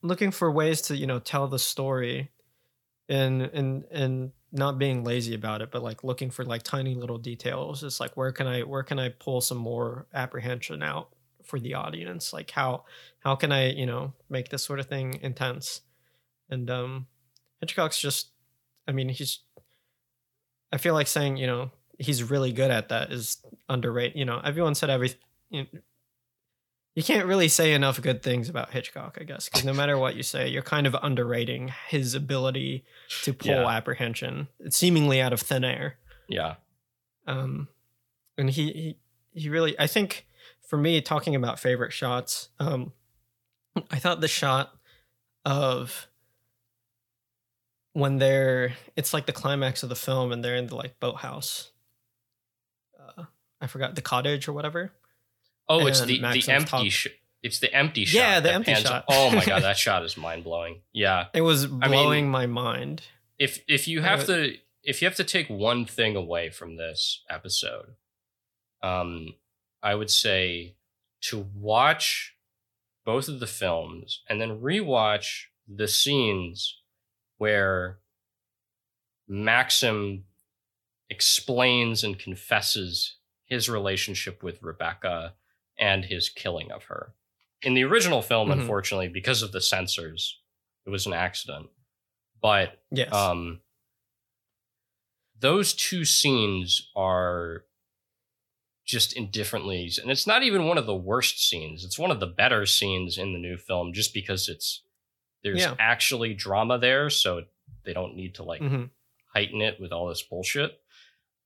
looking 0.02 0.32
for 0.32 0.52
ways 0.52 0.82
to, 0.84 0.96
you 0.96 1.08
know, 1.08 1.20
tell 1.20 1.48
the 1.48 1.60
story 1.60 2.32
and 3.10 3.42
and 3.42 3.86
and 3.92 4.32
not 4.52 4.78
being 4.78 5.04
lazy 5.04 5.34
about 5.34 5.62
it, 5.62 5.72
but 5.72 5.84
like 5.84 6.04
looking 6.04 6.30
for 6.30 6.44
like 6.44 6.64
tiny 6.64 6.96
little 6.96 7.18
details. 7.18 7.84
It's 7.84 8.00
like 8.00 8.18
where 8.18 8.32
can 8.32 8.48
I 8.48 8.62
where 8.64 8.84
can 8.84 9.00
I 9.00 9.10
pull 9.10 9.42
some 9.42 9.58
more 9.58 10.08
apprehension 10.14 10.84
out 10.84 11.10
for 11.44 11.60
the 11.60 11.76
audience? 11.76 12.34
Like 12.34 12.52
how 12.52 12.86
how 13.20 13.36
can 13.36 13.52
I, 13.52 13.72
you 13.72 13.86
know, 13.86 14.14
make 14.30 14.50
this 14.50 14.64
sort 14.64 14.80
of 14.80 14.88
thing 14.88 15.20
intense? 15.22 15.82
And 16.50 16.70
um 16.70 17.08
Hitchcock's 17.60 18.00
just 18.00 18.32
I 18.88 18.92
mean, 18.92 19.10
he's 19.10 19.40
I 20.72 20.78
feel 20.78 20.94
like 20.94 21.08
saying, 21.08 21.38
you 21.38 21.48
know, 21.48 21.72
he's 22.00 22.24
really 22.24 22.52
good 22.54 22.72
at 22.72 22.90
that 22.90 23.12
is 23.12 23.38
underrated. 23.70 24.18
You 24.18 24.26
know, 24.26 24.42
everyone 24.44 24.76
said 24.76 24.90
every 24.90 25.14
you, 25.50 25.66
you 26.96 27.04
can't 27.04 27.26
really 27.26 27.48
say 27.48 27.74
enough 27.74 28.02
good 28.02 28.22
things 28.22 28.50
about 28.50 28.72
Hitchcock, 28.72 29.18
I 29.20 29.24
guess, 29.24 29.48
because 29.48 29.64
no 29.64 29.74
matter 29.74 29.98
what 29.98 30.16
you 30.16 30.24
say, 30.24 30.50
you're 30.50 30.62
kind 30.62 30.86
of 30.86 30.96
underrating 31.02 31.72
his 31.88 32.14
ability 32.16 32.84
to 33.24 33.34
pull 33.34 33.52
Yeah. 33.52 33.68
apprehension, 33.68 34.48
seemingly 34.70 35.22
out 35.22 35.32
of 35.34 35.40
thin 35.40 35.64
air. 35.64 35.98
Yeah. 36.28 36.56
Um, 37.28 37.68
and 38.38 38.50
he, 38.50 38.72
he 38.72 38.98
he 39.34 39.50
really, 39.50 39.80
I 39.80 39.88
think, 39.88 40.28
for 40.68 40.78
me, 40.78 41.00
talking 41.02 41.36
about 41.36 41.60
favorite 41.60 41.94
shots, 41.94 42.50
um, 42.60 42.92
I 43.90 43.98
thought 44.00 44.20
the 44.20 44.28
shot 44.28 44.74
of 45.46 46.08
when 47.94 48.18
they're, 48.18 48.74
it's 48.96 49.14
like 49.14 49.26
the 49.26 49.32
climax 49.34 49.84
of 49.84 49.90
the 49.90 49.96
film, 49.96 50.32
and 50.32 50.44
they're 50.44 50.56
in 50.56 50.68
the 50.68 50.76
like 50.76 51.00
boathouse. 51.00 51.72
Uh, 53.00 53.24
I 53.62 53.68
forgot 53.68 53.96
the 53.96 54.02
cottage 54.02 54.48
or 54.48 54.54
whatever. 54.54 54.92
Oh, 55.72 55.88
it's 55.88 56.02
the 56.02 56.20
Maxim's 56.20 56.46
the 56.46 56.52
empty 56.54 56.70
top- 56.70 56.86
sh- 56.88 57.08
it's 57.44 57.60
the 57.60 57.74
empty 57.74 58.06
shot. 58.06 58.18
Yeah, 58.20 58.40
the 58.40 58.54
empty 58.54 58.76
shot. 58.76 59.06
oh 59.10 59.32
my 59.32 59.44
god, 59.52 59.64
that 59.64 59.78
shot 59.78 60.04
is 60.06 60.16
mind-blowing. 60.18 60.82
Yeah. 60.94 61.28
It 61.34 61.42
was 61.42 61.70
mean- 61.70 61.80
blowing 61.90 62.30
my 62.30 62.46
mind. 62.46 63.02
if 63.40 63.64
if 63.68 63.88
you 63.88 64.02
have 64.02 64.26
to 64.26 64.56
if 64.84 65.02
you 65.02 65.08
have 65.08 65.16
to 65.18 65.24
take 65.24 65.48
one 65.50 65.86
thing 65.86 66.16
away 66.16 66.50
from 66.50 66.76
this 66.76 67.24
episode 67.30 67.96
um 68.84 69.34
i 69.84 69.94
would 69.94 70.10
say 70.10 70.76
to 71.22 71.48
watch 71.56 72.36
both 73.06 73.28
of 73.28 73.40
the 73.40 73.46
films 73.48 74.22
and 74.28 74.42
then 74.42 74.60
rewatch 74.60 75.46
the 75.68 75.88
scenes 75.88 76.82
where 77.38 78.00
maxim 79.28 80.24
explains 81.10 82.04
and 82.04 82.18
confesses 82.20 83.18
his 83.46 83.70
relationship 83.70 84.42
with 84.44 84.62
rebecca 84.64 85.34
and 85.82 86.06
his 86.06 86.30
killing 86.30 86.72
of 86.72 86.86
her 86.86 87.14
in 87.62 87.74
the 87.74 87.84
original 87.84 88.22
film 88.22 88.48
Mhm. 88.50 88.54
unfortunately 88.62 89.10
because 89.10 89.42
of 89.42 89.52
the 89.52 89.60
censors 89.62 90.40
it 90.86 90.90
was 90.90 91.06
an 91.06 91.14
accident 91.14 91.70
but 92.42 92.82
Yes. 92.92 93.12
um 93.14 93.62
those 95.40 95.74
two 95.74 96.06
scenes 96.06 96.92
are 96.96 97.66
just 98.86 99.14
indifferently, 99.14 99.90
and 100.02 100.12
it's 100.12 100.28
not 100.28 100.44
even 100.44 100.66
one 100.66 100.78
of 100.78 100.86
the 100.86 100.96
worst 100.96 101.48
scenes 101.48 101.84
it's 101.86 101.98
one 102.00 102.12
of 102.12 102.20
the 102.20 102.28
better 102.28 102.66
scenes 102.66 103.18
in 103.18 103.34
the 103.34 103.40
new 103.40 103.58
film 103.58 103.94
just 103.94 104.14
because 104.14 104.48
it's 104.50 104.84
there's 105.44 105.60
Yeah. 105.62 105.76
actually 105.80 106.34
drama 106.36 106.78
there 106.78 107.10
so 107.10 107.46
they 107.84 107.94
don't 107.94 108.16
need 108.16 108.36
to 108.36 108.44
like 108.44 108.62
Mhm. 108.62 108.90
heighten 109.34 109.62
it 109.62 109.80
with 109.80 109.92
all 109.92 110.08
this 110.08 110.22
bullshit 110.22 110.80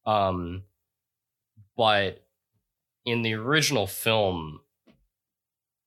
um 0.05 0.63
but 1.77 2.24
in 3.05 3.21
the 3.21 3.33
original 3.33 3.87
film 3.87 4.59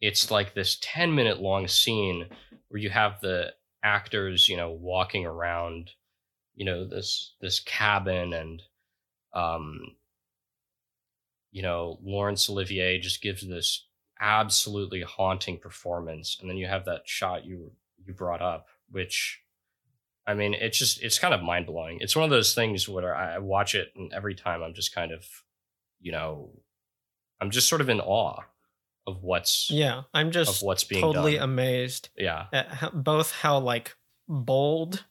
it's 0.01 0.31
like 0.31 0.55
this 0.55 0.79
10 0.81 1.14
minute 1.14 1.41
long 1.41 1.66
scene 1.66 2.27
where 2.69 2.81
you 2.81 2.91
have 2.91 3.21
the 3.21 3.53
actors 3.83 4.49
you 4.49 4.57
know 4.57 4.71
walking 4.71 5.27
around 5.27 5.91
you 6.55 6.64
know 6.64 6.85
this 6.85 7.35
this 7.41 7.61
cabin 7.61 8.33
and 8.33 8.62
um 9.35 9.81
you 11.51 11.62
know 11.62 11.99
Laurence 12.03 12.49
Olivier 12.51 12.99
just 12.99 13.23
gives 13.23 13.47
this 13.47 13.87
absolutely 14.21 15.03
haunting 15.03 15.59
performance 15.59 16.37
and 16.41 16.51
then 16.51 16.57
you 16.57 16.66
have 16.66 16.85
that 16.85 17.03
shot 17.07 17.45
you 17.45 17.73
you 18.05 18.12
brought 18.12 18.43
up 18.43 18.66
which 18.91 19.41
I 20.27 20.35
mean 20.35 20.55
it's 20.55 20.79
just 20.79 21.03
it's 21.03 21.19
kind 21.19 21.33
of 21.33 21.43
mind-blowing. 21.43 21.99
It's 22.01 22.14
one 22.14 22.25
of 22.25 22.31
those 22.31 22.55
things 22.55 22.87
where 22.87 23.14
I 23.14 23.39
watch 23.39 23.75
it 23.75 23.93
and 23.97 24.12
every 24.12 24.35
time 24.35 24.62
I'm 24.62 24.75
just 24.75 24.95
kind 24.95 25.11
of 25.11 25.25
you 26.01 26.12
know 26.12 26.51
I'm 27.41 27.51
just 27.51 27.68
sort 27.68 27.80
of 27.80 27.89
in 27.89 28.01
awe 28.01 28.43
of 29.07 29.23
what's 29.23 29.70
yeah, 29.70 30.02
I'm 30.12 30.31
just 30.31 30.60
of 30.60 30.66
what's 30.66 30.85
being 30.85 31.01
totally 31.01 31.35
done. 31.35 31.44
amazed 31.44 32.09
yeah. 32.16 32.47
at 32.52 32.69
how, 32.69 32.90
both 32.90 33.32
how 33.32 33.59
like 33.59 33.97
bold 34.28 35.05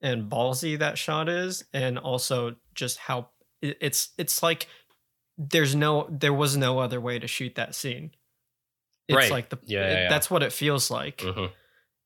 and 0.00 0.30
ballsy 0.30 0.78
that 0.78 0.98
shot 0.98 1.28
is, 1.28 1.64
and 1.72 1.98
also 1.98 2.56
just 2.74 2.98
how 2.98 3.28
it's 3.60 4.10
it's 4.18 4.42
like 4.42 4.66
there's 5.38 5.74
no 5.74 6.06
there 6.10 6.32
was 6.32 6.56
no 6.56 6.78
other 6.80 7.00
way 7.00 7.18
to 7.18 7.26
shoot 7.28 7.54
that 7.54 7.74
scene. 7.74 8.10
It's 9.08 9.16
Right. 9.16 9.30
like 9.30 9.48
the 9.50 9.58
Yeah, 9.64 9.80
it- 9.86 9.92
yeah, 9.92 10.02
yeah. 10.04 10.08
that's 10.08 10.30
what 10.30 10.42
it 10.42 10.52
feels 10.52 10.90
like. 10.90 11.18
Mhm. 11.18 11.52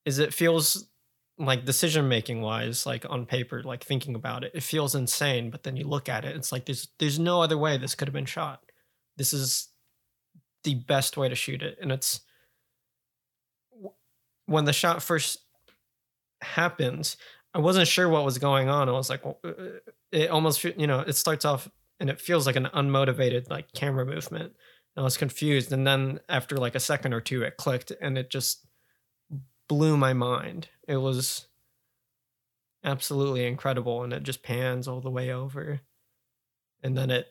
Is 0.05 0.19
it 0.19 0.33
feels 0.33 0.87
like 1.39 1.65
decision 1.65 2.07
making 2.07 2.41
wise, 2.41 2.85
like 2.85 3.05
on 3.09 3.25
paper, 3.25 3.61
like 3.63 3.83
thinking 3.83 4.15
about 4.15 4.43
it, 4.43 4.51
it 4.55 4.63
feels 4.63 4.95
insane. 4.95 5.49
But 5.51 5.63
then 5.63 5.75
you 5.77 5.85
look 5.85 6.09
at 6.09 6.25
it, 6.25 6.35
it's 6.35 6.51
like 6.51 6.65
there's 6.65 6.89
there's 6.99 7.17
no 7.19 7.41
other 7.41 7.57
way 7.57 7.77
this 7.77 7.95
could 7.95 8.07
have 8.07 8.13
been 8.13 8.25
shot. 8.25 8.61
This 9.17 9.33
is 9.33 9.69
the 10.63 10.75
best 10.75 11.17
way 11.17 11.29
to 11.29 11.35
shoot 11.35 11.61
it, 11.61 11.77
and 11.81 11.91
it's 11.91 12.21
when 14.45 14.65
the 14.65 14.73
shot 14.73 15.03
first 15.03 15.39
happens. 16.41 17.17
I 17.53 17.59
wasn't 17.59 17.87
sure 17.87 18.09
what 18.09 18.25
was 18.25 18.37
going 18.37 18.69
on. 18.69 18.89
I 18.89 18.93
was 18.93 19.09
like, 19.09 19.25
well, 19.25 19.39
uh, 19.43 19.79
it 20.11 20.29
almost 20.29 20.63
you 20.63 20.87
know 20.87 20.99
it 21.01 21.15
starts 21.15 21.45
off 21.45 21.69
and 21.99 22.09
it 22.09 22.21
feels 22.21 22.45
like 22.45 22.55
an 22.55 22.69
unmotivated 22.73 23.49
like 23.49 23.71
camera 23.73 24.05
movement. 24.05 24.53
And 24.95 25.01
I 25.01 25.03
was 25.03 25.17
confused, 25.17 25.71
and 25.71 25.85
then 25.85 26.19
after 26.29 26.57
like 26.57 26.75
a 26.75 26.79
second 26.79 27.13
or 27.13 27.21
two, 27.21 27.43
it 27.43 27.57
clicked, 27.57 27.91
and 28.01 28.17
it 28.17 28.29
just 28.29 28.65
blew 29.67 29.97
my 29.97 30.13
mind. 30.13 30.69
It 30.87 30.97
was 30.97 31.47
absolutely 32.83 33.45
incredible, 33.45 34.03
and 34.03 34.13
it 34.13 34.23
just 34.23 34.43
pans 34.43 34.87
all 34.87 35.01
the 35.01 35.11
way 35.11 35.31
over, 35.31 35.81
and 36.83 36.97
then 36.97 37.11
it 37.11 37.27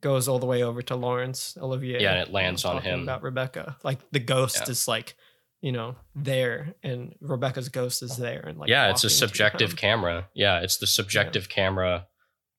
goes 0.00 0.28
all 0.28 0.38
the 0.38 0.46
way 0.46 0.62
over 0.62 0.82
to 0.82 0.96
Laurence 0.96 1.56
Olivier. 1.60 2.00
Yeah, 2.00 2.12
and 2.12 2.28
it 2.28 2.32
lands 2.32 2.64
on 2.64 2.82
him. 2.82 3.02
about 3.02 3.22
Rebecca. 3.22 3.76
Like 3.82 3.98
the 4.10 4.18
ghost 4.20 4.62
Yeah. 4.66 4.70
is 4.72 4.88
like 4.88 5.16
you 5.62 5.72
know 5.72 5.96
there, 6.14 6.74
and 6.82 7.14
Rebecca's 7.20 7.68
ghost 7.68 8.02
is 8.02 8.16
there, 8.16 8.40
and 8.40 8.58
like 8.58 8.68
yeah, 8.68 8.90
it's 8.90 9.04
a 9.04 9.10
subjective 9.10 9.76
camera. 9.76 10.28
Yeah, 10.34 10.60
it's 10.60 10.76
the 10.78 10.86
subjective 10.86 11.48
camera 11.48 12.06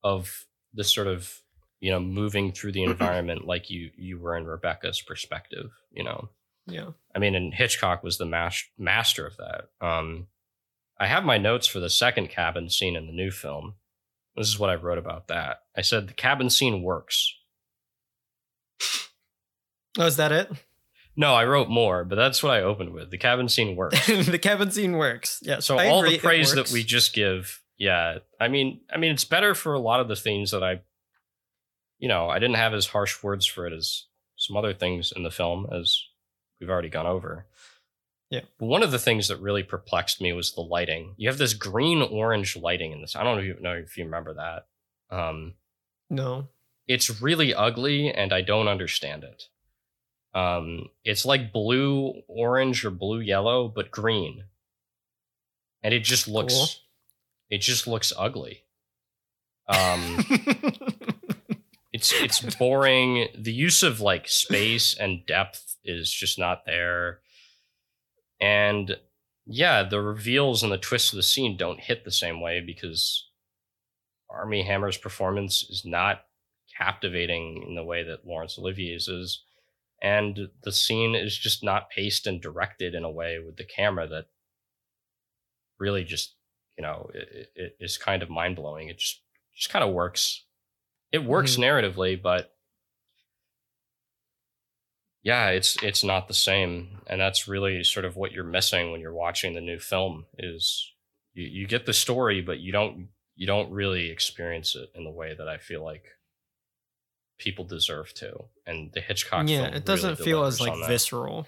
of 0.04 0.46
the 0.74 0.84
sort 0.84 1.08
of 1.08 1.42
you 1.80 1.92
know 1.92 2.00
moving 2.00 2.52
through 2.52 2.72
the 2.72 2.84
environment 2.92 3.46
like 3.46 3.70
you 3.70 3.92
you 3.98 4.20
were 4.20 4.36
in 4.36 4.46
Rebecca's 4.46 5.02
perspective. 5.02 5.70
You 5.92 6.04
know, 6.06 6.30
Yeah, 6.66 6.92
I 7.16 7.20
mean, 7.20 7.36
and 7.36 7.54
Hitchcock 7.54 8.04
was 8.04 8.18
the 8.18 8.26
mas- 8.26 8.70
master 8.78 9.28
of 9.28 9.38
that. 9.38 9.66
Um, 9.86 10.28
I 11.00 11.06
have 11.06 11.24
my 11.24 11.38
notes 11.38 11.68
for 11.68 11.80
the 11.80 11.90
second 11.92 12.30
cabin 12.30 12.70
scene 12.70 12.96
in 12.96 13.06
the 13.06 13.14
new 13.14 13.30
film. 13.32 13.76
This 14.38 14.48
is 14.48 14.60
what 14.60 14.70
I 14.70 14.76
wrote 14.76 14.98
about 14.98 15.28
that. 15.28 15.62
I 15.76 15.82
said 15.82 16.08
the 16.08 16.14
cabin 16.14 16.50
scene 16.50 16.84
works. 16.84 17.34
oh, 19.98 20.06
is 20.06 20.18
that 20.18 20.32
it? 20.32 20.52
No, 21.16 21.34
I 21.34 21.46
wrote 21.46 21.70
more, 21.70 22.04
but 22.04 22.16
that's 22.16 22.44
what 22.44 22.54
I 22.54 22.62
opened 22.62 22.94
with. 22.94 23.10
The 23.10 23.18
cabin 23.18 23.50
scene 23.50 23.76
works. 23.76 24.06
the 24.08 24.40
cabin 24.40 24.70
scene 24.70 24.98
works. 24.98 25.40
Yeah. 25.42 25.60
so 25.60 25.78
I 25.80 25.88
all 25.88 26.02
agree, 26.02 26.18
the 26.18 26.20
praise 26.20 26.54
that 26.54 26.72
we 26.72 26.84
just 26.84 27.14
give 27.14 27.62
yeah 27.78 28.18
i 28.40 28.48
mean 28.48 28.82
i 28.92 28.98
mean 28.98 29.12
it's 29.12 29.24
better 29.24 29.54
for 29.54 29.74
a 29.74 29.80
lot 29.80 30.00
of 30.00 30.08
the 30.08 30.16
things 30.16 30.52
that 30.52 30.64
i 30.64 30.82
you 32.00 32.08
know 32.08 32.30
i 32.30 32.40
didn't 32.40 32.56
have 32.56 32.74
as 32.74 32.88
harsh 32.88 33.24
words 33.24 33.46
for 33.46 33.68
it 33.68 33.74
as 33.74 34.06
some 34.36 34.58
other 34.58 34.74
things 34.74 35.14
in 35.16 35.24
the 35.24 35.32
film 35.32 35.68
as 35.72 36.04
we've 36.60 36.70
already 36.70 36.90
gone 36.90 37.06
over 37.06 37.46
Yeah. 38.30 38.42
One 38.60 38.84
of 38.84 38.92
the 38.92 39.00
things 39.00 39.30
that 39.30 39.40
really 39.40 39.64
perplexed 39.64 40.20
me 40.22 40.34
was 40.34 40.54
the 40.54 40.62
lighting. 40.62 41.14
You 41.18 41.30
have 41.30 41.38
this 41.38 41.54
green 41.54 42.02
orange 42.02 42.58
lighting 42.58 42.92
in 42.92 43.02
this. 43.02 43.16
I 43.16 43.24
don't 43.24 43.44
even 43.44 43.64
know 43.64 43.74
if 43.74 43.98
you 43.98 44.04
remember 44.04 44.34
that. 44.34 44.68
Um, 45.16 45.54
No. 46.10 46.50
it's 46.88 47.22
really 47.22 47.54
ugly 47.54 48.12
and 48.14 48.34
I 48.34 48.42
don't 48.42 48.68
understand 48.68 49.24
it. 49.24 49.44
Um, 50.34 50.90
it's 51.06 51.26
like 51.26 51.54
blue 51.54 52.22
orange 52.28 52.84
or 52.84 52.92
blue 52.92 53.20
yellow, 53.22 53.70
but 53.70 53.92
green. 53.92 54.44
And 55.82 55.94
it 55.94 56.02
just 56.04 56.28
looks 56.28 56.54
Cool. 56.54 56.68
it 57.50 57.60
just 57.62 57.88
looks 57.88 58.12
ugly. 58.18 58.64
Um 59.70 60.24
it's 61.94 62.14
it's 62.14 62.40
boring. 62.58 63.28
The 63.38 63.54
use 63.54 63.84
of 63.84 64.02
like 64.02 64.28
space 64.28 64.94
and 64.98 65.26
depth 65.26 65.78
is 65.84 66.12
just 66.12 66.38
not 66.38 66.66
there. 66.66 67.20
And 68.40 68.98
yeah, 69.46 69.84
the 69.84 70.02
reveals 70.02 70.64
and 70.64 70.72
the 70.72 70.78
twists 70.78 71.12
of 71.14 71.18
the 71.18 71.24
scene 71.24 71.58
don't 71.58 71.80
hit 71.80 72.04
the 72.04 72.12
same 72.12 72.42
way 72.42 72.60
because 72.60 73.30
Armie 74.30 74.64
Hammer's 74.64 74.98
performance 74.98 75.64
is 75.70 75.84
not 75.86 76.26
captivating 76.78 77.64
in 77.68 77.76
the 77.76 77.84
way 77.84 78.04
that 78.04 78.28
Laurence 78.28 78.58
Olivier's 78.60 79.08
is. 79.08 79.44
And 80.02 80.50
the 80.64 80.72
scene 80.72 81.16
is 81.16 81.36
just 81.38 81.64
not 81.64 81.90
paced 81.90 82.28
and 82.28 82.42
directed 82.42 82.94
in 82.94 83.04
a 83.04 83.10
way 83.12 83.40
with 83.40 83.58
the 83.58 83.64
camera 83.66 84.08
that 84.08 84.28
really 85.80 86.04
just, 86.04 86.36
you 86.78 86.84
know, 86.84 87.10
it, 87.14 87.52
it 87.56 87.78
is 87.80 87.98
kind 87.98 88.22
of 88.22 88.30
mind 88.30 88.56
blowing. 88.56 88.90
It 88.90 88.98
just, 89.00 89.22
just 89.56 89.70
kind 89.70 89.84
of 89.84 89.94
works. 89.94 90.44
It 91.12 91.24
works 91.24 91.56
Mhm. 91.56 91.60
narratively, 91.60 92.22
but 92.22 92.57
yeah, 95.24 95.50
it's 95.50 95.78
it's 95.84 96.04
not 96.04 96.28
the 96.28 96.34
same, 96.34 97.00
and 97.08 97.20
that's 97.20 97.48
really 97.48 97.84
sort 97.84 98.06
of 98.06 98.16
what 98.16 98.32
you're 98.32 98.44
missing 98.44 98.92
when 98.92 99.02
you're 99.02 99.14
watching 99.14 99.54
the 99.54 99.62
new 99.62 99.80
film. 99.80 100.26
Is 100.38 100.94
you, 101.34 101.46
you 101.46 101.68
get 101.68 101.86
the 101.86 101.94
story, 101.94 102.42
but 102.42 102.60
you 102.60 102.72
don't 102.72 103.10
you 103.36 103.46
don't 103.48 103.72
really 103.72 104.10
experience 104.10 104.76
it 104.76 104.90
in 104.96 105.04
the 105.04 105.12
way 105.12 105.36
that 105.38 105.48
I 105.48 105.58
feel 105.58 105.84
like 105.84 106.04
people 107.38 107.66
deserve 107.66 108.14
to. 108.16 108.46
And 108.66 108.92
the 108.94 109.02
Hitchcock, 109.02 109.48
yeah, 109.48 109.68
it 109.68 109.86
doesn't 109.86 110.12
really 110.20 110.24
feel 110.24 110.44
as 110.44 110.60
like 110.62 110.88
visceral. 110.88 111.46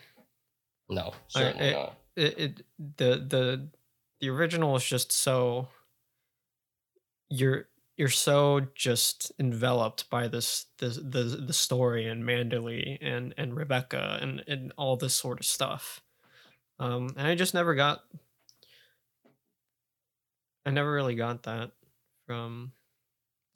No, 0.90 1.14
certainly 1.28 1.68
it- 1.70 1.74
not. 1.74 1.96
It, 2.16 2.38
it 2.40 2.66
the 2.98 3.16
the 3.26 3.70
the 4.20 4.30
original 4.30 4.76
is 4.76 4.84
just 4.84 5.14
so 5.14 5.70
you're 7.30 7.69
you're 8.00 8.08
so 8.08 8.62
just 8.76 9.30
enveloped 9.40 10.10
by 10.10 10.26
this 10.30 10.68
this 10.78 10.96
the 10.96 11.44
the 11.46 11.52
story 11.52 12.08
and 12.08 12.24
Manderley 12.24 12.98
and 13.02 13.34
and 13.38 13.54
Rebecca 13.54 14.18
and 14.22 14.42
and 14.48 14.72
all 14.78 14.96
this 14.96 15.14
sort 15.14 15.42
of 15.42 15.46
stuff. 15.46 16.02
Um 16.80 17.10
and 17.18 17.28
I 17.28 17.36
just 17.36 17.54
never 17.54 17.76
got 17.76 18.06
I 20.66 20.70
never 20.70 20.94
really 20.94 21.16
got 21.16 21.44
that 21.44 21.72
from 22.26 22.72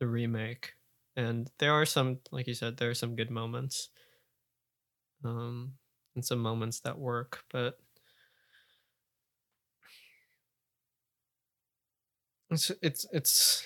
the 0.01 0.07
remake. 0.07 0.73
And 1.15 1.49
there 1.59 1.71
are 1.71 1.85
some 1.85 2.19
like 2.29 2.45
you 2.45 2.53
said 2.53 2.75
there 2.75 2.89
are 2.89 2.93
some 2.93 3.15
good 3.15 3.31
moments. 3.31 3.91
Um 5.23 5.75
and 6.15 6.25
some 6.25 6.39
moments 6.39 6.81
that 6.81 6.99
work, 6.99 7.45
but 7.49 7.79
it's 12.49 12.71
it's 12.81 13.05
it's 13.13 13.63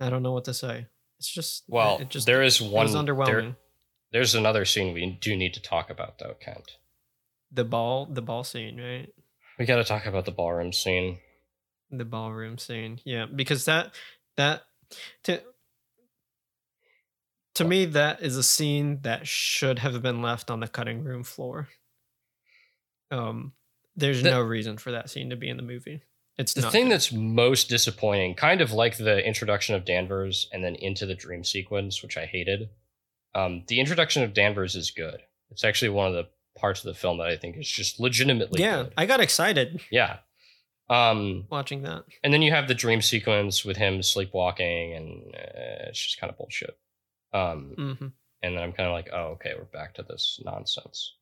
I 0.00 0.10
don't 0.10 0.22
know 0.22 0.32
what 0.32 0.44
to 0.44 0.54
say. 0.54 0.86
It's 1.18 1.28
just 1.28 1.64
Well, 1.68 1.98
it 1.98 2.08
just 2.10 2.26
there 2.26 2.42
is 2.42 2.60
one. 2.60 2.84
was 2.84 2.92
there- 2.92 3.02
underwhelming. 3.02 3.56
there's 4.12 4.34
another 4.34 4.64
scene 4.64 4.94
we 4.94 5.10
do 5.20 5.36
need 5.36 5.54
to 5.54 5.60
talk 5.62 5.90
about, 5.90 6.18
though, 6.18 6.34
Kent. 6.40 6.76
the 7.50 7.64
ball 7.64 8.06
the 8.06 8.22
ball 8.22 8.44
scene, 8.44 8.80
right? 8.80 9.12
We 9.58 9.64
got 9.66 9.76
to 9.76 9.84
talk 9.84 10.06
about 10.06 10.24
the 10.26 10.30
ballroom 10.30 10.72
scene. 10.72 11.18
The 11.90 12.04
ballroom 12.04 12.58
scene. 12.58 13.00
Yeah, 13.04 13.26
because 13.26 13.64
that 13.64 13.94
that 14.36 14.62
to 15.24 15.42
to 17.54 17.64
me 17.64 17.86
that 17.86 18.22
is 18.22 18.36
a 18.36 18.42
scene 18.42 19.00
that 19.02 19.26
should 19.26 19.80
have 19.80 20.00
been 20.02 20.22
left 20.22 20.50
on 20.50 20.60
the 20.60 20.68
cutting 20.68 21.02
room 21.02 21.24
floor. 21.24 21.68
Um 23.10 23.54
there's 23.96 24.22
The- 24.22 24.30
no 24.30 24.42
reason 24.42 24.78
for 24.78 24.92
that 24.92 25.10
scene 25.10 25.30
to 25.30 25.36
be 25.36 25.48
in 25.48 25.56
the 25.56 25.62
movie. 25.62 26.02
It's 26.38 26.54
The 26.54 26.70
thing 26.70 26.84
good. 26.84 26.92
that's 26.92 27.12
most 27.12 27.68
disappointing, 27.68 28.34
kind 28.36 28.60
of 28.60 28.72
like 28.72 28.96
the 28.96 29.24
introduction 29.26 29.74
of 29.74 29.84
Danvers 29.84 30.48
and 30.52 30.62
then 30.64 30.76
into 30.76 31.04
the 31.04 31.14
dream 31.14 31.42
sequence, 31.44 32.02
which 32.02 32.16
I 32.16 32.26
hated. 32.26 32.68
Um, 33.34 33.64
the 33.66 33.80
introduction 33.80 34.22
of 34.22 34.34
Danvers 34.34 34.76
is 34.76 34.90
good. 34.90 35.20
It's 35.50 35.64
actually 35.64 35.88
one 35.90 36.06
of 36.06 36.14
the 36.14 36.28
parts 36.56 36.80
of 36.80 36.86
the 36.86 36.94
film 36.98 37.18
that 37.18 37.26
I 37.28 37.36
think 37.36 37.56
is 37.56 37.68
just 37.68 37.98
legitimately 38.00 38.60
Yeah, 38.62 38.84
good. 38.84 38.92
I 38.96 39.06
got 39.06 39.20
excited 39.20 39.80
Yeah. 39.90 40.18
Um, 40.90 41.44
watching 41.50 41.82
that. 41.82 42.04
and 42.24 42.32
then 42.32 42.40
you 42.40 42.50
have 42.52 42.66
the 42.68 42.74
dream 42.74 43.02
sequence 43.02 43.62
with 43.64 43.76
him 43.76 44.00
sleepwalking, 44.02 44.94
and 44.94 45.34
uh, 45.34 45.88
it's 45.88 46.02
just 46.02 46.18
kind 46.18 46.30
of 46.30 46.38
bullshit. 46.38 46.78
Um, 47.34 47.74
hmm 47.76 48.06
and 48.40 48.56
then 48.56 48.62
I'm 48.62 48.72
kind 48.72 48.88
of 48.88 48.92
like, 48.92 49.10
oh, 49.12 49.32
okay, 49.32 49.52
we're 49.58 49.64
back 49.64 49.94
to 49.94 50.02
this 50.04 50.40
nonsense. 50.44 51.16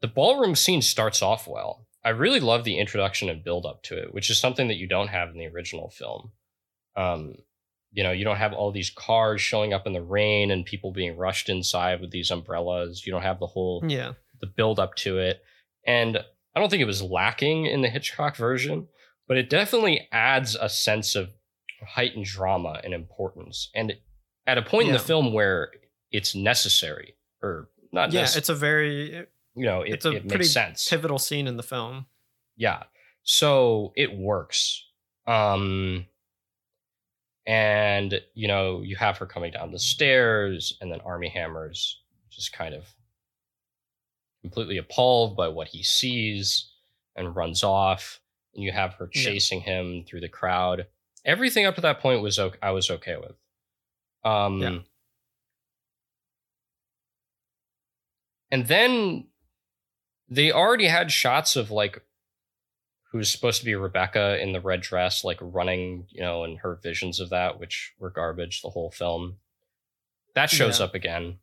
The 0.00 0.08
ballroom 0.08 0.56
scene 0.56 0.82
starts 0.82 1.22
off 1.22 1.46
well. 1.46 1.86
I 2.04 2.10
really 2.10 2.40
love 2.40 2.64
the 2.64 2.78
introduction 2.78 3.28
and 3.28 3.44
build 3.44 3.64
up 3.66 3.82
to 3.84 3.96
it, 3.96 4.12
which 4.12 4.28
is 4.30 4.38
something 4.38 4.68
that 4.68 4.76
you 4.76 4.88
don't 4.88 5.08
have 5.08 5.28
in 5.30 5.38
the 5.38 5.46
original 5.46 5.90
film. 5.90 6.32
Um, 6.96 7.36
you 7.92 8.02
know, 8.02 8.10
you 8.12 8.24
don't 8.24 8.36
have 8.38 8.52
all 8.52 8.72
these 8.72 8.90
cars 8.90 9.40
showing 9.40 9.72
up 9.72 9.86
in 9.86 9.92
the 9.92 10.02
rain 10.02 10.50
and 10.50 10.64
people 10.64 10.92
being 10.92 11.16
rushed 11.16 11.48
inside 11.48 12.00
with 12.00 12.10
these 12.10 12.30
umbrellas. 12.30 13.06
You 13.06 13.12
don't 13.12 13.22
have 13.22 13.38
the 13.38 13.46
whole 13.46 13.84
Yeah. 13.86 14.14
the 14.40 14.46
build 14.46 14.80
up 14.80 14.94
to 14.96 15.18
it. 15.18 15.42
And 15.86 16.16
I 16.54 16.60
don't 16.60 16.70
think 16.70 16.82
it 16.82 16.86
was 16.86 17.02
lacking 17.02 17.66
in 17.66 17.82
the 17.82 17.88
Hitchcock 17.88 18.36
version, 18.36 18.88
but 19.28 19.36
it 19.36 19.48
definitely 19.50 20.08
adds 20.10 20.54
a 20.56 20.68
sense 20.68 21.14
of 21.14 21.30
heightened 21.86 22.26
drama 22.26 22.80
and 22.82 22.92
importance. 22.94 23.70
And 23.74 23.94
at 24.46 24.58
a 24.58 24.62
point 24.62 24.88
in 24.88 24.92
the 24.92 24.98
film 24.98 25.32
where 25.32 25.70
it's 26.10 26.34
necessary, 26.34 27.14
or 27.42 27.68
not 27.92 28.12
Yeah, 28.12 28.20
necessary, 28.22 28.40
it's 28.40 28.48
a 28.48 28.54
very 28.54 29.26
you 29.54 29.64
know, 29.66 29.82
it, 29.82 29.94
it's 29.94 30.04
a 30.04 30.12
it 30.12 30.28
pretty 30.28 30.44
sense. 30.44 30.88
pivotal 30.88 31.18
scene 31.18 31.46
in 31.46 31.56
the 31.56 31.62
film. 31.62 32.06
Yeah. 32.56 32.84
So 33.22 33.92
it 33.96 34.16
works. 34.16 34.84
Um 35.26 36.06
and 37.46 38.20
you 38.34 38.48
know, 38.48 38.82
you 38.82 38.96
have 38.96 39.18
her 39.18 39.26
coming 39.26 39.52
down 39.52 39.72
the 39.72 39.78
stairs 39.78 40.76
and 40.80 40.90
then 40.92 41.00
Armie 41.00 41.28
Hammer's 41.28 42.00
just 42.30 42.52
kind 42.52 42.74
of 42.74 42.84
completely 44.42 44.78
appalled 44.78 45.36
by 45.36 45.48
what 45.48 45.68
he 45.68 45.82
sees 45.82 46.70
and 47.14 47.36
runs 47.36 47.62
off 47.62 48.20
and 48.54 48.64
you 48.64 48.72
have 48.72 48.94
her 48.94 49.08
Yeah. 49.12 49.22
chasing 49.22 49.60
him 49.60 50.04
through 50.04 50.20
the 50.20 50.28
crowd. 50.28 50.86
Everything 51.24 51.66
up 51.66 51.74
to 51.76 51.80
that 51.82 52.00
point 52.00 52.22
was 52.22 52.38
okay, 52.38 52.58
I 52.62 52.70
was 52.72 52.90
okay 52.90 53.16
with. 53.16 53.36
Um 54.24 54.60
Yeah. 54.60 54.78
And 58.50 58.66
then 58.66 59.28
they 60.32 60.50
already 60.50 60.86
had 60.86 61.12
shots 61.12 61.56
of 61.56 61.70
like 61.70 62.02
who's 63.10 63.30
supposed 63.30 63.58
to 63.60 63.66
be 63.66 63.74
Rebecca 63.74 64.40
in 64.42 64.52
the 64.52 64.60
red 64.60 64.80
dress, 64.80 65.22
like 65.22 65.38
running, 65.40 66.06
you 66.08 66.22
know, 66.22 66.44
and 66.44 66.58
her 66.60 66.76
visions 66.82 67.20
of 67.20 67.28
that, 67.30 67.60
which 67.60 67.92
were 67.98 68.08
garbage 68.10 68.62
the 68.62 68.70
whole 68.70 68.90
film. 68.90 69.36
That 70.34 70.48
shows 70.48 70.78
Yeah. 70.78 70.86
up 70.86 70.94
again. 70.94 71.38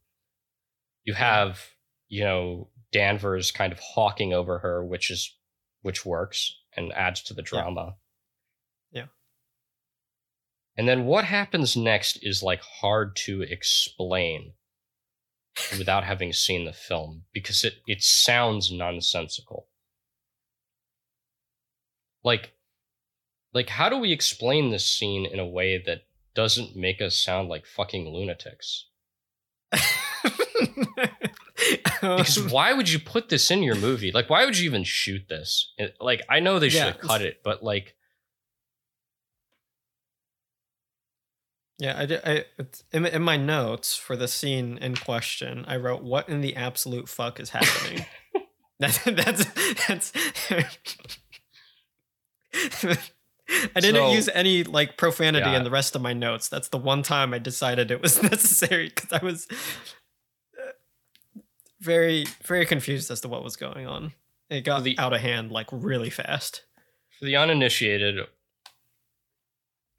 You 1.03 1.13
have, 1.13 1.75
you 2.07 2.23
know, 2.23 2.69
Danvers 2.91 3.51
kind 3.51 3.71
of 3.71 3.79
hawking 3.79 4.33
over 4.33 4.59
her, 4.59 4.83
which 4.83 5.11
is 5.11 5.35
which 5.81 6.05
works 6.05 6.57
and 6.75 6.91
adds 6.93 7.21
to 7.23 7.33
the 7.35 7.43
drama. 7.43 7.95
Yeah. 8.91 9.05
And 10.75 10.87
then 10.87 11.05
what 11.05 11.25
happens 11.25 11.77
next 11.77 12.17
is 12.23 12.41
like 12.41 12.61
hard 12.61 13.15
to 13.17 13.43
explain 13.43 14.53
without 15.77 16.03
having 16.03 16.33
seen 16.33 16.65
the 16.65 16.73
film 16.73 17.23
because 17.33 17.63
it 17.63 17.75
it 17.87 18.01
sounds 18.03 18.71
nonsensical. 18.71 19.67
Like 22.23 22.53
like 23.53 23.69
how 23.69 23.89
do 23.89 23.97
we 23.97 24.11
explain 24.11 24.69
this 24.69 24.85
scene 24.85 25.25
in 25.25 25.39
a 25.39 25.47
way 25.47 25.81
that 25.85 26.03
doesn't 26.35 26.75
make 26.75 27.01
us 27.01 27.15
sound 27.17 27.49
like 27.49 27.65
fucking 27.65 28.07
lunatics? 28.09 28.85
Because 32.01 32.37
Um, 32.37 32.49
why 32.49 32.71
would 32.73 32.89
you 32.89 32.99
put 32.99 33.27
this 33.29 33.51
in 33.51 33.61
your 33.63 33.75
movie? 33.75 34.11
Like 34.13 34.29
why 34.29 34.45
would 34.45 34.57
you 34.57 34.65
even 34.65 34.83
shoot 34.85 35.27
this? 35.27 35.73
Like 35.99 36.21
I 36.29 36.39
know 36.39 36.57
they 36.57 36.69
should 36.69 36.77
Yeah, 36.77 36.85
have 36.93 36.99
cut 36.99 37.21
it, 37.21 37.41
but 37.43 37.61
like 37.63 37.95
yeah, 41.79 41.95
I, 41.97 42.05
did- 42.05 42.21
I 42.23 42.45
in, 42.93 43.03
my- 43.03 43.09
in 43.09 43.21
my 43.23 43.37
notes 43.37 43.95
for 43.95 44.15
the 44.15 44.27
scene 44.27 44.77
in 44.77 44.95
question, 44.95 45.65
I 45.67 45.77
wrote, 45.77 46.03
"What 46.03 46.29
in 46.29 46.41
the 46.41 46.55
absolute 46.55 47.09
fuck 47.09 47.39
is 47.39 47.49
happening?" 47.49 48.05
that's 48.79 48.99
that's 49.03 49.45
that's. 49.87 50.11
I 53.75 53.79
didn't 53.79 53.95
So- 53.95 54.11
use 54.11 54.29
any 54.33 54.63
like 54.63 54.97
profanity 54.97 55.49
Yeah. 55.49 55.57
in 55.57 55.63
the 55.63 55.71
rest 55.71 55.95
of 55.95 56.01
my 56.01 56.13
notes. 56.13 56.47
That's 56.49 56.69
the 56.69 56.77
one 56.77 57.01
time 57.01 57.33
I 57.33 57.39
decided 57.39 57.89
it 57.91 58.01
was 58.01 58.21
necessary 58.23 58.89
because 58.93 59.11
I 59.11 59.23
was. 59.25 59.47
Uh, 60.57 60.71
very 61.81 62.25
very 62.43 62.65
confused 62.65 63.09
as 63.09 63.21
to 63.21 63.27
what 63.27 63.43
was 63.43 63.55
going 63.55 63.87
on. 63.87 64.13
It 64.49 64.61
got 64.61 64.83
The- 64.83 64.97
out 64.99 65.13
of 65.13 65.21
hand 65.21 65.51
like 65.51 65.67
really 65.71 66.09
fast. 66.09 66.63
For 67.17 67.25
the 67.25 67.35
uninitiated, 67.37 68.19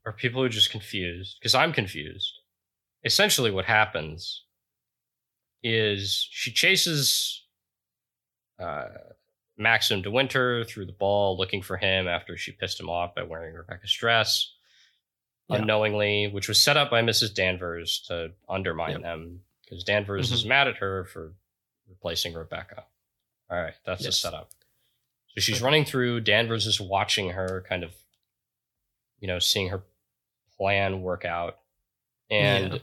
or 0.05 0.11
people 0.13 0.41
who 0.41 0.45
are 0.45 0.49
just 0.49 0.71
confused, 0.71 1.37
because 1.39 1.53
I'm 1.55 1.73
confused. 1.73 2.31
Essentially, 3.03 3.51
what 3.51 3.65
happens 3.65 4.43
is 5.63 6.27
she 6.31 6.51
chases 6.51 7.43
uh, 8.59 8.85
Maxim 9.57 10.01
de 10.01 10.09
Winter 10.11 10.63
through 10.63 10.85
the 10.85 10.91
ball, 10.91 11.37
looking 11.37 11.61
for 11.61 11.77
him 11.77 12.07
after 12.07 12.37
she 12.37 12.51
pissed 12.51 12.79
him 12.79 12.89
off 12.89 13.15
by 13.15 13.23
wearing 13.23 13.53
Rebecca's 13.55 13.93
dress 13.93 14.53
Yeah. 15.49 15.57
unknowingly, 15.57 16.27
which 16.27 16.47
was 16.47 16.61
set 16.61 16.77
up 16.77 16.89
by 16.89 17.01
Mrs. 17.01 17.33
Danvers 17.33 17.99
to 18.07 18.33
undermine 18.49 18.91
Yep. 18.93 19.01
them 19.01 19.43
because 19.63 19.83
Danvers 19.83 20.31
is 20.31 20.45
mad 20.45 20.67
at 20.67 20.77
her 20.77 21.05
for 21.05 21.33
replacing 21.87 22.33
Rebecca. 22.33 22.85
All 23.49 23.57
right, 23.61 23.75
that's 23.85 24.03
the 24.03 24.11
setup. 24.11 24.51
So 25.35 25.41
she's 25.41 25.61
running 25.61 25.85
through. 25.85 26.21
Danvers 26.21 26.65
is 26.65 26.79
watching 26.81 27.29
her, 27.31 27.63
kind 27.67 27.83
of, 27.83 27.93
you 29.19 29.27
know, 29.27 29.39
seeing 29.39 29.69
her 29.69 29.83
plan 30.61 31.01
work 31.01 31.25
out, 31.25 31.57
and 32.29 32.81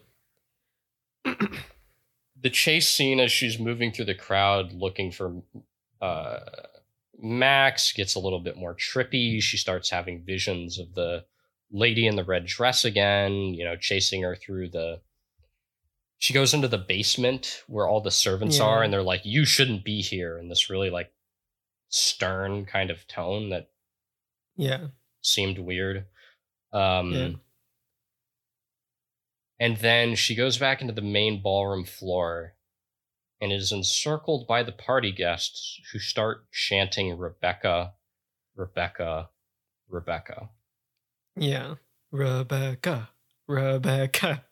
the 1.25 2.51
chase 2.51 2.89
scene 2.89 3.21
as 3.21 3.31
she's 3.31 3.59
moving 3.61 3.93
through 3.93 4.05
the 4.07 4.15
crowd 4.17 4.73
looking 4.73 5.13
for 5.13 5.43
uh, 6.01 6.41
Max 7.21 7.93
gets 7.93 8.17
a 8.17 8.19
little 8.19 8.41
bit 8.41 8.57
more 8.57 8.75
trippy. 8.75 9.41
She 9.41 9.57
starts 9.57 9.91
having 9.91 10.25
visions 10.25 10.79
of 10.81 10.95
the 10.95 11.25
lady 11.71 12.09
in 12.09 12.17
the 12.17 12.25
red 12.25 12.47
dress 12.47 12.85
again, 12.85 13.33
you 13.55 13.65
know, 13.65 13.77
chasing 13.77 14.23
her 14.23 14.35
through 14.35 14.71
the. 14.71 15.01
She 16.19 16.35
goes 16.35 16.53
into 16.53 16.67
the 16.67 16.79
basement 16.79 17.63
where 17.69 17.87
all 17.87 18.01
the 18.01 18.11
servants 18.11 18.59
Yeah. 18.59 18.65
are, 18.65 18.83
and 18.83 18.93
they're 18.93 19.03
like, 19.05 19.25
You 19.25 19.45
shouldn't 19.45 19.85
be 19.85 20.03
here, 20.03 20.37
in 20.37 20.49
this 20.49 20.69
really 20.69 20.91
like 20.91 21.13
stern 21.91 22.67
kind 22.67 22.91
of 22.91 23.07
tone 23.07 23.51
that 23.51 23.71
Yeah. 24.57 24.89
seemed 25.23 25.59
weird. 25.61 26.07
Um, 26.73 27.13
Yeah. 27.13 27.29
And 29.61 29.77
then 29.79 30.15
she 30.15 30.35
goes 30.35 30.59
back 30.59 30.81
into 30.81 30.93
the 30.93 31.03
main 31.03 31.43
ballroom 31.43 31.85
floor 31.85 32.55
and 33.41 33.53
is 33.53 33.73
encircled 33.73 34.47
by 34.47 34.63
the 34.63 34.73
party 34.73 35.13
guests 35.13 35.81
who 35.93 35.99
start 35.99 36.51
chanting 36.53 37.17
Rebecca, 37.17 37.93
Rebecca, 38.57 39.31
Rebecca. 39.89 40.51
Yeah. 41.37 41.75
Rebecca. 42.11 43.11
Rebecca. 43.47 44.45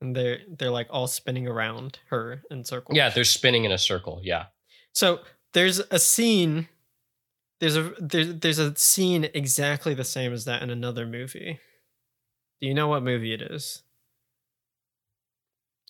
And 0.00 0.16
they're 0.16 0.38
they're 0.48 0.70
like 0.70 0.86
all 0.90 1.06
spinning 1.06 1.46
around 1.46 1.98
her 2.08 2.42
in 2.50 2.64
circles. 2.64 2.96
Yeah, 2.96 3.10
they're 3.10 3.24
spinning 3.24 3.64
in 3.64 3.72
a 3.72 3.78
circle. 3.78 4.20
Yeah. 4.22 4.46
So 4.92 5.20
there's 5.52 5.78
a 5.90 5.98
scene. 5.98 6.68
There's 7.60 7.76
a 7.76 7.92
there's 8.00 8.34
there's 8.36 8.58
a 8.58 8.74
scene 8.76 9.28
exactly 9.34 9.92
the 9.92 10.04
same 10.04 10.32
as 10.32 10.46
that 10.46 10.62
in 10.62 10.70
another 10.70 11.06
movie. 11.06 11.60
Do 12.60 12.66
you 12.66 12.74
know 12.74 12.88
what 12.88 13.02
movie 13.02 13.32
it 13.32 13.42
is? 13.42 13.82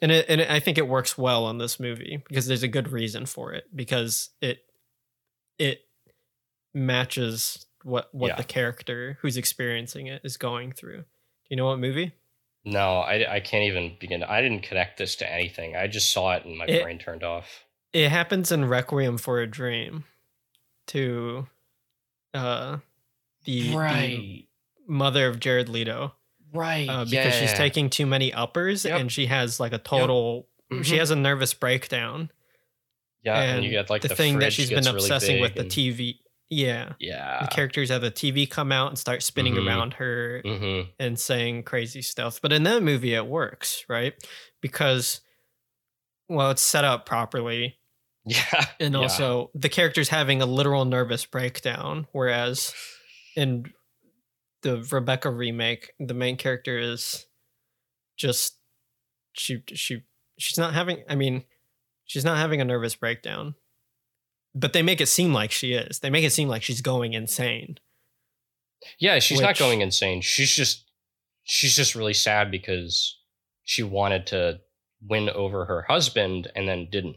And 0.02 0.10
it 0.12 0.26
and 0.28 0.40
it, 0.40 0.50
I 0.50 0.60
think 0.60 0.78
it 0.78 0.88
works 0.88 1.18
well 1.18 1.44
on 1.44 1.58
this 1.58 1.78
movie 1.78 2.22
because 2.28 2.46
there's 2.46 2.62
a 2.62 2.68
good 2.68 2.90
reason 2.92 3.26
for 3.26 3.52
it 3.52 3.64
because 3.74 4.30
it 4.40 4.64
it 5.58 5.80
matches 6.72 7.66
what 7.82 8.08
what 8.14 8.28
Yeah. 8.28 8.36
the 8.36 8.44
character 8.44 9.18
who's 9.20 9.36
experiencing 9.36 10.06
it 10.06 10.22
is 10.24 10.36
going 10.36 10.72
through. 10.72 10.98
Do 10.98 11.04
you 11.50 11.56
know 11.56 11.66
what 11.66 11.78
movie? 11.80 12.12
No, 12.64 12.98
I, 13.00 13.36
I 13.36 13.40
can't 13.40 13.64
even 13.64 13.96
begin. 13.98 14.22
I 14.22 14.40
didn't 14.42 14.62
connect 14.62 14.98
this 14.98 15.16
to 15.16 15.30
anything. 15.32 15.76
I 15.76 15.86
just 15.86 16.12
saw 16.12 16.32
it 16.34 16.44
and 16.44 16.56
my 16.58 16.66
It- 16.66 16.82
brain 16.82 16.98
turned 16.98 17.22
off. 17.24 17.64
It 17.92 18.08
happens 18.10 18.52
in 18.52 18.66
Requiem 18.66 19.18
for 19.18 19.40
a 19.40 19.46
Dream 19.48 20.04
to 20.88 21.48
uh 22.32 22.78
the, 23.44 23.70
the 23.74 24.46
mother 24.86 25.26
of 25.26 25.40
Jared 25.40 25.68
Leto. 25.68 26.14
Right. 26.52 26.88
uh, 26.88 27.04
because 27.04 27.34
she's 27.34 27.52
taking 27.52 27.90
too 27.90 28.06
many 28.06 28.32
uppers 28.32 28.84
Yep. 28.84 29.00
and 29.00 29.12
she 29.12 29.26
has 29.26 29.60
like 29.60 29.72
a 29.72 29.78
total 29.78 30.48
she 30.82 30.94
Mhm. 30.94 30.98
has 30.98 31.10
a 31.10 31.16
nervous 31.16 31.52
breakdown 31.54 32.30
Yeah, 33.24 33.40
and, 33.40 33.56
and 33.56 33.64
you 33.64 33.70
get 33.70 33.90
like 33.90 34.02
the, 34.02 34.08
the, 34.08 34.16
thing 34.16 34.38
that 34.40 34.52
she's 34.52 34.68
been 34.68 34.76
gets 34.78 34.86
really 34.88 34.98
obsessing 34.98 35.40
with 35.40 35.54
big 35.54 35.68
the 35.68 35.68
tv 35.70 36.18
yeah 36.48 36.92
Yeah. 36.98 37.42
the 37.42 37.48
characters 37.48 37.90
have 37.90 38.02
the 38.02 38.10
tv 38.10 38.48
come 38.50 38.72
out 38.72 38.88
and 38.88 38.98
start 38.98 39.22
spinning 39.22 39.54
Mhm. 39.54 39.66
around 39.66 39.94
her 39.94 40.42
hmm 40.44 40.80
and 40.98 41.18
saying 41.18 41.62
crazy 41.64 42.02
stuff 42.02 42.40
but 42.42 42.52
in 42.52 42.62
that 42.64 42.82
movie 42.82 43.14
it 43.14 43.26
works 43.26 43.84
right 43.88 44.14
because 44.60 45.20
well 46.28 46.50
it's 46.50 46.62
set 46.62 46.84
up 46.84 47.06
properly 47.06 47.78
Yeah. 48.24 48.66
and 48.78 48.94
yeah. 48.94 49.00
also 49.00 49.50
the 49.54 49.68
character's 49.68 50.08
having 50.08 50.42
a 50.42 50.46
literal 50.46 50.84
nervous 50.84 51.24
breakdown 51.26 52.06
whereas 52.12 52.74
in 53.36 53.72
the 54.62 54.82
rebecca 54.90 55.30
remake 55.30 55.92
the 55.98 56.14
main 56.14 56.36
character 56.36 56.78
is 56.78 57.26
just 58.16 58.58
she 59.32 59.62
she 59.72 60.02
she's 60.38 60.58
not 60.58 60.74
having 60.74 61.02
i 61.08 61.14
mean 61.14 61.44
she's 62.04 62.24
not 62.24 62.36
having 62.38 62.60
a 62.60 62.64
nervous 62.64 62.94
breakdown 62.96 63.54
but 64.54 64.72
they 64.72 64.82
make 64.82 65.00
it 65.00 65.06
seem 65.06 65.32
like 65.32 65.50
she 65.50 65.72
is 65.72 66.00
they 66.00 66.10
make 66.10 66.24
it 66.24 66.32
seem 66.32 66.48
like 66.48 66.62
she's 66.62 66.80
going 66.82 67.12
insane 67.14 67.76
Yeah, 68.98 69.18
she's 69.18 69.40
not 69.42 69.58
going 69.58 69.82
insane. 69.82 70.22
She's 70.22 70.50
just 70.50 70.90
she's 71.44 71.76
just 71.76 71.94
really 71.94 72.14
sad 72.14 72.50
because 72.50 73.18
she 73.62 73.82
wanted 73.82 74.26
to 74.28 74.60
win 75.06 75.28
over 75.30 75.66
her 75.66 75.82
husband 75.82 76.50
and 76.56 76.66
then 76.66 76.88
didn't. 76.90 77.16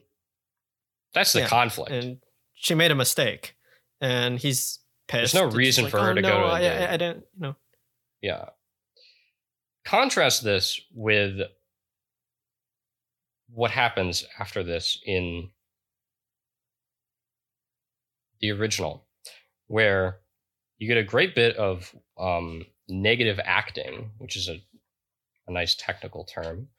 That's 1.14 1.32
the 1.34 1.40
Yeah, 1.40 1.48
conflict. 1.48 1.92
and 1.92 2.18
she 2.54 2.76
made 2.76 2.92
a 2.92 2.96
mistake 2.96 3.56
and 4.02 4.40
he's 4.40 4.80
pissed 5.08 5.34
no 5.36 5.44
and 5.44 5.52
she's 5.52 5.58
reason 5.58 5.88
for 5.90 6.00
her 6.00 6.14
to 6.14 6.22
go 6.22 6.28
no, 6.30 6.40
to 6.40 6.46
I, 6.54 6.62
the- 6.62 6.90
I, 6.90 6.94
I 6.94 6.98
didn't 6.98 7.26
you 7.36 7.42
know 7.42 7.56
yeah. 8.22 8.46
Contrast 9.84 10.44
this 10.46 10.80
with 10.94 11.42
what 13.54 13.70
happens 13.72 14.26
after 14.40 14.64
this 14.64 14.98
in 15.06 15.50
the 18.40 18.52
original, 18.52 19.06
where 19.68 20.20
you 20.78 20.88
get 20.88 20.98
a 20.98 21.04
great 21.04 21.36
bit 21.36 21.56
of 21.58 21.94
um, 22.18 22.66
negative 22.88 23.40
acting, 23.44 24.12
which 24.18 24.36
is 24.38 24.48
a, 24.50 24.62
a 25.48 25.52
nice 25.52 25.76
technical 25.76 26.24
term. 26.24 26.70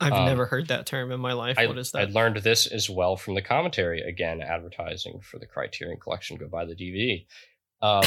i've 0.00 0.12
Um, 0.12 0.24
never 0.26 0.46
heard 0.46 0.68
that 0.68 0.86
term 0.86 1.12
in 1.12 1.20
my 1.20 1.32
life 1.32 1.58
I, 1.58 1.66
what 1.66 1.78
is 1.78 1.92
that? 1.92 2.08
I 2.08 2.10
learned 2.10 2.38
this 2.38 2.66
as 2.66 2.88
well 2.90 3.16
from 3.16 3.34
the 3.34 3.42
commentary. 3.42 4.00
Again, 4.00 4.40
advertising 4.42 5.20
for 5.20 5.38
the 5.38 5.46
Criterion 5.46 5.98
Collection. 6.00 6.36
Go 6.36 6.48
buy 6.48 6.64
the 6.64 6.74
DVD. 6.74 7.26
Um, 7.82 8.04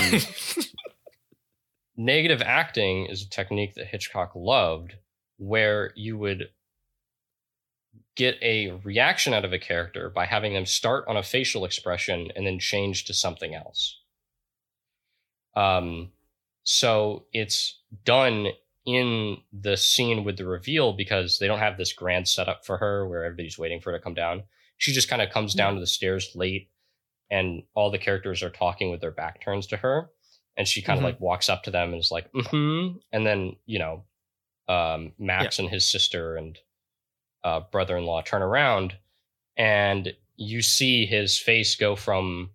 negative 1.97 2.41
acting 2.41 3.05
is 3.05 3.23
a 3.23 3.29
technique 3.29 3.75
that 3.75 3.87
Hitchcock 3.87 4.31
loved, 4.35 4.95
where 5.37 5.91
you 5.95 6.17
would 6.17 6.49
get 8.15 8.37
a 8.41 8.71
reaction 8.83 9.33
out 9.33 9.45
of 9.45 9.53
a 9.53 9.59
character 9.59 10.09
by 10.09 10.25
having 10.25 10.53
them 10.53 10.65
start 10.65 11.05
on 11.07 11.15
a 11.15 11.23
facial 11.23 11.63
expression 11.63 12.29
and 12.35 12.45
then 12.45 12.59
change 12.59 13.05
to 13.05 13.13
something 13.13 13.55
else. 13.55 14.01
Um, 15.55 16.11
so 16.63 17.25
it's 17.33 17.79
done 18.03 18.47
in 18.85 19.37
the 19.53 19.77
scene 19.77 20.23
with 20.23 20.37
the 20.37 20.45
reveal 20.45 20.93
because 20.93 21.39
they 21.39 21.47
don't 21.47 21.59
have 21.59 21.77
this 21.77 21.93
grand 21.93 22.27
setup 22.27 22.65
for 22.65 22.77
her 22.77 23.07
where 23.07 23.23
everybody's 23.23 23.57
waiting 23.57 23.79
for 23.79 23.91
her 23.91 23.97
to 23.97 24.03
come 24.03 24.13
down. 24.13 24.43
She 24.77 24.91
just 24.91 25.09
kind 25.09 25.21
of 25.21 25.29
comes 25.29 25.53
down 25.53 25.75
to 25.75 25.79
the 25.79 25.87
stairs 25.87 26.31
late 26.35 26.69
and 27.31 27.63
all 27.75 27.91
the 27.91 27.97
characters 27.97 28.41
are 28.43 28.49
talking 28.49 28.89
with 28.91 29.01
their 29.01 29.11
back 29.11 29.41
turns 29.41 29.67
to 29.67 29.77
her 29.77 30.09
and 30.57 30.67
she 30.67 30.81
kind 30.81 30.97
of 30.97 31.01
Mhm. 31.03 31.05
like 31.07 31.19
walks 31.21 31.47
up 31.49 31.63
to 31.63 31.71
them 31.71 31.89
and 31.93 31.99
is 31.99 32.11
like 32.11 32.31
mm-hmm 32.33 32.97
and 33.11 33.25
then 33.25 33.55
you 33.65 33.79
know 33.79 34.03
um 34.67 35.13
max 35.17 35.59
and 35.59 35.69
his 35.69 35.89
sister 35.89 36.35
and 36.35 36.57
uh 37.43 37.59
brother-in-law 37.71 38.21
turn 38.23 38.41
around 38.41 38.95
and 39.57 40.13
you 40.35 40.61
see 40.61 41.05
his 41.05 41.37
face 41.37 41.75
go 41.75 41.95
from 41.95 42.51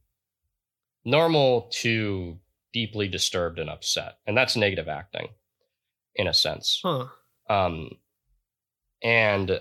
normal 1.04 1.68
to 1.70 2.38
deeply 2.72 3.08
disturbed 3.08 3.58
and 3.58 3.68
upset 3.70 4.18
and 4.26 4.36
that's 4.36 4.56
negative 4.56 4.88
acting 4.88 5.28
in 6.16 6.26
a 6.26 6.34
sense. 6.34 6.80
Huh. 6.82 7.06
Um 7.48 7.90
and 9.02 9.60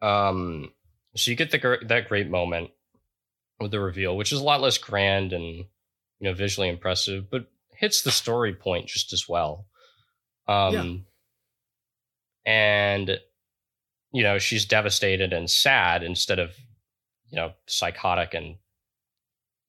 um 0.00 0.72
so 1.16 1.30
you 1.30 1.36
get 1.36 1.50
the 1.50 1.78
that 1.88 2.08
great 2.08 2.28
moment 2.28 2.70
with 3.62 3.70
the 3.70 3.80
reveal 3.80 4.16
which 4.16 4.32
is 4.32 4.40
a 4.40 4.44
lot 4.44 4.60
less 4.60 4.78
grand 4.78 5.32
and 5.32 5.44
you 5.44 5.66
know 6.20 6.34
visually 6.34 6.68
impressive 6.68 7.30
but 7.30 7.46
hits 7.76 8.02
the 8.02 8.10
story 8.10 8.54
point 8.54 8.86
just 8.86 9.12
as 9.12 9.28
well 9.28 9.66
um 10.48 10.74
Yeah. 10.74 12.52
and 12.52 13.20
you 14.12 14.22
know 14.22 14.38
she's 14.38 14.64
devastated 14.64 15.32
and 15.32 15.50
sad 15.50 16.02
instead 16.02 16.38
of 16.38 16.50
you 17.30 17.36
know 17.36 17.52
psychotic 17.66 18.34
and 18.34 18.56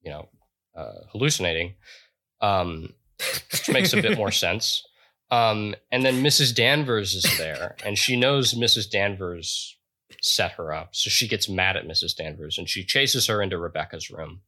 you 0.02 0.10
know 0.10 0.28
uh, 0.76 1.06
hallucinating 1.12 1.74
um 2.40 2.92
which 3.52 3.68
makes 3.70 3.92
a 3.92 4.02
bit 4.02 4.18
more 4.18 4.30
sense 4.46 4.82
um, 5.30 5.74
and 5.90 6.04
then 6.04 6.22
Mrs. 6.22 6.54
Danvers 6.54 7.14
is 7.14 7.38
there, 7.38 7.74
and 7.84 7.98
she 7.98 8.14
knows 8.14 8.54
Mrs. 8.54 8.88
Danvers' 8.88 9.76
set 10.24 10.52
her 10.52 10.72
up. 10.72 10.94
So 10.96 11.10
she 11.10 11.28
gets 11.28 11.48
mad 11.50 11.76
at 11.76 11.86
Mrs. 11.86 12.16
Danvers 12.16 12.56
and 12.56 12.66
she 12.68 12.82
chases 12.82 13.26
her 13.26 13.42
into 13.42 13.58
Rebecca's 13.58 14.10
room. 14.10 14.40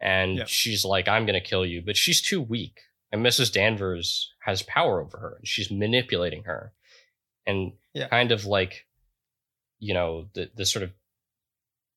And 0.00 0.36
Yep. 0.38 0.48
she's 0.48 0.84
like, 0.84 1.08
I'm 1.08 1.26
going 1.26 1.40
to 1.40 1.48
kill 1.48 1.66
you. 1.66 1.82
But 1.82 1.96
she's 1.96 2.20
too 2.22 2.40
weak. 2.40 2.80
And 3.10 3.24
Mrs. 3.24 3.52
Danvers 3.52 4.32
has 4.44 4.62
power 4.62 5.00
over 5.00 5.18
her. 5.18 5.34
And 5.38 5.48
she's 5.48 5.70
manipulating 5.70 6.44
her. 6.44 6.72
And 7.46 7.72
Yeah. 7.94 8.08
kind 8.08 8.30
of 8.30 8.44
like, 8.44 8.86
you 9.80 9.92
know, 9.92 10.28
the, 10.34 10.50
the 10.54 10.64
sort 10.64 10.84
of 10.84 10.92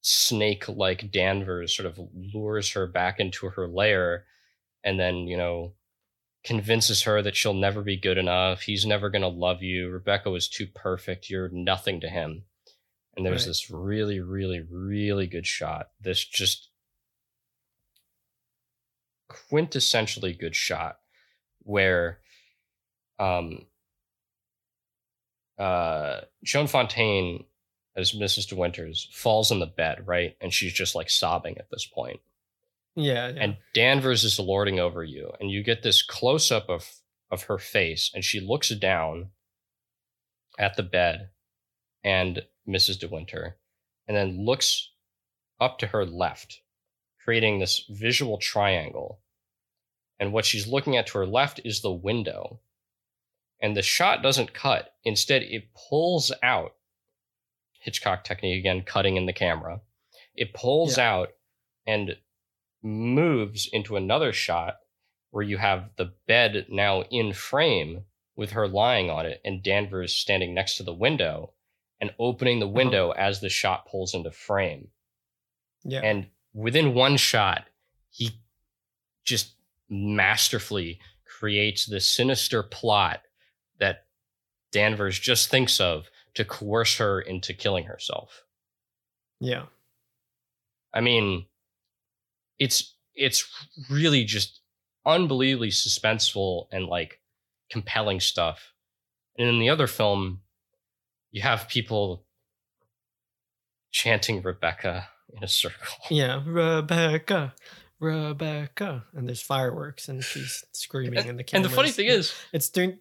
snake 0.02 0.68
like 0.68 1.12
Danvers 1.12 1.76
sort 1.76 1.86
of 1.86 2.00
lures 2.34 2.72
her 2.72 2.88
back 2.88 3.20
into 3.20 3.50
her 3.50 3.68
lair 3.68 4.26
and 4.84 5.00
then, 5.00 5.28
you 5.28 5.38
know, 5.38 5.74
convinces 6.44 7.04
her 7.04 7.22
that 7.22 7.36
she'll 7.36 7.54
never 7.54 7.82
be 7.82 7.98
good 7.98 8.18
enough. 8.18 8.62
He's 8.62 8.86
never 8.86 9.10
going 9.10 9.24
to 9.24 9.28
love 9.28 9.62
you. 9.64 9.90
Rebecca 9.90 10.30
was 10.30 10.48
too 10.48 10.68
perfect. 10.68 11.30
You're 11.30 11.50
nothing 11.50 12.02
to 12.02 12.08
him. 12.10 12.44
And 13.16 13.26
there's 13.26 13.44
Right. 13.44 13.48
this 13.50 13.70
really, 13.72 14.20
really, 14.20 14.62
really 14.62 15.28
good 15.28 15.48
shot. 15.48 15.90
This 16.02 16.24
just 16.24 16.70
quintessentially 19.30 20.38
good 20.38 20.56
shot 20.56 21.00
where 21.64 22.20
um 23.20 23.66
uh 25.58 26.22
Joan 26.44 26.68
Fontaine 26.68 27.46
as 27.96 28.12
Mrs. 28.12 28.50
De 28.50 28.56
Winters 28.56 29.08
falls 29.14 29.52
in 29.52 29.60
the 29.60 29.66
bed, 29.66 30.06
right? 30.06 30.36
And 30.42 30.54
she's 30.54 30.74
just 30.74 30.96
like 30.96 31.10
sobbing 31.10 31.58
at 31.58 31.70
this 31.72 31.86
point 31.86 32.20
Yeah, 32.96 33.30
yeah. 33.30 33.42
and 33.42 33.58
Danvers 33.74 34.24
is 34.26 34.38
lording 34.40 34.80
over 34.80 35.04
you, 35.04 35.32
and 35.40 35.50
you 35.50 35.64
get 35.64 35.82
this 35.82 36.04
close 36.04 36.52
up 36.52 36.70
of 36.70 36.92
of 37.32 37.44
her 37.44 37.58
face, 37.58 38.12
and 38.14 38.24
she 38.24 38.40
looks 38.40 38.70
down 38.70 39.32
at 40.60 40.76
the 40.76 40.84
bed 40.84 41.30
and 42.04 42.46
Mrs. 42.68 43.00
De 43.00 43.08
Winter, 43.08 43.58
and 44.08 44.16
then 44.16 44.46
looks 44.46 44.92
up 45.60 45.80
to 45.80 45.88
her 45.88 46.06
left, 46.06 46.62
creating 47.24 47.60
this 47.60 47.86
visual 47.90 48.38
triangle. 48.38 49.22
And 50.20 50.32
what 50.32 50.46
she's 50.46 50.68
looking 50.68 50.96
at 50.96 51.08
to 51.08 51.18
her 51.20 51.26
left 51.28 51.60
is 51.64 51.82
the 51.82 51.92
window. 51.92 52.60
And 53.62 53.76
the 53.76 53.82
shot 53.82 54.22
doesn't 54.22 54.54
cut. 54.54 54.94
Instead, 55.04 55.44
it 55.44 55.74
pulls 55.74 56.32
out. 56.44 56.76
Hitchcock 57.80 58.24
technique 58.24 58.60
again, 58.60 58.84
cutting 58.84 59.16
in 59.16 59.26
the 59.26 59.34
camera. 59.34 59.82
It 60.36 60.54
pulls 60.54 60.98
out 60.98 61.30
and 61.86 62.18
moves 62.82 63.70
into 63.72 63.96
another 63.96 64.34
shot 64.34 64.78
where 65.32 65.44
you 65.44 65.58
have 65.58 65.90
the 65.98 66.14
bed 66.28 66.68
now 66.70 67.02
in 67.04 67.34
frame 67.34 68.06
with 68.36 68.52
her 68.52 68.68
lying 68.68 69.10
on 69.10 69.26
it 69.26 69.42
and 69.44 69.64
Danvers 69.64 70.14
standing 70.14 70.54
next 70.54 70.78
to 70.78 70.84
the 70.84 70.94
window 70.94 71.52
and 72.02 72.14
opening 72.20 72.60
the 72.60 72.66
uh-huh. 72.66 72.74
window 72.74 73.12
as 73.12 73.40
the 73.40 73.50
shot 73.50 73.88
pulls 73.88 74.14
into 74.14 74.32
frame. 74.32 74.90
yeah. 75.84 76.02
And 76.02 76.28
within 76.54 76.94
one 76.94 77.18
shot, 77.18 77.66
he 78.10 78.32
just 79.24 79.56
masterfully 79.90 81.00
creates 81.26 81.86
this 81.86 82.08
sinister 82.08 82.64
plot 82.64 83.22
that 83.80 84.06
Danvers 84.72 85.20
just 85.20 85.50
thinks 85.50 85.80
of 85.80 86.10
to 86.36 86.46
coerce 86.46 86.98
her 86.98 87.22
into 87.22 87.54
killing 87.54 87.86
herself. 87.86 88.44
yeah. 89.40 89.66
I 90.94 91.02
mean, 91.02 91.46
it's 92.58 92.96
it's 93.16 93.46
really 93.90 94.24
just 94.24 94.62
unbelievably 95.06 95.70
suspenseful 95.70 96.68
and 96.72 96.88
like 96.88 97.20
compelling 97.70 98.20
stuff. 98.20 98.74
And 99.38 99.48
in 99.48 99.60
the 99.60 99.70
other 99.70 99.88
film, 99.88 100.42
you 101.36 101.42
have 101.42 101.68
people 101.68 102.24
chanting 103.92 104.42
Rebecca 104.42 105.10
in 105.36 105.44
a 105.44 105.50
circle. 105.50 105.98
Yeah, 106.10 106.42
Rebecca, 106.46 107.54
Rebecca, 108.00 109.04
and 109.14 109.28
there's 109.28 109.42
fireworks, 109.42 110.08
and 110.08 110.24
she's 110.24 110.64
screaming, 110.72 111.28
and 111.28 111.38
the 111.38 111.44
camera. 111.44 111.66
And 111.66 111.72
the 111.72 111.76
funny 111.76 111.92
thing 111.92 112.06
is, 112.06 112.34
it's 112.54 112.70
doing 112.70 113.00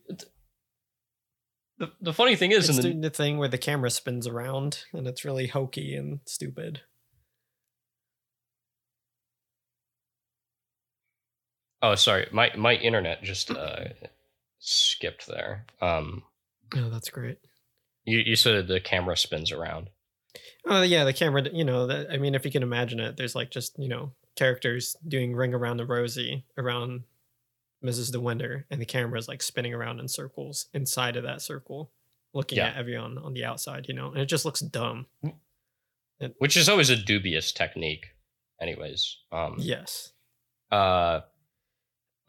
the, 1.79 1.93
the 2.01 2.13
funny 2.13 2.35
thing 2.35 2.51
is, 2.51 2.69
it's 2.69 2.71
in 2.71 2.77
the, 2.77 2.83
doing 2.83 3.01
the 3.03 3.11
thing 3.11 3.39
where 3.39 3.47
the 3.47 3.57
camera 3.57 3.89
spins 3.89 4.27
around, 4.27 4.83
and 4.93 5.07
it's 5.07 5.25
really 5.25 5.47
hokey 5.47 5.95
and 5.95 6.19
stupid. 6.27 6.81
oh 11.83 11.95
sorry, 11.95 12.27
my 12.33 12.51
my 12.57 12.75
internet 12.75 13.23
just 13.23 13.53
uh, 13.53 13.85
skipped 14.59 15.29
there. 15.29 15.67
Um, 15.81 16.25
Oh, 16.75 16.89
that's 16.91 17.11
great. 17.11 17.39
You 18.05 18.19
you 18.19 18.37
said 18.37 18.69
the 18.69 18.81
camera 18.81 19.17
spins 19.17 19.51
around. 19.53 19.91
Oh 20.67 20.83
yeah, 20.83 21.05
the 21.05 21.13
camera. 21.13 21.43
You 21.53 21.65
know, 21.65 21.87
that, 21.87 22.11
I 22.11 22.17
mean, 22.17 22.35
if 22.35 22.45
you 22.45 22.51
can 22.51 22.63
imagine 22.63 23.01
it, 23.01 23.17
there's 23.17 23.35
like 23.35 23.51
just 23.51 23.79
you 23.79 23.89
know 23.89 24.13
characters 24.37 24.97
doing 25.07 25.35
"Ring 25.35 25.55
Around 25.55 25.77
the 25.79 25.87
Rosie" 25.87 26.45
around 26.59 27.05
Mrs. 27.85 28.11
De 28.13 28.21
Winter, 28.21 28.67
and 28.71 28.81
the 28.81 28.87
camera 28.87 29.19
is 29.19 29.29
like 29.29 29.43
spinning 29.43 29.75
around 29.75 30.01
in 30.01 30.09
circles 30.09 30.67
inside 30.73 31.17
of 31.17 31.23
that 31.25 31.43
circle, 31.43 31.91
looking 32.33 32.59
Yeah. 32.59 32.69
at 32.69 32.77
everyone 32.77 33.19
on 33.19 33.35
the 33.35 33.45
outside. 33.45 33.87
You 33.89 33.95
know, 33.95 34.09
and 34.11 34.19
it 34.21 34.27
just 34.27 34.45
looks 34.45 34.61
dumb. 34.61 35.07
which 36.39 36.57
is 36.57 36.69
always 36.69 36.91
a 36.91 36.97
dubious 36.97 37.53
technique 37.53 38.07
anyways 38.61 39.19
um 39.33 39.57
Yes. 39.59 40.13
uh 40.71 41.21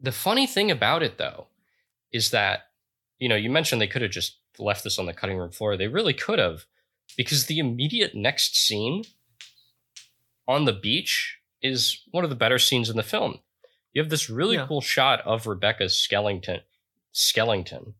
the 0.00 0.12
funny 0.12 0.46
thing 0.46 0.70
about 0.70 1.02
it 1.02 1.18
though 1.18 1.46
is 2.12 2.30
that 2.30 2.64
you 3.24 3.28
know 3.30 3.36
you 3.44 3.48
mentioned 3.50 3.80
they 3.80 3.86
could 3.92 4.02
have 4.02 4.10
just 4.20 4.36
left 4.58 4.84
this 4.84 4.98
on 4.98 5.06
the 5.06 5.14
cutting 5.20 5.38
room 5.38 5.50
floor 5.50 5.76
they 5.76 5.88
really 5.88 6.12
could 6.12 6.38
have 6.38 6.66
because 7.16 7.46
the 7.46 7.58
immediate 7.58 8.14
next 8.14 8.54
scene 8.56 9.02
on 10.46 10.64
the 10.66 10.72
beach 10.72 11.38
is 11.62 12.02
one 12.10 12.24
of 12.24 12.30
the 12.30 12.36
better 12.36 12.58
scenes 12.58 12.90
in 12.90 12.96
the 12.98 13.02
film 13.14 13.38
you 13.94 14.02
have 14.02 14.10
this 14.10 14.28
really 14.28 14.56
Yeah. 14.56 14.66
cool 14.68 14.80
shot 14.82 15.20
of 15.22 15.46
rebecca's 15.46 15.94
skellington 15.94 16.60
skellington 17.14 17.94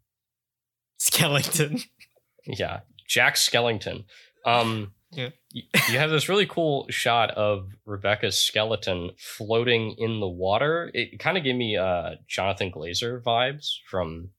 Skeleton. 0.99 1.79
yeah 2.47 2.81
jack 3.09 3.35
skellington 3.37 4.05
um 4.45 4.93
Yeah. 5.13 5.31
y- 5.55 5.63
you 5.91 5.99
have 5.99 6.11
this 6.11 6.29
really 6.29 6.47
cool 6.47 6.87
shot 6.91 7.31
of 7.31 7.69
rebecca's 7.87 8.39
skeleton 8.39 9.11
floating 9.19 9.95
in 9.99 10.21
the 10.21 10.29
water 10.29 10.91
it 10.95 11.19
kind 11.19 11.39
of 11.39 11.45
gave 11.45 11.57
me 11.57 11.77
uh 11.77 12.11
jonathan 12.27 12.71
glazer 12.71 13.23
vibes 13.23 13.69
from 13.91 14.31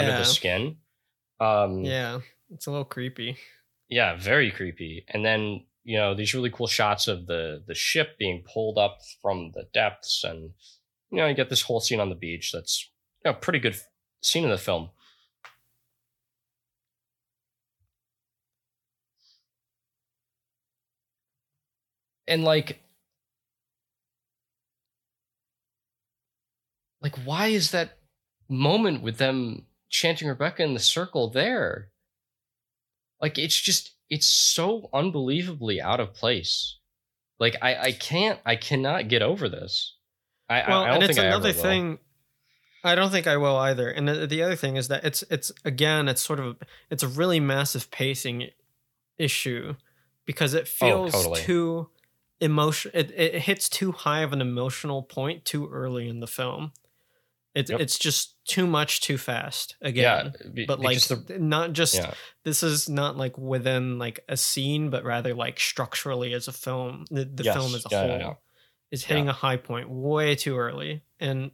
under 0.00 0.18
the 0.18 0.24
skin 0.24 0.76
um 1.40 1.84
Yeah. 1.84 2.20
It's 2.50 2.66
a 2.66 2.70
little 2.70 2.84
creepy. 2.84 3.36
yeah 3.88 4.14
very 4.16 4.50
creepy 4.50 5.04
and 5.08 5.24
then 5.24 5.64
you 5.84 5.98
know 5.98 6.14
these 6.14 6.34
really 6.34 6.50
cool 6.50 6.66
shots 6.66 7.08
of 7.08 7.26
the 7.26 7.62
the 7.66 7.74
ship 7.74 8.18
being 8.18 8.44
pulled 8.52 8.78
up 8.78 8.98
from 9.20 9.50
the 9.54 9.64
depths 9.72 10.24
and 10.24 10.50
you 11.10 11.18
know 11.18 11.26
you 11.26 11.34
get 11.34 11.48
this 11.50 11.62
whole 11.62 11.80
scene 11.80 12.00
on 12.00 12.08
the 12.08 12.14
beach 12.14 12.52
that's 12.52 12.90
you 13.24 13.30
know 13.30 13.36
pretty 13.36 13.58
good 13.58 13.76
scene 14.22 14.44
in 14.44 14.50
the 14.50 14.58
film 14.58 14.90
and 22.26 22.44
like 22.44 22.80
like 27.00 27.16
why 27.24 27.48
is 27.48 27.72
that 27.72 27.98
moment 28.52 29.02
with 29.02 29.18
them 29.18 29.66
chanting 29.88 30.28
rebecca 30.28 30.62
in 30.62 30.74
the 30.74 30.80
circle 30.80 31.30
there 31.30 31.88
like 33.20 33.38
it's 33.38 33.58
just 33.58 33.92
it's 34.10 34.26
so 34.26 34.88
unbelievably 34.92 35.80
out 35.80 36.00
of 36.00 36.14
place 36.14 36.78
like 37.40 37.56
i 37.62 37.76
i 37.76 37.92
can't 37.92 38.38
i 38.44 38.56
cannot 38.56 39.08
get 39.08 39.22
over 39.22 39.48
this 39.48 39.96
i 40.48 40.62
well, 40.68 40.82
i, 40.82 40.86
don't 40.86 40.94
and 40.94 41.00
think 41.02 41.10
it's 41.10 41.18
another 41.18 41.48
will. 41.52 41.62
thing. 41.62 41.98
I 42.84 42.96
don't 42.96 43.10
think 43.12 43.28
I 43.28 43.36
will 43.36 43.56
either. 43.56 43.88
And 43.88 44.08
the, 44.08 44.26
the 44.26 44.42
other 44.42 44.56
thing 44.56 44.76
is 44.76 44.88
that 44.88 45.04
it's 45.04 45.22
it's 45.30 45.52
again 45.64 46.08
it's 46.08 46.20
sort 46.20 46.40
of 46.40 46.56
it's 46.90 47.04
a 47.04 47.08
really 47.08 47.38
massive 47.38 47.90
pacing 47.92 48.48
issue 49.18 49.76
because 50.26 50.52
it 50.54 50.62
oh, 50.62 50.86
feels 50.86 51.14
Oh, 51.14 51.18
totally. 51.22 51.40
too 51.42 51.88
emotion. 52.40 52.90
It, 52.92 53.12
it 53.12 53.42
hits 53.42 53.68
too 53.68 53.92
high 53.92 54.22
of 54.22 54.32
an 54.32 54.40
emotional 54.40 55.02
point 55.02 55.44
too 55.44 55.68
early 55.70 56.08
in 56.08 56.18
the 56.18 56.26
film. 56.26 56.72
It's 57.54 57.70
Yep. 57.70 57.80
it's 57.80 57.98
just 57.98 58.36
too 58.46 58.66
much 58.66 59.00
too 59.02 59.18
fast 59.18 59.76
again. 59.82 60.32
yeah 60.42 60.48
be- 60.54 60.64
But 60.66 60.80
like 60.80 61.00
the, 61.02 61.36
not 61.38 61.72
just 61.74 61.94
yeah 61.94 62.14
this 62.44 62.62
is 62.62 62.88
not 62.88 63.16
like 63.16 63.36
within 63.36 63.98
like 63.98 64.20
a 64.28 64.36
scene, 64.36 64.88
but 64.90 65.04
rather 65.04 65.34
like 65.34 65.60
structurally 65.60 66.32
as 66.34 66.48
a 66.48 66.52
film. 66.52 67.04
The, 67.10 67.24
the 67.26 67.44
Yes. 67.44 67.54
film 67.54 67.74
as 67.74 67.84
a 67.84 67.88
Yeah, 67.90 68.22
whole 68.22 68.42
is 68.90 69.04
hitting 69.04 69.28
a 69.28 69.32
high 69.32 69.56
point 69.58 69.88
way 69.90 70.34
too 70.34 70.56
early, 70.56 71.02
and 71.20 71.50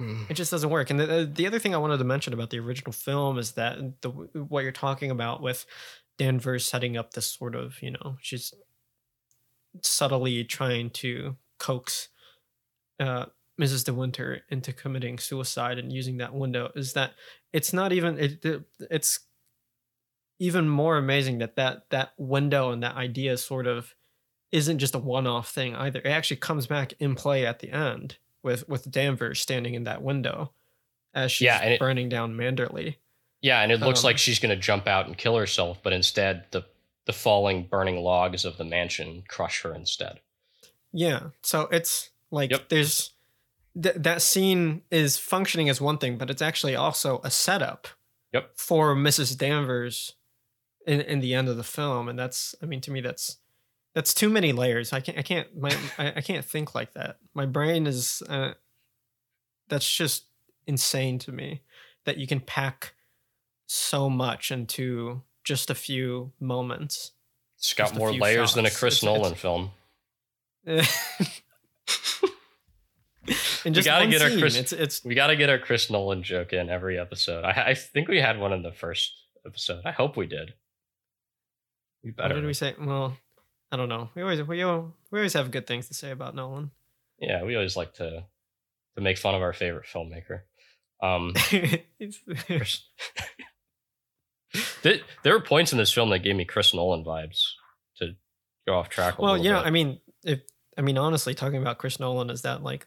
Mm. 0.00 0.30
it 0.30 0.34
just 0.34 0.50
doesn't 0.50 0.70
work. 0.70 0.88
And 0.90 0.98
the, 0.98 1.06
the- 1.06 1.26
the 1.26 1.46
other 1.46 1.58
thing 1.58 1.74
I 1.74 1.78
wanted 1.78 1.98
to 1.98 2.04
mention 2.04 2.32
about 2.32 2.48
the 2.50 2.58
original 2.60 2.92
film 2.92 3.38
is 3.38 3.52
that 3.52 4.00
the 4.02 4.08
what 4.10 4.62
you're 4.62 4.72
talking 4.72 5.10
about 5.10 5.42
with 5.42 5.66
Danvers 6.16 6.64
setting 6.64 6.96
up 6.96 7.12
this 7.12 7.26
sort 7.26 7.54
of 7.54 7.82
you 7.82 7.90
know 7.90 8.16
she's 8.22 8.54
subtly 9.82 10.44
trying 10.44 10.90
to 10.90 11.36
coax 11.58 12.08
uh, 12.98 13.26
Mrs. 13.60 13.84
De 13.84 13.92
Winter 13.92 14.42
into 14.48 14.72
committing 14.72 15.18
suicide 15.18 15.78
and 15.78 15.92
using 15.92 16.16
that 16.18 16.34
window 16.34 16.70
is 16.74 16.94
that 16.94 17.12
it's 17.52 17.72
not 17.72 17.92
even 17.92 18.18
it, 18.18 18.44
it- 18.44 18.62
it's 18.90 19.20
even 20.38 20.68
more 20.68 20.96
amazing 20.96 21.38
that 21.38 21.56
that 21.56 21.84
that 21.90 22.12
window 22.16 22.70
and 22.70 22.82
that 22.82 22.96
idea 22.96 23.36
sort 23.36 23.66
of 23.66 23.94
isn't 24.52 24.78
just 24.78 24.94
a 24.94 24.98
one-off 24.98 25.50
thing 25.50 25.74
either. 25.76 26.00
It 26.00 26.08
actually 26.08 26.38
comes 26.38 26.66
back 26.66 26.94
in 26.98 27.14
play 27.14 27.46
at 27.46 27.58
the 27.60 27.70
end 27.70 28.16
with 28.42 28.68
with 28.68 28.90
Danvers 28.90 29.40
standing 29.40 29.74
in 29.74 29.84
that 29.84 30.02
window 30.02 30.52
as 31.14 31.30
she's 31.30 31.46
Yeah, 31.46 31.60
and 31.62 31.74
it- 31.74 31.78
burning 31.80 32.08
down 32.08 32.34
Manderley. 32.34 32.96
Yeah, 33.42 33.62
and 33.62 33.72
it 33.72 33.80
looks 33.80 34.00
Um, 34.00 34.04
like 34.08 34.18
she's 34.18 34.38
going 34.38 34.54
to 34.54 34.60
jump 34.60 34.86
out 34.86 35.06
and 35.06 35.16
kill 35.16 35.36
herself, 35.36 35.78
but 35.82 35.92
instead 35.92 36.46
the 36.50 36.64
the 37.06 37.12
falling 37.14 37.64
burning 37.66 37.96
logs 37.96 38.44
of 38.44 38.56
the 38.58 38.64
mansion 38.64 39.24
crush 39.28 39.62
her 39.62 39.74
instead. 39.74 40.20
Yeah. 40.92 41.30
So 41.42 41.62
it's 41.72 42.10
like 42.30 42.50
Yep. 42.50 42.68
there's 42.68 43.12
th- 43.80 43.96
that 43.98 44.22
scene 44.22 44.82
is 44.90 45.16
functioning 45.18 45.68
as 45.68 45.80
one 45.80 45.98
thing, 45.98 46.16
but 46.16 46.30
it's 46.30 46.42
actually 46.42 46.74
also 46.76 47.20
a 47.24 47.30
setup. 47.30 47.88
Yep. 48.32 48.52
For 48.54 48.94
Mrs. 48.94 49.36
Danvers 49.36 50.14
in 50.86 51.00
in 51.00 51.20
the 51.20 51.34
end 51.34 51.48
of 51.48 51.56
the 51.56 51.64
film, 51.64 52.08
and 52.08 52.18
that's 52.18 52.54
I 52.62 52.66
mean 52.66 52.80
to 52.82 52.90
me 52.92 53.00
that's 53.00 53.38
that's 53.94 54.14
too 54.14 54.28
many 54.30 54.52
layers. 54.52 54.92
I 54.92 55.00
can't 55.00 55.18
I 55.18 55.22
can't 55.22 55.56
my 55.58 55.76
I, 55.98 56.12
I 56.16 56.20
can't 56.20 56.44
think 56.44 56.74
like 56.74 56.92
that. 56.92 57.16
My 57.34 57.44
brain 57.46 57.86
is 57.88 58.22
uh, 58.28 58.52
that's 59.68 59.90
just 59.92 60.24
insane 60.66 61.18
to 61.20 61.32
me 61.32 61.62
that 62.04 62.18
you 62.18 62.26
can 62.28 62.38
pack 62.40 62.94
so 63.66 64.08
much 64.08 64.52
into 64.52 65.22
just 65.42 65.68
a 65.70 65.74
few 65.74 66.32
moments. 66.38 67.10
It's 67.58 67.74
got 67.74 67.96
more 67.96 68.12
layers 68.12 68.54
than 68.54 68.64
a. 68.64 68.70
Chris 68.70 69.02
It's- 69.02 69.04
Nolan 69.04 69.32
it's- 69.32 69.40
film. 69.40 69.70
in 73.64 73.74
just 73.74 73.86
gotta 73.86 74.04
one 74.04 74.10
get 74.10 74.22
our 74.22 74.30
Chris- 74.30 74.56
it's 74.56 74.72
it's 74.72 75.04
We 75.04 75.14
got 75.14 75.28
to 75.28 75.36
get 75.36 75.50
our 75.50 75.58
Chris 75.58 75.90
Nolan 75.90 76.22
joke 76.22 76.52
in 76.52 76.68
every 76.68 76.98
episode. 76.98 77.44
I, 77.44 77.70
I 77.70 77.74
think 77.74 78.08
we 78.08 78.20
had 78.20 78.38
one 78.38 78.52
in 78.52 78.62
the 78.62 78.72
first 78.72 79.12
episode. 79.46 79.82
I 79.84 79.92
hope 79.92 80.16
we 80.16 80.26
did. 80.26 80.54
We 82.02 82.12
What 82.12 82.28
did 82.28 82.44
we 82.44 82.54
say? 82.54 82.74
Well, 82.78 83.16
I 83.70 83.76
don't 83.76 83.88
know. 83.88 84.10
We 84.14 84.22
always 84.22 84.42
we, 84.42 84.64
we 84.64 84.64
always 84.64 85.34
have 85.34 85.50
good 85.50 85.66
things 85.66 85.88
to 85.88 85.94
say 85.94 86.10
about 86.10 86.34
Nolan. 86.34 86.70
Yeah, 87.18 87.44
we 87.44 87.54
always 87.54 87.76
like 87.76 87.94
to 87.94 88.24
to 88.96 89.00
make 89.00 89.18
fun 89.18 89.34
of 89.34 89.42
our 89.42 89.52
favorite 89.52 89.86
filmmaker. 89.86 90.42
Um, 91.02 91.32
Chris- 92.46 92.82
there 94.82 95.32
were 95.32 95.40
points 95.40 95.72
in 95.72 95.78
this 95.78 95.92
film 95.92 96.10
that 96.10 96.20
gave 96.20 96.36
me 96.36 96.44
Chris 96.44 96.74
Nolan 96.74 97.04
vibes. 97.04 97.44
To 97.96 98.14
go 98.66 98.74
off 98.74 98.88
track. 98.88 99.18
A 99.18 99.22
well, 99.22 99.36
know, 99.36 99.42
bit. 99.42 99.66
I 99.66 99.70
mean, 99.70 100.00
if 100.24 100.40
I 100.76 100.82
mean 100.82 100.98
honestly, 100.98 101.34
talking 101.34 101.60
about 101.60 101.78
Chris 101.78 102.00
Nolan 102.00 102.30
is 102.30 102.42
that 102.42 102.62
like, 102.62 102.86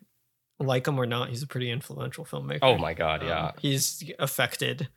like 0.60 0.88
him 0.88 1.00
or 1.00 1.06
not, 1.06 1.30
he's 1.30 1.44
a 1.44 1.48
pretty 1.48 1.70
influential 1.72 2.26
filmmaker. 2.26 2.60
oh 2.62 2.78
my 2.78 2.94
god, 2.94 3.22
Um, 3.22 3.28
yeah. 3.28 3.52
he's 3.60 4.04
affected 4.20 4.88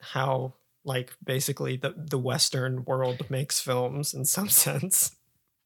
how 0.00 0.54
like 0.84 1.12
basically 1.24 1.76
the 1.76 1.94
the 1.96 2.18
Western 2.18 2.84
world 2.84 3.28
makes 3.30 3.60
films 3.60 4.14
in 4.14 4.24
some 4.24 4.48
sense. 4.66 5.14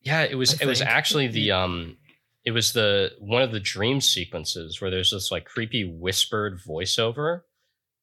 Yeah, 0.02 0.22
it 0.22 0.34
was 0.34 0.60
I 0.60 0.64
it 0.64 0.66
was 0.68 0.82
actually 0.82 1.28
the 1.28 1.52
um 1.52 1.96
it 2.44 2.50
was 2.52 2.72
the 2.72 3.12
one 3.18 3.42
of 3.42 3.50
the 3.52 3.60
dream 3.60 4.00
sequences 4.00 4.80
where 4.80 4.90
there's 4.90 5.10
this 5.10 5.30
like 5.32 5.44
creepy 5.46 5.84
whispered 5.84 6.60
voiceover 6.60 7.40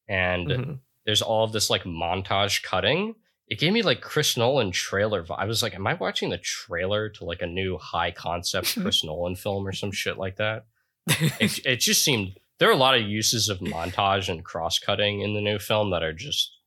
and 0.10 0.48
Mhm. 0.48 0.80
there's 1.06 1.22
all 1.22 1.44
of 1.46 1.52
this 1.54 1.70
like 1.70 1.84
montage 1.84 2.64
cutting. 2.64 3.16
It 3.48 3.60
gave 3.60 3.74
me 3.74 3.84
like 3.84 4.02
Chris 4.02 4.36
Nolan 4.38 4.72
trailer. 4.72 5.26
I 5.30 5.46
was 5.46 5.62
like, 5.62 5.76
am 5.76 5.86
I 5.86 5.94
watching 5.94 6.30
the 6.30 6.38
trailer 6.40 7.10
to 7.10 7.26
like 7.26 7.42
a 7.42 7.48
new 7.48 7.78
high 7.78 8.12
concept 8.12 8.74
Chris 8.82 9.04
Nolan 9.04 9.36
film 9.36 9.68
or 9.68 9.72
some 9.74 9.92
shit 9.92 10.18
like 10.18 10.38
that? 10.38 10.66
It, 11.08 11.60
it 11.66 11.80
just 11.80 12.04
seemed 12.04 12.38
there 12.60 12.70
are 12.70 12.74
a 12.74 12.78
lot 12.78 12.96
of 12.96 13.02
uses 13.02 13.50
of 13.50 13.60
montage 13.60 14.30
and 14.30 14.44
cross 14.44 14.80
cutting 14.80 15.22
in 15.22 15.34
the 15.34 15.42
new 15.42 15.60
film 15.60 15.92
that 15.92 16.04
are 16.04 16.14
just 16.14 16.58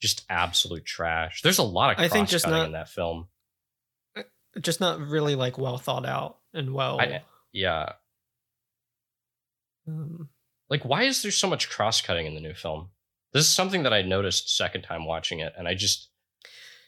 just 0.00 0.24
absolute 0.28 0.84
trash. 0.84 1.42
There's 1.42 1.58
a 1.58 1.62
lot 1.62 1.90
of 1.92 1.98
I 1.98 2.08
cross 2.08 2.12
think 2.12 2.28
just 2.28 2.44
cutting 2.44 2.58
not- 2.58 2.66
in 2.66 2.72
that 2.72 2.88
film. 2.88 3.28
Just 4.60 4.80
not 4.80 5.00
really 5.00 5.34
like 5.34 5.58
well 5.58 5.76
thought 5.78 6.06
out 6.06 6.38
and 6.54 6.72
well. 6.72 6.98
I- 7.00 7.22
Yeah, 7.52 7.92
um, 9.88 10.28
like 10.68 10.84
why 10.84 11.02
is 11.04 11.22
there 11.22 11.30
so 11.30 11.48
much 11.48 11.68
cross 11.70 12.00
cutting 12.00 12.26
in 12.26 12.34
the 12.34 12.40
new 12.40 12.54
film 12.54 12.88
this 13.32 13.44
is 13.46 13.52
something 13.52 13.82
that 13.84 13.92
i 13.92 14.02
noticed 14.02 14.54
second 14.56 14.82
time 14.82 15.06
watching 15.06 15.40
it 15.40 15.52
and 15.56 15.68
i 15.68 15.74
just 15.74 16.08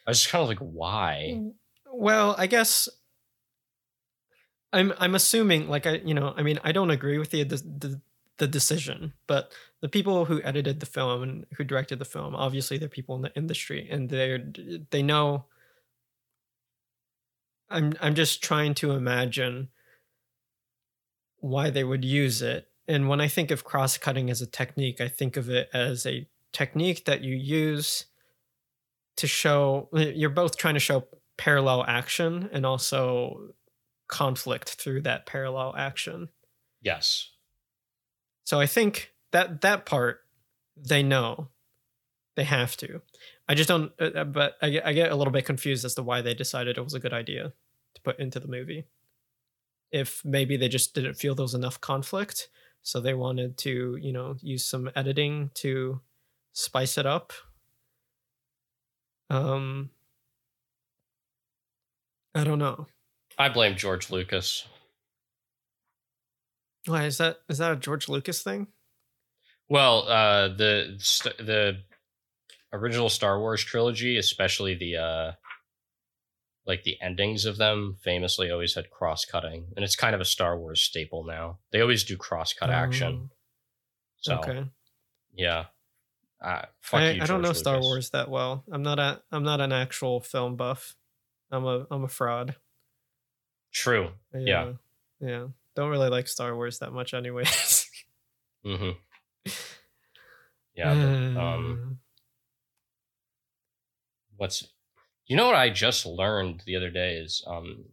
i 0.06 0.10
was 0.10 0.18
just 0.20 0.30
kind 0.32 0.42
of 0.42 0.48
like 0.48 0.58
why 0.58 1.40
Well, 1.90 2.34
I 2.38 2.46
guess 2.48 2.88
I'm 4.72 4.92
I'm 4.98 5.14
assuming 5.14 5.68
like 5.68 5.86
I 5.86 5.96
you 6.04 6.14
know 6.14 6.34
I 6.36 6.42
mean 6.42 6.58
I 6.62 6.72
don't 6.72 6.90
agree 6.90 7.18
with 7.18 7.30
the 7.30 7.44
the, 7.44 8.00
the 8.38 8.46
decision, 8.46 9.14
but 9.26 9.52
the 9.80 9.88
people 9.88 10.24
who 10.26 10.42
edited 10.42 10.80
the 10.80 10.86
film 10.86 11.22
and 11.22 11.46
who 11.56 11.64
directed 11.64 11.98
the 11.98 12.04
film 12.04 12.34
obviously 12.34 12.78
they're 12.78 12.88
people 12.88 13.16
in 13.16 13.22
the 13.22 13.34
industry 13.34 13.88
and 13.90 14.08
they 14.08 14.42
they 14.90 15.02
know. 15.02 15.46
I'm 17.70 17.94
I'm 18.00 18.14
just 18.14 18.42
trying 18.42 18.74
to 18.74 18.92
imagine 18.92 19.68
why 21.40 21.70
they 21.70 21.84
would 21.84 22.04
use 22.04 22.40
it, 22.40 22.68
and 22.86 23.08
when 23.08 23.20
I 23.20 23.28
think 23.28 23.50
of 23.50 23.62
cross 23.62 23.98
cutting 23.98 24.30
as 24.30 24.40
a 24.40 24.46
technique, 24.46 25.00
I 25.00 25.08
think 25.08 25.36
of 25.36 25.50
it 25.50 25.68
as 25.74 26.06
a 26.06 26.26
technique 26.52 27.04
that 27.04 27.22
you 27.22 27.34
use 27.34 28.06
to 29.16 29.26
show 29.26 29.88
you're 29.92 30.30
both 30.30 30.56
trying 30.56 30.74
to 30.74 30.80
show 30.80 31.06
parallel 31.36 31.84
action 31.86 32.48
and 32.52 32.64
also 32.64 33.52
conflict 34.08 34.70
through 34.70 35.02
that 35.02 35.26
parallel 35.26 35.74
action. 35.76 36.28
yes 36.82 37.30
So 38.44 38.58
I 38.58 38.66
think 38.66 39.12
that 39.32 39.60
that 39.60 39.84
part 39.86 40.20
they 40.76 41.02
know 41.02 41.48
they 42.36 42.44
have 42.44 42.76
to. 42.78 43.02
I 43.48 43.54
just 43.54 43.68
don't. 43.68 43.92
uh, 44.00 44.10
uh, 44.14 44.24
But 44.24 44.54
I 44.62 44.70
get, 44.70 44.86
I 44.86 44.92
get 44.92 45.10
a 45.10 45.16
little 45.16 45.32
bit 45.32 45.44
confused 45.44 45.84
as 45.84 45.94
to 45.96 46.02
why 46.02 46.22
they 46.22 46.34
decided 46.34 46.78
it 46.78 46.84
was 46.84 46.94
a 46.94 47.00
good 47.00 47.12
idea 47.12 47.52
to 47.94 48.02
put 48.02 48.18
into 48.20 48.38
the 48.40 48.46
movie. 48.48 48.86
If 49.90 50.24
maybe 50.24 50.56
they 50.56 50.68
just 50.68 50.94
didn't 50.94 51.14
feel 51.14 51.34
there 51.34 51.42
was 51.42 51.54
enough 51.54 51.80
conflict, 51.80 52.48
so 52.82 53.00
they 53.00 53.14
wanted 53.14 53.56
to, 53.58 53.98
you 54.00 54.12
know, 54.12 54.36
use 54.40 54.64
some 54.64 54.90
editing 54.94 55.50
to 55.54 56.00
spice 56.52 56.96
it 56.96 57.06
up. 57.06 57.32
Um, 59.30 59.90
I 62.34 62.44
don't 62.44 62.58
know. 62.58 62.86
I 63.38 63.48
blame 63.48 63.76
george 63.76 64.10
lucas 64.10 64.66
Why 66.86 67.04
is 67.04 67.18
that? 67.18 67.38
Is 67.50 67.58
that 67.58 67.72
a 67.72 67.76
George 67.76 68.08
Lucas 68.08 68.42
thing? 68.42 68.68
well 69.68 70.08
uh 70.08 70.48
the 70.48 70.96
st- 70.98 71.36
the 71.38 71.82
original 72.72 73.10
star 73.10 73.38
wars 73.38 73.62
trilogy 73.62 74.16
especially 74.16 74.74
the 74.74 74.96
uh 74.96 75.32
like 76.66 76.82
the 76.84 76.96
endings 77.02 77.44
of 77.44 77.56
them 77.58 77.96
famously 78.02 78.50
always 78.50 78.74
had 78.74 78.90
cross 78.90 79.24
cutting 79.26 79.66
and 79.76 79.84
it's 79.84 79.96
kind 79.96 80.14
of 80.14 80.20
a 80.22 80.24
star 80.24 80.58
wars 80.58 80.80
staple 80.80 81.24
now 81.24 81.58
they 81.72 81.80
always 81.82 82.04
do 82.04 82.16
cross 82.16 82.52
cut 82.54 82.70
action 82.70 83.30
so 84.20 84.34
Oh, 84.36 84.38
okay. 84.38 84.64
yeah 85.34 85.66
uh, 86.42 86.62
fuck 86.80 87.00
I, 87.00 87.10
you, 87.10 87.22
I 87.22 87.26
don't 87.26 87.42
know 87.42 87.48
George 87.48 87.56
Star 87.58 87.80
Wars 87.80 88.10
that 88.10 88.30
well. 88.30 88.62
I'm 88.70 88.82
not 88.84 88.98
a 89.00 89.20
I'm 89.32 89.42
not 89.42 89.60
an 89.60 89.72
actual 89.72 90.20
film 90.20 90.54
buff. 90.54 90.94
I'm 91.50 91.64
a 91.64 91.84
I'm 91.90 92.04
a 92.04 92.08
fraud. 92.08 92.54
True 93.72 94.10
Yeah. 94.34 94.72
Yeah. 95.20 95.48
Don't 95.74 95.90
really 95.90 96.08
like 96.08 96.28
Star 96.28 96.54
Wars 96.54 96.78
that 96.80 96.92
much 96.92 97.14
anyways. 97.14 97.90
hmm 98.64 98.90
Yeah. 100.74 100.92
Uh, 101.36 101.40
um, 101.40 101.98
what's 104.36 104.68
you 105.26 105.36
know 105.36 105.46
what 105.46 105.56
I 105.56 105.70
just 105.70 106.06
learned 106.06 106.62
the 106.66 106.76
other 106.76 106.90
day 106.90 107.16
is 107.16 107.42
um 107.46 107.86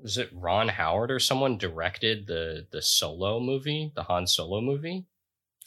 was 0.00 0.18
it 0.18 0.30
Ron 0.32 0.68
Howard 0.68 1.10
or 1.10 1.18
someone 1.18 1.58
directed 1.58 2.26
the 2.26 2.66
the 2.70 2.82
Solo 2.82 3.40
movie, 3.40 3.92
the 3.94 4.04
Han 4.04 4.26
Solo 4.26 4.60
movie? 4.60 5.06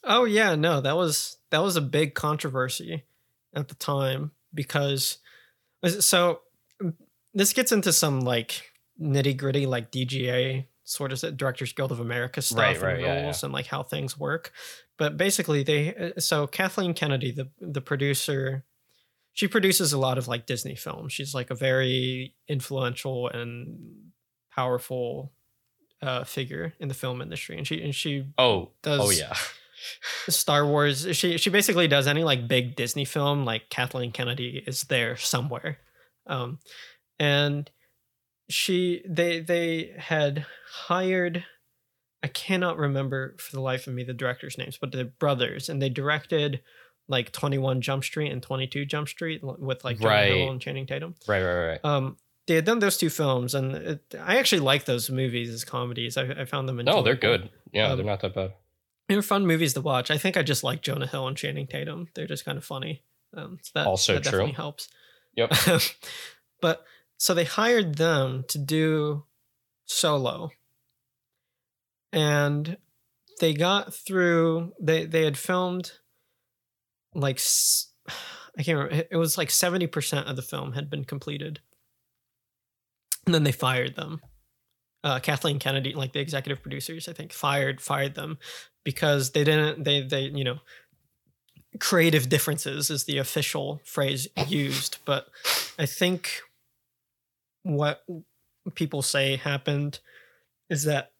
Oh 0.03 0.25
yeah, 0.25 0.55
no, 0.55 0.81
that 0.81 0.95
was 0.95 1.37
that 1.51 1.59
was 1.63 1.75
a 1.75 1.81
big 1.81 2.13
controversy 2.15 3.03
at 3.53 3.67
the 3.67 3.75
time 3.75 4.31
because 4.53 5.19
so 5.99 6.41
this 7.35 7.53
gets 7.53 7.71
into 7.71 7.93
some 7.93 8.21
like 8.21 8.71
nitty 8.99 9.37
gritty 9.37 9.67
like 9.67 9.91
DGA 9.91 10.65
sort 10.85 11.11
of 11.11 11.37
Directors 11.37 11.73
Guild 11.73 11.91
of 11.91 11.99
America 11.99 12.41
stuff 12.41 12.59
Right, 12.59 12.75
and 12.75 12.83
right, 12.83 12.99
yeah, 13.01 13.21
rules 13.23 13.43
and 13.43 13.53
like 13.53 13.67
how 13.67 13.83
things 13.83 14.17
work. 14.17 14.51
But 14.97 15.17
basically, 15.17 15.61
they 15.63 16.13
so 16.17 16.47
Kathleen 16.47 16.93
Kennedy, 16.93 17.31
the 17.31 17.49
the 17.59 17.81
producer, 17.81 18.63
she 19.33 19.47
produces 19.47 19.91
a 19.93 19.97
lot 19.99 20.17
of 20.17 20.27
like 20.27 20.45
Disney 20.45 20.75
films. 20.75 21.11
She's 21.13 21.35
like 21.35 21.51
a 21.51 21.55
very 21.55 22.35
influential 22.47 23.27
and 23.27 24.11
powerful 24.55 25.33
uh, 26.01 26.23
figure 26.23 26.73
in 26.79 26.87
the 26.87 26.93
film 26.93 27.21
industry, 27.21 27.57
and 27.57 27.67
she 27.67 27.81
and 27.83 27.93
she 27.93 28.27
Oh, 28.37 28.71
does 28.81 29.01
oh 29.03 29.09
yeah. 29.11 29.35
Star 30.29 30.65
Wars. 30.65 31.05
She 31.17 31.37
she 31.37 31.49
basically 31.49 31.87
does 31.89 32.07
any 32.07 32.23
like 32.23 32.47
big 32.47 32.75
Disney 32.77 33.03
film. 33.05 33.43
Like 33.43 33.69
Kathleen 33.69 34.11
Kennedy 34.13 34.63
is 34.65 34.83
there 34.83 35.17
somewhere, 35.17 35.79
um, 36.27 36.59
and 37.19 37.69
she 38.49 39.03
they 39.07 39.39
they 39.39 39.93
had 39.97 40.45
hired. 40.87 41.45
I 42.23 42.27
cannot 42.27 42.77
remember 42.77 43.35
for 43.37 43.51
the 43.55 43.61
life 43.61 43.85
of 43.87 43.93
me 43.93 44.03
the 44.03 44.13
directors' 44.13 44.57
names, 44.57 44.77
but 44.79 44.91
they're 44.91 45.05
brothers, 45.05 45.69
and 45.69 45.81
they 45.81 45.89
directed 45.89 46.61
like 47.07 47.31
21 47.31 47.81
Jump 47.81 48.03
Street 48.03 48.31
and 48.31 48.41
22 48.41 48.83
Jump 48.85 49.07
Street 49.07 49.41
with 49.43 49.83
like 49.83 49.99
Jonah 49.99 50.09
Right. 50.09 50.35
Hill 50.35 50.49
and 50.51 50.59
Channing 50.59 50.87
Tatum. 50.87 51.13
Right, 51.27 51.43
right, 51.43 51.67
right. 51.67 51.79
Um, 51.85 52.17
they 52.47 52.55
had 52.55 52.65
done 52.65 52.79
those 52.79 52.97
two 52.97 53.11
films, 53.11 53.53
and 53.53 53.75
it, 53.75 54.15
I 54.19 54.37
actually 54.37 54.61
like 54.61 54.85
those 54.85 55.09
movies 55.11 55.49
as 55.51 55.63
comedies. 55.63 56.17
I, 56.17 56.23
I 56.23 56.45
found 56.45 56.67
them. 56.67 56.77
No, 56.77 57.03
they're 57.03 57.15
good. 57.15 57.51
Yeah, 57.71 57.91
Um, 57.91 57.97
they're 57.97 58.05
not 58.07 58.21
that 58.21 58.33
bad. 58.33 58.53
They're 59.07 59.21
fun 59.21 59.45
movies 59.45 59.73
to 59.75 59.81
watch. 59.81 60.09
I 60.09 60.17
think 60.17 60.35
I 60.35 60.41
just 60.41 60.63
like 60.63 60.81
Jonah 60.81 61.05
Hill 61.05 61.27
and 61.27 61.37
Channing 61.37 61.67
Tatum. 61.67 62.07
They're 62.15 62.25
just 62.25 62.43
kind 62.43 62.57
of 62.57 62.65
funny. 62.65 63.03
Um, 63.37 63.59
so 63.61 63.71
that 63.75 63.85
Also 63.87 64.13
that 64.15 64.23
true. 64.23 64.31
definitely 64.31 64.53
helps. 64.53 64.89
Yep. 65.35 65.53
but 66.61 66.83
so 67.17 67.33
they 67.33 67.45
hired 67.45 67.95
them 67.95 68.43
to 68.49 68.57
do 68.57 69.25
Solo, 69.85 70.51
and 72.11 72.77
they 73.39 73.53
got 73.53 73.93
through. 73.93 74.73
They 74.79 75.05
they 75.05 75.23
had 75.23 75.37
filmed 75.37 75.91
like 77.13 77.39
I 78.57 78.63
can't 78.63 78.77
remember. 78.77 79.05
It- 79.11 79.17
was 79.17 79.37
like 79.37 79.51
seventy 79.51 79.87
percent 79.87 80.27
of 80.27 80.35
the 80.35 80.41
film 80.41 80.73
had 80.73 80.89
been 80.89 81.05
completed, 81.05 81.59
and 83.25 83.33
then 83.35 83.43
they 83.43 83.51
fired 83.51 83.95
them. 83.95 84.21
Uh, 85.03 85.19
Kathleen 85.19 85.59
Kennedy, 85.59 85.93
like 85.93 86.13
the 86.13 86.19
executive 86.19 86.63
producers, 86.63 87.07
I 87.07 87.13
think 87.13 87.31
fired 87.31 87.79
fired 87.79 88.15
them 88.15 88.39
because 88.83 89.31
they 89.31 89.43
didn't 89.43 89.83
they 89.83 90.01
they 90.01 90.21
you 90.23 90.43
know 90.43 90.59
creative 91.79 92.29
differences 92.29 92.89
is 92.89 93.03
the 93.03 93.17
official 93.17 93.81
phrase 93.83 94.27
used, 94.47 94.97
but 95.05 95.27
I 95.77 95.85
think 95.85 96.41
what 97.65 98.03
people 98.75 99.01
say 99.01 99.37
happened 99.37 99.99
is 100.69 100.83
that 100.83 101.11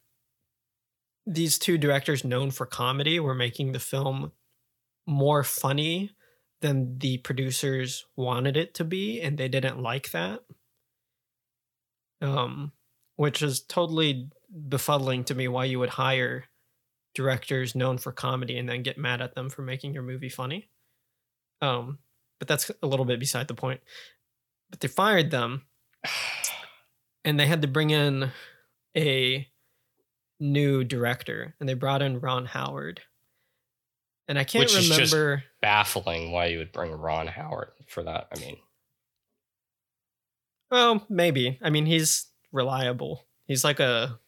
these 1.26 1.58
two 1.58 1.78
directors 1.78 2.24
known 2.24 2.52
for 2.52 2.68
comedy 2.68 3.20
were 3.20 3.34
making 3.34 3.72
the 3.72 3.80
film 3.80 4.32
more 5.08 5.44
funny 5.44 6.12
than 6.62 7.00
the 7.00 7.18
producers 7.18 8.06
wanted 8.16 8.58
it 8.58 8.76
to 8.76 8.84
be 8.84 9.20
and 9.22 9.40
they 9.40 9.48
didn't 9.48 9.82
like 9.82 10.12
that. 10.12 10.42
Um 12.22 12.72
which 13.16 13.42
is 13.42 13.62
totally 13.62 14.30
befuddling 14.70 15.26
to 15.26 15.34
me 15.34 15.48
why 15.48 15.66
you 15.66 15.80
would 15.80 15.90
hire 15.90 16.46
directors 17.16 17.74
known 17.74 17.98
for 17.98 18.12
comedy 18.12 18.58
and 18.58 18.70
then 18.70 18.84
get 18.84 18.98
mad 18.98 19.22
at 19.22 19.34
them 19.34 19.50
for 19.50 19.64
making 19.64 19.96
your 19.96 20.04
movie 20.04 20.30
funny. 20.30 20.70
Um 21.60 21.98
but 22.38 22.48
that's 22.48 22.70
a 22.84 22.88
little 22.88 23.06
bit 23.06 23.20
beside 23.20 23.48
the 23.48 23.56
point. 23.56 23.82
But 24.70 24.80
they 24.82 24.88
fired 24.88 25.32
them 25.32 25.64
and 27.24 27.40
they 27.40 27.48
had 27.48 27.62
to 27.64 27.68
bring 27.68 27.90
in 27.90 28.32
a 28.96 29.48
new 30.40 30.84
director 30.84 31.56
and 31.60 31.68
they 31.70 31.74
brought 31.74 32.02
in 32.02 32.20
Ron 32.20 32.46
Howard. 32.46 33.02
And 34.28 34.40
I 34.40 34.44
can't 34.44 34.64
Which 34.64 34.76
is 34.76 34.88
just- 34.90 35.14
remember 35.14 35.44
Baffling 35.62 36.32
why 36.32 36.48
you 36.48 36.58
would 36.58 36.72
bring 36.72 36.92
Ron 36.92 37.28
Howard 37.28 37.72
for 37.88 38.04
that. 38.04 38.28
I 38.36 38.40
mean, 38.40 38.58
well, 40.72 41.06
maybe. 41.10 41.60
I 41.62 41.70
mean, 41.70 41.86
he's 41.86 42.28
reliable. 42.52 43.24
He's 43.46 43.64
like 43.64 43.80
a 43.80 44.20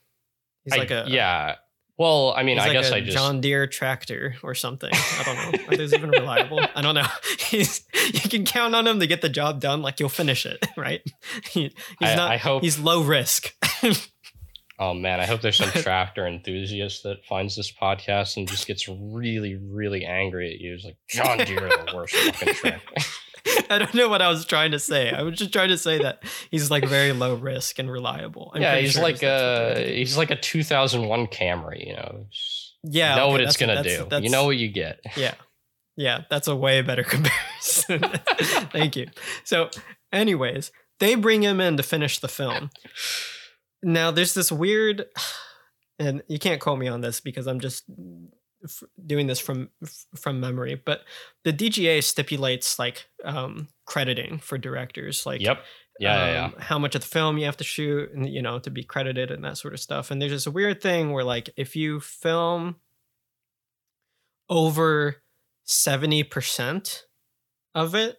he's 0.63 0.73
I- 0.73 0.77
like 0.77 0.91
a 0.91 1.05
yeah. 1.07 1.55
Well, 1.97 2.31
I 2.37 2.43
mean, 2.43 2.57
he's 2.57 2.63
I 2.63 2.67
like 2.67 2.73
guess 2.73 2.91
a 2.91 2.95
I 2.95 3.01
just 3.01 3.17
John 3.17 3.41
Deere 3.41 3.65
tractor 3.65 4.35
or 4.43 4.53
something. 4.53 4.91
I 4.93 5.23
don't 5.25 5.35
know. 5.35 5.67
Are 5.73 5.77
those 5.77 5.93
even 5.93 6.11
reliable? 6.11 6.59
I 6.75 6.81
don't 6.83 6.93
know. 6.93 7.07
He's 7.39 7.83
you 8.13 8.29
can 8.29 8.45
count 8.45 8.75
on 8.75 8.85
him 8.85 8.99
to 8.99 9.07
get 9.07 9.21
the 9.21 9.29
job 9.29 9.59
done. 9.59 9.81
Like 9.81 9.99
you'll 9.99 10.09
finish 10.09 10.45
it, 10.45 10.63
right? 10.77 11.01
He, 11.49 11.73
he's 11.99 12.09
I, 12.09 12.15
not. 12.15 12.31
I 12.31 12.37
hope. 12.37 12.61
he's 12.61 12.77
low 12.77 13.01
risk. 13.03 13.53
Oh 14.79 14.93
man, 14.93 15.19
I 15.19 15.25
hope 15.25 15.41
there's 15.41 15.57
some 15.57 15.69
tractor 15.69 16.27
enthusiast 16.27 17.03
that 17.03 17.25
finds 17.25 17.55
this 17.55 17.71
podcast 17.71 18.37
and 18.37 18.47
just 18.47 18.67
gets 18.67 18.87
really, 18.87 19.55
really 19.55 20.05
angry 20.05 20.53
at 20.53 20.59
you. 20.59 20.75
It's 20.75 20.83
like 20.85 20.97
John 21.09 21.39
Deere, 21.39 21.69
the 21.69 21.93
worst 21.95 22.15
fucking 22.15 22.53
tractor. 22.53 22.95
I 23.69 23.77
don't 23.79 23.93
know 23.93 24.09
what 24.09 24.21
I 24.21 24.29
was 24.29 24.45
trying 24.45 24.71
to 24.71 24.79
say. 24.79 25.11
I 25.11 25.21
was 25.23 25.37
just 25.37 25.51
trying 25.53 25.69
to 25.69 25.77
say 25.77 25.99
that 25.99 26.23
he's 26.51 26.69
like 26.71 26.85
very 26.87 27.11
low 27.13 27.35
risk 27.35 27.79
and 27.79 27.89
reliable. 27.91 28.51
I'm 28.55 28.61
yeah, 28.61 28.77
he's 28.77 28.93
sure 28.93 29.03
like 29.03 29.23
a 29.23 29.93
he's 29.95 30.17
like 30.17 30.31
a 30.31 30.35
2001 30.35 31.27
Camry. 31.27 31.85
You 31.87 31.93
know, 31.95 32.25
Just 32.31 32.75
yeah. 32.83 33.15
know 33.15 33.23
okay, 33.25 33.31
what 33.31 33.41
it's 33.41 33.57
gonna 33.57 33.75
that's- 33.75 33.97
do. 33.97 34.03
that's- 34.03 34.23
You 34.23 34.29
know 34.29 34.45
what 34.45 34.57
you 34.57 34.69
get. 34.69 34.99
Yeah, 35.17 35.33
yeah. 35.95 36.21
That's 36.29 36.47
a 36.47 36.55
way 36.55 36.81
better 36.81 37.03
comparison. 37.15 38.01
Thank 38.71 38.95
you. 38.95 39.07
So, 39.43 39.69
anyways, 40.11 40.71
they 40.99 41.15
bring 41.15 41.41
him 41.43 41.59
in 41.61 41.77
to 41.77 41.83
finish 41.83 42.19
the 42.19 42.27
film. 42.27 42.69
Now, 43.83 44.11
there's 44.11 44.33
this 44.33 44.51
weird, 44.51 45.05
and 45.99 46.23
you 46.27 46.39
can't 46.39 46.59
quote 46.61 46.79
me 46.79 46.87
on 46.87 47.01
this 47.01 47.19
because 47.21 47.47
I'm 47.47 47.59
just 47.59 47.83
f- 48.69 48.83
doing 49.05 49.27
this 49.27 49.39
from 49.39 49.69
f- 49.83 50.05
from 50.15 50.39
memory. 50.39 50.75
But 50.75 51.01
the 51.43 51.53
DGA 51.53 52.03
stipulates 52.03 52.77
like 52.79 53.07
um, 53.23 53.67
crediting 53.85 54.39
for 54.39 54.57
directors, 54.57 55.25
like 55.25 55.41
Yep. 55.41 55.63
Yeah, 55.99 56.25
yeah, 56.27 56.33
yeah. 56.33 56.45
um, 56.45 56.55
how 56.59 56.77
much 56.77 56.93
of 56.93 57.01
the 57.01 57.07
film 57.07 57.39
you 57.39 57.45
have 57.45 57.57
to 57.57 57.63
shoot 57.63 58.11
and 58.13 58.29
you 58.29 58.41
know 58.41 58.59
to 58.59 58.69
be 58.69 58.83
credited 58.83 59.31
and 59.31 59.43
that 59.43 59.57
sort 59.57 59.73
of 59.73 59.79
stuff 59.79 60.11
and 60.11 60.21
there's 60.21 60.31
this 60.31 60.47
weird 60.47 60.79
thing 60.79 61.11
where 61.11 61.23
like 61.23 61.49
if 61.57 61.75
you 61.75 61.99
film 61.99 62.75
over 64.49 65.17
70% 65.67 67.01
of 67.75 67.95
it 67.95 68.17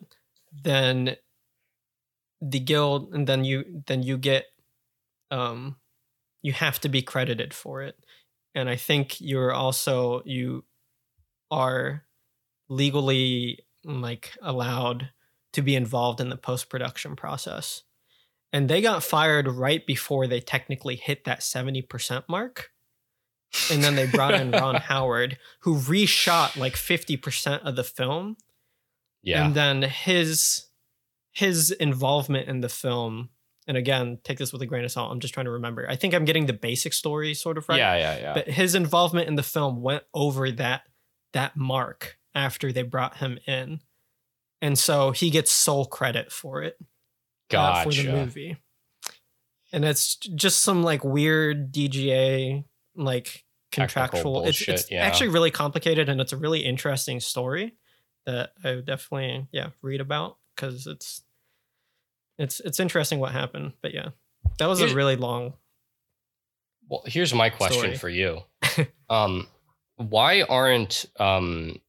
then 0.52 1.16
the 2.40 2.60
guild 2.60 3.14
and 3.14 3.26
then 3.26 3.44
you 3.44 3.82
then 3.86 4.02
you 4.02 4.16
get 4.18 4.46
um 5.30 5.76
you 6.42 6.52
have 6.52 6.78
to 6.80 6.88
be 6.88 7.02
credited 7.02 7.52
for 7.52 7.82
it 7.82 7.96
and 8.58 8.68
i 8.68 8.76
think 8.76 9.20
you're 9.20 9.52
also 9.52 10.22
you 10.24 10.64
are 11.50 12.04
legally 12.68 13.60
like 13.84 14.36
allowed 14.42 15.10
to 15.52 15.62
be 15.62 15.74
involved 15.74 16.20
in 16.20 16.28
the 16.28 16.36
post 16.36 16.68
production 16.68 17.16
process. 17.16 17.82
And 18.52 18.68
they 18.68 18.80
got 18.80 19.02
fired 19.02 19.48
right 19.48 19.86
before 19.86 20.26
they 20.26 20.40
technically 20.40 20.96
hit 20.96 21.24
that 21.24 21.40
70% 21.40 22.24
mark. 22.28 22.70
And 23.70 23.82
then 23.82 23.94
they 23.94 24.06
brought 24.06 24.34
in 24.34 24.50
Ron 24.50 24.74
Howard, 24.88 25.38
who 25.60 25.76
reshot 25.76 26.56
like 26.56 26.74
50% 26.74 27.60
of 27.60 27.76
the 27.76 27.84
film. 27.84 28.36
Yeah. 29.22 29.46
And 29.46 29.54
then 29.54 29.82
his 29.82 30.66
his 31.32 31.70
involvement 31.70 32.48
in 32.48 32.62
the 32.62 32.68
film, 32.68 33.30
and 33.68 33.76
again, 33.76 34.18
take 34.24 34.38
this 34.38 34.52
with 34.52 34.62
a 34.62 34.66
grain 34.66 34.84
of 34.84 34.90
salt. 34.90 35.12
I'm 35.12 35.20
just 35.20 35.34
trying 35.34 35.46
to 35.46 35.52
remember. 35.52 35.86
I 35.88 35.94
think 35.94 36.14
I'm 36.14 36.24
getting 36.24 36.46
the 36.46 36.52
basic 36.54 36.92
story 36.92 37.34
sort 37.34 37.58
of 37.58 37.68
right 37.68 37.78
Yeah, 37.78 37.96
yeah, 37.96 38.18
yeah. 38.18 38.34
but 38.34 38.48
his 38.48 38.74
involvement 38.74 39.28
in 39.28 39.36
the 39.36 39.42
film 39.44 39.82
went 39.82 40.02
over 40.14 40.50
that 40.50 40.82
that 41.34 41.56
mark 41.56 42.18
after 42.34 42.72
they 42.72 42.82
brought 42.82 43.18
him 43.18 43.38
in 43.46 43.80
and 44.60 44.78
so 44.78 45.10
he 45.10 45.30
gets 45.30 45.52
sole 45.52 45.84
credit 45.84 46.32
for 46.32 46.62
it 46.62 46.76
uh, 47.54 47.82
for 47.82 47.92
the 47.92 48.10
movie 48.10 48.56
and 49.72 49.84
it's 49.84 50.16
just 50.16 50.62
some 50.62 50.82
like 50.82 51.04
weird 51.04 51.72
dga 51.72 52.64
like 52.94 53.44
contractual 53.70 54.44
it's, 54.44 54.66
it's 54.66 54.90
yeah. 54.90 55.04
actually 55.04 55.28
really 55.28 55.50
complicated 55.50 56.08
and 56.08 56.20
it's 56.20 56.32
a 56.32 56.36
really 56.36 56.60
interesting 56.60 57.20
story 57.20 57.74
that 58.24 58.52
i 58.64 58.74
would 58.74 58.86
definitely 58.86 59.46
yeah 59.52 59.68
read 59.82 60.00
about 60.00 60.36
because 60.54 60.86
it's 60.86 61.22
it's 62.38 62.60
it's 62.60 62.80
interesting 62.80 63.18
what 63.18 63.32
happened 63.32 63.72
but 63.82 63.92
yeah 63.92 64.08
that 64.58 64.66
was 64.66 64.80
a 64.80 64.94
really 64.94 65.16
long 65.16 65.52
Well, 66.88 67.02
here's 67.06 67.34
my 67.34 67.50
question 67.50 67.80
Story. 67.80 67.96
for 67.96 68.08
you. 68.08 68.40
um, 69.10 69.46
why 69.96 70.42
aren't 70.42 71.04
um, 71.18 71.80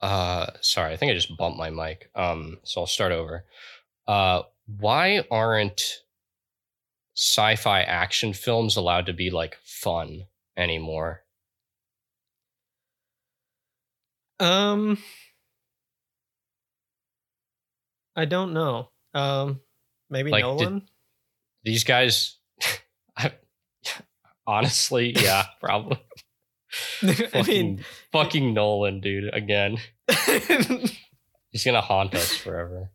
uh, 0.00 0.46
sorry, 0.60 0.92
I 0.92 0.96
think 0.96 1.10
I 1.10 1.14
just 1.14 1.36
bumped 1.36 1.58
my 1.58 1.70
mic. 1.70 2.10
Um, 2.14 2.58
so 2.62 2.82
I'll 2.82 2.86
start 2.86 3.12
over. 3.12 3.44
Uh, 4.06 4.42
why 4.66 5.24
aren't 5.30 5.82
sci-fi 7.16 7.80
action 7.82 8.32
films 8.32 8.76
allowed 8.76 9.06
to 9.06 9.12
be 9.12 9.30
like 9.30 9.56
fun 9.64 10.26
anymore? 10.56 11.22
Um, 14.38 14.98
I 18.16 18.24
don't 18.24 18.52
know. 18.54 18.88
Um, 19.14 19.60
maybe 20.10 20.30
Like, 20.30 20.42
did- 20.44 20.48
Nolan. 20.64 20.88
These 21.64 21.84
guys, 21.84 22.36
I, 23.16 23.32
honestly, 24.46 25.10
yeah, 25.16 25.46
probably. 25.60 25.98
I 27.02 27.12
fucking, 27.14 27.46
mean, 27.76 27.84
fucking 28.12 28.54
Nolan, 28.54 29.00
dude. 29.00 29.34
Again, 29.34 29.78
he's 31.50 31.64
gonna 31.64 31.80
haunt 31.80 32.14
us 32.14 32.34
forever. 32.36 32.90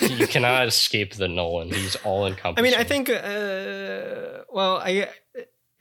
you 0.00 0.26
cannot 0.26 0.66
escape 0.66 1.14
the 1.14 1.28
Nolan. 1.28 1.70
He's 1.70 1.96
all 1.96 2.26
encompassing. 2.26 2.58
I 2.66 2.70
mean, 2.70 2.78
I 2.78 2.84
think. 2.84 3.08
Uh, 3.10 4.44
well, 4.52 4.76
I. 4.76 5.08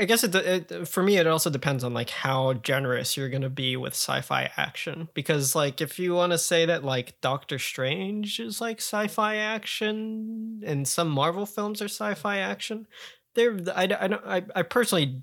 I 0.01 0.05
guess 0.05 0.23
it, 0.23 0.33
it 0.33 0.87
for 0.87 1.03
me 1.03 1.17
it 1.17 1.27
also 1.27 1.51
depends 1.51 1.83
on 1.83 1.93
like 1.93 2.09
how 2.09 2.53
generous 2.53 3.15
you're 3.15 3.29
gonna 3.29 3.51
be 3.51 3.77
with 3.77 3.93
sci-fi 3.93 4.49
action. 4.57 5.09
Because 5.13 5.53
like 5.53 5.79
if 5.79 5.99
you 5.99 6.15
want 6.15 6.31
to 6.31 6.39
say 6.39 6.65
that 6.65 6.83
like 6.83 7.21
Doctor 7.21 7.59
Strange 7.59 8.39
is 8.39 8.59
like 8.59 8.77
sci-fi 8.77 9.35
action 9.35 10.63
and 10.65 10.87
some 10.87 11.07
Marvel 11.07 11.45
films 11.45 11.83
are 11.83 11.85
sci-fi 11.85 12.37
action, 12.39 12.87
they're 13.35 13.59
I, 13.75 13.83
I 13.83 14.07
don't 14.07 14.25
I, 14.25 14.41
I 14.55 14.63
personally 14.63 15.21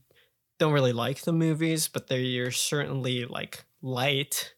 don't 0.60 0.72
really 0.72 0.92
like 0.92 1.22
the 1.22 1.32
movies, 1.32 1.88
but 1.88 2.06
they're 2.06 2.52
certainly 2.52 3.24
like 3.24 3.64
light 3.82 4.54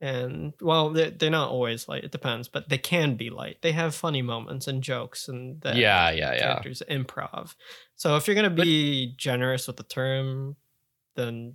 and 0.00 0.52
well, 0.60 0.90
they're, 0.90 1.10
they're 1.10 1.30
not 1.30 1.50
always 1.50 1.88
light. 1.88 2.04
It 2.04 2.12
depends, 2.12 2.48
but 2.48 2.68
they 2.68 2.78
can 2.78 3.16
be 3.16 3.30
light. 3.30 3.58
They 3.62 3.72
have 3.72 3.94
funny 3.94 4.22
moments 4.22 4.66
and 4.66 4.82
jokes, 4.82 5.28
and 5.28 5.60
the 5.60 5.76
yeah, 5.76 6.10
yeah, 6.10 6.34
yeah. 6.34 6.38
characters 6.40 6.82
improv. 6.88 7.54
So 7.94 8.16
if 8.16 8.26
you're 8.26 8.36
gonna 8.36 8.50
be 8.50 9.14
generous 9.16 9.66
with 9.66 9.76
the 9.76 9.82
term, 9.82 10.56
then 11.14 11.54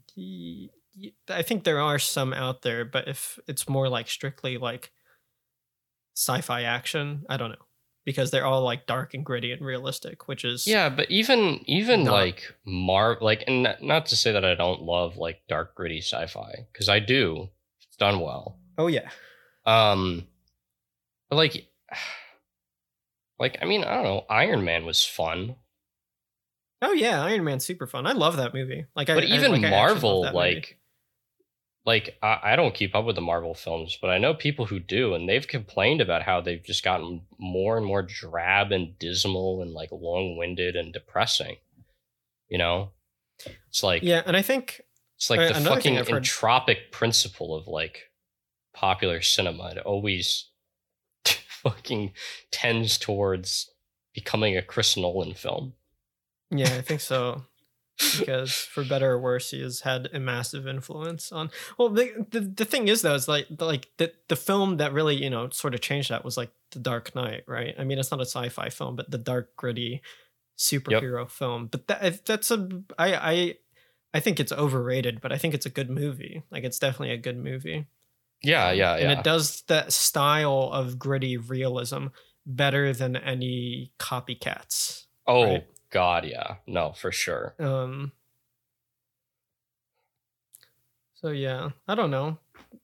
I 1.30 1.42
think 1.44 1.64
there 1.64 1.80
are 1.80 2.00
some 2.00 2.34
out 2.34 2.64
there. 2.64 2.84
But 2.84 3.08
if 3.08 3.40
it's 3.48 3.70
more 3.70 3.88
like 3.90 4.08
strictly 4.10 4.58
like 4.58 4.92
sci-fi 6.16 6.64
action, 6.64 7.26
I 7.30 7.38
don't 7.38 7.52
know 7.52 7.66
because 8.04 8.32
they're 8.32 8.46
all 8.46 8.64
like 8.64 8.88
dark 8.88 9.14
and 9.14 9.24
gritty 9.24 9.52
and 9.52 9.64
realistic, 9.64 10.28
which 10.28 10.44
is 10.44 10.66
Yeah, 10.66 10.90
but 10.90 11.10
even 11.12 11.62
even 11.66 12.04
Not- 12.04 12.14
like 12.14 12.56
Mar 12.66 13.18
like 13.22 13.44
and 13.48 13.64
not- 13.64 13.84
not 13.84 14.06
to 14.08 14.16
say 14.16 14.32
that 14.32 14.44
I 14.46 14.56
don't 14.56 14.82
love 14.82 15.18
like 15.18 15.42
dark 15.48 15.76
gritty 15.76 16.00
sci-fi 16.02 16.66
because 16.72 16.90
I 16.90 17.00
do. 17.00 17.50
Done 18.02 18.20
well. 18.20 18.58
oh 18.80 18.88
yeah, 18.88 19.10
Um 19.66 20.26
but 21.30 21.36
like 21.36 21.68
like 23.40 23.58
I 23.62 23.66
mean, 23.66 23.84
I 23.84 23.94
don't 23.96 24.04
know, 24.04 24.26
Iron 24.30 24.64
Man 24.66 24.86
was 24.86 25.06
fun. 25.06 25.56
oh 26.82 26.94
yeah, 26.94 27.24
Iron 27.24 27.44
Man's 27.44 27.64
super 27.66 27.86
fun. 27.88 28.08
I 28.08 28.14
love 28.14 28.38
that 28.38 28.54
movie. 28.56 28.86
Like, 28.96 29.10
I, 29.10 29.16
But 29.16 29.24
I- 29.26 29.28
even 29.28 29.52
I 29.54 29.70
love 29.70 29.72
Marvel 29.72 30.24
movie. 30.24 30.36
like 30.36 30.78
like 31.86 32.18
I, 32.22 32.40
I 32.44 32.56
don't 32.56 32.74
keep 32.76 32.96
up 32.96 33.06
with 33.06 33.16
the 33.16 33.22
Marvel 33.22 33.54
films, 33.56 33.98
but 34.02 34.10
I 34.12 34.18
know 34.20 34.34
people 34.34 34.66
who 34.66 34.80
do, 34.80 35.14
and 35.16 35.28
they've 35.28 35.48
complained 35.48 36.00
about 36.02 36.22
how 36.24 36.40
they've 36.42 36.64
just 36.64 36.84
gotten 36.84 37.22
more 37.40 37.78
and 37.78 37.86
more 37.86 38.02
drab 38.04 38.72
and 38.72 38.98
dismal 39.00 39.62
and 39.64 39.72
like 39.74 39.90
long-winded 39.92 40.76
and 40.76 40.94
depressing. 40.94 41.58
You 42.50 42.58
know, 42.60 42.92
it's 43.70 43.82
like 43.84 44.04
yeah, 44.04 44.22
and 44.26 44.36
I 44.38 44.42
think 44.44 44.82
It's 45.22 45.30
like 45.30 45.40
the 45.40 45.56
another 45.56 45.76
fucking 45.76 45.82
thing 45.82 45.98
I've 46.00 46.08
heard- 46.08 46.24
entropic 46.24 46.90
principle 46.90 47.54
of 47.54 47.68
like 47.68 48.10
popular 48.74 49.22
cinema. 49.22 49.70
It 49.70 49.78
always 49.78 50.50
fucking 51.26 52.14
tends 52.50 52.98
towards 52.98 53.70
becoming 54.16 54.58
a 54.58 54.64
Chris 54.64 54.98
Nolan 54.98 55.36
film. 55.36 55.74
Yeah, 56.50 56.74
I 56.74 56.82
think 56.82 57.02
so. 57.02 57.44
because 58.18 58.52
for 58.52 58.84
better 58.84 59.12
or 59.12 59.20
worse, 59.20 59.52
he 59.52 59.62
has 59.62 59.82
had 59.82 60.10
a 60.12 60.20
massive 60.20 60.66
influence 60.68 61.32
on. 61.32 61.52
Well, 61.78 61.90
the 61.90 62.26
the, 62.32 62.40
the 62.40 62.66
thing 62.66 62.88
is 62.88 63.04
though, 63.04 63.14
is 63.14 63.28
like 63.28 63.46
the, 63.52 63.66
like 63.66 63.90
the 63.98 64.12
the 64.28 64.36
film 64.36 64.78
that 64.78 64.92
really 64.92 65.22
you 65.22 65.30
know 65.30 65.50
sort 65.50 65.76
of 65.76 65.82
changed 65.82 66.10
that 66.10 66.26
was 66.26 66.36
like 66.36 66.50
The 66.72 66.80
Dark 66.80 67.14
Knight, 67.14 67.44
right? 67.46 67.76
I 67.78 67.84
mean, 67.84 68.00
it's 68.00 68.10
not 68.10 68.22
a 68.22 68.26
sci-fi 68.26 68.70
film, 68.70 68.96
but 68.96 69.12
the 69.12 69.20
dark, 69.20 69.56
gritty 69.56 70.02
superhero 70.58 71.30
film. 71.30 71.68
But 71.68 71.86
that 71.90 72.26
that's 72.26 72.50
a 72.50 72.68
I 72.98 73.14
I 73.14 73.56
I 74.14 74.20
think 74.20 74.40
it's 74.40 74.52
overrated, 74.52 75.22
but 75.22 75.32
I 75.32 75.38
think 75.38 75.54
it's 75.54 75.66
a 75.66 75.70
good 75.70 75.90
movie. 75.90 76.44
Like 76.52 76.64
it's 76.64 76.80
definitely 76.80 77.14
a 77.14 77.18
good 77.18 77.38
movie. 77.38 77.88
Yeah, 78.44 78.72
yeah, 78.72 78.98
yeah. 78.98 79.04
and 79.04 79.20
it 79.20 79.24
does 79.24 79.62
that 79.68 79.94
style 79.94 80.70
of 80.74 80.98
gritty 80.98 81.38
realism 81.38 82.08
better 82.46 82.94
than 82.94 83.16
any 83.16 83.92
copycats. 84.00 85.06
oh 85.28 85.44
right. 85.44 85.68
god, 85.92 86.26
yeah. 86.26 86.56
No, 86.68 86.94
for 86.94 87.12
sure. 87.12 87.56
Um. 87.60 88.12
So 91.16 91.30
yeah, 91.30 91.70
I 91.88 91.96
don't 91.96 92.12
know. 92.12 92.40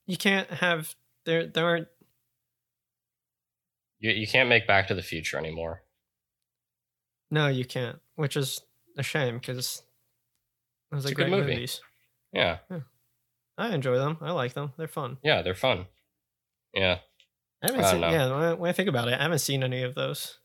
You 0.05 0.17
can't 0.17 0.49
have 0.49 0.95
there. 1.25 1.47
There 1.47 1.65
aren't. 1.65 1.87
You 3.99 4.11
you 4.11 4.27
can't 4.27 4.49
make 4.49 4.67
Back 4.67 4.87
to 4.87 4.93
the 4.93 5.01
Future 5.01 5.37
anymore. 5.37 5.81
No, 7.31 7.47
you 7.47 7.65
can't. 7.65 7.99
Which 8.15 8.37
is 8.37 8.61
a 8.97 9.03
shame 9.03 9.39
because 10.89 11.03
those 11.03 11.11
It's 11.11 11.11
are 11.11 11.23
a 11.23 11.25
good 11.25 11.31
great 11.31 11.39
movie. 11.41 11.53
movies. 11.55 11.81
Yeah, 12.33 12.57
I 13.57 13.73
enjoy 13.73 13.97
them. 13.97 14.17
I 14.21 14.31
like 14.31 14.53
them. 14.53 14.73
They're 14.77 14.87
fun. 14.87 15.17
yeah, 15.23 15.41
they're 15.41 15.55
fun. 15.55 15.85
Yeah. 16.73 16.99
I 17.63 17.67
haven't 17.67 17.83
I 17.85 17.91
seen. 17.91 18.01
know. 18.01 18.09
Yeah, 18.09 18.25
when 18.35 18.43
I, 18.43 18.53
when 18.53 18.69
I 18.69 18.73
think 18.73 18.87
about 18.89 19.07
it, 19.07 19.15
I 19.19 19.23
haven't 19.23 19.39
seen 19.39 19.63
any 19.63 19.81
of 19.83 19.95
those. 19.95 20.37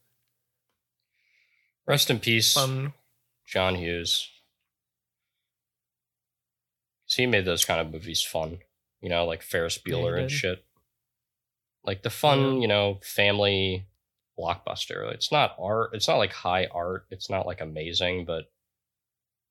Rest 1.87 2.09
in 2.11 2.21
peace. 2.21 2.55
John 3.47 3.75
Hughes. 3.75 4.29
'Cause 7.07 7.17
he 7.17 7.27
made 7.27 7.45
those 7.45 7.65
kind 7.65 7.81
of 7.81 7.91
movies 7.93 8.23
fun. 8.23 8.61
You 9.01 9.09
know, 9.11 9.27
like 9.27 9.43
Ferris 9.43 9.79
Yeah, 9.85 9.95
Bueller 9.95 10.19
and 10.19 10.31
shit. 10.31 10.65
Like 11.85 12.03
the 12.03 12.11
fun, 12.11 12.55
Yeah. 12.57 12.61
you 12.63 12.69
know, 12.69 13.01
family 13.03 13.89
blockbuster. 14.39 15.13
It's 15.13 15.31
not 15.33 15.57
art. 15.59 15.91
It's 15.95 16.09
not 16.09 16.17
like 16.19 16.33
high 16.33 16.67
art. 16.67 17.07
It's 17.11 17.29
not 17.29 17.47
like 17.47 17.61
amazing, 17.61 18.25
but 18.25 18.51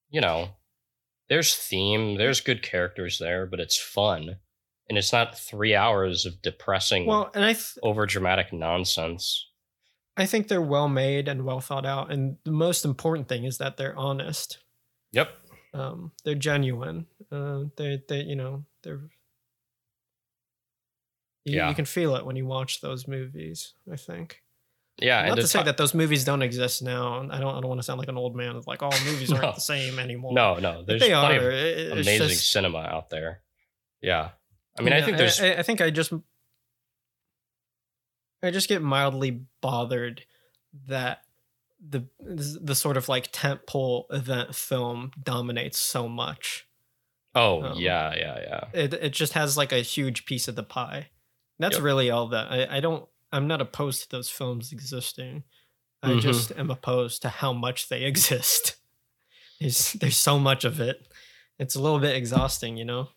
you 0.09 0.21
know, 0.21 0.55
there's 1.31 1.55
theme. 1.55 2.17
There's 2.17 2.41
good 2.41 2.61
characters 2.61 3.17
there, 3.17 3.45
but 3.45 3.61
it's 3.61 3.77
fun, 3.79 4.35
and 4.89 4.97
it's 4.97 5.13
not 5.13 5.39
three 5.39 5.73
hours 5.73 6.25
of 6.25 6.41
depressing, 6.41 7.05
Well, 7.05 7.31
and 7.33 7.45
I 7.45 7.53
th- 7.53 7.77
over 7.81 8.05
dramatic 8.05 8.51
nonsense. 8.51 9.47
I 10.17 10.25
think 10.25 10.49
they're 10.49 10.61
well 10.61 10.89
made 10.89 11.29
and 11.29 11.45
well 11.45 11.61
thought 11.61 11.85
out, 11.85 12.11
and 12.11 12.35
the 12.43 12.51
most 12.51 12.83
important 12.83 13.29
thing 13.29 13.45
is 13.45 13.59
that 13.59 13.77
they're 13.77 13.97
honest. 13.97 14.57
Yep. 15.13 15.29
um, 15.73 16.11
they're 16.25 16.35
genuine. 16.35 17.05
Uh, 17.31 17.63
they 17.77 18.01
they 18.09 18.23
you 18.23 18.35
know 18.35 18.65
they're 18.83 19.09
you, 21.45 21.55
Yeah. 21.57 21.69
you 21.69 21.75
can 21.75 21.85
feel 21.85 22.15
it 22.17 22.25
when 22.25 22.35
you 22.35 22.45
watch 22.45 22.81
those 22.81 23.07
movies. 23.07 23.73
I 23.91 23.95
think 23.95 24.41
Yeah, 25.01 25.21
not 25.23 25.31
and 25.31 25.41
to 25.41 25.47
say 25.47 25.59
ta- 25.59 25.65
that 25.65 25.77
those 25.77 25.93
movies 25.93 26.23
don't 26.23 26.41
exist 26.43 26.81
now. 26.83 27.27
I 27.31 27.39
don't 27.39 27.55
I 27.55 27.59
don't 27.61 27.67
want 27.67 27.79
to 27.79 27.83
sound 27.83 27.99
like 27.99 28.07
an 28.09 28.17
old 28.17 28.35
man. 28.35 28.55
Of 28.55 28.67
like 28.67 28.83
all 28.83 28.93
movies 29.05 29.31
aren't 29.33 29.55
the 29.55 29.61
same 29.61 29.97
anymore. 29.99 30.33
no, 30.33 30.59
no, 30.59 30.83
there's 30.83 31.01
they 31.01 31.09
plenty 31.09 31.37
are. 31.37 31.49
of 31.49 31.53
it's 31.55 32.07
amazing 32.07 32.29
just- 32.29 32.51
cinema 32.51 32.79
out 32.79 33.09
there. 33.09 33.41
Yeah. 34.01 34.29
I 34.79 34.83
mean, 34.83 34.93
I 34.93 35.01
think 35.01 35.17
there's 35.17 35.41
I, 35.41 35.53
I 35.55 35.63
think 35.63 35.81
I 35.81 35.89
just 35.89 36.13
I 38.43 38.51
just 38.51 38.69
get 38.69 38.81
mildly 38.81 39.41
bothered 39.61 40.23
that 40.87 41.21
the 41.85 42.05
the 42.19 42.75
sort 42.75 42.97
of 42.97 43.09
like 43.09 43.31
tentpole 43.31 44.05
event 44.11 44.55
film 44.55 45.11
dominates 45.21 45.77
so 45.79 46.07
much. 46.07 46.67
oh 47.35 47.63
um, 47.63 47.77
yeah, 47.79 48.13
yeah, 48.15 48.39
yeah. 48.39 48.63
it 48.73 48.93
it 48.93 49.09
just 49.13 49.33
has 49.33 49.57
like 49.57 49.71
a 49.71 49.79
huge 49.81 50.25
piece 50.25 50.47
of 50.47 50.55
the 50.55 50.63
pie. 50.63 51.09
That's 51.59 51.75
Yep. 51.75 51.83
really 51.83 52.09
all 52.09 52.27
that 52.29 52.51
I, 52.51 52.77
I 52.77 52.79
don't 52.79 53.07
I'm 53.31 53.47
not 53.47 53.61
opposed 53.61 54.03
to 54.03 54.09
those 54.09 54.29
films 54.29 54.71
existing. 54.71 55.43
I 56.03 56.09
Mhm. 56.11 56.21
just 56.21 56.51
am 56.53 56.69
opposed 56.71 57.21
to 57.21 57.29
how 57.29 57.53
much 57.53 57.87
they 57.89 58.03
exist. 58.11 58.75
There's 59.59 59.93
there's 59.93 60.17
so 60.17 60.39
much 60.39 60.65
of 60.65 60.79
it. 60.79 61.07
It's 61.59 61.75
a 61.75 61.79
little 61.81 61.99
bit 61.99 62.15
exhausting, 62.15 62.77
you 62.77 62.85
know. 62.85 63.09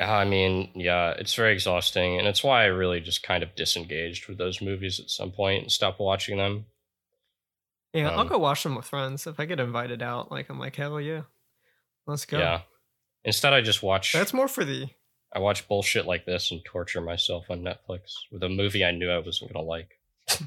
I 0.00 0.24
mean, 0.24 0.70
yeah, 0.74 1.10
it's 1.10 1.34
very 1.34 1.52
exhausting, 1.52 2.18
and 2.18 2.26
it's 2.26 2.42
why 2.42 2.62
I 2.62 2.66
really 2.66 3.00
just 3.00 3.22
kind 3.22 3.42
of 3.44 3.54
disengaged 3.54 4.26
with 4.26 4.38
those 4.38 4.60
movies 4.60 4.98
at 4.98 5.10
some 5.10 5.30
point 5.30 5.62
and 5.62 5.70
stopped 5.72 6.00
watching 6.00 6.38
them. 6.38 6.66
Yeah, 7.92 8.10
I'll 8.10 8.20
Um, 8.20 8.26
go 8.28 8.38
watch 8.38 8.64
them 8.64 8.74
with 8.74 8.86
friends 8.86 9.26
if 9.26 9.38
I 9.38 9.44
get 9.44 9.60
invited 9.60 10.02
out. 10.02 10.32
Like 10.32 10.48
I'm 10.50 10.58
like 10.58 10.74
hell 10.74 11.00
yeah, 11.00 11.22
let's 12.06 12.24
go. 12.26 12.38
Yeah. 12.38 12.62
Instead, 13.24 13.52
I 13.52 13.60
just 13.60 13.82
watch. 13.84 14.12
That's 14.12 14.32
more 14.34 14.48
for 14.48 14.64
the 14.64 14.88
I 15.34 15.40
watch 15.40 15.66
bullshit 15.68 16.06
like 16.06 16.24
this 16.24 16.50
and 16.50 16.64
torture 16.64 17.00
myself 17.00 17.46
on 17.50 17.62
Netflix 17.62 18.12
with 18.30 18.42
a 18.42 18.48
movie 18.48 18.84
I 18.84 18.92
knew 18.92 19.10
I 19.10 19.18
wasn't 19.18 19.52
gonna 19.52 19.64
like. 19.64 19.98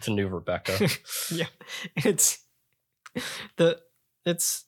the 0.05 0.11
new 0.11 0.27
Rebecca. 0.27 0.89
yeah. 1.31 1.47
It's 1.97 2.39
the 3.57 3.79
it's 4.25 4.65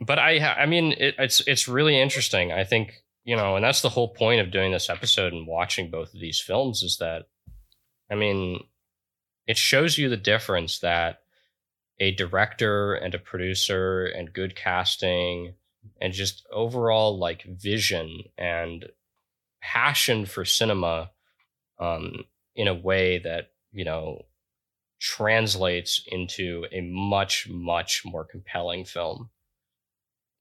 but 0.00 0.18
I, 0.18 0.38
I 0.38 0.66
mean, 0.66 0.92
it, 0.92 1.14
it's 1.18 1.42
it's 1.46 1.68
really 1.68 2.00
interesting. 2.00 2.52
I 2.52 2.64
think 2.64 3.02
you 3.24 3.36
know, 3.36 3.56
and 3.56 3.64
that's 3.64 3.82
the 3.82 3.90
whole 3.90 4.08
point 4.08 4.40
of 4.40 4.50
doing 4.50 4.72
this 4.72 4.88
episode 4.88 5.32
and 5.32 5.46
watching 5.46 5.90
both 5.90 6.14
of 6.14 6.20
these 6.20 6.40
films 6.40 6.82
is 6.82 6.96
that, 6.98 7.28
I 8.10 8.14
mean, 8.14 8.64
it 9.46 9.58
shows 9.58 9.98
you 9.98 10.08
the 10.08 10.16
difference 10.16 10.78
that 10.78 11.20
a 11.98 12.14
director 12.14 12.94
and 12.94 13.14
a 13.14 13.18
producer 13.18 14.06
and 14.06 14.32
good 14.32 14.56
casting 14.56 15.54
and 16.00 16.14
just 16.14 16.46
overall 16.50 17.18
like 17.18 17.44
vision 17.44 18.22
and 18.38 18.86
passion 19.62 20.26
for 20.26 20.44
cinema 20.44 21.10
um, 21.78 22.24
in 22.54 22.68
a 22.68 22.74
way 22.74 23.18
that 23.18 23.50
you 23.72 23.84
know 23.84 24.22
translates 25.00 26.02
into 26.08 26.66
a 26.72 26.80
much 26.82 27.48
much 27.48 28.02
more 28.04 28.24
compelling 28.24 28.84
film 28.84 29.30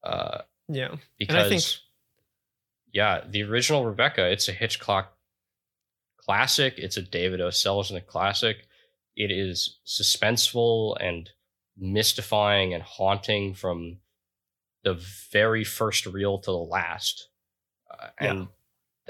uh, 0.03 0.39
yeah. 0.67 0.95
because 1.17 1.35
I 1.35 1.49
think- 1.49 1.63
yeah 2.93 3.21
the 3.29 3.43
original 3.43 3.85
rebecca 3.85 4.29
it's 4.29 4.49
a 4.49 4.51
hitchcock 4.53 5.13
classic 6.17 6.73
it's 6.77 6.97
a 6.97 7.01
david 7.01 7.39
o 7.39 7.47
selznick 7.47 8.07
classic 8.07 8.67
it 9.15 9.31
is 9.31 9.79
suspenseful 9.85 10.95
and 10.99 11.29
mystifying 11.77 12.73
and 12.73 12.83
haunting 12.83 13.53
from 13.53 13.97
the 14.83 14.99
very 15.31 15.63
first 15.63 16.05
reel 16.05 16.39
to 16.39 16.51
the 16.51 16.57
last 16.57 17.29
uh, 17.91 18.07
and 18.19 18.39
Yeah. 18.39 18.45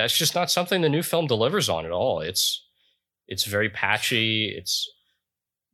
That's 0.02 0.18
just 0.18 0.36
not 0.36 0.50
something 0.50 0.82
the 0.82 0.90
new 0.90 1.04
film 1.04 1.28
delivers 1.28 1.70
on 1.70 1.86
at 1.86 1.92
all 1.92 2.22
it's 2.22 2.66
it's 3.28 3.44
very 3.44 3.70
patchy 3.70 4.54
it's 4.58 4.90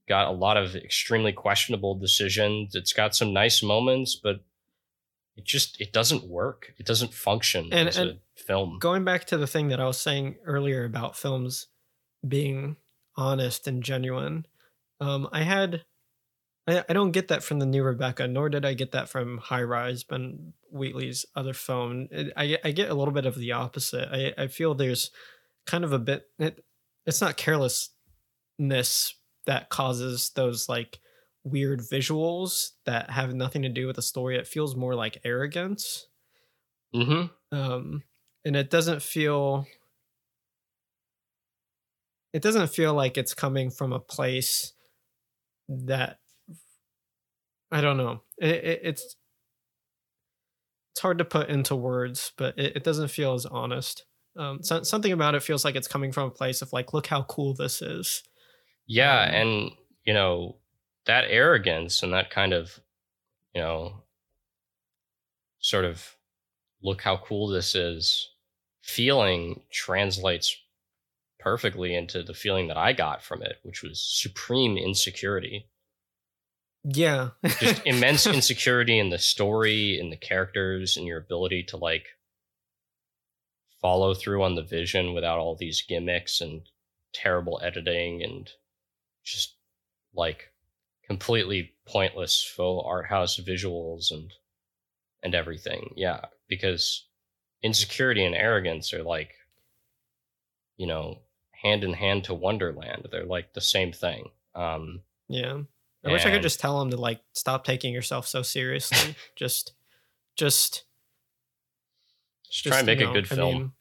got 0.09 0.27
a 0.27 0.31
lot 0.31 0.57
of 0.57 0.75
extremely 0.75 1.31
questionable 1.31 1.95
decisions 1.95 2.75
it's 2.75 2.93
got 2.93 3.15
some 3.15 3.33
nice 3.33 3.61
moments 3.63 4.15
but 4.15 4.37
it 5.37 5.43
just 5.43 5.79
it 5.81 5.91
doesn't 5.91 6.23
work. 6.23 6.73
It 6.77 6.85
doesn't 6.85 7.13
function 7.13 7.67
And- 7.73 7.89
as 7.89 7.97
and 7.97 8.09
a 8.11 8.17
film. 8.41 8.79
Going 8.79 9.03
back 9.03 9.25
to 9.25 9.37
the 9.37 9.47
thing 9.47 9.67
that 9.67 9.79
I 9.79 9.85
was 9.85 9.97
saying 9.99 10.37
earlier 10.45 10.85
about 10.85 11.17
films 11.17 11.67
being 12.25 12.77
honest 13.17 13.67
and 13.67 13.83
genuine, 13.83 14.45
um, 15.01 15.27
I 15.31 15.43
had 15.43 15.83
I, 16.67 16.83
I 16.89 16.93
don't 16.93 17.11
get 17.11 17.27
that 17.27 17.43
from 17.43 17.59
the 17.59 17.65
new 17.65 17.83
Rebecca, 17.83 18.27
nor 18.27 18.49
did 18.49 18.65
I 18.65 18.73
get 18.73 18.91
that 18.93 19.09
from 19.09 19.37
High 19.37 19.63
Rise, 19.63 20.03
Ben 20.03 20.53
Wheatley's 20.71 21.25
other 21.35 21.53
film. 21.53 22.07
It, 22.11 22.33
I 22.35 22.57
I 22.63 22.71
get 22.71 22.89
a 22.89 22.93
little 22.95 23.13
bit 23.13 23.25
of 23.25 23.35
the 23.35 23.51
opposite. 23.51 24.09
I 24.11 24.33
I 24.43 24.47
feel 24.47 24.73
there's 24.73 25.11
kind 25.65 25.83
of 25.83 25.93
a 25.93 25.99
bit. 25.99 26.25
It, 26.39 26.65
it's 27.05 27.21
not 27.21 27.37
carelessness 27.37 27.93
that 29.45 29.69
causes 29.69 30.31
those 30.35 30.67
like 30.67 30.99
weird 31.43 31.81
visuals 31.81 32.71
that 32.85 33.11
have 33.11 33.33
nothing 33.35 33.61
to 33.61 33.69
do 33.69 33.85
with 33.87 33.97
the 33.97 34.01
story. 34.01 34.37
It 34.37 34.47
feels 34.47 34.75
more 34.75 34.95
like 34.95 35.21
arrogance 35.23 36.07
hmm 36.93 37.25
um 37.51 38.03
and 38.45 38.55
it 38.55 38.69
doesn't 38.69 39.01
feel 39.01 39.65
it 42.33 42.41
doesn't 42.41 42.67
feel 42.67 42.93
like 42.93 43.17
it's 43.17 43.33
coming 43.33 43.69
from 43.69 43.93
a 43.93 43.99
place 43.99 44.73
that 45.69 46.19
i 47.71 47.81
don't 47.81 47.97
know. 47.97 48.21
It, 48.37 48.55
it, 48.63 48.79
it's 48.83 49.15
it's 50.93 51.01
hard 51.01 51.17
to 51.17 51.25
put 51.25 51.49
into 51.49 51.75
words 51.75 52.31
but 52.37 52.57
it, 52.57 52.77
it 52.77 52.83
doesn't 52.83 53.09
feel 53.09 53.33
as 53.33 53.45
honest. 53.45 54.05
Um 54.37 54.63
so, 54.63 54.83
something 54.83 55.11
about 55.11 55.35
it 55.35 55.43
feels 55.43 55.65
like 55.65 55.75
it's 55.75 55.87
coming 55.87 56.11
from 56.11 56.27
a 56.27 56.31
place 56.31 56.61
of 56.61 56.73
like 56.73 56.93
look 56.93 57.07
how 57.07 57.23
cool 57.23 57.53
this 57.53 57.81
is. 57.81 58.23
Yeah, 58.87 59.23
Um, 59.23 59.33
and 59.33 59.71
you 60.05 60.13
know 60.13 60.57
that 61.05 61.25
arrogance 61.29 62.01
and 62.03 62.13
that 62.13 62.29
kind 62.31 62.53
of, 62.53 62.79
you 63.55 63.61
know, 63.61 64.03
sort 65.59 65.85
of 65.85 66.15
look 66.83 67.01
how 67.01 67.17
cool 67.17 67.47
this 67.47 67.75
is 67.75 68.31
feeling 68.81 69.61
translates 69.71 70.57
perfectly 71.39 71.95
into 71.95 72.23
the 72.23 72.33
feeling 72.33 72.67
that 72.67 72.77
I 72.77 72.93
got 72.93 73.23
from 73.23 73.41
it, 73.43 73.59
which 73.63 73.83
was 73.83 74.01
supreme 74.01 74.77
insecurity. 74.77 75.67
Yeah 76.85 77.29
Just 77.59 77.81
immense 77.85 78.27
insecurity 78.27 78.99
in 78.99 79.09
the 79.09 79.17
story, 79.17 79.99
in 79.99 80.11
the 80.11 80.17
characters, 80.17 80.97
in 80.97 81.05
your 81.05 81.17
ability 81.17 81.63
to 81.63 81.77
like 81.77 82.05
follow 83.81 84.13
through 84.13 84.43
on 84.43 84.55
the 84.55 84.61
vision 84.61 85.13
without 85.13 85.39
all 85.39 85.55
these 85.55 85.81
gimmicks 85.81 86.41
and 86.41 86.61
terrible 87.13 87.59
editing 87.63 88.23
and 88.23 88.51
just 89.23 89.55
like 90.13 90.51
completely 91.07 91.73
pointless 91.87 92.43
faux 92.43 92.85
art 92.87 93.07
house 93.07 93.39
visuals 93.39 94.11
and 94.11 94.31
and 95.23 95.33
everything. 95.33 95.91
Yeah, 95.95 96.25
because 96.47 97.07
insecurity 97.63 98.23
and 98.23 98.35
arrogance 98.35 98.93
are 98.93 99.03
like 99.03 99.33
you 100.77 100.85
know, 100.85 101.19
hand 101.63 101.83
in 101.83 101.93
hand 101.93 102.25
to 102.25 102.33
Wonderland. 102.33 103.07
They're 103.09 103.25
like 103.25 103.53
the 103.53 103.61
same 103.61 103.91
thing. 103.91 104.29
Um 104.53 105.01
yeah 105.27 105.61
i 106.05 106.11
wish 106.11 106.25
i 106.25 106.31
could 106.31 106.41
just 106.41 106.59
tell 106.59 106.81
him 106.81 106.91
to 106.91 106.97
like 106.97 107.19
stop 107.33 107.63
taking 107.63 107.93
yourself 107.93 108.27
so 108.27 108.41
seriously 108.41 109.15
just 109.35 109.73
just 110.35 110.83
just 112.49 112.63
try 112.67 112.77
and 112.79 112.85
make 112.85 112.99
you 112.99 113.09
a 113.09 113.13
good 113.13 113.25
I 113.31 113.35
film. 113.35 113.53
mean, 113.53 113.71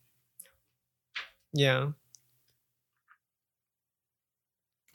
yeah. 1.53 1.89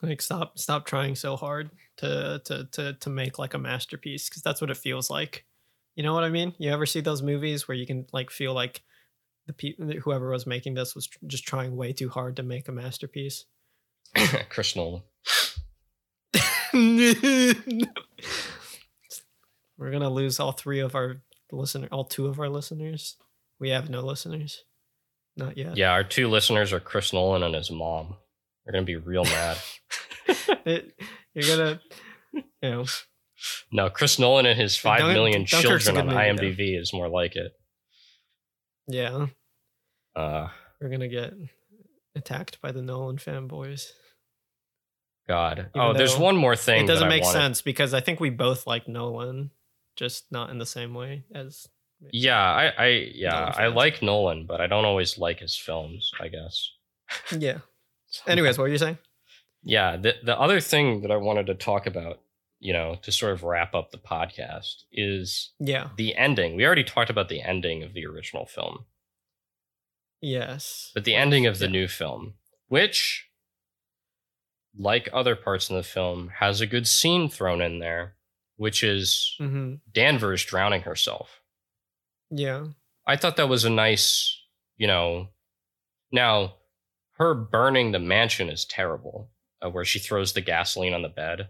Like 0.02 0.22
stop 0.22 0.58
stop 0.58 0.86
trying 0.86 1.16
so 1.16 1.36
hard 1.36 1.72
to 1.98 2.42
to 2.46 2.68
to 2.72 2.94
to 2.94 3.10
make 3.10 3.40
like 3.40 3.54
a 3.54 3.58
masterpiece 3.58 4.30
because 4.30 4.42
that's 4.42 4.62
what 4.62 4.70
it 4.70 4.78
feels 4.78 5.10
like. 5.10 5.46
You 5.96 6.04
know 6.04 6.14
what 6.14 6.24
I 6.24 6.30
mean? 6.30 6.54
You 6.58 6.72
ever 6.72 6.86
see 6.86 7.02
those 7.02 7.22
movies 7.22 7.68
where 7.68 7.76
you 7.76 7.86
can 7.86 8.06
like 8.14 8.32
feel 8.32 8.54
like 8.54 8.82
the 9.48 9.54
people 9.54 9.90
whoever 10.04 10.30
was 10.32 10.48
making 10.48 10.74
this 10.74 10.96
was 10.96 11.08
tr- 11.08 11.18
just 11.28 11.46
trying 11.46 11.76
way 11.76 11.92
too 11.92 12.10
hard 12.10 12.38
to 12.38 12.44
make 12.44 12.68
a 12.68 12.72
masterpiece. 12.72 13.46
Chris 14.50 14.76
Nolan. 14.76 15.04
We're 19.78 19.92
gonna 19.92 20.10
lose 20.10 20.40
all 20.40 20.52
three 20.52 20.80
of 20.82 20.96
our 20.96 21.22
listener, 21.52 21.88
all 21.92 22.04
two 22.06 22.28
of 22.28 22.40
our 22.40 22.50
listeners. 22.50 23.16
We 23.60 23.70
have 23.70 23.90
no 23.90 24.02
listeners, 24.02 24.64
not 25.38 25.58
yet. 25.58 25.78
Yeah, 25.78 25.92
our 25.92 26.04
two 26.04 26.28
listeners 26.28 26.74
are 26.74 26.80
Chris 26.80 27.14
Nolan 27.14 27.44
and 27.44 27.56
his 27.56 27.72
mom. 27.72 28.16
They're 28.66 28.74
gonna 28.74 28.86
be 28.86 28.98
real 28.98 29.24
mad. 29.24 29.58
it, 30.66 30.94
you're 31.34 31.58
gonna, 31.58 31.80
you 32.34 32.44
know, 32.62 32.86
No, 33.72 33.90
Chris 33.90 34.20
Nolan 34.20 34.46
and 34.46 34.60
his 34.60 34.76
five 34.76 35.00
Dunk- 35.00 35.14
million 35.14 35.46
Dunkirk's 35.46 35.86
children 35.86 36.10
on 36.10 36.16
movie, 36.16 36.36
though. 36.54 36.64
IMDb 36.64 36.80
is 36.80 36.94
more 36.94 37.08
like 37.10 37.36
it. 37.36 37.52
yeah, 38.88 39.28
Uh, 40.16 40.50
we're 40.82 40.90
gonna 40.90 41.08
get 41.08 41.34
attacked 42.16 42.62
by 42.62 42.72
the 42.74 42.82
Nolan 42.82 43.18
fanboys. 43.18 43.92
God. 45.30 45.60
Even 45.60 45.72
oh, 45.76 45.94
there's 45.94 46.18
one 46.18 46.36
more 46.36 46.56
thing. 46.58 46.84
It 46.84 46.88
doesn't 46.88 47.08
make 47.08 47.24
wanted- 47.24 47.40
sense 47.40 47.62
because 47.62 47.94
I 47.94 48.02
think 48.02 48.20
we 48.20 48.30
both 48.32 48.68
like 48.68 48.88
Nolan, 48.90 49.52
just 49.96 50.32
not 50.32 50.50
in 50.50 50.58
the 50.58 50.66
same 50.66 50.94
way 50.94 51.24
as. 51.34 51.68
Yeah, 52.12 52.40
I, 52.42 52.66
I, 52.78 52.88
yeah, 53.14 53.54
I 53.56 53.68
like 53.68 54.02
Nolan, 54.02 54.46
but 54.46 54.60
I 54.62 54.68
don't 54.68 54.86
always 54.86 55.18
like 55.18 55.40
his 55.40 55.56
films. 55.58 56.12
I 56.20 56.28
guess. 56.30 56.72
Yeah. 57.38 57.60
Anyways, 58.28 58.58
what 58.58 58.64
were 58.64 58.70
you 58.70 58.78
saying? 58.78 58.98
Yeah, 59.64 59.98
the 59.98 60.16
the 60.24 60.38
other 60.40 60.60
thing 60.62 61.02
that 61.02 61.12
I 61.12 61.18
wanted 61.18 61.46
to 61.48 61.56
talk 61.56 61.86
about, 61.86 62.22
you 62.60 62.74
know, 62.74 62.96
to 63.04 63.12
sort 63.12 63.34
of 63.34 63.44
wrap 63.44 63.76
up 63.76 63.92
the 63.92 63.98
podcast 63.98 64.84
is 64.92 65.52
Yeah. 65.60 65.90
the 65.98 66.16
ending. 66.16 66.56
We 66.56 66.66
already 66.66 66.84
talked 66.86 67.10
about 67.10 67.30
the 67.30 67.42
ending 67.42 67.84
of 67.84 67.94
the 67.94 68.06
original 68.06 68.46
film, 68.46 68.86
Yes. 70.22 70.92
but 70.94 71.04
the 71.04 71.16
ending 71.16 71.46
of 71.46 71.60
the 71.60 71.66
Yeah. 71.66 71.72
new 71.72 71.88
film, 71.88 72.36
which 72.68 73.29
like 74.80 75.10
other 75.14 75.36
parts 75.36 75.70
in 75.70 75.76
the 75.76 75.84
film 75.84 76.30
has 76.40 76.62
a 76.62 76.66
good 76.66 76.88
scene 76.88 77.30
thrown 77.30 77.62
in 77.62 77.80
there, 77.80 78.16
which 78.56 78.82
is 78.84 79.36
Mm-hmm. 79.40 79.76
Danvers 79.94 80.44
drowning 80.46 80.82
herself. 80.84 81.42
Yeah. 82.32 82.68
I 83.06 83.16
thought 83.18 83.36
that 83.38 83.50
was 83.50 83.66
a 83.66 83.70
nice, 83.70 84.40
you 84.78 84.88
know. 84.88 85.28
Now, 86.12 86.56
her 87.18 87.34
burning 87.36 87.92
the 87.92 88.00
mansion 88.00 88.50
is 88.50 88.66
terrible, 88.66 89.30
uh, 89.62 89.70
where 89.70 89.84
she 89.86 90.00
throws 90.00 90.34
the 90.34 90.42
gasoline 90.42 90.94
on 90.94 91.02
the 91.02 91.10
bed. 91.10 91.50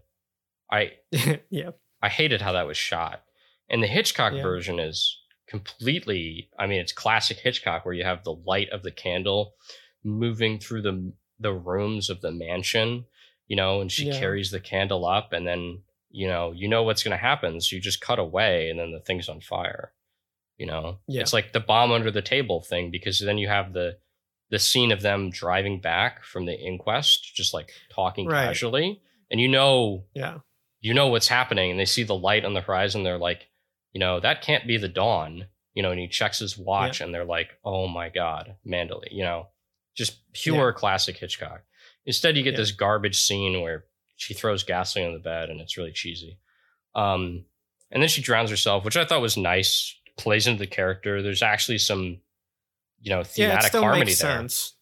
I 0.71 0.93
yeah. 1.49 1.71
I 2.01 2.09
hated 2.09 2.41
how 2.41 2.53
that 2.53 2.65
was 2.67 2.77
shot. 2.77 3.23
And 3.69 3.83
the 3.83 3.87
Hitchcock 3.87 4.33
Yeah. 4.33 4.41
version 4.41 4.79
is 4.79 5.17
completely. 5.47 6.49
I 6.57 6.65
mean, 6.67 6.79
it's 6.79 6.91
classic 6.93 7.37
Hitchcock, 7.37 7.85
where 7.85 7.93
you 7.93 8.03
have 8.05 8.23
the 8.23 8.33
light 8.33 8.69
of 8.69 8.81
the 8.83 8.91
candle 8.91 9.53
moving 10.03 10.59
through 10.59 10.81
the 10.81 11.13
the 11.41 11.53
rooms 11.53 12.09
of 12.09 12.19
the 12.21 12.31
mansion, 12.31 13.05
you 13.49 13.57
know, 13.57 13.81
and 13.81 13.91
she 13.91 14.05
Yeah. 14.05 14.17
carries 14.17 14.51
the 14.51 14.61
candle 14.61 15.05
up, 15.05 15.33
and 15.33 15.45
then 15.45 15.83
you 16.11 16.27
know 16.27 16.53
you 16.53 16.67
know 16.69 16.83
what's 16.83 17.03
going 17.03 17.11
to 17.11 17.17
happen, 17.21 17.59
so 17.59 17.75
you 17.75 17.81
just 17.81 17.99
cut 17.99 18.17
away, 18.19 18.69
and 18.69 18.79
then 18.79 18.91
the 18.93 19.01
thing's 19.01 19.27
on 19.27 19.41
fire. 19.41 19.91
You 20.57 20.65
know, 20.67 20.99
Yeah. 21.07 21.21
it's 21.21 21.33
like 21.33 21.51
the 21.53 21.59
bomb 21.59 21.91
under 21.91 22.11
the 22.11 22.21
table 22.21 22.61
thing 22.61 22.91
because 22.91 23.19
then 23.19 23.37
you 23.37 23.47
have 23.49 23.73
the 23.73 23.97
the 24.49 24.59
scene 24.59 24.91
of 24.91 25.01
them 25.03 25.29
driving 25.29 25.79
back 25.79 26.23
from 26.23 26.45
the 26.45 26.57
inquest, 26.59 27.35
just 27.35 27.53
like 27.53 27.71
talking 27.93 28.25
Right. 28.25 28.45
casually, 28.47 29.01
and 29.29 29.39
you 29.41 29.47
know 29.49 30.05
Yeah. 30.15 30.39
you 30.81 30.93
know 30.93 31.07
what's 31.09 31.27
happening 31.27 31.69
and 31.71 31.79
they 31.79 31.85
see 31.85 32.03
the 32.03 32.15
light 32.15 32.45
on 32.45 32.53
the 32.53 32.61
horizon 32.61 33.03
they're 33.03 33.17
like 33.17 33.47
you 33.93 33.99
know 33.99 34.19
that 34.21 34.41
can't 34.41 34.65
be 34.65 34.77
the 34.77 34.87
dawn 34.87 35.47
you 35.73 35.83
know 35.83 35.91
and 35.91 35.99
he 35.99 36.07
checks 36.07 36.39
his 36.39 36.57
watch 36.57 36.99
and 37.01 37.13
they're 37.13 37.25
like 37.25 37.49
oh 37.65 37.85
my 37.87 38.07
god 38.09 38.55
manderley 38.65 39.09
you 39.11 39.23
know 39.23 39.47
just 39.95 40.31
pure 40.33 40.71
classic 40.73 41.17
hitchcock 41.17 41.61
instead 42.05 42.37
you 42.37 42.43
get 42.43 42.53
Yeah. 42.53 42.57
this 42.59 42.71
garbage 42.71 43.19
scene 43.21 43.61
where 43.61 43.85
she 44.17 44.33
throws 44.33 44.63
gasoline 44.63 45.07
on 45.07 45.13
the 45.13 45.19
bed 45.19 45.49
and 45.49 45.61
it's 45.61 45.77
really 45.77 45.91
cheesy 45.91 46.37
um 46.95 47.45
and 47.91 48.01
then 48.01 48.09
she 48.09 48.21
drowns 48.21 48.49
herself 48.49 48.83
which 48.83 48.97
i 48.97 49.05
thought 49.05 49.21
was 49.21 49.37
nice 49.37 49.95
plays 50.17 50.47
into 50.47 50.59
the 50.59 50.67
character 50.67 51.21
there's 51.21 51.41
actually 51.43 51.77
some 51.77 52.19
you 53.01 53.09
know 53.09 53.17
Yeah. 53.17 53.21
It 53.21 53.27
thematic 53.27 53.67
still 53.69 53.81
harmony 53.83 54.05
makes 54.05 54.19
there 54.19 54.31
sense. 54.37 54.73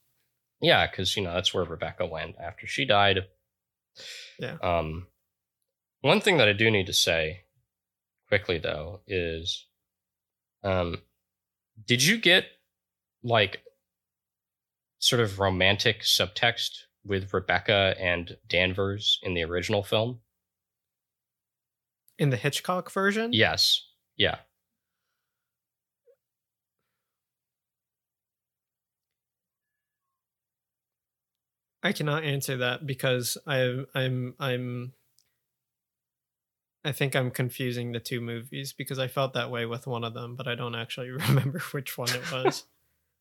yeah, 0.60 0.88
because 0.88 1.16
you 1.16 1.24
know 1.24 1.34
that's 1.34 1.54
where 1.54 1.64
Rebecca 1.64 2.06
went 2.08 2.36
after 2.40 2.66
she 2.66 2.84
died. 2.86 3.28
Yeah. 4.40 4.58
Um, 4.64 5.06
one 6.02 6.20
thing 6.22 6.38
that 6.38 6.48
I 6.48 6.54
do 6.54 6.72
need 6.72 6.88
to 6.88 6.94
say 6.94 7.42
quickly 8.28 8.58
though 8.58 9.02
is, 9.06 9.66
um, 10.64 11.04
did 11.86 12.02
you 12.04 12.18
get 12.18 12.46
like 13.22 13.62
sort 14.98 15.22
of 15.22 15.40
romantic 15.40 16.02
subtext 16.02 16.86
with 17.08 17.34
Rebecca 17.34 17.96
and 18.00 18.38
Danvers 18.48 19.20
in 19.24 19.34
the 19.34 19.44
original 19.44 19.84
film? 19.84 20.20
In 22.20 22.30
the 22.30 22.38
Hitchcock 22.38 22.92
version? 22.92 23.32
Yes. 23.34 23.84
Yeah. 24.16 24.38
I 31.84 31.94
cannot 31.94 32.24
answer 32.24 32.58
that 32.58 32.86
because 32.86 33.38
I 33.46 33.84
I'm 33.94 34.36
I'm 34.40 34.94
I 36.84 36.92
think 36.92 37.16
I'm 37.16 37.32
confusing 37.32 37.92
the 37.92 38.00
two 38.00 38.22
movies 38.22 38.74
because 38.74 38.98
I 38.98 39.08
felt 39.08 39.34
that 39.34 39.52
way 39.52 39.66
with 39.66 39.88
one 39.88 40.04
of 40.04 40.14
them, 40.14 40.36
but 40.36 40.48
I 40.48 40.56
don't 40.56 40.76
actually 40.76 41.10
remember 41.28 41.60
which 41.72 41.98
one 41.98 42.10
it 42.10 42.32
was. 42.32 42.64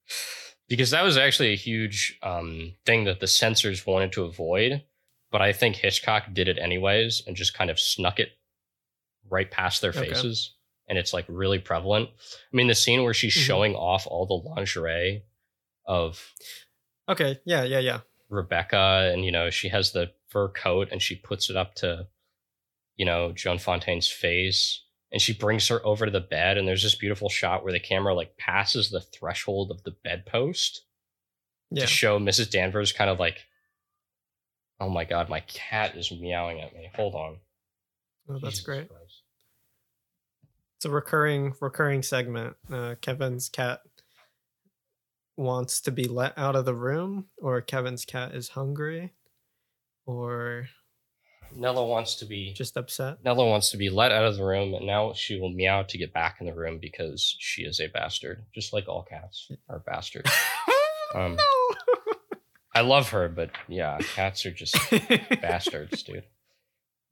because 0.69 0.91
that 0.91 1.03
was 1.05 1.17
actually 1.17 1.53
a 1.53 1.57
huge 1.57 2.19
um, 2.23 2.73
thing 2.85 3.05
that 3.05 3.21
the 3.21 3.27
censors 3.27 3.87
wanted 3.87 4.13
to 4.13 4.25
avoid. 4.25 4.83
But 5.31 5.43
I 5.43 5.53
think 5.53 5.77
Hitchcock 5.77 6.33
did 6.33 6.49
it 6.49 6.59
anyways 6.59 7.23
and 7.27 7.37
just 7.37 7.55
kind 7.55 7.71
of 7.71 7.79
snuck 7.81 8.19
it 8.21 8.31
right 9.29 9.51
past 9.51 9.81
their 9.83 9.91
Okay. 9.91 10.09
faces. 10.09 10.55
And 10.89 10.97
it's 10.99 11.13
like 11.13 11.25
really 11.29 11.59
prevalent. 11.59 12.11
I 12.13 12.57
mean, 12.57 12.69
the 12.69 12.75
scene 12.75 13.03
where 13.03 13.13
she's 13.15 13.35
Mhm. 13.37 13.41
showing 13.47 13.75
off 13.75 14.07
all 14.07 14.25
the 14.27 14.49
lingerie 14.49 15.25
of 15.85 16.33
Okay, 17.09 17.39
yeah, 17.45 17.65
yeah, 17.65 17.79
yeah. 17.81 18.01
Rebecca, 18.29 19.11
and 19.13 19.25
you 19.25 19.31
know, 19.33 19.51
she 19.51 19.69
has 19.69 19.93
the 19.93 20.13
fur 20.29 20.49
coat 20.49 20.89
and 20.91 21.01
she 21.03 21.15
puts 21.17 21.51
it 21.51 21.57
up 21.57 21.75
to, 21.77 22.07
you 22.97 23.05
know, 23.05 23.33
Joan 23.33 23.59
Fontaine's 23.59 24.09
face. 24.09 24.83
And 25.13 25.23
she 25.23 25.33
brings 25.33 25.69
her 25.69 25.85
over 25.87 26.05
to 26.05 26.11
the 26.11 26.21
bed, 26.21 26.59
and 26.59 26.67
there's 26.67 26.83
this 26.83 26.95
beautiful 26.97 27.29
shot 27.29 27.63
where 27.63 27.73
the 27.73 27.81
camera 27.81 28.15
like 28.15 28.37
passes 28.37 28.91
the 28.91 29.01
threshold 29.01 29.71
of 29.71 29.83
the 29.85 29.93
bedpost 30.05 30.83
Yeah. 31.71 31.83
to 31.83 31.87
show 31.87 32.19
Mrs. 32.19 32.51
Danvers 32.51 32.93
kind 32.93 33.09
of 33.09 33.19
like, 33.21 33.47
oh 34.81 34.89
my 34.91 35.05
god, 35.05 35.29
my 35.29 35.41
cat 35.41 35.97
is 35.97 36.11
meowing 36.11 36.61
at 36.61 36.75
me. 36.75 36.91
Hold 36.97 37.15
on. 37.15 37.37
Oh, 38.29 38.35
that's 38.41 38.57
Jesus 38.57 38.65
great. 38.65 38.89
Christ. 38.89 39.23
It's 40.79 40.85
a 40.85 40.91
recurring 40.91 41.55
recurring 41.61 42.03
segment. 42.03 42.57
Uh, 42.71 42.97
Kevin's 43.01 43.49
cat 43.49 43.81
wants 45.37 45.81
to 45.83 45.91
be 45.93 46.05
let 46.05 46.37
out 46.37 46.57
of 46.57 46.65
the 46.65 46.75
room, 46.75 47.27
or 47.39 47.61
Kevin's 47.61 48.05
cat 48.05 48.35
is 48.35 48.49
hungry, 48.51 49.13
or 50.05 50.69
Nella 51.57 51.85
wants 51.85 52.17
to 52.17 52.27
be 52.27 52.53
just 52.53 52.77
upset. 52.77 53.25
Nella 53.25 53.47
wants 53.47 53.71
to 53.71 53.77
be 53.77 53.89
let 53.91 54.13
out 54.13 54.25
of 54.25 54.37
the 54.37 54.45
room, 54.45 54.75
and 54.75 54.87
now 54.87 55.13
she 55.15 55.41
will 55.41 55.51
meow 55.51 55.83
to 55.83 55.99
get 55.99 56.13
back 56.13 56.37
in 56.41 56.47
the 56.47 56.55
room 56.55 56.79
because 56.81 57.37
she 57.39 57.63
is 57.63 57.81
a 57.81 57.89
bastard, 57.89 58.45
just 58.55 58.73
like 58.73 58.89
all 58.89 59.03
cats 59.03 59.51
are 59.69 59.81
bastards. 59.81 60.31
Um, 61.15 61.39
I 62.75 62.81
love 62.81 63.11
her, 63.11 63.29
but 63.29 63.51
yeah, 63.69 63.97
cats 64.17 64.45
are 64.45 64.51
just 64.51 64.77
bastards, 65.41 66.03
dude. 66.03 66.25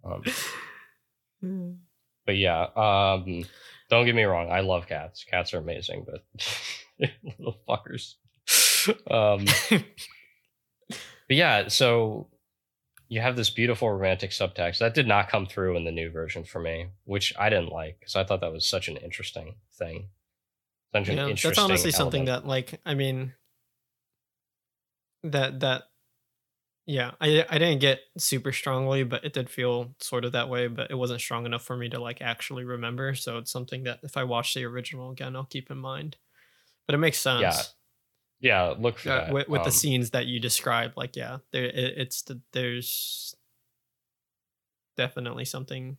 Um, 0.04 1.78
but 2.26 2.36
yeah, 2.36 2.66
um, 2.76 3.44
don't 3.88 4.04
get 4.04 4.16
me 4.16 4.24
wrong, 4.24 4.50
I 4.50 4.60
love 4.60 4.88
cats. 4.88 5.24
Cats 5.24 5.54
are 5.54 5.58
amazing, 5.58 6.04
but 6.06 6.24
little 7.38 7.60
fuckers. 7.68 8.16
Um, 9.08 9.46
but 9.70 11.36
yeah, 11.36 11.68
so 11.68 12.26
you 13.08 13.20
have 13.20 13.36
this 13.36 13.50
beautiful 13.50 13.90
romantic 13.90 14.30
subtext 14.30 14.78
that 14.78 14.94
did 14.94 15.06
not 15.06 15.28
come 15.28 15.46
through 15.46 15.76
in 15.76 15.84
the 15.84 15.92
new 15.92 16.10
version 16.10 16.44
for 16.44 16.60
me, 16.60 16.88
which 17.04 17.34
I 17.38 17.50
didn't 17.50 17.72
like 17.72 17.98
because 18.00 18.16
I 18.16 18.24
thought 18.24 18.40
that 18.40 18.52
was 18.52 18.66
such 18.66 18.88
an 18.88 18.96
interesting 18.96 19.56
thing. 19.72 20.08
Such 20.92 21.08
an 21.08 21.16
yeah, 21.16 21.28
interesting 21.28 21.50
that's 21.50 21.58
honestly 21.58 21.90
something 21.90 22.26
that 22.26 22.46
like 22.46 22.80
I 22.86 22.94
mean 22.94 23.34
that 25.24 25.60
that 25.60 25.84
yeah, 26.86 27.12
I 27.20 27.44
I 27.48 27.58
didn't 27.58 27.80
get 27.80 28.00
super 28.18 28.52
strongly, 28.52 29.04
but 29.04 29.24
it 29.24 29.32
did 29.32 29.48
feel 29.48 29.94
sort 30.00 30.24
of 30.24 30.32
that 30.32 30.48
way, 30.48 30.66
but 30.66 30.90
it 30.90 30.94
wasn't 30.94 31.20
strong 31.20 31.46
enough 31.46 31.62
for 31.62 31.76
me 31.76 31.88
to 31.88 31.98
like 31.98 32.20
actually 32.20 32.64
remember. 32.64 33.14
So 33.14 33.38
it's 33.38 33.50
something 33.50 33.84
that 33.84 34.00
if 34.02 34.16
I 34.16 34.24
watch 34.24 34.54
the 34.54 34.64
original 34.64 35.10
again, 35.10 35.34
I'll 35.34 35.44
keep 35.44 35.70
in 35.70 35.78
mind. 35.78 36.16
But 36.86 36.94
it 36.94 36.98
makes 36.98 37.18
sense. 37.18 37.40
Yeah, 37.40 37.62
yeah, 38.40 38.74
look 38.78 38.98
for 38.98 39.10
uh, 39.10 39.24
that. 39.26 39.32
with, 39.32 39.48
with 39.48 39.62
the 39.62 39.68
Um, 39.68 39.72
scenes 39.72 40.10
that 40.10 40.26
you 40.26 40.40
described 40.40 40.96
like 40.96 41.16
yeah 41.16 41.38
there 41.52 41.64
it, 41.64 41.94
it's 41.98 42.22
the, 42.22 42.40
there's 42.52 43.34
definitely 44.96 45.44
something 45.44 45.96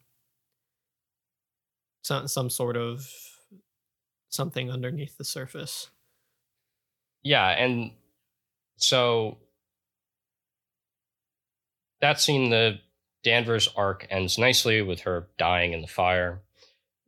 some 2.04 2.28
some 2.28 2.50
sort 2.50 2.78
of 2.78 3.10
something 4.30 4.70
underneath 4.72 5.18
the 5.18 5.24
surface 5.26 5.90
Yeah, 7.24 7.48
and 7.50 7.92
so 8.78 9.40
that 12.02 12.20
scene, 12.20 12.50
the 12.50 12.80
Danvers 13.24 13.68
arc 13.76 14.06
ends 14.12 14.38
nicely 14.38 14.82
with 14.82 15.02
her 15.02 15.28
dying 15.38 15.74
in 15.74 15.82
the 15.82 15.88
fire 15.88 16.42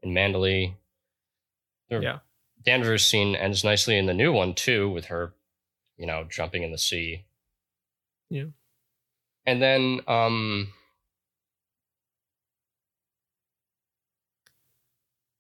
in 0.02 0.12
Manderley. 0.14 0.76
The 1.90 2.02
Yeah. 2.02 2.20
Danvers 2.68 3.06
scene 3.06 3.34
ends 3.34 3.64
nicely 3.64 3.98
in 3.98 4.08
the 4.08 4.14
new 4.14 4.34
one 4.34 4.54
too, 4.54 4.90
with 4.90 5.06
her, 5.06 5.34
you 5.96 6.06
know, 6.06 6.26
jumping 6.30 6.64
in 6.64 6.72
the 6.74 6.78
sea. 6.78 7.24
Yeah. 8.30 8.48
And 9.46 9.62
then 9.62 10.02
um 10.06 10.74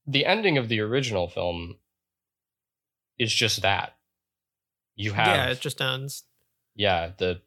the 0.08 0.26
ending 0.26 0.58
of 0.58 0.70
the 0.70 0.80
original 0.80 1.28
film 1.28 1.76
is 3.20 3.34
just 3.34 3.62
that. 3.62 3.98
You 4.96 5.12
have 5.12 5.28
yeah 5.28 5.50
it 5.50 5.60
just 5.60 5.82
ends 5.82 6.24
yeah 6.76 7.12
the 7.18 7.42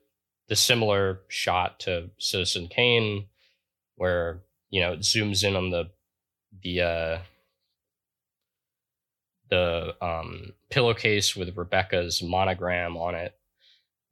the 0.49 0.57
similar 0.57 1.21
shot 1.29 1.81
to 1.81 2.11
citizen 2.19 2.69
kane 2.69 3.29
where 3.97 4.43
you 4.69 4.83
know 4.83 4.93
it 4.93 5.01
zooms 5.01 5.43
in 5.43 5.57
on 5.57 5.71
the 5.71 5.91
the 6.63 6.83
uh 6.83 7.19
the 9.51 9.95
um 10.01 10.53
pillowcase 10.71 11.35
with 11.37 11.57
rebecca's 11.57 12.23
monogram 12.23 12.97
on 12.97 13.15
it 13.15 13.37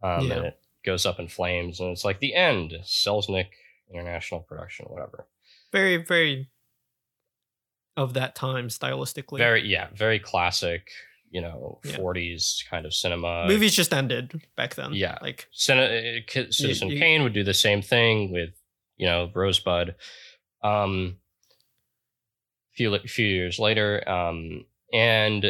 um 0.03 0.27
Yeah. 0.29 0.35
and 0.35 0.47
it 0.47 0.61
goes 0.85 1.07
up 1.07 1.19
in 1.19 1.29
flames 1.29 1.81
and 1.81 1.91
it's 1.91 2.05
like 2.05 2.21
the 2.21 2.35
end 2.35 2.73
selznick 2.83 3.49
international 3.93 4.41
production 4.41 4.87
whatever 4.89 5.27
very 5.73 5.97
very 5.97 6.49
of 7.97 8.15
that 8.15 8.35
time 8.35 8.69
stylistically 8.69 9.39
very 9.39 9.67
yeah 9.67 9.89
very 9.95 10.19
classic 10.19 10.89
you 11.31 11.41
know 11.41 11.79
Yeah. 11.85 11.97
40s 11.97 12.65
kind 12.71 12.87
of 12.87 12.95
cinema 12.95 13.47
movies 13.47 13.75
just 13.75 13.93
ended 13.93 14.43
back 14.57 14.75
then 14.77 14.93
Yeah. 14.95 15.19
like 15.21 15.49
Cine- 15.55 15.79
uh, 15.79 16.23
Ki- 16.27 16.53
Citizen 16.53 16.89
you- 16.89 16.99
Kane 16.99 17.23
would 17.23 17.33
do 17.35 17.45
the 17.45 17.53
same 17.55 17.83
thing 17.83 18.33
with, 18.33 18.51
you 18.97 19.07
know, 19.07 19.31
Rosebud. 19.35 19.95
Um, 20.63 21.19
few 22.75 22.97
few 23.01 23.27
years 23.27 23.59
later, 23.59 24.09
um, 24.09 24.65
and 24.93 25.45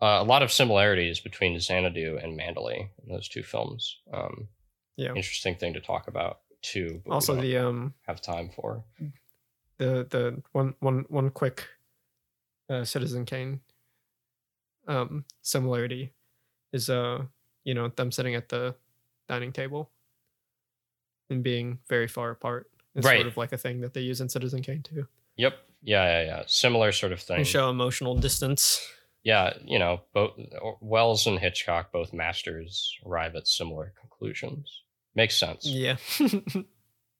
uh, 0.00 0.18
a 0.20 0.24
lot 0.24 0.42
of 0.42 0.52
similarities 0.52 1.20
between 1.20 1.58
Xanadu 1.58 2.18
and 2.22 2.38
Manderley 2.38 2.88
in 3.02 3.08
those 3.12 3.28
two 3.28 3.42
films. 3.42 3.98
Um, 4.12 4.48
Yeah. 4.96 5.14
interesting 5.14 5.56
thing 5.56 5.74
to 5.74 5.80
talk 5.80 6.08
about 6.08 6.40
too. 6.62 7.02
Also 7.10 7.34
the 7.36 7.56
um 7.56 7.94
have 8.06 8.20
time 8.20 8.50
for. 8.50 8.84
the 9.78 10.06
the 10.10 10.42
one 10.52 10.74
one 10.80 11.04
one 11.08 11.30
quick 11.30 11.68
uh, 12.68 12.84
Citizen 12.84 13.24
Kane 13.24 13.60
um 14.88 15.24
similarity 15.42 16.12
is 16.72 16.88
uh 16.90 17.24
you 17.64 17.74
know 17.74 17.88
them 17.88 18.10
sitting 18.10 18.34
at 18.34 18.48
the 18.48 18.74
dining 19.28 19.52
table 19.52 19.90
and 21.30 21.42
being 21.42 21.78
very 21.88 22.08
far 22.08 22.30
apart. 22.30 22.70
It's 22.94 23.06
Right. 23.06 23.16
sort 23.16 23.26
of 23.26 23.36
like 23.36 23.52
a 23.52 23.58
thing 23.58 23.80
that 23.82 23.94
they 23.94 24.00
use 24.00 24.20
in 24.20 24.28
Citizen 24.28 24.62
Kane 24.62 24.82
too. 24.82 25.06
Yep. 25.36 25.58
Yeah, 25.82 26.04
yeah, 26.04 26.26
yeah. 26.26 26.42
Similar 26.46 26.92
sort 26.92 27.12
of 27.12 27.20
thing. 27.20 27.44
Show 27.44 27.70
emotional 27.70 28.14
distance. 28.16 28.86
yeah, 29.22 29.54
you 29.64 29.78
know, 29.78 30.00
both 30.12 30.32
Welles 30.80 31.26
and 31.26 31.38
Hitchcock, 31.38 31.92
both 31.92 32.12
masters, 32.12 32.96
arrive 33.06 33.36
at 33.36 33.46
similar 33.46 33.92
conclusions. 34.00 34.82
Makes 35.14 35.36
sense. 35.36 35.64
Yeah. 35.66 35.96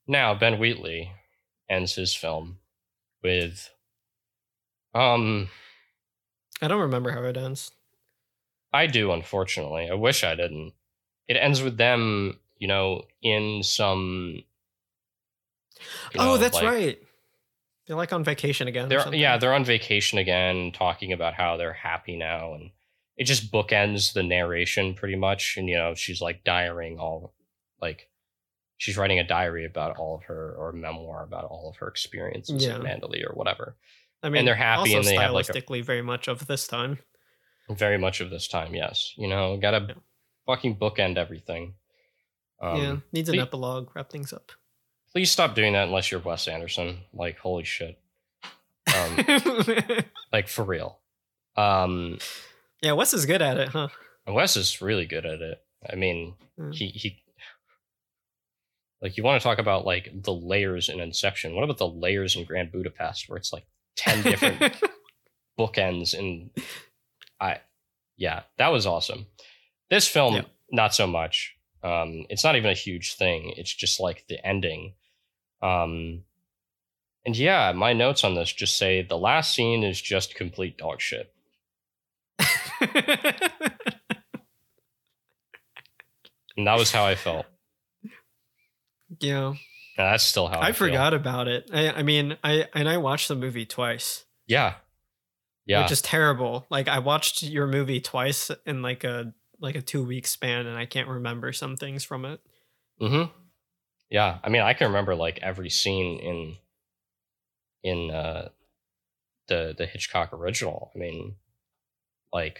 Now 0.07 0.33
Ben 0.33 0.57
Wheatley 0.57 1.11
ends 1.69 1.93
his 1.93 2.15
film 2.15 2.57
with 3.23 3.69
um 4.95 5.49
I 6.63 6.67
don't 6.67 6.81
remember 6.81 7.11
how 7.11 7.21
it 7.25 7.37
ends. 7.37 7.69
I 8.73 8.87
do 8.87 9.11
unfortunately. 9.11 9.87
I 9.87 9.93
wish 9.93 10.23
I 10.23 10.33
didn't. 10.33 10.73
It 11.27 11.35
ends 11.35 11.61
with 11.61 11.77
them, 11.77 12.39
you 12.57 12.67
know, 12.67 13.03
in 13.21 13.61
some 13.61 14.41
you 16.11 16.19
oh, 16.19 16.25
know, 16.25 16.37
that's 16.37 16.55
like- 16.55 16.65
right. 16.65 16.99
They're 17.89 17.97
like 17.97 18.13
on 18.13 18.23
vacation 18.23 18.67
again. 18.67 18.87
They're 18.87 19.15
yeah, 19.15 19.37
they're 19.37 19.55
on 19.55 19.65
vacation 19.65 20.19
again, 20.19 20.71
talking 20.71 21.11
about 21.11 21.33
how 21.33 21.57
they're 21.57 21.73
happy 21.73 22.15
now, 22.17 22.53
and 22.53 22.69
it 23.17 23.23
just 23.23 23.51
bookends 23.51 24.13
the 24.13 24.21
narration 24.21 24.93
pretty 24.93 25.15
much. 25.15 25.55
And 25.57 25.67
you 25.67 25.75
know, 25.75 25.95
she's 25.95 26.21
like 26.21 26.43
diarying 26.43 26.99
all, 26.99 27.33
like, 27.81 28.07
she's 28.77 28.95
writing 28.95 29.17
a 29.17 29.23
diary 29.23 29.65
about 29.65 29.97
all 29.97 30.17
of 30.17 30.23
her 30.25 30.53
or 30.55 30.71
memoir 30.71 31.23
about 31.23 31.45
all 31.45 31.67
of 31.71 31.77
her 31.77 31.87
experiences 31.87 32.63
Yeah. 32.63 32.75
in 32.75 32.83
Manderley 32.83 33.27
or 33.27 33.33
whatever. 33.33 33.75
I 34.21 34.29
mean, 34.29 34.39
and 34.41 34.47
they're 34.47 34.53
happy 34.53 34.93
also 34.95 34.97
and 34.99 35.07
they 35.07 35.15
have, 35.15 35.31
like, 35.31 35.49
a- 35.49 35.51
stylistically 35.53 35.83
very 35.83 36.03
much 36.03 36.27
of 36.27 36.45
this 36.45 36.67
time. 36.67 36.99
Very 37.71 37.97
much 37.97 38.21
of 38.21 38.29
this 38.29 38.47
time, 38.47 38.75
yes. 38.75 39.13
You 39.17 39.27
know, 39.29 39.57
gotta 39.57 39.83
Yeah. 39.89 39.95
fucking 40.45 40.75
bookend 40.77 41.17
everything. 41.17 41.73
Um, 42.61 42.77
yeah, 42.83 42.97
needs 43.13 43.29
an 43.29 43.39
epilogue, 43.39 43.89
wrap 43.95 44.11
things 44.11 44.31
up. 44.31 44.51
Please 45.19 45.31
stop 45.31 45.53
doing 45.53 45.73
that 45.73 45.89
unless 45.89 46.09
you're 46.11 46.21
Wes 46.21 46.47
Anderson. 46.47 46.99
Like, 47.13 47.39
holy 47.39 47.65
shit. 47.65 47.99
Um, 48.95 49.17
like 50.31 50.47
for 50.47 50.63
real. 50.63 50.97
Um, 51.57 52.19
yeah, 52.81 52.93
Wes 52.93 53.13
is 53.13 53.25
good 53.25 53.41
at 53.41 53.57
it, 53.57 53.67
huh? 53.67 53.89
Wes 54.25 54.55
is 54.55 54.81
really 54.81 55.05
good 55.05 55.25
at 55.25 55.41
it. 55.41 55.61
I 55.91 55.95
mean, 55.97 56.35
Mm. 56.57 56.73
he 56.73 56.87
he 56.87 57.21
Like 59.01 59.17
you 59.17 59.23
want 59.23 59.41
to 59.41 59.43
talk 59.43 59.59
about 59.59 59.85
like 59.85 60.09
the 60.13 60.33
layers 60.33 60.87
in 60.87 61.01
Inception. 61.01 61.53
What 61.53 61.65
about 61.65 61.79
the 61.79 61.89
layers 61.89 62.37
in 62.37 62.45
Grand 62.45 62.71
Budapest 62.71 63.27
where 63.27 63.35
it's 63.37 63.51
like 63.51 63.65
10 63.97 64.23
different 64.23 64.73
bookends 65.59 66.17
and 66.17 66.49
I 67.41 67.59
yeah, 68.15 68.43
that 68.57 68.69
was 68.69 68.85
awesome. 68.85 69.25
This 69.89 70.07
film 70.07 70.35
Yeah. 70.35 70.41
not 70.71 70.95
so 70.95 71.07
much. 71.07 71.57
Um 71.83 72.25
it's 72.29 72.45
not 72.45 72.55
even 72.55 72.71
a 72.71 72.73
huge 72.73 73.15
thing. 73.15 73.53
It's 73.57 73.73
just 73.75 73.99
like 73.99 74.23
the 74.29 74.45
ending. 74.47 74.93
Um 75.61 76.23
and 77.25 77.37
yeah, 77.37 77.71
my 77.73 77.93
notes 77.93 78.23
on 78.23 78.35
this 78.35 78.51
just 78.51 78.77
say 78.77 79.01
the 79.01 79.17
last 79.17 79.53
scene 79.53 79.83
is 79.83 80.01
just 80.01 80.35
complete 80.35 80.77
dog 80.77 81.01
shit. 81.01 81.31
And 86.57 86.67
that 86.67 86.77
was 86.77 86.91
how 86.91 87.05
I 87.05 87.15
felt. 87.15 87.45
yeah. 89.19 89.47
And 89.49 89.57
that's 90.07 90.23
still 90.23 90.47
how 90.47 90.59
I, 90.59 90.67
I 90.67 90.71
feel. 90.71 90.87
forgot 90.87 91.13
about 91.13 91.47
it. 91.47 91.69
I, 91.73 91.89
I 91.91 92.03
mean, 92.03 92.37
I 92.43 92.67
and 92.73 92.87
I 92.87 92.97
watched 92.97 93.27
the 93.27 93.35
movie 93.35 93.65
twice, 93.65 94.25
Yeah. 94.47 94.75
Yeah. 95.65 95.83
which 95.83 95.91
is 95.91 96.01
terrible. 96.01 96.65
Like 96.69 96.87
I 96.87 96.99
watched 96.99 97.43
your 97.43 97.67
movie 97.67 98.01
twice 98.01 98.49
in 98.65 98.81
like 98.81 99.03
a 99.03 99.33
like 99.59 99.75
a 99.75 99.81
two 99.81 100.03
week 100.03 100.25
span, 100.25 100.65
and 100.67 100.77
I 100.77 100.85
can't 100.85 101.07
remember 101.07 101.51
some 101.53 101.75
things 101.77 102.03
from 102.03 102.25
it. 102.25 102.39
Mm-hmm. 103.01 103.31
Yeah, 104.09 104.39
I 104.43 104.49
mean, 104.49 104.61
I 104.61 104.73
can 104.73 104.87
remember 104.87 105.15
like 105.15 105.39
every 105.41 105.69
scene 105.69 106.19
in 106.19 106.57
in 107.83 108.11
uh, 108.11 108.49
the 109.47 109.75
the 109.77 109.85
Hitchcock 109.85 110.33
original. 110.33 110.91
I 110.95 110.97
mean, 110.99 111.35
like, 112.33 112.59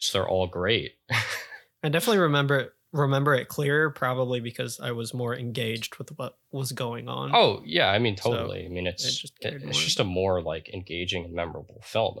'cause 0.00 0.12
they're 0.12 0.28
all 0.28 0.46
great. 0.46 0.96
I 1.82 1.88
definitely 1.88 2.18
remember 2.18 2.74
remember 2.92 3.34
it 3.34 3.46
clearer, 3.48 3.90
probably 3.90 4.40
because 4.40 4.80
I 4.80 4.90
was 4.92 5.14
more 5.14 5.34
engaged 5.36 5.96
with 5.96 6.10
what 6.18 6.36
was 6.50 6.72
going 6.72 7.08
on. 7.08 7.30
oh 7.34 7.62
yeah, 7.64 7.88
I 7.90 7.98
mean, 8.00 8.16
So, 8.16 8.32
totally. 8.32 8.64
I 8.64 8.68
mean, 8.68 8.86
it's 8.88 9.16
just 9.16 9.34
it- 9.44 9.62
it's 9.62 9.82
just 9.84 10.00
a 10.00 10.04
more 10.04 10.42
like 10.42 10.68
engaging 10.74 11.24
and 11.24 11.32
memorable 11.34 11.80
film. 11.84 12.18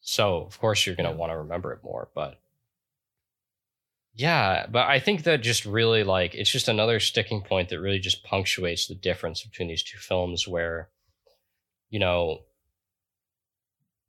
So 0.00 0.42
of 0.42 0.58
course 0.60 0.86
you're 0.86 0.94
gonna 0.94 1.10
Yeah. 1.10 1.16
want 1.16 1.32
to 1.32 1.38
remember 1.38 1.72
it 1.72 1.82
more, 1.82 2.10
but 2.14 2.40
yeah, 4.18 4.66
but 4.68 4.88
I 4.88 4.98
think 4.98 5.22
that 5.22 5.42
just 5.42 5.64
really 5.64 6.02
like 6.02 6.34
it's 6.34 6.50
just 6.50 6.66
another 6.68 6.98
sticking 6.98 7.40
point 7.40 7.68
that 7.68 7.80
really 7.80 8.00
just 8.00 8.24
punctuates 8.24 8.88
the 8.88 8.96
difference 8.96 9.42
between 9.42 9.68
these 9.68 9.84
two 9.84 9.98
films 9.98 10.46
where 10.48 10.88
you 11.88 12.00
know 12.00 12.40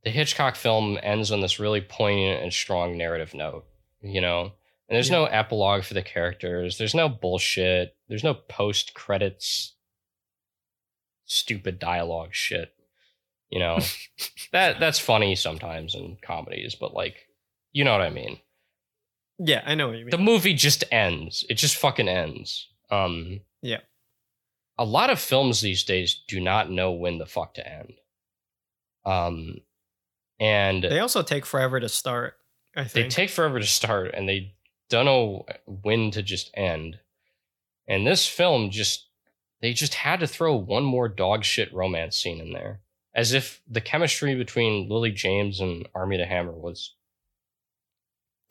the 0.03 0.09
Hitchcock 0.09 0.55
film 0.55 0.97
ends 1.03 1.31
on 1.31 1.41
this 1.41 1.59
really 1.59 1.81
poignant 1.81 2.41
and 2.41 2.51
strong 2.51 2.97
narrative 2.97 3.33
note, 3.35 3.65
you 4.01 4.19
know. 4.19 4.53
And 4.87 4.95
there's 4.95 5.09
Yeah. 5.09 5.17
no 5.17 5.25
epilogue 5.25 5.83
for 5.83 5.93
the 5.93 6.01
characters. 6.01 6.77
There's 6.79 6.95
no 6.95 7.07
bullshit. 7.07 7.95
There's 8.07 8.23
no 8.23 8.33
post 8.33 8.95
credits 8.95 9.75
stupid 11.25 11.77
dialogue 11.77 12.29
shit. 12.33 12.73
You 13.51 13.59
know. 13.59 13.79
that 14.53 14.79
that's 14.79 14.97
funny 14.99 15.35
sometimes 15.35 15.93
in 15.93 16.17
comedies, 16.23 16.73
but 16.73 16.95
like 16.95 17.27
you 17.71 17.83
know 17.83 17.91
what 17.91 18.01
I 18.01 18.09
mean. 18.09 18.39
Yeah, 19.39 19.63
I 19.65 19.75
know 19.75 19.87
what 19.87 19.97
you 19.97 20.05
mean. 20.05 20.11
The 20.11 20.17
movie 20.17 20.53
just 20.53 20.83
ends. 20.91 21.45
It 21.49 21.55
just 21.55 21.77
fucking 21.77 22.09
ends. 22.09 22.67
Um 22.91 23.41
Yeah. 23.61 23.79
A 24.77 24.85
lot 24.85 25.09
of 25.09 25.19
films 25.19 25.61
these 25.61 25.83
days 25.83 26.23
do 26.27 26.39
not 26.39 26.69
know 26.69 26.91
when 26.91 27.17
the 27.17 27.25
fuck 27.25 27.53
to 27.55 27.67
end. 27.67 27.93
Um 29.05 29.61
and 30.39 30.83
they 30.83 30.99
also 30.99 31.23
take 31.23 31.45
forever 31.45 31.79
to 31.79 31.89
start. 31.89 32.35
I 32.75 32.83
they 32.83 33.07
take 33.07 33.29
forever 33.29 33.59
to 33.59 33.65
start 33.65 34.11
and 34.13 34.27
they 34.27 34.55
don't 34.89 35.05
know 35.05 35.45
when 35.65 36.11
to 36.11 36.21
just 36.21 36.51
end. 36.53 36.99
And 37.87 38.05
this 38.05 38.27
film 38.27 38.69
just 38.71 39.07
they 39.61 39.73
just 39.73 39.93
had 39.93 40.19
to 40.21 40.27
throw 40.27 40.55
one 40.55 40.83
more 40.83 41.09
dog 41.09 41.43
shit 41.43 41.73
romance 41.73 42.17
scene 42.17 42.39
in 42.39 42.53
there. 42.53 42.81
As 43.13 43.33
if 43.33 43.61
the 43.67 43.81
chemistry 43.81 44.35
between 44.35 44.87
Lily 44.87 45.11
James 45.11 45.59
and 45.59 45.87
Armie 45.95 46.17
the 46.17 46.25
Hammer 46.25 46.51
was 46.51 46.93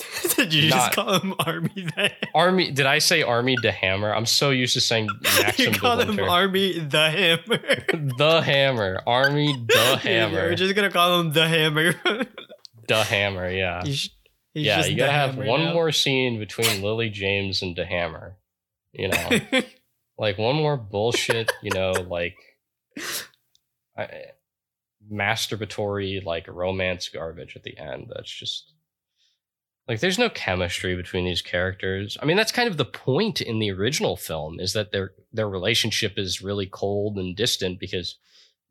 Did 0.36 0.54
you 0.54 0.70
Not- 0.70 0.76
just 0.76 0.92
call 0.92 1.18
him 1.18 1.34
Armie 1.40 1.88
then? 1.96 2.10
Armie 2.34 2.70
did 2.70 2.86
I 2.86 2.98
say 3.00 3.22
Armie 3.22 3.56
the 3.62 3.72
Hammer? 3.72 4.14
I'm 4.14 4.26
so 4.26 4.50
used 4.50 4.74
to 4.74 4.80
saying 4.80 5.08
Maxim 5.22 5.72
you 5.74 5.78
call 5.78 5.98
him 5.98 6.18
Armie 6.20 6.78
the 6.78 7.10
Hammer. 7.10 8.14
the 8.16 8.40
Hammer. 8.42 9.00
Armie 9.06 9.52
the 9.66 9.96
Hammer. 10.00 10.34
We're 10.50 10.54
just 10.54 10.74
gonna 10.76 10.90
call 10.90 11.20
him 11.20 11.32
the 11.32 11.48
Hammer. 11.48 11.94
the 12.86 13.02
Hammer, 13.04 13.50
yeah. 13.50 13.82
He's- 13.84 14.10
he's 14.54 14.66
yeah, 14.66 14.76
just 14.76 14.90
you 14.90 14.96
gotta 14.96 15.12
have 15.12 15.36
one 15.36 15.64
now. 15.64 15.72
more 15.74 15.90
scene 15.92 16.38
between 16.38 16.80
Lily 16.82 17.10
James 17.10 17.62
and 17.62 17.74
the 17.74 17.84
Hammer. 17.84 18.36
You 18.92 19.08
know. 19.08 19.40
like 20.16 20.38
one 20.38 20.56
more 20.56 20.76
bullshit, 20.76 21.52
you 21.62 21.70
know, 21.72 21.90
like 21.92 22.36
I, 23.96 24.08
masturbatory 25.12 26.24
like 26.24 26.46
romance 26.48 27.08
garbage 27.08 27.56
at 27.56 27.62
the 27.62 27.76
end. 27.78 28.10
That's 28.14 28.30
just 28.30 28.72
like 29.88 30.00
there's 30.00 30.18
no 30.18 30.28
chemistry 30.28 30.94
between 30.94 31.24
these 31.24 31.40
characters. 31.42 32.18
I 32.20 32.26
mean, 32.26 32.36
that's 32.36 32.52
kind 32.52 32.68
of 32.68 32.76
the 32.76 32.84
point 32.84 33.40
in 33.40 33.58
the 33.58 33.72
original 33.72 34.16
film 34.16 34.60
is 34.60 34.74
that 34.74 34.92
their 34.92 35.12
their 35.32 35.48
relationship 35.48 36.18
is 36.18 36.42
really 36.42 36.66
cold 36.66 37.16
and 37.16 37.34
distant 37.34 37.80
because 37.80 38.16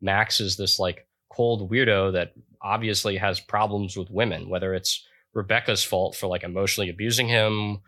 Max 0.00 0.40
is 0.40 0.56
this 0.56 0.78
like 0.78 1.06
cold 1.30 1.70
weirdo 1.70 2.12
that 2.12 2.32
obviously 2.62 3.16
has 3.16 3.40
problems 3.40 3.96
with 3.96 4.10
women, 4.10 4.48
whether 4.48 4.74
it's 4.74 5.04
Rebecca's 5.34 5.84
fault 5.84 6.16
for 6.16 6.26
like 6.28 6.44
emotionally 6.44 6.88
abusing 6.88 7.28
him, 7.28 7.80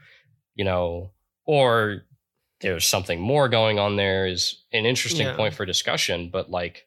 you 0.54 0.64
know, 0.64 1.12
or 1.46 2.02
there's 2.60 2.86
something 2.86 3.20
more 3.20 3.48
going 3.48 3.78
on 3.78 3.96
there 3.96 4.26
is 4.26 4.62
an 4.72 4.84
interesting 4.86 5.26
Yeah. 5.26 5.36
point 5.36 5.54
for 5.54 5.64
discussion, 5.64 6.30
but 6.30 6.50
like 6.50 6.86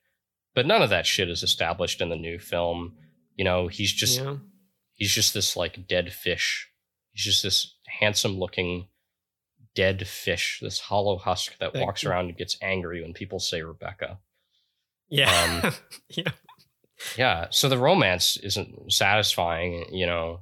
but 0.56 0.68
none 0.68 0.82
of 0.84 0.90
that 0.92 1.06
shit 1.08 1.30
is 1.30 1.42
established 1.42 2.00
in 2.02 2.10
the 2.10 2.16
new 2.16 2.38
film. 2.38 2.96
You 3.36 3.46
know, 3.46 3.68
he's 3.70 3.92
just 3.92 4.20
yeah. 4.20 4.36
He's 5.04 5.14
just 5.14 5.34
this 5.34 5.56
like 5.58 5.88
dead 5.88 6.14
fish. 6.14 6.70
He's 7.12 7.26
just 7.26 7.44
this 7.44 7.76
handsome 7.88 8.40
looking 8.40 8.88
dead 9.76 10.08
fish, 10.08 10.60
this 10.62 10.80
hollow 10.80 11.18
husk 11.18 11.58
that 11.60 11.74
Like- 11.76 11.86
walks 11.86 12.04
around 12.04 12.30
and 12.30 12.38
gets 12.38 12.58
angry 12.62 13.02
when 13.02 13.14
people 13.14 13.40
say 13.40 13.62
Rebecca. 13.62 14.20
Yeah. 15.10 15.62
Um, 15.64 15.74
yeah. 16.10 16.32
Yeah, 17.18 17.48
so 17.50 17.68
the 17.68 17.78
romance 17.78 18.38
isn't 18.38 18.94
satisfying, 18.94 19.94
you 19.94 20.06
know, 20.06 20.42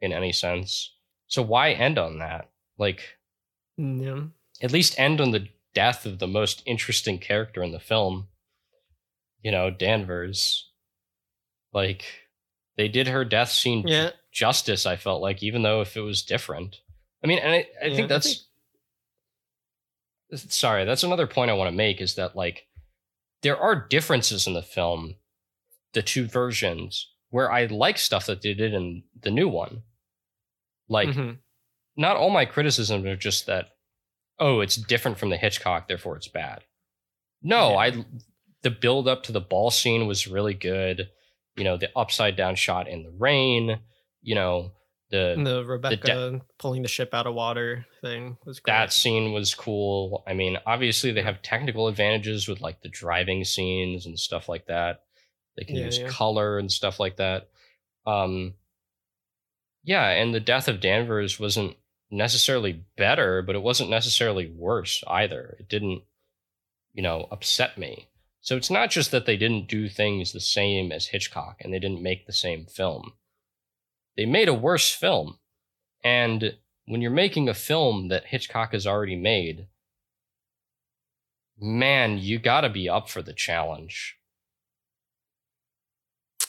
in 0.00 0.12
any 0.12 0.32
sense. 0.32 0.92
So 1.28 1.40
why 1.42 1.70
end 1.72 1.98
on 1.98 2.18
that? 2.18 2.50
Like 2.78 3.18
Yeah. 3.76 4.24
at 4.60 4.72
least 4.72 4.98
end 4.98 5.20
on 5.20 5.30
the 5.30 5.48
death 5.72 6.06
of 6.06 6.18
the 6.18 6.26
most 6.26 6.62
interesting 6.66 7.18
character 7.18 7.62
in 7.62 7.70
the 7.72 7.78
film. 7.78 8.28
You 9.42 9.52
know, 9.52 9.70
Danvers. 9.70 10.70
Like 11.72 12.04
they 12.80 12.88
did 12.88 13.08
her 13.08 13.26
death 13.26 13.50
scene 13.52 13.86
Yeah. 13.86 14.12
justice, 14.32 14.86
I 14.86 14.96
felt 14.96 15.20
like, 15.20 15.42
even 15.42 15.60
though 15.62 15.82
if 15.82 15.98
it 15.98 16.00
was 16.00 16.22
different. 16.22 16.80
I 17.22 17.26
mean, 17.26 17.38
and 17.38 17.52
I, 17.52 17.56
I 17.82 17.86
Yeah, 17.86 17.92
I 17.92 17.96
think 17.96 18.08
that's 18.08 18.46
sorry, 20.34 20.84
that's 20.86 21.02
another 21.02 21.26
point 21.26 21.50
I 21.50 21.54
want 21.54 21.68
to 21.68 21.76
make 21.76 22.00
is 22.00 22.14
that 22.14 22.34
like 22.36 22.66
there 23.42 23.58
are 23.58 23.74
differences 23.88 24.46
in 24.46 24.54
the 24.54 24.62
film, 24.62 25.16
the 25.92 26.00
two 26.02 26.26
versions, 26.26 27.10
where 27.30 27.52
I 27.52 27.66
like 27.66 27.98
stuff 27.98 28.24
that 28.26 28.40
they 28.42 28.54
did 28.54 28.72
in 28.72 29.02
the 29.20 29.30
new 29.30 29.48
one. 29.48 29.82
Like 30.88 31.08
Mhm. 31.10 31.38
not 31.96 32.16
all 32.16 32.30
my 32.30 32.46
criticisms 32.46 33.04
are 33.06 33.16
just 33.16 33.44
that 33.46 33.76
oh 34.38 34.60
it's 34.60 34.76
different 34.76 35.18
from 35.18 35.28
the 35.28 35.36
hitchcock 35.36 35.86
therefore 35.86 36.16
it's 36.16 36.28
bad 36.28 36.64
no 37.42 37.72
Yeah. 37.72 37.76
i 37.76 38.04
the 38.62 38.70
build 38.70 39.06
up 39.06 39.22
to 39.24 39.32
the 39.32 39.40
ball 39.40 39.70
scene 39.70 40.06
was 40.06 40.26
really 40.26 40.54
good 40.54 41.10
you 41.56 41.64
know 41.64 41.76
the 41.76 41.90
upside 41.96 42.36
down 42.36 42.54
shot 42.54 42.88
in 42.88 43.02
the 43.02 43.10
rain 43.18 43.80
you 44.22 44.34
know 44.34 44.72
And 45.12 45.46
the 45.46 45.50
the 45.50 45.64
Rebecca 45.64 46.40
pulling 46.58 46.82
the 46.82 46.88
ship 46.88 47.12
out 47.14 47.26
of 47.26 47.34
water 47.34 47.84
thing 48.00 48.36
was 48.46 48.60
great. 48.60 48.72
that 48.72 48.92
scene 48.92 49.32
was 49.32 49.54
cool. 49.54 50.22
I 50.26 50.34
mean 50.34 50.56
obviously 50.66 51.10
they 51.12 51.22
have 51.22 51.42
technical 51.42 51.88
advantages 51.88 52.46
with 52.46 52.60
like 52.60 52.80
the 52.82 52.88
driving 52.88 53.44
scenes 53.44 54.06
and 54.06 54.18
stuff 54.18 54.48
like 54.48 54.66
that. 54.66 55.02
They 55.56 55.64
can 55.64 55.76
Yeah, 55.76 55.86
use 55.86 55.98
yeah. 55.98 56.08
color 56.08 56.58
and 56.58 56.70
stuff 56.70 57.00
like 57.00 57.16
that. 57.16 57.48
Um 58.06 58.54
yeah 59.82 60.08
and 60.10 60.34
the 60.34 60.40
death 60.40 60.68
of 60.68 60.80
danvers 60.80 61.40
wasn't 61.40 61.76
necessarily 62.10 62.84
better 62.96 63.42
but 63.42 63.56
it 63.56 63.62
wasn't 63.62 63.90
necessarily 63.90 64.46
worse 64.54 65.02
either. 65.08 65.56
It 65.58 65.68
didn't 65.68 66.02
you 66.92 67.02
know 67.02 67.26
upset 67.30 67.78
me 67.78 68.08
so 68.40 68.56
it's 68.56 68.70
not 68.70 68.90
just 68.90 69.10
that 69.10 69.26
they 69.26 69.36
didn't 69.36 69.68
do 69.68 69.88
things 69.88 70.32
the 70.32 70.40
same 70.40 70.92
as 70.92 71.08
hitchcock 71.08 71.56
and 71.60 71.72
they 71.72 71.78
didn't 71.78 72.02
make 72.02 72.26
the 72.26 72.32
same 72.32 72.66
film 72.66 73.12
they 74.16 74.26
made 74.26 74.48
a 74.48 74.54
worse 74.54 74.92
film 74.92 75.38
and 76.04 76.56
when 76.86 77.00
you're 77.00 77.10
making 77.10 77.48
a 77.48 77.54
film 77.54 78.08
that 78.08 78.26
hitchcock 78.26 78.72
has 78.72 78.86
already 78.86 79.16
made 79.16 79.68
man 81.60 82.18
you 82.18 82.38
got 82.38 82.62
to 82.62 82.68
be 82.68 82.88
up 82.88 83.08
for 83.08 83.22
the 83.22 83.32
challenge 83.34 84.18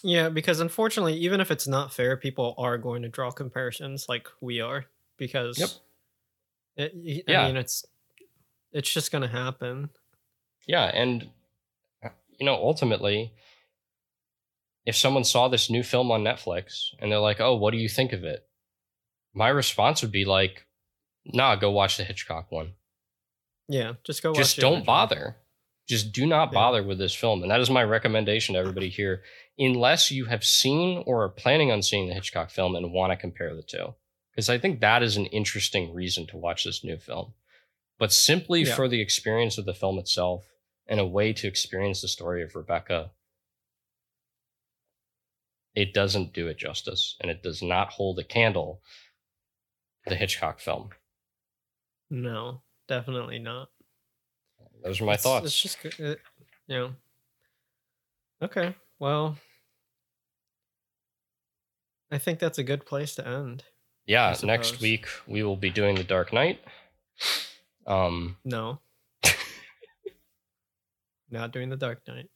Yeah, 0.04 0.30
because 0.30 0.60
unfortunately, 0.60 1.16
even 1.16 1.40
if 1.42 1.52
it's 1.52 1.68
not 1.68 1.94
fair, 1.94 2.18
people 2.18 2.56
are 2.58 2.78
going 2.78 3.04
to 3.04 3.10
draw 3.10 3.32
comparisons 3.32 4.10
like 4.10 4.28
we 4.42 4.60
are 4.60 4.86
because 5.18 5.58
Yep. 5.58 5.70
it, 6.76 7.26
I 7.28 7.34
Yeah. 7.34 7.46
mean, 7.46 7.56
it's 7.58 7.86
it's 8.72 8.92
just 8.94 9.12
gonna 9.12 9.28
happen. 9.28 9.90
Yeah, 10.68 10.86
and 10.86 11.30
you 12.42 12.46
know, 12.46 12.56
ultimately, 12.56 13.32
if 14.84 14.96
someone 14.96 15.24
saw 15.24 15.48
this 15.48 15.70
new 15.70 15.84
film 15.84 16.10
on 16.10 16.24
Netflix 16.24 16.88
and 16.98 17.12
they're 17.12 17.20
like, 17.20 17.40
"Oh, 17.40 17.56
what 17.56 17.70
do 17.70 17.78
you 17.78 17.88
think 17.88 18.14
of 18.14 18.24
it?" 18.24 18.48
My 19.32 19.50
response 19.50 20.02
would 20.02 20.12
be 20.12 20.26
like, 20.26 20.66
"Nah, 21.24 21.56
go 21.56 21.70
watch 21.70 21.98
the 21.98 22.04
Hitchcock 22.04 22.52
one. 22.52 22.74
Yeah, 23.68 23.94
just 24.04 24.24
go. 24.24 24.34
Just 24.34 24.58
don't 24.58 24.84
bother. 24.84 25.38
Just 25.88 26.12
do 26.14 26.26
not 26.26 26.50
Yeah. 26.50 26.54
bother 26.56 26.84
with 26.84 26.98
this 26.98 27.14
film." 27.14 27.44
And 27.44 27.52
that 27.52 27.60
is 27.60 27.70
my 27.70 27.84
recommendation 27.84 28.54
to 28.54 28.60
everybody 28.60 28.90
here, 28.90 29.24
unless 29.60 30.10
you 30.10 30.26
have 30.26 30.44
seen 30.44 31.04
or 31.06 31.24
are 31.24 31.30
planning 31.30 31.72
on 31.72 31.84
seeing 31.84 32.08
the 32.08 32.16
Hitchcock 32.16 32.50
film 32.50 32.76
and 32.76 32.92
want 32.92 33.12
to 33.12 33.18
compare 33.18 33.56
the 33.56 33.62
two, 33.62 33.94
because 34.32 34.50
I 34.50 34.58
think 34.58 34.80
that 34.80 35.04
is 35.04 35.16
an 35.16 35.28
interesting 35.28 35.94
reason 35.94 36.26
to 36.28 36.38
watch 36.38 36.64
this 36.64 36.84
new 36.84 36.98
film. 36.98 37.36
But 38.00 38.12
simply 38.12 38.64
Yeah. 38.64 38.76
for 38.76 38.88
the 38.88 39.00
experience 39.00 39.60
of 39.60 39.66
the 39.66 39.76
film 39.76 40.00
itself 40.00 40.51
and 40.92 41.00
a 41.00 41.06
way 41.06 41.32
to 41.34 41.48
experience 41.48 42.02
the 42.02 42.08
story 42.08 42.44
of 42.44 42.54
Rebecca 42.56 43.10
it 45.74 45.94
doesn't 45.94 46.34
do 46.34 46.48
it 46.48 46.58
justice 46.58 47.16
and 47.22 47.32
it 47.32 47.42
does 47.42 47.62
not 47.64 47.90
hold 47.92 48.20
a 48.20 48.26
candle 48.26 48.82
to 50.04 50.10
the 50.10 50.18
Hitchcock 50.18 50.60
film. 50.60 50.90
No, 52.10 52.62
definitely 52.90 53.40
not. 53.40 53.70
Those 54.84 55.00
are 55.00 55.06
my 55.06 55.14
It's- 55.14 55.24
thoughts. 55.24 55.46
It's 55.46 55.62
just 55.62 55.82
good. 55.82 55.98
It, 55.98 56.20
you 56.68 56.76
know. 56.78 56.96
Okay. 58.42 58.76
Well, 59.00 59.38
I 62.12 62.18
think 62.18 62.40
that's 62.40 62.58
a 62.58 62.64
good 62.64 62.86
place 62.86 63.16
to 63.16 63.26
end. 63.26 63.64
yeah, 64.06 64.36
next 64.44 64.82
week 64.82 65.06
we 65.26 65.42
will 65.44 65.56
be 65.56 65.70
doing 65.70 65.96
The 65.96 66.04
Dark 66.04 66.34
Knight. 66.34 66.62
Um 67.88 68.38
No. 68.44 68.82
Not 71.32 71.52
doing 71.52 71.70
the 71.70 71.78
Dark 71.78 72.02
Knight. 72.08 72.30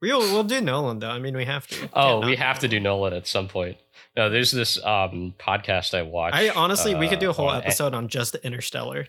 We'll 0.00 0.20
we'll 0.20 0.44
do 0.44 0.60
Nolan 0.62 0.98
though. 0.98 1.10
I 1.10 1.18
mean, 1.18 1.36
we 1.36 1.44
have 1.44 1.66
to. 1.68 1.88
oh, 1.94 2.26
we 2.26 2.36
have 2.36 2.58
to 2.60 2.68
do 2.68 2.80
Nolan 2.80 3.12
at 3.12 3.26
some 3.26 3.48
point. 3.48 3.76
No, 4.16 4.30
there's 4.30 4.50
this 4.50 4.82
um 4.82 5.34
podcast 5.38 5.92
I 5.96 6.02
watch. 6.02 6.32
I 6.34 6.48
honestly, 6.48 6.94
we 6.94 7.08
could 7.08 7.18
do 7.18 7.28
a 7.28 7.30
uh, 7.30 7.34
whole 7.34 7.48
on- 7.50 7.58
episode 7.62 7.92
on 7.94 8.08
just 8.08 8.34
Interstellar. 8.36 9.08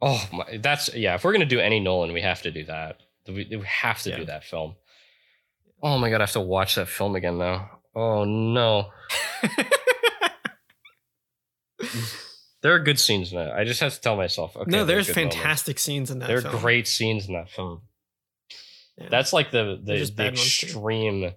Oh 0.00 0.24
my, 0.32 0.58
that's 0.58 0.94
yeah. 0.94 1.14
If 1.16 1.24
we're 1.24 1.32
gonna 1.32 1.44
do 1.44 1.58
any 1.60 1.80
Nolan, 1.80 2.12
we 2.12 2.22
have 2.22 2.42
to 2.42 2.50
do 2.52 2.64
that. 2.66 3.00
We, 3.26 3.48
we 3.50 3.62
have 3.66 4.00
to 4.02 4.10
Yeah. 4.10 4.16
do 4.18 4.24
that 4.26 4.44
film. 4.44 4.76
Oh 5.82 5.98
my 5.98 6.10
god, 6.10 6.20
I 6.20 6.24
have 6.24 6.32
to 6.32 6.40
watch 6.40 6.76
that 6.76 6.86
film 6.88 7.16
again 7.16 7.38
though. 7.38 7.62
Oh 7.94 8.24
no, 8.24 8.90
there 12.62 12.74
are 12.74 12.78
good 12.78 12.98
scenes 12.98 13.32
in 13.32 13.38
that. 13.38 13.52
I 13.52 13.64
just 13.64 13.80
have 13.80 13.92
to 13.94 14.00
tell 14.00 14.16
myself. 14.16 14.56
Okay, 14.56 14.70
no, 14.70 14.84
there's 14.84 15.06
good 15.08 15.16
moments. 15.16 15.36
fantastic 15.36 15.78
scenes 15.78 16.10
in 16.10 16.20
that. 16.20 16.28
There 16.28 16.38
are 16.38 16.42
film. 16.42 16.58
great 16.60 16.86
scenes 16.88 17.26
in 17.28 17.34
that 17.34 17.50
film. 17.50 17.82
Yeah. 18.96 19.08
That's 19.10 19.32
like 19.32 19.50
the 19.50 19.80
the, 19.82 20.04
the 20.04 20.12
bad 20.12 20.26
ones, 20.32 20.58
too. 20.58 20.66
extreme 20.66 21.32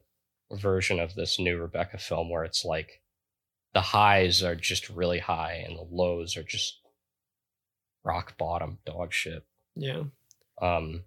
version 0.51 0.99
of 0.99 1.15
this 1.15 1.39
new 1.39 1.57
Rebecca 1.57 1.97
film, 1.97 2.29
where 2.29 2.43
it's 2.43 2.63
like 2.63 3.01
the 3.73 3.81
highs 3.81 4.43
are 4.43 4.55
just 4.55 4.89
really 4.89 5.19
high 5.19 5.63
and 5.67 5.77
the 5.77 5.87
lows 5.89 6.37
are 6.37 6.43
just 6.43 6.79
rock 8.03 8.37
bottom 8.37 8.77
dog 8.85 9.11
shit. 9.13 9.43
yeah. 9.75 10.03
Um, 10.61 11.03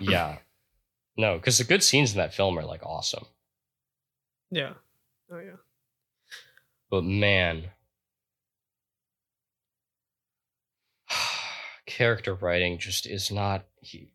yeah, 0.00 0.38
no, 1.18 1.36
because 1.36 1.58
the 1.58 1.64
good 1.64 1.82
scenes 1.82 2.12
in 2.12 2.18
that 2.18 2.32
film 2.32 2.58
are 2.58 2.64
like 2.64 2.82
awesome, 2.84 3.26
Yeah. 4.50 4.74
Oh 5.30 5.38
yeah. 5.38 5.56
but 6.90 7.04
man, 7.04 7.64
character 11.88 12.34
writing 12.34 12.78
just 12.78 13.06
is 13.06 13.30
not 13.32 13.64
he. 13.80 14.12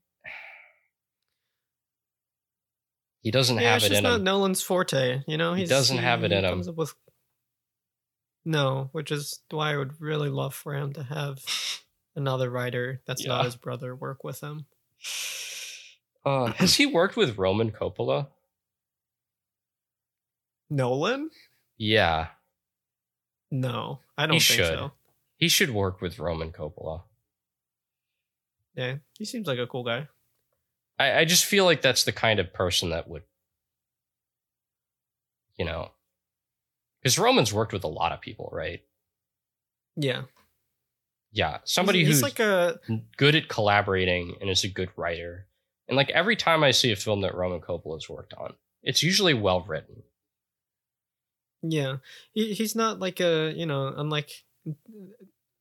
He 3.21 3.31
doesn't 3.31 3.57
yeah, 3.57 3.63
have 3.73 3.77
it's 3.77 3.85
it 3.85 3.89
just 3.89 3.97
in 3.99 4.03
not 4.03 4.15
him. 4.17 4.23
Nolan's 4.25 4.61
forte. 4.61 5.21
You 5.27 5.37
know, 5.37 5.53
He 5.53 5.65
doesn't 5.65 5.97
have 5.97 6.23
it 6.23 6.31
in 6.31 6.43
him. 6.43 6.61
with- 6.75 6.93
No, 8.45 8.89
which 8.91 9.11
is 9.11 9.39
why 9.49 9.73
I 9.73 9.77
would 9.77 9.99
really 10.01 10.29
love 10.29 10.53
for 10.53 10.73
him 10.75 10.91
to 10.93 11.03
have 11.03 11.39
another 12.15 12.49
writer 12.49 13.01
that's 13.05 13.25
not 13.25 13.45
his 13.45 13.55
brother 13.55 13.95
work 13.95 14.23
with 14.25 14.41
him. 14.41 14.65
Uh, 16.25 16.51
has 16.53 16.75
he 16.75 16.85
worked 16.85 17.15
with 17.15 17.37
Roman 17.37 17.71
Coppola? 17.71 18.27
Nolan? 20.69 21.29
Yeah, 21.77 22.27
No, 23.51 23.99
I 24.17 24.25
don't 24.25 24.35
He 24.35 24.39
think 24.39 24.59
should. 24.61 24.67
so. 24.77 24.91
he 25.37 25.47
should 25.47 25.69
work 25.71 26.01
with 26.01 26.17
Roman 26.19 26.51
Coppola. 26.51 27.03
Yeah, 28.75 28.95
he 29.17 29.25
seems 29.25 29.47
like 29.47 29.59
a 29.59 29.67
cool 29.67 29.83
guy. 29.83 30.07
I, 30.99 31.19
I 31.19 31.25
just 31.25 31.45
feel 31.45 31.65
like 31.65 31.81
that's 31.81 32.03
the 32.03 32.11
kind 32.11 32.39
of 32.39 32.53
person 32.53 32.89
that 32.91 33.07
would, 33.07 33.23
you 35.57 35.65
know, 35.65 35.91
because 37.01 37.19
Roman's 37.19 37.53
worked 37.53 37.73
with 37.73 37.83
a 37.83 37.87
lot 37.87 38.11
of 38.11 38.21
people, 38.21 38.49
right? 38.51 38.81
Yeah, 39.95 40.23
Yeah, 41.31 41.59
somebody 41.65 41.99
he's, 41.99 42.07
he's 42.07 42.15
who's 42.17 42.23
like 42.23 42.39
a 42.39 42.79
good 43.17 43.35
at 43.35 43.47
collaborating 43.47 44.35
and 44.41 44.49
is 44.49 44.63
a 44.63 44.69
good 44.69 44.89
writer. 44.95 45.47
And 45.87 45.97
like 45.97 46.09
every 46.11 46.35
time 46.35 46.63
I 46.63 46.71
see 46.71 46.91
a 46.91 46.95
film 46.95 47.21
that 47.21 47.35
Roman 47.35 47.61
Coppola's 47.61 48.09
worked 48.09 48.33
on, 48.33 48.53
it's 48.81 49.03
usually 49.03 49.33
well 49.33 49.61
written. 49.61 50.03
yeah. 51.61 51.97
He 52.33 52.53
he's 52.53 52.75
not 52.75 52.99
like 52.99 53.19
a 53.19 53.53
you 53.55 53.65
know 53.65 53.93
unlike 53.95 54.31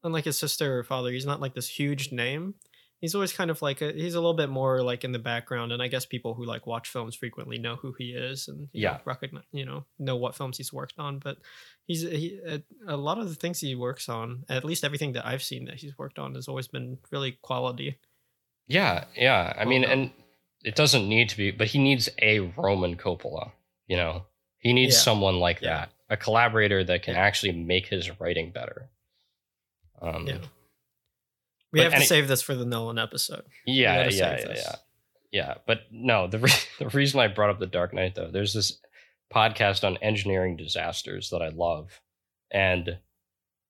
unlike 0.02 0.24
his 0.24 0.38
sister 0.38 0.78
or 0.78 0.84
father. 0.84 1.10
He's 1.12 1.26
not 1.26 1.40
like 1.40 1.54
this 1.54 1.68
huge 1.68 2.12
name. 2.12 2.54
He's 3.02 3.14
always 3.14 3.32
kind 3.34 3.50
of 3.50 3.60
like 3.60 3.82
a, 3.82 3.92
he's 3.92 4.14
a 4.14 4.20
little 4.20 4.32
bit 4.32 4.48
more 4.48 4.80
like 4.82 5.02
in 5.04 5.12
the 5.12 5.18
background, 5.18 5.72
and 5.72 5.82
I 5.82 5.88
guess 5.88 6.06
people 6.06 6.32
who 6.34 6.46
like 6.46 6.66
watch 6.66 6.88
films 6.88 7.14
frequently 7.16 7.58
know 7.58 7.76
who 7.76 7.92
he 7.98 8.12
is 8.12 8.48
and 8.48 8.68
you 8.72 8.84
know, 8.84 8.92
Yeah. 8.92 8.98
recognize 9.04 9.44
you 9.52 9.66
know 9.66 9.84
know 9.98 10.16
what 10.16 10.34
films 10.36 10.56
he's 10.56 10.72
worked 10.72 10.94
on. 10.98 11.18
But 11.18 11.36
he's 11.86 12.02
he, 12.02 12.38
a, 12.46 12.62
a 12.86 12.96
lot 12.96 13.18
of 13.18 13.28
the 13.28 13.34
things 13.34 13.58
he 13.60 13.74
works 13.74 14.08
on, 14.08 14.44
at 14.48 14.64
least 14.64 14.84
everything 14.84 15.12
that 15.14 15.26
I've 15.26 15.42
seen 15.42 15.64
that 15.66 15.74
he's 15.80 15.98
worked 15.98 16.18
on, 16.18 16.34
has 16.36 16.46
always 16.48 16.68
been 16.68 16.96
really 17.10 17.32
quality. 17.42 17.98
Yeah, 18.68 19.04
yeah. 19.16 19.52
I 19.56 19.64
Well 19.64 19.68
mean, 19.68 19.82
done. 19.82 19.90
and 19.90 20.10
it 20.64 20.76
doesn't 20.76 21.08
need 21.08 21.28
to 21.30 21.36
be, 21.36 21.50
but 21.50 21.66
he 21.66 21.78
needs 21.78 22.08
a 22.22 22.38
Roman 22.56 22.96
Coppola. 22.96 23.50
You 23.88 23.96
know, 23.96 24.26
he 24.58 24.72
needs 24.72 24.94
Yeah. 24.94 25.00
someone 25.00 25.40
like 25.40 25.60
Yeah. 25.60 25.68
that, 25.76 25.92
a 26.08 26.16
collaborator 26.16 26.84
that 26.84 27.02
can 27.02 27.14
Yeah. 27.14 27.20
actually 27.22 27.50
make 27.52 27.88
his 27.88 28.20
writing 28.20 28.52
better. 28.52 28.88
Um, 30.00 30.28
Yeah. 30.28 30.38
We 31.72 31.80
But 31.80 31.92
have 31.92 32.00
to 32.02 32.06
save 32.06 32.28
this 32.28 32.42
for 32.42 32.54
the 32.54 32.64
Nolan 32.66 32.98
episode. 32.98 33.44
yeah, 33.66 34.08
yeah, 34.08 34.38
yeah, 34.38 34.52
yeah, 34.54 34.74
yeah. 35.30 35.54
But 35.66 35.80
no, 35.90 36.26
the 36.26 36.38
re- 36.38 36.50
the 36.78 36.88
reason 36.88 37.20
I 37.20 37.28
brought 37.28 37.50
up 37.50 37.58
the 37.58 37.66
Dark 37.66 37.94
Knight 37.94 38.14
though, 38.14 38.30
there's 38.30 38.52
this 38.54 38.78
podcast 39.34 39.82
on 39.84 39.96
engineering 39.98 40.56
disasters 40.56 41.30
that 41.30 41.40
I 41.42 41.48
love, 41.48 42.00
and 42.50 42.98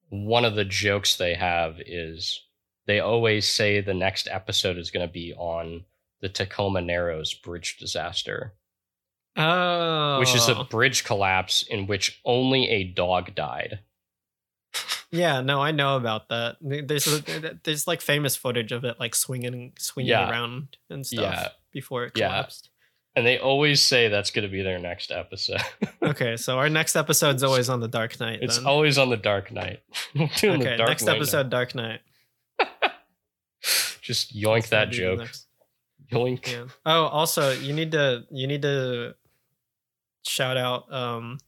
one 0.09 0.45
of 0.45 0.55
the 0.57 0.65
jokes 0.65 1.17
they 1.17 1.35
have 1.35 1.77
is 1.87 2.41
they 2.87 2.99
always 3.01 3.49
say 3.49 3.81
the 3.81 3.95
next 3.95 4.29
episode 4.31 4.77
is 4.77 4.91
going 4.91 5.07
to 5.07 5.13
be 5.13 5.33
on 5.35 5.85
the 6.21 6.29
Tacoma 6.29 6.81
Narrows 6.83 7.33
bridge 7.35 7.79
disaster, 7.79 8.55
Oh, 9.37 10.19
which 10.19 10.35
is 10.35 10.49
a 10.49 10.59
oh. 10.59 10.65
bridge 10.65 11.05
collapse 11.05 11.63
in 11.63 11.87
which 11.87 12.21
only 12.25 12.69
a 12.69 12.85
dog 12.85 13.35
died. 13.35 13.79
Yeah. 15.11 15.41
No, 15.41 15.61
I 15.61 15.71
know 15.73 15.97
about 15.97 16.29
that. 16.31 16.57
There's 16.61 17.07
a, 17.07 17.59
there's 17.65 17.87
like 17.87 18.01
famous 18.01 18.37
footage 18.37 18.73
of 18.73 18.85
it 18.85 18.99
like 19.01 19.15
swinging 19.15 19.73
swinging 19.79 20.11
Yeah. 20.11 20.31
around 20.31 20.77
and 20.91 21.07
stuff 21.07 21.21
Yeah. 21.35 21.49
before 21.73 22.05
it 22.05 22.13
Yeah. 22.17 22.29
collapsed. 22.29 22.69
And 23.15 23.27
they 23.27 23.39
always 23.39 23.83
say 23.83 24.09
that's 24.09 24.31
going 24.31 24.45
to 24.47 24.51
be 24.51 24.63
their 24.63 24.79
next 24.79 25.11
episode. 25.11 25.61
Okay, 26.03 26.37
so 26.37 26.59
our 26.59 26.69
next 26.69 26.97
episode's 26.97 27.43
always 27.45 27.69
on 27.69 27.79
the 27.81 27.87
Dark 27.89 28.19
Knight. 28.19 28.41
it's 28.43 28.57
then. 28.57 28.67
always 28.67 28.99
on 28.99 29.09
the 29.11 29.17
Dark 29.17 29.53
Knight. 29.53 29.81
We're 30.17 30.29
doing 30.37 30.59
the 30.61 30.67
okay. 30.71 30.77
Dark 30.77 30.89
Next 30.89 31.03
Knight 31.05 31.13
now. 31.13 31.17
episode, 31.19 31.49
Dark 31.51 31.75
Knight. 31.77 32.01
Just 34.01 34.35
yoink 34.35 34.69
that 34.71 34.87
gonna 34.87 34.91
be 34.91 34.97
the 34.97 35.03
joke. 35.03 35.19
next- 35.21 35.47
Yoink. 36.11 36.47
Yeah. 36.53 36.65
Oh, 36.85 37.05
also, 37.05 37.53
you 37.53 37.73
need 37.73 37.93
to 37.93 38.25
you 38.31 38.47
need 38.47 38.63
to 38.63 39.15
shout 40.27 40.57
out 40.57 40.93
um 40.93 41.39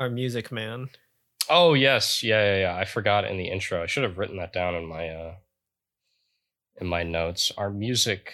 our 0.00 0.08
music 0.08 0.50
man. 0.52 0.88
Oh 1.48 1.74
yes, 1.74 2.22
yeah, 2.22 2.44
yeah, 2.44 2.60
yeah. 2.60 2.76
I 2.76 2.84
forgot 2.84 3.24
in 3.24 3.36
the 3.36 3.48
intro. 3.48 3.82
I 3.82 3.86
should 3.86 4.02
have 4.02 4.18
written 4.18 4.36
that 4.38 4.52
down 4.52 4.74
in 4.74 4.86
my 4.86 5.08
uh 5.08 5.34
in 6.80 6.86
my 6.86 7.02
notes. 7.02 7.52
Our 7.56 7.70
music. 7.70 8.32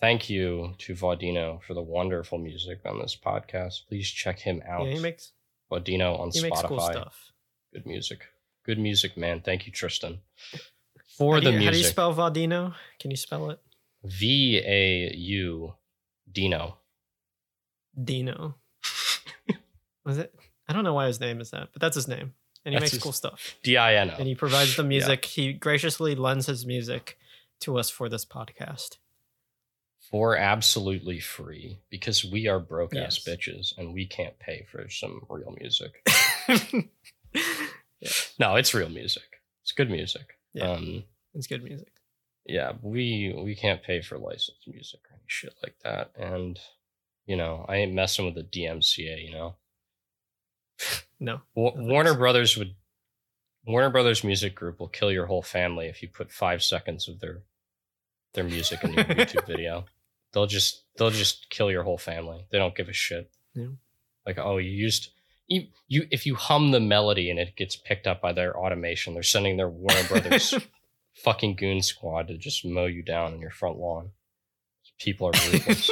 Thank 0.00 0.30
you 0.30 0.74
to 0.78 0.94
Vaudino 0.94 1.62
for 1.62 1.74
the 1.74 1.82
wonderful 1.82 2.38
music 2.38 2.80
on 2.86 2.98
this 2.98 3.14
podcast. 3.14 3.86
Please 3.86 4.08
check 4.08 4.38
him 4.38 4.62
out. 4.66 4.86
Yeah, 4.86 4.94
he 4.94 5.00
makes 5.00 5.32
Vaudino 5.70 6.18
on 6.18 6.30
he 6.30 6.40
Spotify. 6.40 6.42
makes 6.42 6.62
cool 6.62 6.80
stuff. 6.80 7.32
Good 7.72 7.86
music. 7.86 8.20
Good 8.64 8.78
music, 8.78 9.16
man. 9.16 9.42
Thank 9.42 9.66
you, 9.66 9.72
Tristan. 9.72 10.20
For 11.16 11.40
the 11.40 11.52
you, 11.52 11.64
how 11.64 11.70
do 11.70 11.76
you 11.76 11.84
spell 11.84 12.14
Vaudino? 12.14 12.74
Can 12.98 13.10
you 13.10 13.16
spell 13.16 13.50
it? 13.50 13.60
V 14.04 14.62
A 14.64 15.12
U 15.14 15.74
Dino. 16.30 16.78
Dino. 18.02 18.56
Was 20.04 20.18
it? 20.18 20.34
I 20.70 20.72
don't 20.72 20.84
know 20.84 20.94
why 20.94 21.06
his 21.08 21.18
name 21.20 21.40
is 21.40 21.50
that, 21.50 21.70
but 21.72 21.82
that's 21.82 21.96
his 21.96 22.06
name. 22.06 22.32
and 22.64 22.72
he 22.72 22.78
That's 22.78 22.82
makes 22.82 22.92
his- 22.92 23.02
cool 23.02 23.12
stuff. 23.12 23.56
D 23.64 23.76
I 23.76 23.94
N 23.96 24.10
And 24.10 24.28
he 24.28 24.34
provides 24.36 24.76
the 24.76 24.84
music. 24.84 25.24
He 25.24 25.52
graciously 25.52 26.14
lends 26.14 26.46
his 26.46 26.64
music 26.64 27.18
to 27.60 27.76
us 27.78 27.90
for 27.90 28.08
this 28.08 28.24
podcast. 28.24 28.98
For 29.98 30.36
absolutely 30.36 31.18
free 31.20 31.78
because 31.90 32.24
we 32.24 32.46
are 32.48 32.58
broke 32.60 32.94
ass 32.96 33.18
bitches 33.18 33.76
and 33.78 33.92
we 33.92 34.06
can't 34.06 34.38
pay 34.38 34.66
for 34.70 34.88
some 34.88 35.24
real 35.28 35.54
music. 35.58 36.08
yeah, 36.48 36.58
No, 38.38 38.56
it's 38.56 38.72
real 38.74 38.88
music. 38.88 39.40
It's 39.62 39.72
good 39.72 39.90
music. 39.90 40.38
Yeah. 40.52 40.70
Um, 40.72 41.04
it's 41.34 41.46
good 41.46 41.62
music. 41.62 41.92
yeah, 42.46 42.72
we 42.82 43.32
we 43.36 43.54
can't 43.54 43.82
pay 43.82 44.00
for 44.00 44.18
licensed 44.18 44.66
music 44.66 45.00
or 45.10 45.14
any 45.14 45.22
shit 45.28 45.54
like 45.62 45.76
that. 45.84 46.10
And 46.16 46.58
you 47.26 47.36
know, 47.36 47.64
I 47.68 47.76
ain't 47.76 47.92
messing 47.94 48.24
with 48.24 48.34
the 48.34 48.42
DMCA. 48.42 49.24
You 49.24 49.32
know, 49.32 49.54
No. 51.18 51.40
Wa- 51.54 51.72
Warner. 51.76 52.14
Brothers 52.14 52.56
would 52.56 52.74
Warner 53.66 53.90
Brothers 53.90 54.24
Music 54.24 54.54
Group 54.54 54.80
will 54.80 54.88
kill 54.88 55.12
your 55.12 55.26
whole 55.26 55.42
family 55.42 55.86
if 55.86 56.02
you 56.02 56.08
put 56.08 56.32
five 56.32 56.62
seconds 56.62 57.08
of 57.08 57.20
their 57.20 57.42
their 58.34 58.44
music 58.44 58.82
in 58.84 58.92
your 58.94 59.04
YouTube 59.04 59.46
video. 59.46 59.84
They'll 60.32 60.46
just 60.46 60.84
they'll 60.96 61.10
just 61.10 61.50
kill 61.50 61.70
your 61.70 61.82
whole 61.82 61.98
family. 61.98 62.46
They 62.50 62.58
don't 62.58 62.74
give 62.74 62.88
a 62.88 62.92
shit. 62.92 63.30
Yeah. 63.54 63.66
Like 64.24 64.38
oh 64.38 64.56
you 64.58 64.70
used 64.70 65.10
you, 65.48 65.66
you 65.88 66.06
if 66.10 66.24
you 66.26 66.36
hum 66.36 66.70
the 66.70 66.80
melody 66.80 67.28
and 67.30 67.38
it 67.38 67.56
gets 67.56 67.76
picked 67.76 68.06
up 68.06 68.20
by 68.20 68.32
their 68.32 68.56
automation, 68.56 69.14
they're 69.14 69.22
sending 69.22 69.56
their 69.56 69.68
Warner 69.68 70.04
Brothers 70.08 70.54
fucking 71.24 71.56
goon 71.56 71.82
squad 71.82 72.28
to 72.28 72.38
just 72.38 72.64
mow 72.64 72.86
you 72.86 73.02
down 73.02 73.34
in 73.34 73.40
your 73.40 73.50
front 73.50 73.76
lawn. 73.78 74.10
People 74.98 75.26
are 75.28 75.32
ruthless. 75.52 75.90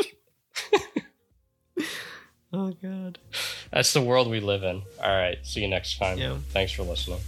oh 2.53 2.73
god. 2.83 3.19
That's 3.73 3.93
the 3.93 4.03
world 4.03 4.29
we 4.31 4.41
live 4.41 4.63
in. 4.63 4.83
All 5.03 5.09
right, 5.11 5.39
see 5.43 5.61
you 5.61 5.69
next 5.69 5.99
time. 5.99 6.19
Yeah. 6.19 6.39
Thanks 6.51 6.73
for 6.73 6.83
listening. 6.83 7.21